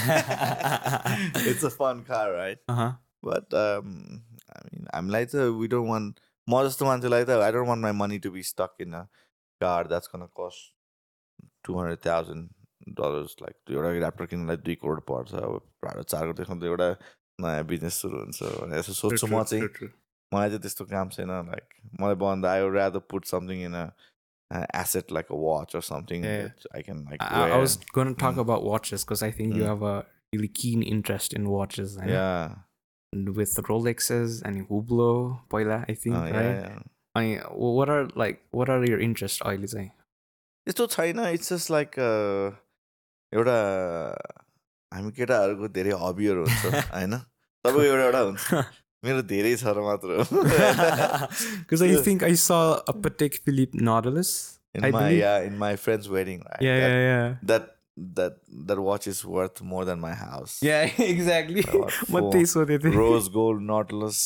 Right? 2.39 2.59
uh-huh. 2.67 2.91
but 3.23 3.53
um 3.53 4.23
I 4.51 4.59
mean 4.67 4.87
हामीलाई 4.93 5.25
त 5.31 5.35
we 5.61 5.67
don't 5.73 5.87
want 5.87 6.19
म 6.47 6.61
जस्तो 6.67 6.85
मान्छेलाई 6.85 7.23
त 7.27 7.29
I 7.47 7.51
don't 7.55 7.67
want 7.71 7.81
my 7.87 7.91
money 7.91 8.19
to 8.25 8.31
be 8.31 8.43
stuck 8.51 8.73
in 8.85 8.93
a 8.93 9.03
car 9.61 9.83
that's 9.91 10.07
gonna 10.13 10.27
cost 10.39 10.59
two 11.63 11.75
hundred 11.77 12.01
thousand 12.01 12.49
dollars 12.99 13.35
like 13.45 13.57
एउटा 13.69 13.89
ऱ्याप्टर 13.97 14.25
किन्नलाई 14.31 14.57
दुई 14.67 14.75
करोड 14.83 15.01
पर्छ 15.09 15.33
अब 15.41 15.59
भाडा 15.85 16.01
चार 16.13 16.23
करोडदेखि 16.31 16.59
त 16.61 16.63
एउटा 16.71 16.89
नयाँ 17.45 17.65
बिजनेस 17.73 17.95
सुरु 18.01 18.17
हुन्छ। 18.23 18.39
भनेर 18.61 18.79
यसो 18.79 18.93
सोध्छु 19.01 19.27
म 19.27 19.43
चाहिँ 19.51 19.89
मलाई 20.33 20.49
चाहिँ 20.49 20.61
त्यस्तो 20.65 20.85
काम 20.95 21.09
छैन 21.17 21.31
लाइक 21.51 21.67
मलाई 22.01 22.15
भन्दा 22.23 22.51
I 22.51 22.69
rather 22.79 22.99
put 23.11 23.23
something 23.33 23.57
in 23.69 23.75
a 23.83 23.85
Asset 24.80 25.12
like 25.12 25.32
a 25.32 25.38
watch 25.46 25.74
or 25.76 25.82
something 25.88 26.24
Yeah. 26.26 26.68
I 26.76 26.82
can 26.88 26.98
like 27.10 27.22
I, 27.28 27.46
I 27.56 27.62
was 27.64 27.76
going 27.98 28.12
to 28.12 28.18
talk 28.24 28.36
Mm. 28.36 28.42
about 28.46 28.66
watches 28.72 29.04
because 29.06 29.24
I 29.28 29.30
think 29.38 29.56
you 29.60 29.64
Mm. 29.64 29.70
have 29.72 29.82
a 29.92 29.96
really 30.34 30.50
keen 30.60 30.82
interest 30.94 31.34
in 31.40 31.48
watches 31.54 31.96
होइन? 32.02 32.12
yeah, 32.16 32.54
And 33.12 33.28
with 33.40 33.56
Rolexes 33.70 34.36
and 34.50 34.62
Hublot 34.70 35.34
पहिला 35.54 35.80
I 35.92 35.94
think 36.04 36.16
uh, 36.20 36.24
yeah, 36.30 36.38
right 36.38 36.62
yeah. 36.68 36.80
अनि 37.20 37.36
wh- 37.42 37.74
what 37.80 37.92
are 37.96 38.02
like 38.24 38.40
what 38.60 38.72
are 38.76 38.80
your 38.92 39.00
interests 39.08 39.42
अहिले 39.50 39.66
चाहिँ 39.74 39.88
त्यस्तो 40.66 40.86
छैन 40.96 41.20
it's 41.26 41.52
just 41.52 41.70
like 41.70 41.98
एउटा 43.32 43.54
हामी 44.92 45.10
केटाहरूको 45.18 45.68
धेरै 45.78 45.94
हबीहरू 46.02 46.44
हुन्छ 46.48 46.74
होइन 46.96 47.16
सबैको 47.18 47.82
एउटा 47.90 48.04
एउटा 48.06 48.20
हुन्छ 48.28 48.64
मेरो 49.06 49.22
धेरै 49.30 49.54
छ 49.62 49.72
र 49.76 49.82
मात्र 49.86 50.18
Because 51.60 51.82
I 51.82 51.94
think 52.08 52.22
I 52.22 52.34
saw 52.34 52.60
a 52.88 52.94
Patek 53.06 53.40
Philippe 53.48 53.78
Nautilus. 53.90 54.34
in 54.78 54.84
I 54.86 54.88
my 54.94 55.00
believe- 55.02 55.18
yeah 55.18 55.44
in 55.48 55.54
my 55.60 55.68
friend's 55.82 56.08
wedding 56.14 56.40
right 56.46 56.62
Yeah, 56.64 56.78
that, 56.80 56.90
yeah, 56.94 57.04
yeah. 57.10 57.28
that 57.50 57.68
that 58.16 58.34
that 58.70 58.80
watch 58.86 59.06
is 59.12 59.20
worth 59.36 59.62
more 59.68 59.84
than 59.90 60.00
my 60.02 60.10
house 60.22 60.56
Yeah, 60.66 60.90
exactly. 61.12 61.62
About 61.68 61.94
म 62.08 62.16
four 62.16 62.32
त्यही 62.34 62.48
सोधेको 62.52 62.82
थिएँ 62.88 62.98
rose 63.02 63.30
gold 63.36 63.62
nautilus 63.70 64.18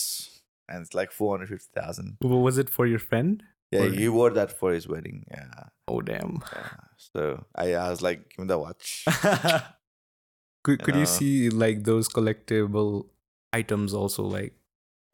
and 0.68 0.86
it's 0.86 0.96
like 1.00 1.14
450000 1.18 2.16
Was 2.48 2.58
it 2.64 2.72
for 2.78 2.88
your 2.94 3.02
friend? 3.12 3.44
yeah 3.76 3.84
Or- 3.86 3.94
he 4.00 4.08
wore 4.16 4.30
that 4.40 4.56
for 4.62 4.72
his 4.78 4.88
wedding 4.94 5.22
yeah, 5.36 5.68
Oh 5.94 6.00
damn. 6.10 6.34
yeah. 6.56 6.72
so 7.06 7.28
I, 7.54 7.68
I 7.84 7.86
was 7.94 8.02
like 8.08 8.26
give 8.34 8.42
me 8.44 8.48
the 8.54 8.58
watch 8.64 8.90
could 10.64 10.82
could 10.88 10.96
you 10.96 11.06
Uh, 11.08 11.12
see 11.16 11.32
like 11.64 11.84
those 11.84 12.08
collectible 12.18 12.90
items 13.60 13.94
also 13.94 14.24
like 14.24 14.56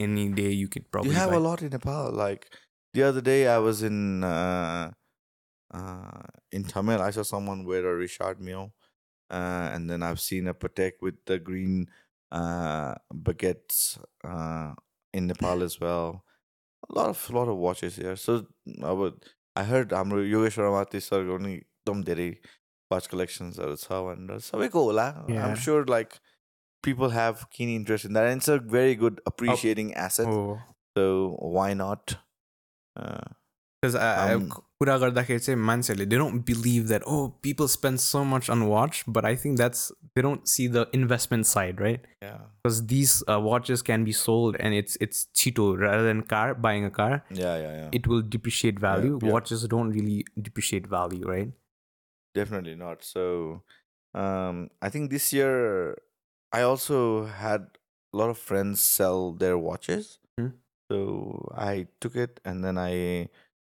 any 0.01 0.25
day 0.39 0.51
you 0.51 0.67
could 0.67 0.89
probably 0.91 1.11
you 1.11 1.17
have 1.17 1.31
buy? 1.31 1.37
a 1.37 1.43
lot 1.47 1.61
in 1.61 1.69
nepal 1.77 2.11
like 2.11 2.47
the 2.93 3.03
other 3.03 3.21
day 3.21 3.47
i 3.47 3.57
was 3.57 3.83
in 3.83 4.23
uh 4.23 4.91
uh 5.73 6.23
in 6.51 6.63
tamil 6.73 7.01
i 7.01 7.11
saw 7.11 7.23
someone 7.23 7.63
wear 7.69 7.85
a 7.93 7.95
richard 8.01 8.39
mille 8.49 8.67
uh, 9.29 9.65
and 9.73 9.89
then 9.89 10.03
i've 10.09 10.21
seen 10.25 10.47
a 10.47 10.53
patek 10.53 10.93
with 11.07 11.17
the 11.31 11.37
green 11.49 11.87
uh 12.31 12.93
baguettes 13.29 13.81
uh 14.23 14.69
in 15.13 15.27
nepal 15.27 15.63
as 15.69 15.79
well 15.79 16.23
a 16.89 16.93
lot 16.99 17.09
of 17.09 17.19
lot 17.39 17.47
of 17.53 17.57
watches 17.57 17.95
here 17.97 18.15
so 18.15 18.45
I 18.83 18.93
would 18.99 19.17
I 19.55 19.63
heard 19.63 19.89
हाम्रो 19.97 20.21
योगेश्वर 20.23 20.69
माथि 20.77 20.99
सरको 21.03 21.37
पनि 21.37 21.53
एकदम 21.57 22.03
धेरै 22.09 22.27
watch 22.91 23.07
कलेक्सन्सहरू 23.13 23.75
छ 23.83 23.99
भनेर 24.07 24.39
सबैको 24.47 24.83
होला 24.87 25.05
Yeah. 25.29 25.39
I'm 25.45 25.55
sure 25.63 25.89
like 25.89 26.13
People 26.82 27.10
have 27.18 27.44
keen 27.50 27.68
interest 27.76 28.04
in 28.04 28.12
that 28.18 28.26
and 28.30 28.42
it's 28.42 28.48
a 28.48 28.58
very 28.78 28.94
good 29.04 29.20
appreciating 29.32 29.94
asset 30.06 30.26
Oh. 30.32 30.58
so 30.98 31.04
why 31.58 31.68
not 31.84 32.16
uh, 32.96 33.22
Because 33.84 33.94
I, 33.98 34.08
I 34.24 34.34
Um, 34.38 34.42
कुरा 34.82 34.96
गर्दाखेरि 35.02 35.38
चाहिँ 35.44 35.58
मान्छेहरूले 35.68 36.04
they 36.10 36.18
don't 36.20 36.42
believe 36.50 36.84
that 36.90 37.04
oh 37.14 37.22
people 37.46 37.68
spend 37.72 38.00
so 38.02 38.20
much 38.32 38.50
on 38.54 38.60
watch 38.72 39.00
but 39.16 39.26
I 39.30 39.32
think 39.44 39.58
that's 39.60 39.80
they 40.16 40.22
don't 40.26 40.48
see 40.52 40.66
the 40.76 40.84
investment 40.98 41.48
side 41.52 41.80
right 41.86 42.04
yeah 42.26 42.36
because 42.62 42.78
these 42.92 43.14
uh, 43.34 43.38
watches 43.48 43.82
can 43.88 44.04
be 44.10 44.14
sold 44.20 44.58
and 44.60 44.78
it's 44.82 44.96
it's 45.06 45.24
cheapo 45.40 45.66
rather 45.82 46.04
than 46.10 46.22
car 46.34 46.54
buying 46.68 46.86
a 46.90 46.92
car 47.00 47.10
yeah 47.40 47.56
yeah 47.64 47.74
yeah 47.80 47.88
it 48.00 48.06
will 48.12 48.22
depreciate 48.36 48.78
value 48.86 49.18
yeah. 49.22 49.32
watches 49.36 49.66
don't 49.74 49.90
really 49.98 50.18
depreciate 50.50 50.86
value 50.96 51.26
right 51.32 51.52
definitely 52.40 52.76
not 52.86 53.02
so 53.10 53.26
um 54.26 54.62
i 56.53 56.59
think 56.59 56.71
this 56.71 56.89
year 56.89 56.97
i 56.97 56.97
also 57.01 57.25
had 57.25 57.61
a 58.13 58.17
lot 58.17 58.29
of 58.29 58.37
friends 58.37 58.81
sell 58.81 59.33
their 59.33 59.57
watches 59.57 60.19
Hmm. 60.39 60.49
so 60.91 61.51
i 61.55 61.87
took 61.99 62.15
it 62.15 62.39
and 62.45 62.63
then 62.63 62.77
i 62.77 63.27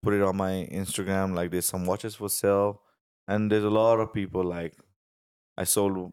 put 0.04 0.14
it 0.14 0.22
on 0.22 0.38
my 0.38 0.68
instagram 0.72 1.34
like 1.36 1.52
there's 1.52 1.66
some 1.66 1.86
watches 1.86 2.16
for 2.16 2.30
sale 2.30 2.82
and 3.28 3.52
there's 3.52 3.64
a 3.64 3.70
lot 3.70 4.00
of 4.00 4.14
people 4.14 4.44
like 4.44 4.76
i 5.58 5.64
sold 5.64 6.12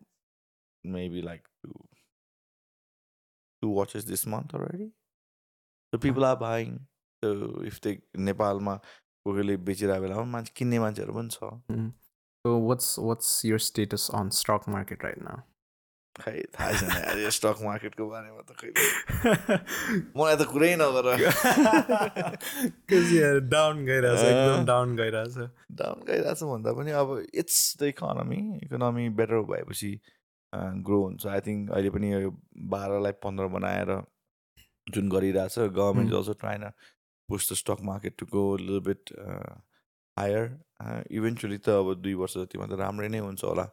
maybe 0.85 1.23
like 1.23 1.49
two 1.65 1.75
two 3.63 3.69
watches 3.69 4.05
this 4.05 4.27
month 4.27 4.55
already 4.55 4.93
so 5.95 5.99
people 5.99 6.25
are 6.25 6.37
buying 6.37 6.81
so 7.25 7.61
if 7.65 7.81
they 7.81 7.99
नेपालमा 8.17 8.75
कोहीले 9.27 9.57
बेचिरहेको 9.69 10.03
बेलामा 10.03 10.25
मान्छे 10.33 10.53
किन्ने 10.57 10.79
मान्छेहरू 10.81 11.13
पनि 11.19 11.29
छ 11.37 11.53
so 12.47 12.57
what's 12.59 12.99
what's 12.99 13.45
your 13.45 13.59
status 13.59 14.09
on 14.11 14.31
stock 14.31 14.67
market 14.69 15.03
right 15.03 15.21
now 15.29 15.39
खै 16.20 16.32
थाहा 16.56 16.72
छैन 16.80 16.90
यार 16.92 17.20
यो 17.24 17.30
स्टक 17.38 17.58
मार्केटको 17.64 18.08
बारेमा 18.12 18.42
त 18.48 18.52
खै 18.60 18.70
मलाई 20.20 20.36
त 20.36 20.44
कुरै 20.54 20.72
नगर 20.82 21.06
down 23.54 23.84
गइरहेछ 23.90 24.24
एकदम 24.30 24.66
down 24.72 24.96
गइरहेछ 25.02 25.36
डाउन 25.82 26.04
गइरहेको 26.08 26.34
छ 26.40 26.50
भन्दा 26.54 26.74
पनि 26.80 26.92
अब 27.02 27.14
it's 27.44 27.60
the 27.80 27.92
economy 27.96 28.40
economy 28.64 29.06
better 29.20 29.44
भएपछि 29.52 29.92
ग्रो 30.88 30.98
हुन्छ 31.04 31.28
आई 31.34 31.42
थिङ्क 31.48 31.72
अहिले 31.72 31.90
पनि 31.98 32.12
यो 32.14 32.32
बाह्रलाई 32.74 33.16
पन्ध्र 33.26 33.48
बनाएर 33.58 33.92
जुन 34.88 35.10
गरिरहेछ 35.10 35.60
government. 35.60 36.14
Also 36.14 36.34
trying 36.42 36.64
push 37.30 37.52
the 37.52 37.56
stock 37.62 37.80
market 37.92 38.18
to 38.20 38.26
go 38.34 38.44
लिल 38.64 38.80
बिट 38.88 39.14
हायर 40.18 40.44
इभेन्चुली 41.20 41.58
त 41.58 41.70
अब 41.84 41.94
दुई 42.02 42.14
वर्ष 42.24 42.38
जतिमा 42.38 42.66
त 42.66 42.80
राम्रै 42.84 43.10
नै 43.16 43.20
हुन्छ 43.28 43.44
होला 43.44 43.66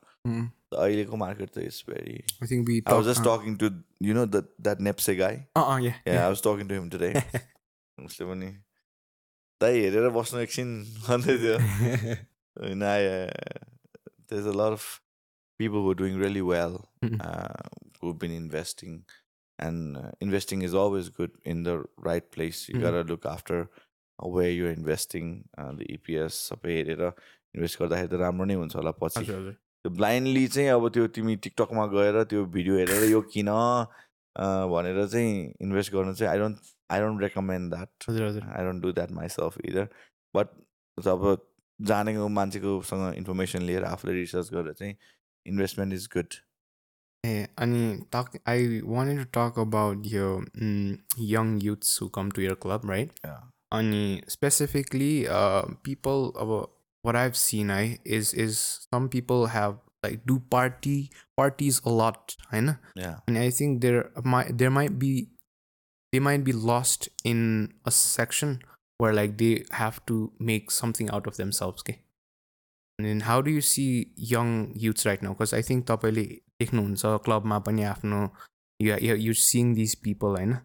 अहिले 0.72 1.04
मार्केट 1.16 1.50
त 1.50 1.58
इट 1.58 1.90
भेरी 1.90 2.22
पनि 8.30 8.50
त 9.60 9.64
हेरेर 9.64 10.08
बस्नु 10.10 10.40
एकछिन 10.40 10.68
भन्दै 11.08 11.36
थियो 11.38 11.56
होइन 12.56 12.82
अन्तै 12.82 13.06
त्यो 14.28 14.46
a 14.46 14.52
love 14.52 14.78
people 15.60 15.94
really 16.20 16.40
well 16.40 16.78
be 18.02 18.26
investing 18.36 19.00
and 19.58 19.98
investing 20.22 20.62
is 20.64 20.74
always 20.74 21.08
good 21.16 21.30
in 21.46 21.62
the 21.64 21.84
right 22.06 22.28
place 22.32 22.66
गर 22.74 23.04
look 23.06 23.26
after 23.26 23.66
way 24.18 24.50
your 24.50 24.70
investing 24.70 25.32
अन्त 25.58 25.82
इपिएस 25.90 26.32
सबै 26.48 26.72
हेरेर 26.72 27.02
इन्भेस्ट 27.04 27.80
गर्दाखेरि 27.80 28.08
त 28.08 28.20
राम्रो 28.20 28.44
नै 28.44 28.54
हुन्छ 28.54 28.76
होला 28.76 28.90
पछि। 28.90 29.24
त्यो 29.88 29.96
ब्लाइन्डली 29.96 30.46
चाहिँ 30.48 30.68
अब 30.68 30.88
त्यो 30.92 31.06
तिमी 31.16 31.34
टिकटकमा 31.44 31.86
गएर 31.92 32.22
त्यो 32.30 32.44
भिडियो 32.52 32.76
हेरेर 32.76 33.04
यो 33.10 33.20
किन 33.32 33.48
भनेर 34.72 35.06
चाहिँ 35.08 35.54
इन्भेस्ट 35.62 35.92
गर्नु 35.92 36.14
चाहिँ 36.14 36.30
I 36.32 36.38
don't 36.38 36.58
I 36.92 37.00
don't 37.00 37.22
recommend 37.22 37.70
that 37.74 37.88
हजुर 38.08 38.26
हजुर 38.26 38.42
I 38.42 38.64
don't 38.64 38.82
do 38.82 38.92
that 38.92 39.10
myself 39.20 39.56
either 39.64 39.88
but 40.34 40.48
अब 41.08 41.24
जानेको 41.80 42.28
मान्छेकोसँग 42.28 43.14
इन्फर्मेसन 43.16 43.62
लिएर 43.62 43.84
आफूले 43.84 44.12
रिसर्च 44.12 44.50
गरेर 44.52 44.72
चाहिँ 44.72 44.94
इन्भेस्टमेन्ट 45.46 45.94
इज 45.94 46.08
गुड 46.16 46.40
Hey, 47.26 47.46
अनि 47.58 48.82
wanted 48.96 49.16
to 49.20 49.24
talk 49.36 49.56
about 49.60 50.04
your 50.10 50.34
mm, 50.56 51.00
young 51.30 51.48
youths 51.60 51.96
who 51.96 52.06
come 52.08 52.28
to 52.36 52.42
your 52.42 52.54
club, 52.64 52.84
right? 52.84 53.10
Ani 53.78 54.22
specifically, 54.28 55.26
uh, 55.28 55.62
people. 55.88 56.30
Uh, 56.36 56.77
what 57.01 57.15
I've 57.15 57.35
seen, 57.35 57.71
I 57.71 57.99
is 58.05 58.33
is 58.33 58.87
some 58.93 59.09
people 59.09 59.47
have 59.47 59.77
like 60.03 60.25
do 60.25 60.39
party 60.49 61.11
parties 61.37 61.81
a 61.85 61.89
lot, 61.89 62.35
I 62.51 62.59
know. 62.59 62.75
Yeah 62.97 63.21
And 63.27 63.37
I 63.37 63.49
think 63.49 63.81
there 63.81 64.11
might 64.23 64.57
there 64.57 64.71
might 64.71 64.99
be 64.99 65.29
they 66.11 66.19
might 66.19 66.43
be 66.43 66.53
lost 66.53 67.09
in 67.23 67.73
a 67.85 67.91
section 67.91 68.61
where 68.97 69.13
like 69.13 69.37
they 69.37 69.65
have 69.71 70.05
to 70.05 70.31
make 70.39 70.71
something 70.71 71.09
out 71.09 71.27
of 71.27 71.37
themselves. 71.37 71.81
Okay. 71.81 72.01
And 72.99 73.07
then 73.07 73.21
how 73.21 73.41
do 73.41 73.51
you 73.51 73.61
see 73.61 74.11
young 74.15 74.73
youths 74.75 75.05
right 75.05 75.21
now? 75.21 75.33
Because 75.33 75.53
I 75.53 75.61
think 75.61 75.85
तपाईँले 75.85 76.25
देख्नुहुन्छ 76.61 77.05
क्लबमा 77.25 77.59
पनि 77.67 77.83
आफ्नो 77.83 78.29
you're 78.79 79.33
seeing 79.33 79.73
these 79.73 79.95
people 79.95 80.35
होइन 80.37 80.59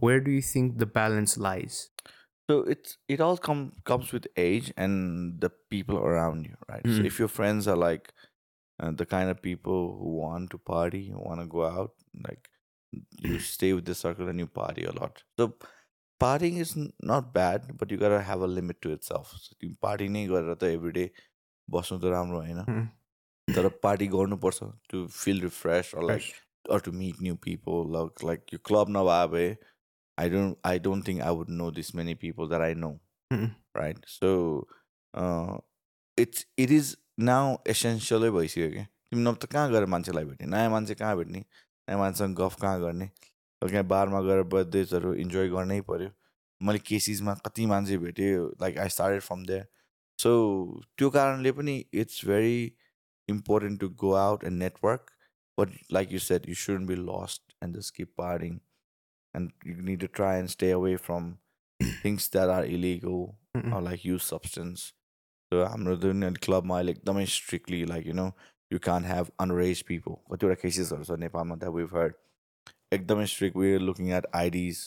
where 0.00 0.20
do 0.20 0.30
you 0.30 0.42
think 0.42 0.78
the 0.78 0.86
balance 0.86 1.36
lies? 1.36 1.90
So 2.50 2.56
it's 2.74 2.96
it 3.08 3.20
all 3.26 3.38
come 3.48 3.60
comes 3.90 4.12
with 4.12 4.26
age 4.36 4.72
and 4.76 5.40
the 5.44 5.50
people 5.74 5.98
around 5.98 6.46
you, 6.48 6.56
right? 6.72 6.82
So 6.86 6.96
Mm. 7.02 7.06
if 7.10 7.18
your 7.22 7.28
friends 7.36 7.68
are 7.74 7.76
like 7.82 8.10
uh, 8.82 8.90
the 9.02 9.06
kind 9.14 9.30
of 9.34 9.40
people 9.46 9.86
who 10.00 10.10
want 10.24 10.50
to 10.56 10.58
party, 10.72 11.00
who 11.10 11.22
want 11.28 11.40
to 11.44 11.46
go 11.54 11.64
out, 11.66 11.94
like 12.28 12.50
you 13.28 13.38
stay 13.38 13.72
with 13.78 13.84
the 13.92 13.94
circle 14.00 14.28
and 14.32 14.38
you 14.44 14.46
party 14.60 14.84
a 14.84 14.92
lot. 15.00 15.22
So 15.38 15.48
partying 16.24 16.58
is 16.64 16.76
n- 16.76 16.92
not 17.12 17.32
bad, 17.38 17.70
but 17.78 17.90
you 17.90 17.96
gotta 18.02 18.20
have 18.30 18.42
a 18.42 18.50
limit 18.58 18.80
to 18.82 18.92
itself. 18.98 19.32
So 19.44 19.56
you 19.60 19.74
party 19.88 20.08
नै 20.18 20.26
गरेर 20.34 20.58
त 20.64 20.72
every 20.78 20.92
day 21.00 21.08
बस्नु 21.76 22.00
त 22.04 22.12
राम्रो 22.16 22.42
होइन 22.46 22.64
Mm. 22.66 22.86
तर 23.56 23.68
party 23.84 24.06
गर्नुपर्छ 24.12 24.66
to 24.90 25.06
feel 25.22 25.40
refresh 25.42 25.94
or 25.94 26.02
like 26.10 26.28
or 26.74 26.78
to 26.84 26.92
meet 27.00 27.18
new 27.24 27.36
people 27.46 27.82
like 27.96 28.22
like 28.28 28.52
your 28.54 28.60
club 28.68 28.88
नभए 28.98 29.26
भए 29.34 29.48
I 30.23 30.27
don't 30.33 30.57
I 30.69 30.77
don't 30.85 31.03
think 31.09 31.21
I 31.29 31.31
would 31.39 31.49
know 31.59 31.69
this 31.79 31.93
many 31.99 32.15
people 32.25 32.49
that 32.53 32.65
I 32.69 32.73
know 32.83 32.99
Mm. 33.33 33.49
right 33.77 33.97
so 34.11 34.29
uh, 35.13 35.57
it's 36.17 36.45
it 36.65 36.71
is 36.77 36.87
now 37.31 37.43
essentially 37.73 38.29
भइसक्यो 38.37 38.69
कि 38.69 38.85
तिमी 39.11 39.21
नभए 39.23 39.45
त 39.45 39.49
कहाँ 39.51 39.71
गएर 39.71 39.85
मान्छेलाई 39.95 40.25
भेट्ने 40.25 40.47
नयाँ 40.55 40.69
मान्छे 40.75 40.95
कहाँ 41.01 41.17
भेट्ने 41.17 41.39
नयाँ 41.39 41.99
मान्छेसँग 41.99 42.35
गफ 42.39 42.55
कहाँ 42.61 42.79
गर्ने 42.81 43.07
त्यहाँ 43.61 43.83
बारमा 43.93 44.21
गएर 44.29 44.41
बर्थडेजहरू 44.53 45.13
इन्जोय 45.25 45.49
गर्नै 45.55 45.79
पऱ्यो 45.91 46.09
मैले 46.61 46.79
केसिसमा 46.89 47.33
कति 47.45 47.65
मान्छे 47.73 47.97
भेटेँ 48.05 48.33
like 48.61 48.77
I 48.85 48.89
started 48.97 49.21
from 49.29 49.45
there 49.51 49.65
so 50.19 50.31
त्यो 50.97 51.09
कारणले 51.19 51.51
पनि 51.61 51.77
it's 52.03 52.25
very 52.27 52.59
important 53.29 53.79
to 53.79 53.89
go 53.89 54.15
out 54.15 54.43
and 54.43 54.59
network. 54.59 55.11
But 55.57 55.69
like 55.89 56.11
you 56.11 56.19
said, 56.19 56.45
you 56.47 56.55
shouldn't 56.55 56.87
be 56.87 56.95
lost 56.95 57.41
and 57.61 57.75
just 57.75 57.93
keep 57.93 58.15
partying. 58.17 58.59
And 59.34 59.50
you 59.64 59.76
need 59.82 60.00
to 60.00 60.08
try 60.08 60.36
and 60.36 60.50
stay 60.50 60.70
away 60.70 60.96
from 60.96 61.38
things 62.02 62.28
that 62.30 62.48
are 62.48 62.64
illegal 62.64 63.36
Mm-mm. 63.56 63.72
or 63.72 63.80
like 63.80 64.04
use 64.04 64.24
substance. 64.24 64.92
So 65.52 65.64
I'm 65.64 65.84
not 65.84 66.00
doing 66.00 66.22
a 66.22 66.32
club 66.32 66.64
my 66.64 66.82
like 66.82 67.02
dummy 67.04 67.26
strictly 67.26 67.84
like 67.84 68.06
you 68.06 68.12
know 68.12 68.34
you 68.70 68.78
can't 68.78 69.04
have 69.06 69.30
underage 69.38 69.84
people. 69.84 70.22
Whatever 70.26 70.56
cases 70.56 70.92
also 70.92 71.16
Nepal 71.16 71.56
that 71.56 71.72
we've 71.72 71.90
heard. 71.90 72.14
एकदमै 72.94 73.24
strict 73.26 73.56
way 73.56 73.78
looking 73.78 74.10
at 74.16 74.26
IDs 74.40 74.80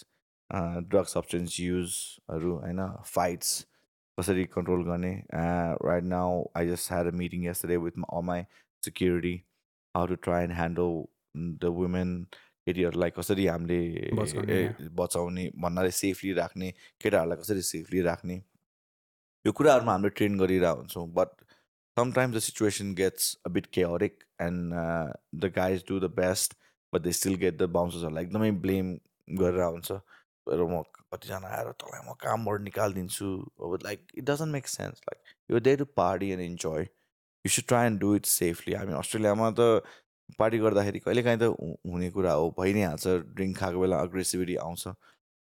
drug 0.92 1.06
substance 1.14 1.60
युजहरू 1.60 2.54
होइन 2.60 2.80
fights 3.06 3.50
कसरी 4.18 4.46
control 4.54 4.84
गर्ने 4.90 5.12
right 5.88 6.04
now 6.12 6.44
I 6.58 6.68
just 6.68 6.92
had 6.92 7.08
a 7.08 7.18
meeting 7.22 7.46
yesterday 7.46 7.78
with 7.86 8.00
all 8.18 8.24
my 8.30 8.44
security 8.88 9.34
how 9.96 10.08
to 10.14 10.16
try 10.28 10.44
and 10.44 10.54
handle 10.60 10.94
the 11.66 11.74
women 11.80 12.14
केटीहरूलाई 12.67 13.11
कसरी 13.19 13.47
हामीले 13.47 13.81
बचाउने, 14.95 15.45
भन्नाले 15.63 15.91
सेफली 15.91 16.33
राख्ने 16.41 16.69
केटाहरूलाई 17.03 17.39
कसरी 17.43 17.63
सेफली 17.63 18.01
राख्ने 18.09 18.37
यो 19.45 19.53
कुराहरूमा 19.53 19.93
हामीले 19.93 20.11
ट्रेन 20.19 20.39
गरिरहेको 20.39 20.81
हुन्छौँ। 20.81 21.07
But 21.15 21.31
situation 22.41 22.95
gets 22.95 23.37
a 23.45 23.51
bit 23.51 23.71
chaotic 23.71 24.25
and 24.39 24.73
uh, 24.73 25.13
the 25.33 25.51
guys 25.51 25.83
do 25.83 26.01
the 26.01 26.09
best 26.09 26.55
but 26.91 27.03
they 27.03 27.13
still 27.13 27.37
get 27.37 27.59
the 27.59 27.69
bounces 27.69 28.03
like 28.05 28.29
एकदमै 28.29 28.51
ब्लेम 28.63 28.87
गरेर 29.41 29.63
हुन्छ। 29.63 29.93
तर 30.47 30.63
म 30.65 30.83
कतिजना 31.13 31.49
आएर 31.57 31.69
तँलाई 31.83 32.01
म 32.09 32.15
कामबाट 32.23 32.61
निकालिदिन्छु। 32.61 33.27
Like 33.85 34.01
it 34.19 34.25
doesn't 34.31 34.53
make 34.53 34.67
sense 34.69 35.01
like 35.09 35.19
यो 35.51 35.59
day 35.69 35.77
to 35.77 35.85
party 36.01 36.31
and 36.31 36.43
enjoy 36.43 36.83
you 36.83 37.49
should 37.57 37.67
try 37.69 37.87
and 37.87 38.01
do 38.01 38.15
it 38.17 38.27
safely 38.27 38.73
हामी 38.75 38.93
अस्ट्रेलियामा 38.99 39.51
त 39.61 39.61
पार्टी 40.39 40.59
गर्दाखेरि 40.59 40.99
कहिलेकाहीँ 41.07 41.39
त 41.39 41.53
हुने 41.93 42.11
कुरा 42.11 42.33
हो 42.33 42.51
भइ 42.59 42.73
नै 42.75 42.83
हाल्छ 42.83 43.07
ड्रिङ्क 43.37 43.57
खाएको 43.59 43.81
बेला 43.81 44.01
अग्रेसिभिटी 44.09 44.57
आउँछ। 44.67 44.89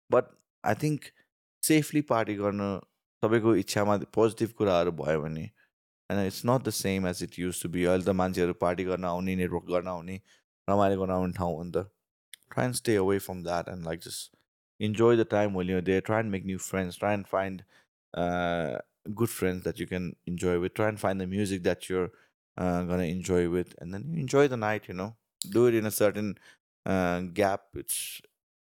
But 0.09 0.25
I 0.63 0.75
think 0.83 1.01
safely 1.63 2.01
party 2.11 2.35
गर्न 2.41 2.61
तपाईँको 3.23 3.55
इच्छामा 3.61 3.97
पोजिटिभ 4.15 4.51
कुराहरू 4.57 4.91
भयो 5.03 5.21
भने 5.21 5.45
होइन 6.09 6.25
it's 6.25 6.41
not 6.45 6.63
the 6.63 6.69
same 6.79 7.07
as 7.07 7.23
it 7.23 7.39
use 7.39 7.61
to 7.63 7.69
be. 7.69 7.83
अहिले 7.85 8.05
त 8.05 8.15
मान्छेहरू 8.21 8.53
पार्टी 8.65 8.83
गर्न 8.89 9.05
आउने 9.05 9.35
नेटवर्क 9.35 9.65
गर्न 9.71 9.87
आउने 9.93 10.19
रमाइलो 10.67 10.99
गर्न 11.01 11.13
आउने 11.13 11.33
ठाउँ 11.37 11.55
हो 11.55 11.63
नि 11.63 11.71
त। 11.71 11.85
Try 12.51 12.65
and 12.65 12.75
stay 12.75 12.95
away 12.95 13.17
from 13.25 13.43
that 13.43 13.69
and 13.69 13.85
like 13.85 13.99
just 14.03 14.37
enjoy 14.79 15.17
the 15.17 15.25
time 15.31 15.57
well 15.57 15.69
you 15.69 15.81
they 15.89 15.99
try 16.07 16.19
and 16.19 16.31
make 16.31 16.45
new 16.45 16.57
friends 16.67 16.99
try 16.99 17.13
and 17.13 17.25
find 17.27 17.61
good 19.19 19.27
friends 19.29 19.63
that 19.63 19.79
you 19.81 19.87
can 19.87 20.11
enjoy 20.27 20.57
with 20.65 20.75
try 20.75 20.89
and 20.89 20.99
find 20.99 21.21
the 21.21 21.27
music 21.29 21.63
that 21.63 21.91
your 21.91 22.11
gonna 22.91 23.07
enjoy 23.17 23.41
with 23.57 23.73
and 23.79 23.93
then 23.95 24.03
you 24.13 24.19
enjoy 24.27 24.47
the 24.53 24.57
night 24.63 24.87
you 24.91 24.95
know 25.01 25.09
do 25.57 25.65
it 25.71 25.75
in 25.81 25.85
a 25.85 25.91
certain 25.97 26.31
uh, 26.85 27.19
gap 27.41 27.61
it's 27.83 27.99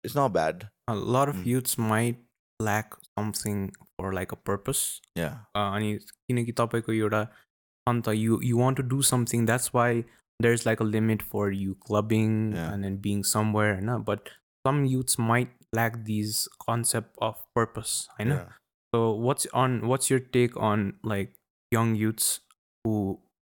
it's 0.05 0.15
not 0.15 0.33
bad 0.33 0.69
A 0.89 0.95
lot 1.17 1.29
of 1.33 1.37
Mm. 1.41 1.47
youths 1.53 1.77
might 1.79 2.19
lack 2.69 2.95
something 3.19 3.61
for 3.99 4.13
like 4.19 4.33
a 4.37 4.39
purpose. 4.51 4.83
yeah 5.21 5.35
Uh, 5.59 5.69
अनि 5.77 5.91
किनकि 6.29 6.53
तपाईँको 6.61 6.93
एउटा 6.93 7.23
अन्त 7.91 8.09
you 8.23 8.39
you 8.51 8.57
want 8.63 8.77
to 8.81 8.87
do 8.95 9.01
something 9.11 9.47
that's 9.51 9.73
why 9.77 9.89
there's 10.47 10.65
like 10.69 10.81
a 10.85 10.89
limit 10.97 11.23
for 11.35 11.45
you 11.63 11.75
clubbing 11.89 12.35
Yeah. 12.57 12.71
and 12.73 12.85
then 12.89 12.97
being 13.07 13.23
somewhere 13.33 13.75
होइन 13.81 14.05
but 14.11 14.33
some 14.69 14.81
youths 14.95 15.19
might 15.31 15.53
lack 15.81 15.99
these 16.09 16.41
concept 16.67 17.17
of 17.29 17.39
purpose 17.61 17.95
होइन 18.19 18.33
yeah. 18.35 18.49
so 18.95 19.03
what's 19.27 19.47
on 19.65 19.77
what's 19.93 20.11
your 20.15 20.21
take 20.39 20.57
on 20.71 20.87
like 21.15 21.33
young 21.77 21.95
youths 22.05 22.31
who 22.85 22.97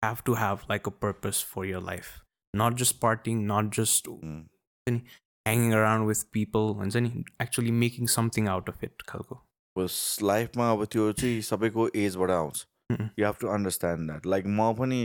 have 0.04 0.24
to 0.24 0.36
have 0.36 0.64
like 0.70 0.88
a 0.88 0.92
purpose 0.92 1.42
for 1.42 1.66
your 1.66 1.82
life. 1.82 2.10
Not 2.54 2.76
just 2.76 3.00
partying 3.00 3.46
not 3.52 3.70
just 3.80 4.08
Mm. 4.08 5.02
hanging 5.46 5.74
around 5.74 6.06
with 6.10 6.22
people 6.38 6.74
हुन्छ 6.80 6.96
नि 7.06 7.24
actually 7.46 7.72
making 7.84 8.10
something 8.16 8.48
out 8.54 8.70
of 8.74 8.84
it 8.88 9.04
खालको 9.10 9.38
बस 9.76 9.96
लाइफमा 10.24 10.70
अब 10.72 10.84
त्यो 10.96 11.12
चाहिँ 11.22 11.42
सबैको 11.50 11.88
एजबाट 12.06 12.32
आउँछ 12.32 12.66
Mm. 12.92 13.10
You 13.20 13.26
have 13.26 13.36
to 13.42 13.48
understand 13.54 14.10
that 14.10 14.26
like 14.34 14.46
म 14.48 14.74
पनि 14.80 15.00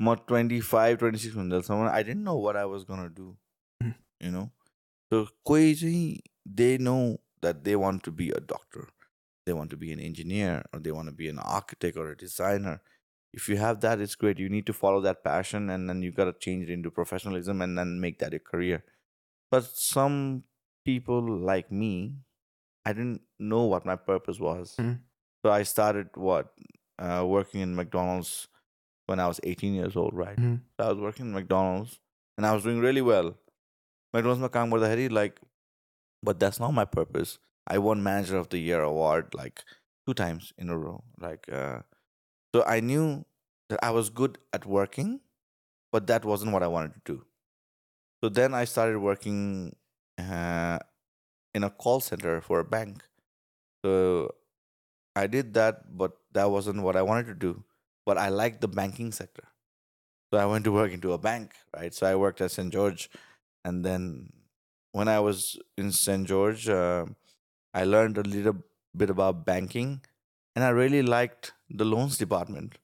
म 0.00 0.14
twenty 0.28 0.60
five 0.72 0.98
twenty 0.98 1.18
six 1.20 1.36
हुन्जेलसम्म 1.36 1.88
I 1.88 2.02
didn't 2.10 2.24
know 2.24 2.36
what 2.42 2.56
I 2.56 2.64
was 2.72 2.82
gonna 2.90 3.06
do 3.14 3.30
Mm. 3.80 3.92
You 4.24 4.30
know 4.32 4.44
so 5.12 5.24
कोही 5.50 5.74
चाहिँ 5.74 6.20
they 6.60 6.68
know 6.88 6.96
that 7.42 7.56
they 7.70 7.74
want 7.84 8.02
to 8.04 8.12
be 8.20 8.28
a 8.30 8.38
doctor 8.52 8.86
they 9.46 9.52
want 9.58 9.70
to 9.70 9.76
be 9.76 9.90
an 9.92 10.00
engineer 10.10 10.78
they 10.86 10.90
want 10.90 11.10
to 11.10 11.16
be 11.16 11.26
an 11.28 11.38
architect 11.38 11.98
or 11.98 12.06
a 12.12 12.16
designer. 12.22 12.76
if 13.36 13.48
you 13.48 13.56
have 13.62 13.80
that 13.82 14.00
it's 14.00 14.14
great. 14.24 14.38
You 14.38 14.48
need 14.48 14.66
to 14.66 14.72
follow 14.72 15.00
that 15.06 15.22
passion 15.22 15.70
and 15.70 15.88
then 15.88 16.02
you 16.02 16.10
got 16.10 16.24
to 16.24 16.32
change 16.46 16.68
it 16.68 16.72
into 16.72 16.90
professionalism 16.90 17.62
and 17.62 17.78
then 17.78 18.00
make 18.00 18.18
that 18.20 18.32
your 18.32 18.44
career. 18.52 18.84
But 19.50 19.64
some 19.64 20.44
people 20.86 21.20
like 21.52 21.70
me 21.82 21.92
i 22.86 22.92
didn't 22.92 23.22
know 23.38 23.64
what 23.64 23.84
my 23.84 23.96
purpose 23.96 24.38
was. 24.48 24.76
Mm-hmm. 24.78 24.98
so 25.44 25.50
i 25.52 25.62
started 25.64 26.20
what 26.26 26.52
uh, 27.04 27.24
working 27.36 27.60
in 27.60 27.74
mcdonald's 27.80 28.48
when 29.06 29.20
i 29.24 29.26
was 29.32 29.40
18 29.42 29.74
years 29.74 29.96
old 30.02 30.14
right? 30.14 30.36
Mm-hmm. 30.36 30.54
so 30.76 30.86
i 30.86 30.92
was 30.92 31.02
working 31.06 31.26
in 31.26 31.32
mcdonald's 31.32 31.98
and 32.36 32.46
i 32.46 32.54
was 32.54 32.62
doing 32.68 32.80
really 32.86 33.04
well. 33.10 33.34
Mcdonald's 34.14 34.40
mein 34.44 34.50
kaam 34.56 34.72
karta 34.74 34.88
hai 34.92 35.08
like 35.18 35.42
but 36.28 36.38
that's 36.42 36.58
not 36.62 36.72
my 36.76 36.84
purpose. 36.92 37.32
I 37.74 37.78
won 37.86 38.02
manager 38.06 38.36
of 38.42 38.46
the 38.52 38.60
year 38.66 38.78
award 38.86 39.34
like 39.38 39.62
two 40.06 40.14
times 40.20 40.52
in 40.64 40.70
a 40.74 40.76
row 40.82 40.96
like 41.24 41.48
uh, 41.60 41.80
so 42.56 42.64
i 42.66 42.80
knew 42.80 43.24
that 43.68 43.78
i 43.82 43.90
was 43.90 44.10
good 44.10 44.38
at 44.52 44.66
working 44.66 45.20
but 45.92 46.06
that 46.08 46.24
wasn't 46.24 46.52
what 46.52 46.62
i 46.62 46.68
wanted 46.68 46.94
to 46.94 47.02
do. 47.04 47.26
So 48.22 48.30
then 48.30 48.54
i 48.54 48.64
started 48.64 48.98
working 48.98 49.76
uh, 50.18 50.78
in 51.54 51.64
a 51.64 51.70
call 51.70 52.00
center 52.00 52.40
for 52.40 52.60
a 52.60 52.64
bank. 52.64 53.04
So 53.84 54.34
i 55.16 55.26
did 55.26 55.54
that 55.54 55.96
but 55.96 56.18
that 56.32 56.50
wasn't 56.50 56.82
what 56.82 56.96
i 56.96 57.02
wanted 57.02 57.26
to 57.26 57.34
do 57.34 57.64
but 58.06 58.18
i 58.18 58.30
liked 58.30 58.60
the 58.62 58.68
banking 58.68 59.12
sector. 59.12 59.44
So 60.32 60.38
i 60.40 60.46
went 60.46 60.64
to 60.64 60.72
work 60.72 60.92
into 60.92 61.12
a 61.12 61.18
bank 61.18 61.54
right? 61.76 61.94
So 61.94 62.06
i 62.06 62.16
worked 62.16 62.40
at 62.40 62.52
st 62.52 62.72
george 62.72 63.10
and 63.64 63.84
then 63.84 64.32
when 64.92 65.08
i 65.08 65.20
was 65.20 65.58
in 65.78 65.92
st 65.92 66.26
george 66.26 66.68
uh, 66.68 67.06
i 67.74 67.84
learned 67.84 68.18
a 68.18 68.22
little 68.22 68.58
bit 68.96 69.10
about 69.10 69.46
banking 69.46 70.02
and 70.55 70.63
i 70.63 70.69
really 70.69 71.01
liked 71.01 71.53
the 71.69 71.85
loans 71.85 72.17
department 72.17 72.77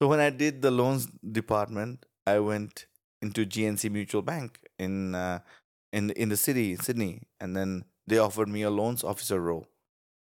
so 0.00 0.08
when 0.08 0.20
i 0.20 0.30
did 0.30 0.62
the 0.62 0.70
loans 0.70 1.08
department 1.40 2.06
i 2.26 2.38
went 2.38 2.86
into 3.22 3.46
gnc 3.46 3.90
mutual 3.90 4.22
bank 4.22 4.58
in 4.78 5.14
uh, 5.14 5.38
in 5.92 6.10
in 6.10 6.28
the 6.28 6.36
city 6.36 6.76
sydney 6.76 7.22
and 7.40 7.56
then 7.56 7.84
they 8.06 8.18
offered 8.18 8.48
me 8.48 8.62
a 8.62 8.70
loans 8.70 9.04
officer 9.04 9.40
role 9.40 9.66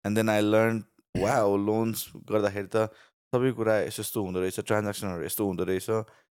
and 0.04 0.16
then 0.16 0.28
i 0.28 0.40
learned 0.40 0.84
wow 1.14 1.46
loans 1.68 2.08
गर्दाखेरि 2.30 2.68
त 2.74 2.90
सबै 3.34 3.50
कुरा 3.58 3.74
यस्तो 3.80 4.02
यस्तो 4.02 4.22
हुँदो 4.24 4.40
रहेछ 4.40 4.60
ट्रान्ज्याक्सनहरू 4.70 5.24
यस्तो 5.24 5.46
हुँदो 5.46 5.64
रहेछ 5.70 5.88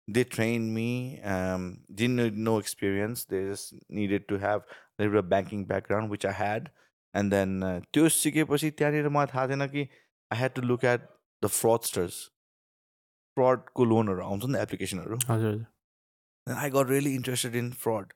they 0.09 0.23
train 0.35 0.63
me 0.77 0.91
didn't 2.01 2.21
no 2.49 2.59
experience 2.61 3.27
they 3.33 3.43
just 3.51 3.75
needed 3.99 4.27
to 4.29 4.37
have 4.45 4.63
live 5.01 5.19
banking 5.35 5.65
background 5.73 6.11
which 6.11 6.27
I 6.27 6.35
had 6.39 6.69
and 7.15 7.35
then 7.35 7.53
त्यो 7.93 8.09
सिकेपछि 8.17 8.71
त्यहाँनिर 8.81 9.09
मलाई 9.17 9.33
थाहा 9.35 9.47
थिएन 9.53 9.67
कि 9.75 9.87
I 10.32 10.38
had 10.40 10.54
to 10.56 10.62
look 10.72 10.84
at 10.94 11.08
the 11.44 11.48
fraudsters 11.60 12.20
फ्रडको 13.38 13.86
लोनहरू 13.86 14.24
आउँछ 14.26 14.46
नि 14.56 14.60
एप्लिकेसनहरू 14.68 15.18
हजुर 15.30 15.50
हजुर 15.54 15.66
and 16.48 16.60
I 16.64 16.68
got 16.74 16.90
really 16.94 17.12
interested 17.18 17.56
in 17.60 17.70
fraud, 17.84 18.12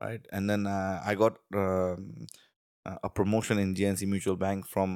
right? 0.00 0.26
And 0.38 0.50
then 0.52 0.66
uh, 0.72 0.98
I 1.12 1.14
got 1.22 1.38
um, 1.62 2.04
a 2.86 2.92
a 3.08 3.10
promotion 3.16 3.62
in 3.62 3.72
GNC 3.80 4.06
Mutual 4.12 4.36
Bank 4.42 4.68
from 4.74 4.92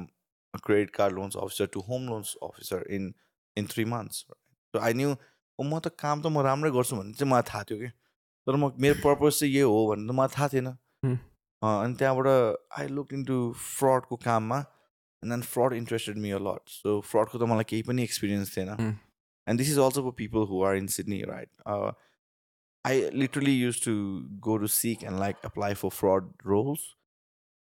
a 0.53 0.59
credit 0.67 0.93
card 0.99 1.17
loans 1.17 1.35
officer 1.45 1.67
to 1.73 1.83
home 1.89 2.05
loans 2.11 2.31
officer 2.49 2.79
in 2.97 3.09
in 3.57 3.67
three 3.73 3.85
months. 3.95 4.21
Right? 4.29 4.39
So 4.73 4.83
I 4.89 4.93
knew, 4.99 5.09
oh, 5.59 5.65
म 5.71 5.81
त 5.87 5.91
काम 6.05 6.23
त 6.23 6.31
म 6.37 6.45
राम्रै 6.47 6.71
गर्छु 6.77 7.01
भन्ने 7.01 7.17
चाहिँ 7.19 7.31
मलाई 7.33 7.47
थाहा 7.51 7.63
थियो 7.71 7.79
कि 7.83 7.89
तर 8.47 8.59
म 8.63 8.71
मेरो 8.87 8.99
पर्पज 9.03 9.39
चाहिँ 9.41 9.53
यही 9.53 9.67
हो 9.75 9.83
भन्ने 9.91 10.07
त 10.13 10.17
मलाई 10.21 10.35
थाहा 10.37 10.47
थिएन 10.55 10.71
Hmm. 11.05 11.17
अँ, 11.61 11.75
अनि 11.83 11.99
त्यहाँबाट 12.03 12.27
आई 12.79 12.87
लुक 12.99 13.13
इन्टु 13.19 13.41
फ्रडको 13.65 14.21
काममा 14.29 14.63
and 15.23 15.33
then 15.33 15.41
fraud 15.53 15.73
interested 15.73 16.17
me 16.25 16.31
lot 16.47 16.69
so 16.69 16.99
फ्रडको 17.11 17.37
त 17.37 17.49
मलाई 17.53 17.69
केही 17.73 17.83
पनि 17.91 18.03
एक्सपिरियन्स 18.03 18.57
थिएन 18.57 18.75
Hmm. 18.81 18.93
And 19.47 19.59
this 19.59 19.69
is 19.71 19.79
also 19.79 20.03
for 20.09 20.11
people 20.17 20.45
who 20.51 20.63
are 20.69 20.75
in 20.83 20.87
Sydney 20.97 21.21
right 21.31 21.49
I 22.85 23.09
literally 23.21 23.53
used 23.59 23.83
to 23.83 23.93
go 24.43 24.53
to 24.59 24.67
seek 24.73 25.01
and 25.07 25.19
like 25.21 25.39
apply 25.47 25.69
for 25.79 25.89
fraud 25.95 26.27
roles 26.51 26.83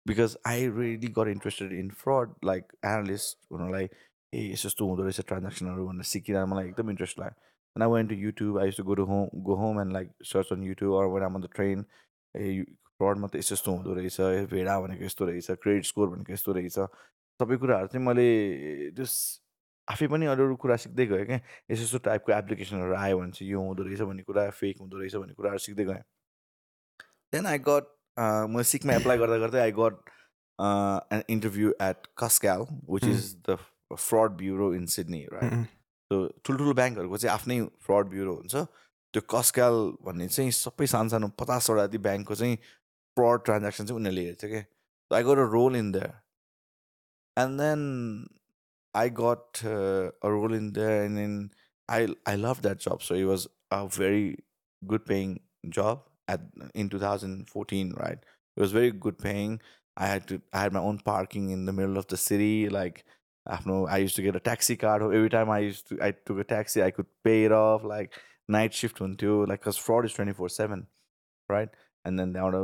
because 0.05 0.35
I 0.51 0.57
really 0.79 1.09
got 1.15 1.31
interested 1.31 1.71
in 1.77 1.87
fraud, 2.01 2.35
like 2.49 2.75
analyst, 2.89 3.37
you 3.53 3.61
know, 3.61 3.69
like 3.75 3.95
hey, 4.33 4.43
it's 4.57 4.65
just 4.67 4.77
doing 4.81 4.99
the 4.99 5.23
transaction 5.31 5.71
or 5.71 5.85
when 5.85 6.03
seeking 6.03 6.37
I'm 6.41 6.53
like 6.57 6.75
them 6.75 6.91
interest 6.93 7.17
like 7.23 7.33
and 7.75 7.83
I 7.83 7.87
went 7.87 8.13
to 8.13 8.19
YouTube. 8.25 8.61
I 8.61 8.65
used 8.65 8.81
to 8.81 8.85
go 8.91 8.99
to 9.01 9.05
home 9.13 9.41
go 9.49 9.55
home 9.55 9.79
and 9.85 9.97
like 9.97 10.11
search 10.33 10.51
on 10.57 10.67
YouTube 10.67 10.93
or 10.99 11.09
when 11.15 11.23
I'm 11.29 11.35
on 11.41 11.47
the 11.47 11.51
train. 11.59 11.85
Hey, 12.35 12.51
fraud 12.99 13.17
मा 13.23 13.27
त 13.33 13.41
यस्तो 13.41 13.55
यस्तो 13.55 13.71
हुँदो 13.77 13.93
रहेछ 14.01 14.49
भेडा 14.53 14.79
भनेको 14.85 15.05
यस्तो 15.05 15.25
रहेछ 15.25 15.51
क्रेडिट 15.65 15.85
स्कोर 15.93 16.09
भनेको 16.09 16.33
यस्तो 16.33 16.53
रहेछ 16.59 16.79
सबै 17.39 17.57
कुराहरू 17.57 17.87
चाहिँ 17.87 18.05
मैले 18.05 18.27
जस 18.97 19.13
आफै 19.87 20.07
पनि 20.07 20.25
अरू 20.31 20.45
अरू 20.45 20.55
कुरा 20.61 20.75
सिक्दै 20.85 21.05
गएँ 21.07 21.25
क्या। 21.25 21.39
यस्तो 21.71 21.83
यस्तो 21.83 21.99
टाइपको 22.07 22.31
एप्लिकेसनहरू 22.33 22.95
आयो 22.95 23.19
भने 23.19 23.31
चाहिँ 23.31 23.51
यो 23.51 23.59
हुँदो 23.61 23.83
रहेछ 23.83 24.01
भन्ने 24.09 24.23
कुरा 24.23 24.49
फेक 24.59 24.75
हुँदो 24.81 24.97
रहेछ 24.99 25.15
भन्ने 25.15 25.33
कुराहरू 25.33 25.59
सिक्दै 25.65 25.85
गएँ। 25.85 26.03
देन 27.33 27.45
आई 27.45 27.59
गट 27.65 27.85
म 28.19 28.61
सिकमा 28.71 28.93
एप्लाई 29.01 29.17
गर्दा 29.17 29.37
गर्दै 29.45 29.59
I 29.61 29.71
got 29.79 29.95
an 31.13 31.23
interview 31.29 31.73
at 31.81 32.07
Cuscal 32.17 32.61
which. 32.91 33.05
Is 33.05 33.35
the 33.49 33.57
fraud 33.95 34.31
bureau 34.37 34.73
in 34.75 34.85
Sydney 34.93 35.23
right. 35.33 35.53
So 36.11 36.15
ठुल्ठुलो 36.45 36.73
ब्याङ्कहरूको 36.73 37.17
चाहिँ 37.17 37.33
आफ्नै 37.33 37.61
फ्रड 37.85 38.07
ब्युरो 38.13 38.33
हुन्छ। 38.35 38.55
त्यो 39.13 39.21
कस्क्याल 39.29 39.75
भन्ने 40.05 40.27
चाहिँ 40.27 40.51
सबै 40.53 40.87
सानो 40.87 41.09
सानो 41.09 41.27
पचासवटा 41.39 41.85
जति 41.87 41.97
ब्याङ्कको 42.07 42.35
चाहिँ 42.35 42.55
फ्रड 43.17 43.43
ट्रान्ज्याक्सन 43.45 43.85
चाहिँ 43.85 43.99
उनीहरूले 43.99 44.25
हेर्थ्यो 44.25 44.49
क्या। 44.49 44.63
I 45.11 45.23
got 45.23 45.37
a 45.37 45.47
role 45.53 45.75
in 45.75 45.91
the 45.91 45.97
and 47.37 47.59
then 47.59 48.27
I 48.93 49.09
got 49.09 49.63
uh, 49.65 50.11
a 50.21 50.31
role 50.31 50.53
in 50.53 50.73
there, 50.73 51.03
and 51.03 51.17
then 51.17 51.51
I 51.87 52.09
I 52.25 52.35
loved 52.35 52.63
that 52.63 52.79
job. 52.79 53.03
So 53.03 53.15
it 53.15 53.25
was 53.25 53.47
a 53.71 53.87
very 53.87 54.37
good 54.87 55.05
paying 55.05 55.41
job 55.69 56.03
at 56.27 56.41
in 56.73 56.89
2014, 56.89 57.93
right? 57.97 58.19
It 58.57 58.61
was 58.61 58.71
very 58.71 58.91
good 58.91 59.17
paying. 59.17 59.61
I 59.97 60.07
had 60.07 60.27
to 60.29 60.41
I 60.53 60.61
had 60.61 60.73
my 60.73 60.79
own 60.79 60.99
parking 60.99 61.49
in 61.51 61.65
the 61.65 61.73
middle 61.73 61.97
of 61.97 62.07
the 62.07 62.17
city, 62.17 62.69
like. 62.69 63.05
I 63.47 63.55
don't 63.55 63.67
know. 63.67 63.87
I 63.87 63.97
used 63.97 64.15
to 64.17 64.21
get 64.21 64.35
a 64.35 64.39
taxi 64.39 64.75
card. 64.75 65.01
Every 65.01 65.29
time 65.29 65.49
I 65.49 65.59
used 65.59 65.87
to, 65.89 65.97
I 66.03 66.11
took 66.11 66.37
a 66.39 66.43
taxi. 66.43 66.83
I 66.83 66.91
could 66.91 67.07
pay 67.23 67.45
it 67.45 67.51
off. 67.51 67.83
Like 67.83 68.13
night 68.47 68.73
shift 68.73 69.01
one 69.01 69.15
too. 69.15 69.45
Like 69.47 69.61
cause 69.61 69.77
fraud 69.77 70.05
is 70.05 70.13
twenty 70.13 70.33
four 70.33 70.49
seven, 70.49 70.85
right? 71.49 71.69
And 72.05 72.19
then 72.19 72.33
down 72.33 72.55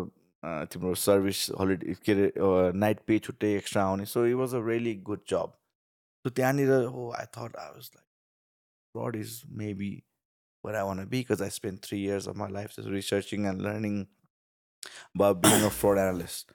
तिम्रो 0.73 0.95
service 1.07 1.49
holiday 1.61 1.95
के 2.05 2.13
अरे 2.13 2.79
night 2.85 3.01
pay 3.07 3.19
छुट्टै 3.27 3.55
extra 3.57 3.85
आउने 3.85 4.05
so 4.13 4.27
it 4.27 4.35
was 4.43 4.55
a 4.55 4.63
really 4.69 4.95
good 5.11 5.25
job 5.35 5.59
so 6.25 6.31
त्यहाँनिर 6.39 6.71
हो 6.99 7.11
I 7.19 7.27
thought 7.39 7.57
I 7.57 7.75
was 7.75 7.91
like 7.97 8.09
fraud 8.95 9.17
is 9.17 9.45
maybe 9.49 10.05
what 10.65 10.75
I 10.75 10.83
want 10.83 11.01
to 11.01 11.07
be 11.07 11.21
because 11.21 11.41
I 11.41 11.49
spent 11.49 11.83
three 11.83 11.99
years 11.99 12.27
of 12.27 12.37
my 12.37 12.49
life 12.49 12.75
just 12.77 12.89
researching 12.89 13.47
and 13.47 13.63
learning 13.63 14.09
about 15.15 15.43
being 15.43 15.63
a 15.63 15.71
fraud 15.71 15.99
analyst. 15.99 16.53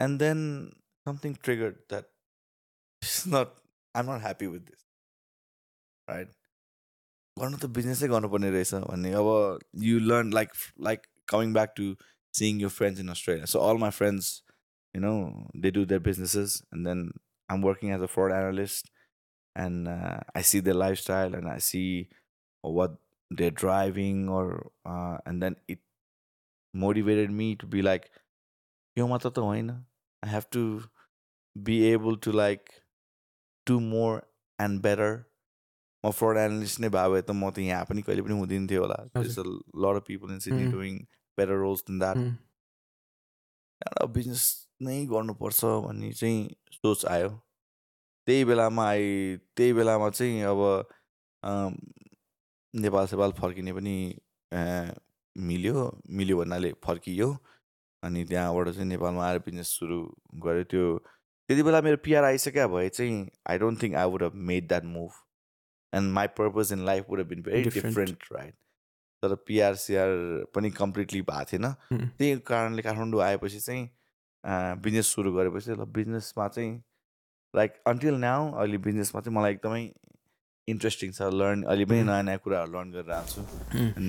And 0.00 0.18
then 0.18 0.72
something 1.06 1.38
triggered 1.42 1.78
that 1.88 2.06
it's 3.02 3.26
not, 3.26 3.54
I'm 3.94 4.06
not 4.06 4.20
happy 4.20 4.46
with 4.46 4.66
this. 4.66 4.80
Right? 6.08 6.28
गर्नु 7.40 7.56
त 7.60 7.68
बिजनेसै 7.76 8.08
गर्नुपर्ने 8.12 8.48
रहेछ 8.52 8.74
भन्ने 8.84 9.10
अब 9.18 9.28
you 9.82 9.98
learn 10.00 10.32
like 10.36 10.50
like 10.86 11.06
coming 11.32 11.52
back 11.52 11.70
to 11.76 11.84
Seeing 12.38 12.60
your 12.60 12.70
friends 12.70 12.98
in 13.04 13.08
Australia. 13.14 13.46
So 13.46 13.60
all 13.60 13.78
my 13.78 13.90
friends, 13.90 14.42
you 14.94 15.00
know, 15.00 15.16
they 15.54 15.70
do 15.70 15.84
their 15.84 16.00
businesses 16.00 16.62
and 16.72 16.86
then 16.86 17.10
I'm 17.48 17.62
working 17.62 17.90
as 17.96 18.02
a 18.02 18.08
fraud 18.08 18.32
analyst 18.32 18.90
and 19.56 19.88
uh, 19.88 20.18
I 20.34 20.42
see 20.50 20.60
their 20.60 20.74
lifestyle 20.82 21.34
and 21.34 21.48
I 21.48 21.58
see 21.58 22.08
what 22.62 22.96
they're 23.30 23.50
driving 23.64 24.28
or 24.28 24.70
uh, 24.86 25.18
and 25.26 25.42
then 25.42 25.56
it 25.68 25.78
motivated 26.74 27.30
me 27.30 27.54
to 27.56 27.66
be 27.66 27.82
like 27.82 28.08
yo 28.96 29.06
mata 29.08 29.30
ta 29.30 29.42
hoina 29.48 29.76
I 30.22 30.28
have 30.28 30.48
to 30.56 30.64
be 31.70 31.76
able 31.92 32.16
to 32.26 32.32
like 32.32 32.72
do 33.66 33.78
more 33.80 34.22
and 34.58 34.80
better 34.88 35.12
म 36.04 36.10
fraud 36.18 36.38
analyst 36.42 36.80
नै 36.82 36.88
भए 36.94 37.08
भए 37.10 37.20
त 37.26 37.34
म 37.40 37.50
त 37.56 37.62
यहाँ 37.64 37.84
पनि 37.88 38.02
कहिले 38.06 38.22
पनि 38.28 38.34
हुँदैन 38.38 38.64
थियो 38.70 38.80
होला 38.84 38.94
हजुर। 39.16 39.42
A 39.42 39.82
lot 39.84 39.96
of 40.00 40.06
people 40.06 40.32
in 40.36 40.38
Sydney 40.46 40.64
Mm. 40.66 40.72
Doing 40.72 40.96
better 41.37 41.57
roles 41.63 41.83
than 41.87 41.99
that. 41.99 42.17
एउटा 43.81 44.05
बिजनेस 44.13 44.43
नै 44.81 44.95
गर्नुपर्छ 45.07 45.65
भन्ने 45.85 46.11
चाहिँ 46.13 46.39
सोच 46.73 47.05
आयो। 47.05 47.29
त्यही 48.27 48.45
बेलामा 48.45 48.87
आइ 48.89 49.35
त्यही 49.57 49.73
बेलामा 49.73 50.09
चाहिँ 50.09 50.41
अब 50.43 50.59
नेपाल 52.73 53.05
सेपाल 53.07 53.31
फर्किने 53.39 53.73
पनि 53.73 53.97
मिल्यो। 55.35 55.77
मिल्यो 56.09 56.37
भन्नाले 56.37 56.71
फर्कियो। 56.85 57.29
अनि 58.03 58.23
त्यहाँबाट 58.25 58.69
चाहिँ 58.69 58.87
नेपालमा 58.87 59.25
आएर 59.27 59.39
बिजनेस 59.45 59.67
सुरु 59.79 59.97
गऱ्यो 60.43 60.63
त्यो 60.71 60.97
त्यति 60.97 61.63
बेला 61.63 61.81
मेरो 61.81 61.97
पिआर 62.03 62.23
आइसक्यो 62.23 62.67
भए 62.69 62.89
चाहिँ 62.89 63.15
I 63.49 63.57
don't 63.57 63.81
think 63.83 63.95
I 63.95 64.09
would 64.11 64.23
have 64.23 64.33
made 64.49 64.67
that 64.67 64.83
move 64.85 65.11
and 65.93 66.13
my 66.13 66.27
purpose 66.37 66.73
in 66.73 66.85
life 66.85 67.05
would 67.09 67.19
have 67.19 67.27
been 67.27 67.41
very. 67.43 67.63
Different 67.69 68.23
right 68.31 68.55
तर 69.23 69.35
पिआर 69.47 69.75
सिआर 69.75 70.09
पनि 70.55 70.69
कम्प्लिटली 70.71 71.21
भएको 71.29 71.45
थिएन. 71.51 71.65
त्यही 72.17 72.39
कारणले 72.47 72.81
काठमाडौँ 72.81 73.21
आएपछि 73.23 73.59
चाहिँ 73.59 73.89
बिजनेस 74.83 75.07
सुरु 75.13 75.33
गरेपछि 75.33 75.71
ल 75.71 75.85
बिजनेसमा 75.95 76.47
चाहिँ 76.47 76.73
लाइक 77.53 77.73
अन्टिल 77.87 78.15
नाउ 78.21 78.51
अहिले 78.53 78.77
बिजनेसमा 78.85 79.21
चाहिँ 79.21 79.35
मलाई 79.37 79.53
एकदमै 79.53 79.83
इन्ट्रेस्टिङ 80.67 81.11
छ 81.17 81.29
लर्न 81.33 81.63
अहिले 81.63 81.85
पनि. 81.85 82.03
नयाँ 82.03 82.23
नयाँ 82.23 82.39
कुराहरू 82.43 82.71
लर्न 82.71 82.91
गरेर 82.91 83.11
आएको 83.17 83.29
छु. 83.33 83.41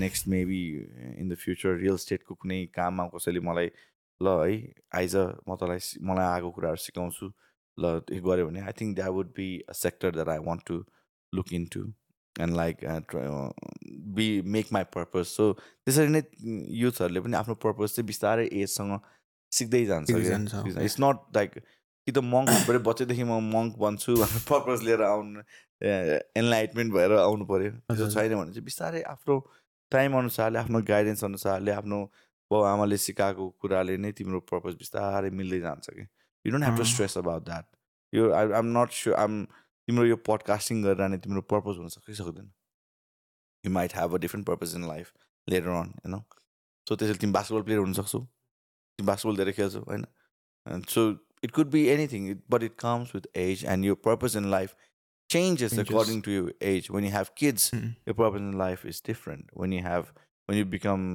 Next 0.03 0.27
maybe 0.27 0.61
in 1.19 1.29
the 1.29 1.35
future 1.43 1.77
real 1.83 1.97
स्टेटको 2.05 2.35
कुनै 2.35 2.59
काममा 2.75 3.07
कसैले 3.15 3.39
मलाई 3.49 3.71
ल 4.21 4.27
है 4.43 4.55
आइज 4.99 5.15
म 5.47 5.55
तँलाई 5.55 5.79
मलाई 6.03 6.25
आएको 6.35 6.49
कुराहरू 6.51 6.83
सिकाउँछु 6.85 7.31
ल 7.77 7.83
गऱ्यो 8.11 8.45
भने 8.47 8.61
I 8.61 8.73
think 8.79 8.95
that 8.95 9.11
would 9.17 9.29
be 9.35 9.47
a 9.69 9.73
sector 9.81 10.11
that 10.15 10.29
I 10.29 10.43
want 10.45 10.61
to 10.67 10.83
look 11.33 11.53
into 11.73 11.81
and 12.45 12.55
like 12.55 12.75
be 14.17 14.27
make 14.55 14.73
my 14.73 14.83
purpose 14.95 15.25
so 15.31 15.51
त्यसरी 15.53 16.11
नै 16.15 16.21
युथहरूले 16.81 17.19
पनि 17.25 17.35
आफ्नो 17.41 17.55
पर्पज 17.65 17.95
चाहिँ 17.95 18.07
बिस्तारै 18.07 18.45
एजसँग 18.61 18.93
सिक्दै 19.51 19.83
जान्छ. 19.85 20.09
इट्स 20.09 20.97
नट 21.03 21.17
लाइक 21.37 21.51
कि 21.59 22.11
त 22.11 22.19
मङ्क 22.33 22.49
बच्चैदेखि 22.87 23.23
म 23.23 23.39
मङ्क 23.55 23.77
बन्छु 23.85 24.15
भनेर 24.21 24.43
पर्पज 24.49 24.83
लिएर 24.87 25.01
आउनु 25.09 25.43
एनलाइटमेन्ट 26.41 26.93
भएर 26.93 27.11
आउनु 27.17 27.45
पऱ्यो 27.51 27.71
त्यो। 27.95 28.09
छैन 28.15 28.35
भने 28.35 28.51
चाहिँ 28.55 28.65
बिस्तारै 28.69 29.01
आफ्नो 29.13 29.35
टाइम 29.91 30.17
अनुसारले 30.17 30.59
आफ्नो 30.59 30.81
गाइडेन्स 30.89 31.23
अनुसारले 31.23 31.71
आफ्नो 31.81 31.99
बाउ 32.51 32.61
आमाले 32.73 32.97
सिकाएको 33.05 33.45
कुराले 33.61 33.95
नै 34.03 34.11
तिम्रो 34.19 34.39
पर्पज 34.51 34.73
बिस्तारै 34.83 35.29
मिल्दै 35.39 35.59
जान्छ 35.65 35.85
कि 35.89 36.01
you 36.01 36.51
don't 36.51 36.65
have 36.65 36.77
to. 36.77 36.85
Stress 36.91 37.17
about 37.21 37.43
that 37.45 37.65
यो 38.13 38.31
I 38.39 38.51
I'm 38.59 38.67
not 38.77 38.89
sure 38.99 39.15
um 39.23 39.33
तिम्रो 39.89 40.05
यो 40.05 40.15
पडकास्टिङ 40.25 40.81
गरेर 40.83 41.07
नै 41.11 41.17
तिम्रो 41.21 41.41
पर्पज 41.51 41.77
हुन 41.81 41.85
हुनसक्कै 41.85 42.15
सक्दैन 42.17 42.51
you 43.63 43.71
might 43.77 43.95
have 43.95 44.13
a 44.15 44.17
different 44.25 44.47
purpose 44.47 44.75
in 44.75 44.87
life 44.87 45.13
layer 45.47 45.67
on 45.67 45.95
होइन 46.03 46.19
सो 46.87 46.95
त्यसैले 46.95 47.21
तिमी 47.23 47.33
बास्केटबल 47.33 47.63
प्लेयर 47.69 47.81
हुनसक्छौ। 47.81 48.19
तिमी 48.19 49.07
बास्केटबल 49.07 49.41
धेरै 49.41 49.53
खेल्छौ 49.59 49.81
होइन? 49.87 50.05
So 50.95 51.09
it 51.43 51.51
could 51.51 51.71
be 51.71 51.81
anything 51.95 52.29
it 52.31 52.43
but 52.49 52.63
it 52.63 52.75
comes 52.85 53.15
with 53.15 53.27
age 53.47 53.65
and 53.65 53.85
your 53.85 54.01
purpose 54.05 54.37
in 54.37 54.49
life 54.51 54.75
changes 55.29 55.79
according 55.79 56.21
to 56.21 56.31
your 56.31 56.55
age 56.71 56.87
when 56.91 57.05
you 57.05 57.11
have 57.11 57.35
kids 57.37 57.73
यो 57.73 58.35
in 58.35 58.57
life 58.57 58.85
is 58.85 59.03
different 59.05 59.51
when 59.57 59.73
you 59.73 59.83
have 59.83 60.15
one 60.49 60.55
you 60.55 60.65
become 60.65 61.11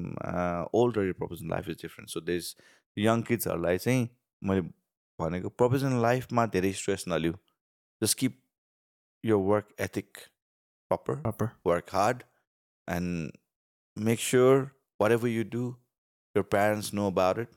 older 0.83 1.01
our 1.01 1.13
purpose 1.25 1.43
in 1.43 1.51
life 1.51 1.69
is 1.69 1.83
different 1.83 2.11
so 2.11 2.21
these 2.21 2.55
young 2.99 3.23
किड्सहरूलाई 3.23 3.79
चाहिँ 3.79 4.09
मैले 4.43 4.71
भनेको 5.19 5.49
professional 5.49 6.03
लाइफमा 6.03 6.47
धेरै 6.55 6.73
stress 6.73 7.05
नलियो 7.09 7.39
just 8.03 8.19
कि 8.19 8.29
your 9.25 9.41
work 9.41 9.73
ethic 9.79 10.29
proper 10.91 11.17
Proper. 11.19 11.53
work 11.65 11.91
hard 11.91 12.25
and 12.89 13.33
make 13.97 14.21
sure 14.21 14.73
whatever 15.01 15.29
you 15.29 15.45
do 15.45 15.65
your 16.35 16.45
parents 16.45 16.93
know 16.93 17.07
about 17.07 17.39
it 17.39 17.49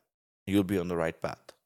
you'll 0.48 0.72
be 0.73 0.80
on 0.80 0.88
the 0.88 0.98
right 0.98 1.22
path 1.22 1.57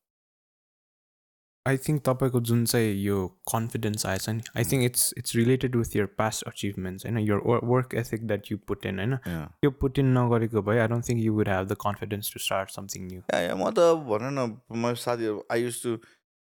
I 1.65 1.77
think 1.77 2.01
तपाईँको 2.05 2.39
जुन 2.49 2.63
चाहिँ 2.65 2.93
यो 2.97 3.15
कन्फिडेन्स 3.51 4.05
आएछ 4.05 4.29
नि 4.29 4.41
I 4.57 4.63
think 4.71 4.83
it's 4.83 5.13
it's 5.17 5.35
related 5.35 5.75
with 5.75 5.95
your 5.95 6.05
past 6.17 6.43
achievements 6.47 7.05
होइन 7.05 7.17
your 7.19 7.41
work 7.71 7.93
ethic 8.01 8.25
that 8.27 8.51
you 8.51 8.57
put 8.67 8.85
in 8.85 8.99
होइन 8.99 9.13
yeah. 9.13 9.45
त्यो 9.61 9.71
put 9.83 9.99
in 9.99 10.07
नगरेको 10.17 10.61
भए 10.69 10.79
I 10.79 10.87
don't 10.87 11.07
think 11.09 11.21
you 11.23 11.33
would 11.33 11.49
have 11.49 11.67
the 11.67 11.77
confidence 11.85 12.33
to 12.33 12.39
start 12.39 12.69
something 12.77 13.05
new 13.07 13.19
yeah, 13.19 13.39
yeah, 13.39 13.55
म 13.55 13.69
त 13.77 13.85
भन 14.09 14.25
न 14.39 14.47
म 14.77 14.93
साथीहरू 15.03 15.45
आई 15.51 15.63
युज 15.63 15.81
टु 15.83 15.95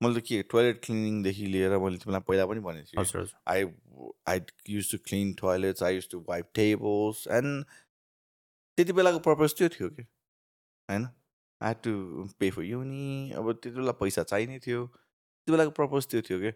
मैले 0.02 0.20
त 0.20 0.24
के 0.28 0.42
टोइलेट 0.52 0.76
क्लिनिङदेखि 0.84 1.46
लिएर 1.52 1.72
मैले 1.78 1.96
तिमीलाई 2.02 2.22
पहिला 2.28 2.46
पनि 2.46 2.60
भनेको 2.60 2.86
थिएँ। 2.92 3.00
हजुर 3.00 3.28
I 3.48 3.58
I 4.28 4.40
used 4.68 4.90
to 4.92 4.98
clean 4.98 5.34
toilets. 5.34 5.80
I 5.82 5.90
used 5.98 6.10
to 6.12 6.18
wipe 6.28 6.52
tables, 6.52 7.26
and 7.26 7.64
त्यति 8.76 8.92
बेलाको 8.92 9.18
पर्पज 9.24 9.54
त्यो 9.58 9.68
थियो 9.72 9.88
कि? 9.96 10.02
होइन? 10.90 11.08
I 11.60 11.74
to 11.84 11.92
pay 12.38 12.50
for 12.52 12.62
uni 12.62 13.32
अब 13.36 13.52
त्यति 13.52 13.76
बेला 13.80 13.92
पैसा 14.00 14.22
चाहिने 14.32 14.58
थियो। 14.66 14.86
त्यति 14.86 15.52
बेलाको 15.52 15.72
पर्पज 15.78 16.06
त्यो 16.12 16.20
थियो 16.28 16.38
कि? 16.44 16.50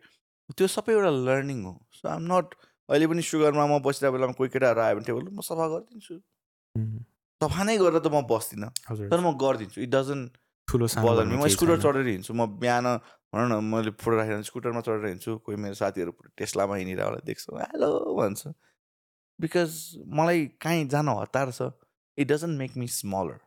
त्यो 0.53 0.67
सबै 0.69 0.93
एउटा 0.93 1.11
लर्निङ 1.29 1.63
हो। 1.65 1.75
सो 1.97 2.09
आइम 2.09 2.23
नट 2.33 2.55
अहिले 2.91 3.07
पनि 3.07 3.23
सुगरमा 3.23 3.65
म 3.67 3.81
बसिरहेको 3.87 4.17
बेलामा 4.17 4.35
कोही 4.37 4.51
केटाहरू 4.53 4.81
आयो 4.85 4.95
भने 5.01 5.07
टेबल 5.09 5.23
म 5.33 5.41
सफा 5.41 5.67
गरिदिन्छु. 5.73 6.15
सफा 7.41 7.61
नै 7.65 7.77
गरेर 7.81 8.05
त 8.05 8.13
म 8.13 8.21
बस्दिनँ। 8.29 8.69
तर 9.09 9.21
म 9.25 9.33
गरिदिन्छु। 9.41 9.81
इट 9.81 9.91
डजन्ट 9.97 10.37
ठुलो 10.69 10.87
म 10.93 11.49
स्कुटर। 11.49 11.81
चढेर 11.81 12.07
हिँड्छु। 12.07 12.35
म 12.35 12.47
बिहान 12.61 12.87
भनौँ 13.33 13.49
न 13.51 13.65
मैले 13.65 13.91
फोटो 14.03 14.17
राखेर 14.17 14.43
स्कुटरमा 14.43 14.81
चढेर 14.81 15.07
हिँड्छु 15.07 15.37
कोही 15.47 15.57
मेरो 15.57 15.75
साथीहरू 15.75 16.13
टेस्लामा 16.39 16.77
हिँडिरहेको 16.77 17.09
होला 17.09 17.21
देख्छु 17.27 17.57
हेलो 17.57 17.91
भन्छ। 18.19 18.47
बिकज 19.41 19.73
मलाई 20.19 20.47
काहीँ 20.61 20.85
जान 20.91 21.09
हतार 21.09 21.51
छ। 21.53 21.71
It 22.19 22.29
doesn't 22.29 22.59
make 22.59 22.77
me 22.77 22.87
smaller 22.91 23.39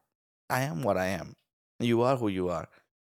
I 0.49 0.64
am 0.65 0.84
where 0.84 0.97
I 0.97 1.10
am 1.10 1.34
you 1.80 2.01
are 2.01 2.15
who 2.18 2.30
you 2.30 2.47
are 2.49 2.65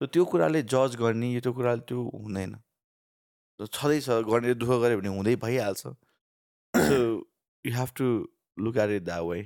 so 0.02 0.06
त्यो 0.08 0.26
कुराले 0.26 0.62
जज 0.74 0.96
गर्ने 1.00 1.32
यो 1.34 1.42
त्यो 1.42 1.54
कुराले 1.54 1.82
त्यो 1.88 2.02
हुँदैन। 2.14 2.56
छँदैछ 3.60 4.10
गर्ने 4.30 4.54
दुःख 4.54 4.70
गऱ्यो 4.82 4.98
भने 5.00 5.10
हुँदै 5.16 5.36
भइहाल्छ। 5.44 5.82
So 5.82 5.94
you 7.66 7.72
have 7.76 7.90
to 7.96 8.06
look 8.58 8.78
at 8.78 9.04
that 9.04 9.22
way. 9.22 9.40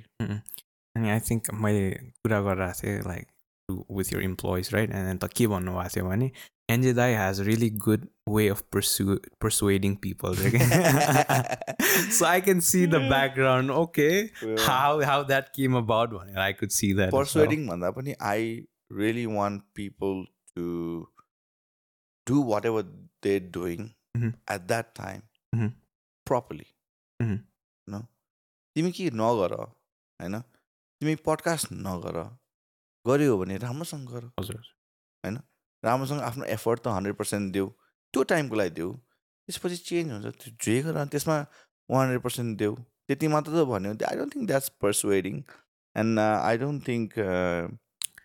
अनि 0.96 1.10
आई 1.10 1.20
थिङ्क 1.28 1.50
मैले 1.54 1.84
कुरा 2.24 2.40
गरिरहेको 2.48 2.80
थिएँ 2.82 3.02
like 3.06 3.26
with 3.68 4.12
your 4.12 4.20
employees 4.22 4.74
right 4.74 4.90
and 4.90 5.20
त 5.24 5.30
के 5.36 5.46
भन्नुभएको 5.46 5.94
थियो 5.94 6.08
भने 6.08 6.30
NJ 6.73 6.91
Dai 6.97 7.09
has 7.17 7.39
a 7.39 7.43
really 7.47 7.69
good 7.85 8.05
way 8.35 8.43
of 8.51 8.61
pursue, 8.75 9.15
persuading 9.45 9.97
people. 10.05 10.33
so 12.11 12.25
I 12.25 12.39
can 12.41 12.61
see 12.69 12.85
the 12.93 13.01
background. 13.11 13.71
Okay, 13.81 14.13
Yeah. 14.41 14.57
how 14.67 15.01
how 15.09 15.17
that 15.33 15.51
came 15.57 15.75
about, 15.81 16.15
and 16.21 16.39
I 16.45 16.53
could 16.61 16.73
see 16.77 16.91
that. 17.01 17.07
as 17.09 17.13
well. 17.13 17.19
Persuading 17.19 17.67
भन्दा 17.67 17.91
पनि 17.99 18.15
I 18.31 18.47
really 19.01 19.25
want 19.35 19.61
people 19.75 20.25
to 20.57 20.65
do 22.27 22.43
whatever 22.71 22.83
they 23.27 23.39
doing 23.57 23.89
Mhm. 24.17 24.33
At 24.55 24.61
that 24.71 24.93
time 24.97 25.21
Mhm. 25.55 25.71
Properly 26.27 26.65
Mhm. 27.19 27.39
न 27.89 28.01
तिमी 28.75 28.91
के 28.99 29.09
नगर 29.21 29.53
होइन 29.61 30.39
तिमी 30.41 31.15
podcast 31.29 31.67
नगर 31.89 32.17
गऱ्यो 33.05 33.37
भने 33.37 33.57
राम्रोसँग 33.65 34.07
गर 34.13 34.31
हजुर 34.39 34.63
राम्रोसँग 35.82 36.20
आफ्नो 36.22 36.44
एफर्ट 36.50 36.80
त 36.80 36.88
हन्ड्रेड 36.90 37.16
पर्सेन्ट 37.16 37.52
देऊ 37.52 37.68
त्यो 38.14 38.22
टाइमको 38.26 38.56
लागि 38.56 38.70
देऊ 38.72 38.92
त्यसपछि 38.94 39.76
चेन्ज 39.82 40.12
हुन्छ 40.12 40.34
त्यो 40.36 40.54
जे 40.62 40.80
गर 40.82 41.04
त्यसमा 41.06 41.36
वान 41.88 42.00
हन्ड्रेड 42.00 42.22
पर्सेन्ट 42.22 42.58
देऊ 42.58 42.74
त्यति 43.06 43.28
मात्र 43.28 43.52
त 43.52 43.66
भन्यो 43.68 43.94
I 44.04 44.16
don't 44.16 44.34
think 44.34 44.46
that's 44.46 44.68
persuading 44.80 45.42
and 45.96 46.18
I 46.20 46.58
don't 46.58 46.86
think 46.88 47.18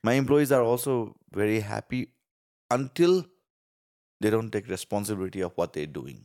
my 0.06 0.18
employees 0.18 0.54
are 0.54 0.62
also 0.66 0.98
very 1.36 1.60
happy 1.64 2.02
until 2.72 3.20
they 4.22 4.32
don't 4.32 4.54
take 4.54 4.70
responsibility 4.70 5.42
of 5.42 5.60
what 5.60 5.74
they 5.74 5.86
doing 5.94 6.24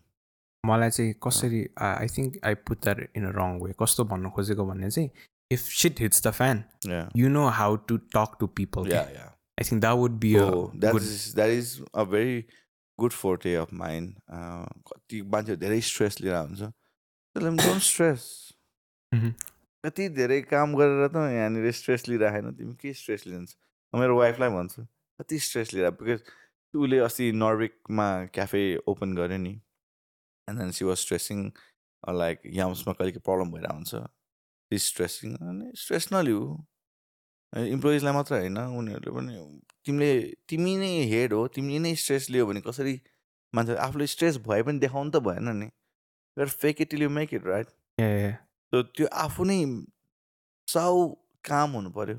मलाई 0.65 0.91
चाहिँ 0.91 1.15
कसरी 1.23 1.61
I 1.83 2.09
think 2.17 2.39
I 2.45 2.55
put 2.63 2.83
that 2.85 3.17
in 3.17 3.27
a 3.27 3.31
wrong 3.35 3.61
way 3.61 3.75
कस्तो 3.79 4.05
भन्नु 4.07 4.31
खोजेको 4.31 4.67
भन्ने 4.67 4.91
चाहिँ 4.91 5.11
if 5.51 5.61
shit 5.77 6.01
hits 6.01 6.27
the 6.27 6.31
fan 6.33 6.65
you 7.17 7.29
know 7.31 7.47
how 7.55 7.77
to 7.89 7.97
talk 8.13 8.37
to 8.41 8.47
people 8.55 8.91
I 9.61 9.69
think 9.71 9.81
that 9.81 9.97
would 9.97 10.19
be 10.21 10.35
Oh, 10.41 10.67
that 10.83 10.93
good 10.93 11.03
is 11.03 11.35
that 11.35 11.51
is 11.51 11.73
a 11.95 12.05
very 12.05 12.37
good 12.99 13.13
forte 13.13 13.55
of 13.63 13.73
mine. 13.73 14.07
कति 14.91 15.23
मान्छे 15.35 15.57
धेरै 15.57 15.81
stress 15.89 16.21
लिएर 16.21 16.37
हुन्छ 16.37 16.61
त्यसलाई 16.63 17.57
डोन्ट 17.57 17.83
स्ट्रेस. 17.83 18.23
कति 19.85 20.09
धेरै 20.17 20.41
काम 20.49 20.75
गरेर 20.77 21.09
त 21.09 21.17
यहाँनिर 21.33 21.71
स्ट्रेस 21.73 22.09
लिइरहेन 22.09 22.53
तिमी 22.57 22.75
के 22.81 22.93
स्ट्रेस 22.95 23.27
लिन्छ 23.27 23.57
मेरो 23.93 24.17
वाइफलाई 24.19 24.51
भन्छु 24.57 24.83
कति 25.21 25.39
स्ट्रेस 25.49 25.73
लिएर 25.75 25.91
बिकज 26.01 26.21
उसले 26.75 26.99
अस्ति 27.07 27.31
नर्विकमा 27.43 28.09
क्याफे 28.35 28.63
ओपन 28.93 29.15
गर्यो 29.17 29.39
नि 29.45 29.55
and 30.49 30.59
then 30.61 30.71
she 30.79 30.85
was 30.85 30.97
stressing 31.05 31.39
like 32.23 32.43
याम्समा 32.59 32.93
कहिले 32.99 33.13
के 33.13 33.19
प्रब्लम 33.29 33.53
भइरहेको 33.53 33.75
हुन्छ 33.77 34.81
स्ट्रेसिङ 34.89 35.35
अनि 35.49 35.71
स्ट्रेस 35.83 36.09
नलिउ 36.13 36.43
इम्प्लोइजलाई 37.53 38.13
मात्र 38.15 38.35
होइन 38.35 38.59
उनीहरूले 38.81 39.11
पनि 39.17 39.35
तिमीले 39.87 40.11
तिमी 40.49 40.75
नै 40.83 40.91
हेड 41.13 41.33
हो 41.33 41.47
तिमीले 41.57 41.79
नै 41.87 41.95
स्ट्रेस 42.03 42.29
लियो 42.31 42.47
भने 42.47 42.61
कसरी 42.67 42.95
मान्छे 43.55 43.77
आफूले 43.87 44.07
स्ट्रेस 44.15 44.37
भए 44.47 44.63
पनि 44.69 44.79
देखाउनु 44.85 45.11
त 45.11 45.23
भएन 45.29 45.49
नि। 45.61 45.67
You're 46.37 46.49
fake 46.63 46.81
it 46.83 46.95
you 46.95 47.09
make 47.19 47.35
it 47.35 47.47
right 47.47 47.69
so 48.73 48.83
त्यो 48.97 49.07
आफू 49.25 49.45
नै 49.51 49.59
साउ 50.69 50.95
काम 51.45 51.71
हुनु 51.79 51.91
पऱ्यो 51.99 52.17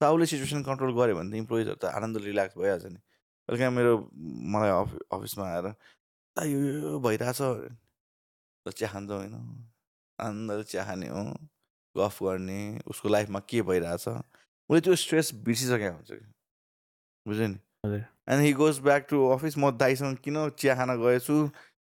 साउले 0.00 0.26
सिचुएसन 0.32 0.62
कन्ट्रोल 0.70 0.92
गऱ्यो 1.00 1.14
भने 1.18 1.30
त 1.32 1.34
इम्प्लोइजहरू 1.42 1.78
त 1.82 1.84
आनन्द 1.98 2.16
रिल्याक्स 2.28 2.54
भइहाल्छ 2.62 2.84
नि। 2.94 2.98
कहिले 3.48 3.58
काहीँ 3.58 3.74
मेरो 3.76 3.94
मलाई 4.54 4.70
अफि 4.78 4.98
अफिसमा 5.16 5.44
आएर 5.54 5.66
"ला, 5.66 6.42
यो 6.44 6.98
भइरहेछ 7.06 7.40
चिया 8.78 8.88
खान्छौँ 8.92 9.18
होइन। 9.18 9.34
आनन्दले 10.18 10.64
चिया 10.70 10.84
खाने 10.84 11.08
हो 11.08 11.22
गफ 11.96 12.22
गर्ने 12.22 12.58
उसको 12.86 13.08
लाइफमा 13.08 13.40
के 13.50 13.62
भइरहेछ? 13.70 14.06
उसले 14.70 14.80
त्यो 14.80 14.94
स्ट्रेस 14.96 15.34
बिर्सिसकेको 15.44 15.94
हुन्छ 15.96 16.10
कि? 16.10 16.26
बुझ्यो 17.26 17.46
नि? 17.46 17.58
And 18.28 18.40
he 18.44 18.52
goes 18.52 18.78
back 18.84 19.06
to 19.10 19.18
office 19.36 19.58
म 19.58 19.70
दाइसँग 19.76 20.16
किन 20.24 20.36
चिया 20.58 20.74
खान 20.74 20.90
गएछु? 21.00 21.36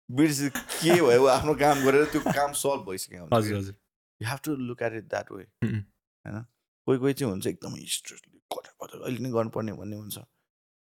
बिर्सि 0.09 0.49
के 0.49 1.01
भयो? 1.01 1.25
आफ्नो 1.25 1.53
काम 1.55 1.83
गरेर 1.85 2.05
त्यो 2.13 2.21
काम 2.21 2.51
सल्भ। 2.53 2.89
हजुर 3.33 3.73
you 4.21 4.27
have 4.27 4.39
to 4.43 4.55
look 4.55 4.81
at 4.81 4.93
it 4.93 5.05
that 5.09 5.31
way. 5.31 5.43
होइन? 5.65 6.45
कोही 6.87 6.97
कोही 6.99 7.13
चाहिँ 7.13 7.31
हुन्छ 7.31 7.47
एकदमै 7.47 7.85
स्ट्रेसले 7.97 8.39
कता 8.53 8.71
कता 8.81 9.03
अहिले 9.05 9.19
नै 9.25 9.31
गर्नुपर्ने 9.33 9.73
भन्ने 9.73 9.95
हुन्छ। 9.95 10.17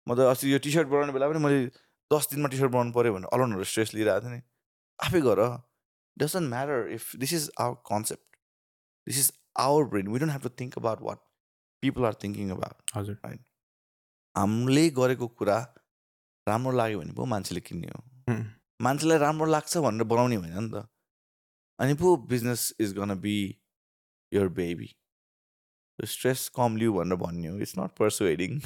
म 0.07 0.15
त 0.15 0.19
अस्ति 0.35 0.53
यो 0.53 0.59
टी 0.59 0.71
सर्ट 0.73 0.89
बनाउने 0.89 1.13
बेला 1.13 1.29
पनि 1.31 1.39
मैले 1.45 1.61
दस 2.11 2.29
दिनमा 2.31 2.49
टी 2.49 2.59
सर्ट 2.59 2.71
बनाउनु 2.75 2.93
पऱ्यो 2.93 3.13
भने 3.15 3.27
अलोनहरू 3.33 3.65
स्ट्रेस 3.65 3.95
लिइरहेको 3.95 4.27
थिएँ 4.27 4.35
नि। 4.35 4.41
आफै 4.99 5.21
गर। 5.21 5.41
Doesn't 6.17 6.49
matter 6.51 6.89
if 6.97 7.17
this 7.23 7.33
is 7.33 7.51
our 7.61 7.75
concept 7.87 8.37
this 9.07 9.19
is 9.19 9.33
our 9.59 9.85
brain 9.95 10.09
we 10.09 10.19
don't 10.19 10.33
have 10.33 10.43
to 10.43 10.53
think 10.61 10.79
about 10.79 11.01
what 11.03 11.19
people 11.85 12.05
are 12.11 12.15
thinking 12.25 12.51
about 12.57 12.97
हजुर। 12.97 13.17
हामीले 14.35 14.85
गरेको 14.99 15.27
कुरा 15.39 15.59
राम्रो 16.47 16.73
लाग्यो 16.81 16.99
भने 17.01 17.13
पो 17.19 17.25
मान्छेले 17.33 17.61
किन्ने 17.69 17.89
हो। 17.95 18.01
Mm. 18.31 18.45
मान्छेलाई 18.83 19.19
राम्रो 19.19 19.47
लाग्छ 19.53 19.73
भनेर 19.87 20.05
बनाउने 20.13 20.37
होइन 20.37 20.59
नि 20.59 20.71
त। 20.73 20.89
अनि 21.79 21.95
पो 22.01 22.17
business 22.33 22.63
is 22.81 22.93
gonna 22.99 23.15
be 23.21 23.37
your 24.33 24.49
baby 24.59 24.89
stress 25.99 26.49
कम 26.57 26.77
लिउ 26.77 26.93
भनेर 26.93 27.19
भन्ने 27.23 27.49
हो। 27.49 27.59
It's 27.65 27.75
not 27.79 27.91
persuading 27.99 28.61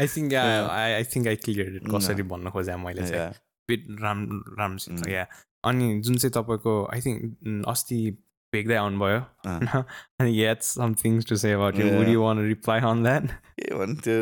I 0.00 0.06
think. 0.06 0.34
I 0.34 0.92
I 0.92 1.04
think 1.14 1.26
I 1.28 1.36
clear 1.46 1.80
Mm. 1.80 1.90
कसरी 1.94 2.22
भन्न 2.34 2.50
खोजेँ 2.50 2.76
मैले 2.84 3.08
चाहिँ। 3.08 3.96
राम 4.04 4.18
राम्रोसित 4.58 4.98
Mm. 4.98 5.08
या 5.08 5.26
अनि 5.64 5.86
जुन 6.04 6.16
चाहिँ 6.18 6.32
तपाईँको 6.32 6.72
आई 6.94 7.00
थिङ्क 7.00 7.66
अस्ति 7.68 7.98
भेग्दै 8.54 8.76
आउनुभयो। 8.76 9.20
अनि 10.20 10.32
याद 10.42 10.60
some 10.64 10.94
things 11.04 11.28
to 11.28 11.36
say 11.36 11.52
about 11.52 11.78
you 11.78 11.86
would. 11.96 12.08
You 12.08 12.22
wanna 12.22 12.46
reply 12.48 12.80
on 12.90 13.02
that 13.04 13.30
के 13.30 13.74
भन्थ्यो 13.78 14.20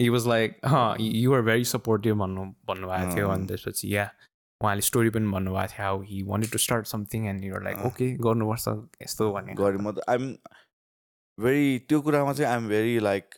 he 0.00 0.08
was 0.08 0.26
like 0.28 0.58
you 1.00 1.34
are 1.34 1.42
very 1.48 1.64
supportive 1.74 2.14
भन्नु 2.24 2.44
भन्नुभएको 2.68 3.14
थियो 3.16 3.28
अनि। 3.28 3.46
त्यसपछि 3.46 3.94
या 3.96 4.10
उहाँले 4.60 4.82
स्टोरी 4.86 5.10
पनि 5.10 5.30
भन्नुभएको 5.32 5.72
थियो 5.72 5.84
how 5.84 6.02
he 6.08 6.22
wanted 6.28 6.50
to 6.52 6.58
start 6.58 6.86
something 6.86 7.26
and 7.28 7.44
you're 7.44 7.62
like. 7.64 7.86
Okay 7.86 8.10
गर्नुपर्छ 8.26 8.68
यस्तो 9.02 9.32
भने 9.32 9.54
गरे 9.60 9.78
म 9.78 9.92
त 9.92 10.04
आइम 10.08 10.32
भेरी 11.38 11.78
त्यो 11.88 12.00
कुरामा 12.00 12.32
चाहिँ 12.32 12.50
आइएम 12.52 12.68
भेरी 12.68 12.98
लाइक 13.00 13.34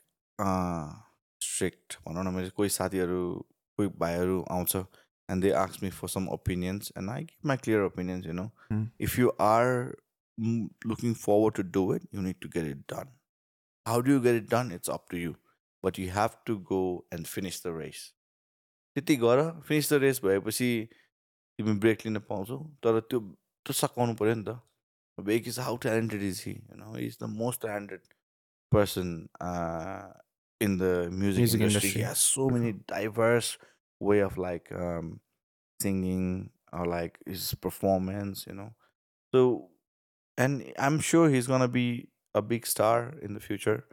स्ट्रिक्ट 1.40 1.98
भनौँ 2.06 2.24
न 2.24 2.34
मैले 2.34 2.50
कोही 2.56 2.68
साथीहरू 2.76 3.22
कोही 3.78 3.88
भाइहरू 4.00 4.38
आउँछ 4.50 4.76
and 4.76 5.42
they 5.42 5.50
ask 5.58 5.82
me 5.82 5.90
for 5.98 6.08
some 6.08 6.28
opinions 6.34 6.92
and 6.98 7.10
I 7.10 7.22
give 7.24 7.48
my 7.48 7.56
clear 7.64 7.80
opinions 7.82 8.26
you 8.26 8.32
know. 8.32 8.46
If 9.00 9.18
you 9.18 9.28
are 9.40 9.64
looking 10.86 11.14
forward 11.26 11.54
to 11.54 11.62
do 11.78 11.94
it 11.94 12.08
you 12.14 12.22
need 12.22 12.40
to 12.42 12.48
get 12.56 12.66
it 12.70 12.82
done 12.94 13.14
how 13.86 14.00
do 14.00 14.12
you 14.12 14.20
get 14.20 14.42
it 14.42 14.50
done 14.50 14.72
it's 14.72 14.90
up 14.90 15.06
to 15.10 15.16
you 15.16 15.34
but 15.84 15.98
you 15.98 16.10
have 16.14 16.36
to 16.46 16.56
go 16.72 16.82
and 17.14 17.26
finish 17.26 17.62
the 17.66 17.76
race 17.78 18.12
त्यति 18.96 19.16
गर 19.16 19.48
finish 19.68 19.92
the 19.92 20.02
race 20.02 20.20
भएपछि 20.24 20.70
तिमी 21.58 21.78
brake 21.86 22.06
लिन 22.06 22.18
पाउँछौ 22.28 22.58
तर 22.84 23.00
त्यो 23.10 23.20
त्यो 23.20 23.72
सकाउनु 23.72 24.14
पऱ्यो 24.20 24.34
नि 24.34 24.44
त 24.50 24.60
Bake 25.22 25.46
is 25.46 25.56
how 25.56 25.76
talented 25.76 26.22
is 26.22 26.40
he? 26.40 26.62
You 26.70 26.76
know, 26.78 26.94
he's 26.94 27.16
the 27.16 27.28
most 27.28 27.60
talented 27.60 28.00
person 28.70 29.28
uh, 29.40 30.04
in 30.60 30.78
the 30.78 31.10
music, 31.10 31.38
Music 31.38 31.60
industry. 31.60 31.60
industry. 31.60 31.90
He 31.90 32.00
has 32.00 32.18
so 32.18 32.48
many 32.48 32.72
diverse 32.72 33.58
way 34.00 34.20
of 34.20 34.38
like 34.38 34.72
um, 34.72 35.20
singing 35.80 36.50
or 36.72 36.86
and 40.38 40.62
I'm 40.78 41.00
sure 41.00 41.28
he's 41.28 41.46
gonna 41.46 41.68
be 41.68 42.08
a 42.34 42.42
big 42.42 42.66
star 42.66 43.12
in 43.22 43.34
the 43.34 43.40
future. 43.40 43.84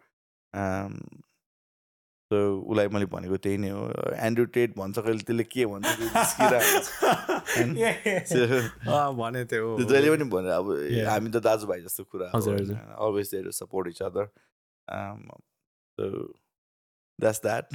Um, 0.53 0.99
so 2.32 2.38
उसलाई 2.70 2.88
मैले 2.94 3.06
भनेको 3.11 3.38
त्यही 3.44 3.57
नै 3.57 3.70
हो 3.76 3.84
Andrew 4.26 4.45
टेट 4.56 4.76
भन्छ 4.78 4.99
कहिले 4.99 5.24
त्यसले 5.30 5.44
के 5.53 5.66
भन्छ 5.66 5.86
भने 9.22 9.44
त्यो 9.45 9.72
जहिले 9.91 10.10
पनि 10.16 10.26
भने 10.36 10.52
अब. 10.57 10.70
हामी 11.10 11.30
त 11.30 11.41
दाजुभाइ 11.48 11.82
जस्तो 11.88 12.03
कुरा। 12.14 12.28
Always 13.07 13.32
there 13.32 13.52
support 13.61 13.88
each 13.95 14.02
other 14.10 14.26
so 15.98 16.06
that's 17.20 17.41
that 17.44 17.66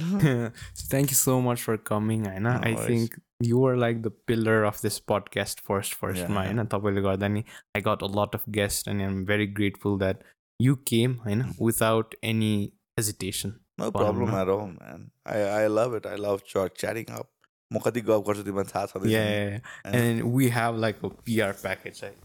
thank 0.91 1.11
you 1.11 1.17
so 1.21 1.39
much 1.49 1.59
for 1.67 1.77
coming 1.91 2.25
होइन 2.31 2.47
I. 2.47 2.73
Think 2.87 3.19
You 3.44 3.66
are 3.68 3.76
like 3.76 4.02
the 4.02 4.12
pillar 4.26 4.62
of 4.64 4.82
this 4.82 4.98
podcast 5.12 5.60
first 5.68 5.94
फर्स्टमा 6.00 6.44
Yeah. 6.44 6.54
होइन 6.54 6.66
तपाईँले 6.74 7.02
गर्दा 7.02 7.28
नि 7.28 7.44
I 7.76 7.82
got 7.88 8.02
a 8.04 8.08
lot 8.18 8.34
of 8.34 8.48
guest 8.58 8.88
and 8.88 9.02
I'm 9.02 9.24
very 9.26 9.46
grateful 9.58 9.98
that 9.98 10.22
you 10.60 10.74
came 10.92 11.14
होइन 11.24 11.42
Mm. 11.42 11.52
Without 11.66 12.14
any 12.32 12.52
hesitation 12.98 13.54
no 13.80 13.90
भनौँ 13.90 14.06
problem 14.06 14.30
न। 14.30 14.40
At 14.40 14.48
all 14.54 14.66
man 14.78 15.10
I 15.34 15.42
I 15.58 15.68
love 15.76 15.94
it 15.96 16.06
I 16.06 16.16
love 16.26 16.40
chat 16.54 16.78
chatting 16.80 17.14
up 17.18 17.28
म 17.70 17.78
कति 17.84 18.00
गफ 18.10 18.24
गर्छु 18.28 18.42
तिमीलाई 18.42 18.72
थाहा 18.74 18.86
छ 18.86 19.06
Yeah, 19.12 19.60
and 20.00 20.24
we 20.38 20.50
have 20.58 20.82
like 20.86 21.02
a 21.08 21.10
PR 21.28 21.52
package. 21.62 22.02
Right? 22.04 22.18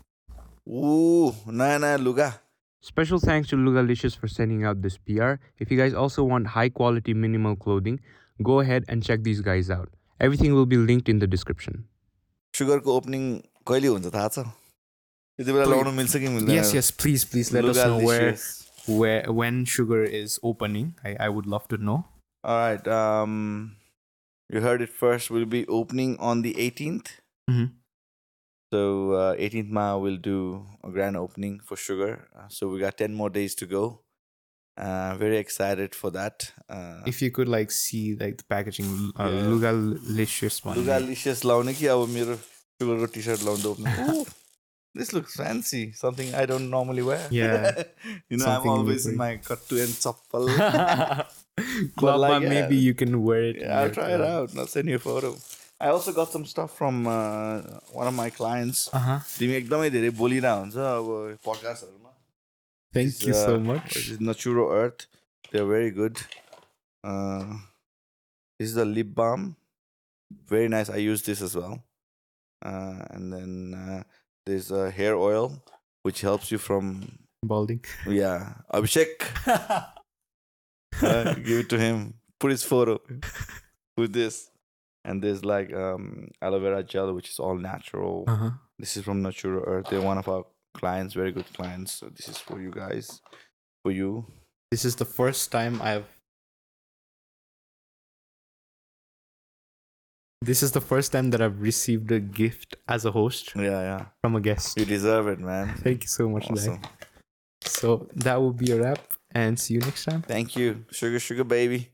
ऊ 0.67 1.31
नयाँ 1.61 1.79
नयाँ 1.79 1.97
लुगा 1.97 2.33
Special 2.85 3.19
thanks 3.21 3.49
to 3.51 3.57
Lugalicious 3.57 4.15
for 4.21 4.27
sending 4.31 4.63
out 4.69 4.81
this 4.81 4.95
PR. 5.09 5.29
If 5.63 5.71
you 5.73 5.77
guys 5.77 5.95
also 6.01 6.23
want 6.31 6.49
high 6.55 6.69
quality 6.79 7.13
minimal 7.21 7.55
clothing, 7.63 7.95
go 8.39 8.57
ahead 8.63 8.83
and 8.95 9.05
check 9.07 9.23
these 9.27 9.39
guys 9.47 9.71
out. 9.75 9.87
Everything 10.19 10.53
will 10.57 10.65
be 10.65 10.77
linked 10.77 11.09
in 11.13 11.19
the 11.23 11.27
description. 11.35 11.83
सुगरको 12.57 12.97
opening 12.99 13.23
कहिले 13.69 13.87
हुन्छ 13.93 14.11
थाहा 14.15 14.27
छ 14.35 14.43
त्यति 15.39 15.51
बेला 15.51 15.63
Please. 15.65 15.75
लाउनु 15.75 15.91
मिल्छ 16.01 16.17
कि 16.23 16.27
मिल्दैन 16.35 16.55
Yes, 16.57 16.73
yes, 16.79 16.91
please, 17.03 17.25
please 17.31 17.51
let 17.55 17.65
us 17.71 17.79
know 17.85 17.97
where, 18.09 18.27
Lugalicious. 18.31 18.45
where, 18.99 19.31
when 19.39 19.63
sugar 19.77 20.03
is 20.19 20.37
opening. 20.51 20.93
I, 21.03 21.15
I 21.27 21.29
would 21.37 21.49
love 21.55 21.67
to 21.73 21.77
know. 21.89 21.97
All 22.43 22.59
right. 22.61 22.87
Um, 22.99 23.33
you 24.55 24.61
heard 24.67 24.81
it 24.85 24.93
first. 25.01 25.29
We'll 25.35 25.49
be 25.57 25.65
opening 25.79 26.15
on 26.31 26.43
the 26.47 26.53
18th. 26.67 27.11
Mhm. 27.51 27.67
So 28.73 28.81
uh, 29.23 29.35
18th 29.47 29.69
ma 29.79 29.85
we'll 30.03 30.21
do 30.29 30.37
a 30.83 30.91
grand 30.97 31.17
opening 31.17 31.59
for 31.71 31.75
Sugar. 31.87 32.11
Uh, 32.35 32.47
so 32.59 32.67
we 32.69 32.79
got 32.79 32.97
10 32.97 33.13
more 33.13 33.29
days 33.29 33.55
to 33.63 33.65
go. 33.73 33.83
Uh, 34.77 35.15
very 35.19 35.37
excited 35.37 35.93
for 35.95 36.09
that. 36.11 36.45
Uh, 36.69 37.01
If 37.11 37.21
you 37.21 37.31
could 37.31 37.47
like 37.47 37.71
see 37.71 38.15
like 38.21 38.37
the 38.39 38.43
packaging, 38.55 38.89
uh, 39.19 39.29
Yeah. 39.33 39.45
Lugalicious 39.51 40.57
one. 40.65 40.77
Lugalicious 40.79 41.43
लाउने 41.51 41.73
कि 41.79 41.85
अब 41.93 42.07
मेरो 42.15 42.35
सुगरको 42.81 43.05
T 43.13 43.21
short 43.29 43.43
लाउँदा 43.49 43.69
ओप्न 43.69 44.25
This 44.99 45.09
looks 45.15 45.33
fancy. 45.39 45.79
Something 46.01 46.33
I 46.41 46.45
don't 46.49 46.69
normally 46.73 47.03
wear. 47.07 47.23
Yeah. 47.37 47.63
you 48.29 48.37
know, 48.37 48.45
Something 48.45 48.71
I'm 48.71 48.79
always 48.83 49.05
in 49.05 49.17
different. 49.17 49.17
my 49.17 49.31
kattu 49.47 49.79
and 49.85 49.95
chappal. 50.03 50.45
Club, 51.97 52.19
like, 52.19 52.43
maybe 52.43 52.75
yeah. 52.75 52.81
you 52.89 52.93
can 52.93 53.21
wear 53.23 53.43
it. 53.43 53.55
in 53.57 53.61
Yeah, 53.63 53.77
I'll 53.79 53.85
your 53.87 53.93
try 53.97 54.07
it 54.13 54.17
club. 54.17 54.29
out. 54.43 54.49
and 54.51 54.59
I'll 54.59 54.67
send 54.75 54.87
you 54.89 54.95
a 54.95 54.99
photo. 54.99 55.35
I 55.79 55.89
also 55.95 56.13
got 56.13 56.31
some 56.31 56.45
stuff 56.45 56.77
from 56.77 57.07
uh, 57.07 57.61
one 57.91 58.07
of 58.07 58.13
my 58.21 58.29
clients. 58.39 58.87
Uh-huh. 58.99 59.19
तिमी 59.39 59.53
एकदमै 59.59 59.89
धेरै 59.95 60.09
बोलिरह 60.21 60.53
हुन्छ 60.61 60.75
अब 60.91 61.09
पडकास्टहरूमा 61.47 61.98
Thank 62.92 63.24
you 63.24 63.32
so 63.34 63.58
much. 63.60 63.94
This 63.94 64.08
is 64.10 64.18
Naturo 64.18 64.72
Earth. 64.72 65.06
They're 65.52 65.66
very 65.66 65.90
good. 65.90 66.18
Uh, 67.04 67.44
this 68.58 68.70
is 68.70 68.76
a 68.76 68.84
lip 68.84 69.14
balm. 69.14 69.56
Very 70.46 70.68
nice. 70.68 70.90
I 70.90 70.96
use 70.96 71.22
this 71.22 71.40
as 71.40 71.56
well. 71.56 71.82
Uh, 72.64 73.02
and 73.10 73.32
then 73.32 73.74
uh, 73.74 74.02
there's 74.44 74.70
a 74.70 74.90
hair 74.90 75.16
oil, 75.16 75.62
which 76.02 76.20
helps 76.20 76.50
you 76.50 76.58
from 76.58 77.18
Balding. 77.42 77.84
yeah. 78.06 78.54
Abhishek, 78.72 79.22
uh, 81.02 81.34
give 81.34 81.58
it 81.60 81.68
to 81.70 81.78
him. 81.78 82.14
Put 82.38 82.50
his 82.50 82.62
photo 82.64 83.00
with 83.96 84.12
this. 84.12 84.50
And 85.04 85.22
there's 85.22 85.44
like 85.44 85.72
um, 85.72 86.28
aloe 86.42 86.60
vera 86.60 86.82
gel, 86.82 87.14
which 87.14 87.30
is 87.30 87.38
all 87.38 87.56
natural. 87.56 88.24
Uh-huh. 88.28 88.50
This 88.78 88.96
is 88.98 89.04
from 89.04 89.22
Natura 89.22 89.62
Earth. 89.62 89.86
They're 89.90 90.02
one 90.02 90.18
of 90.18 90.28
our 90.28 90.44
clients, 90.74 91.14
very 91.14 91.32
good 91.32 91.52
clients. 91.52 91.92
So 91.92 92.08
this 92.08 92.28
is 92.28 92.38
for 92.38 92.60
you 92.60 92.70
guys, 92.70 93.20
for 93.82 93.92
you. 93.92 94.26
This 94.70 94.84
is 94.84 94.96
the 94.96 95.04
first 95.04 95.50
time 95.52 95.80
I've. 95.82 96.06
This 100.42 100.62
is 100.62 100.72
the 100.72 100.80
first 100.80 101.12
time 101.12 101.30
that 101.30 101.42
I've 101.42 101.60
received 101.60 102.10
a 102.12 102.18
gift 102.18 102.74
as 102.88 103.04
a 103.04 103.10
host 103.10 103.52
Yeah, 103.54 103.62
yeah. 103.90 104.04
from 104.22 104.36
a 104.36 104.40
guest. 104.40 104.78
You 104.78 104.86
deserve 104.86 105.28
it, 105.28 105.38
man. 105.38 105.74
Thank 105.84 106.04
you 106.04 106.08
so 106.08 106.28
much, 106.30 106.46
Dai. 106.48 106.54
Awesome. 106.54 106.80
So 107.62 108.08
that 108.14 108.40
will 108.40 108.54
be 108.54 108.70
a 108.72 108.80
wrap, 108.80 109.00
and 109.32 109.60
see 109.60 109.74
you 109.74 109.80
next 109.80 110.04
time. 110.06 110.22
Thank 110.22 110.56
you. 110.56 110.86
Sugar, 110.92 111.18
sugar, 111.20 111.44
baby. 111.44 111.90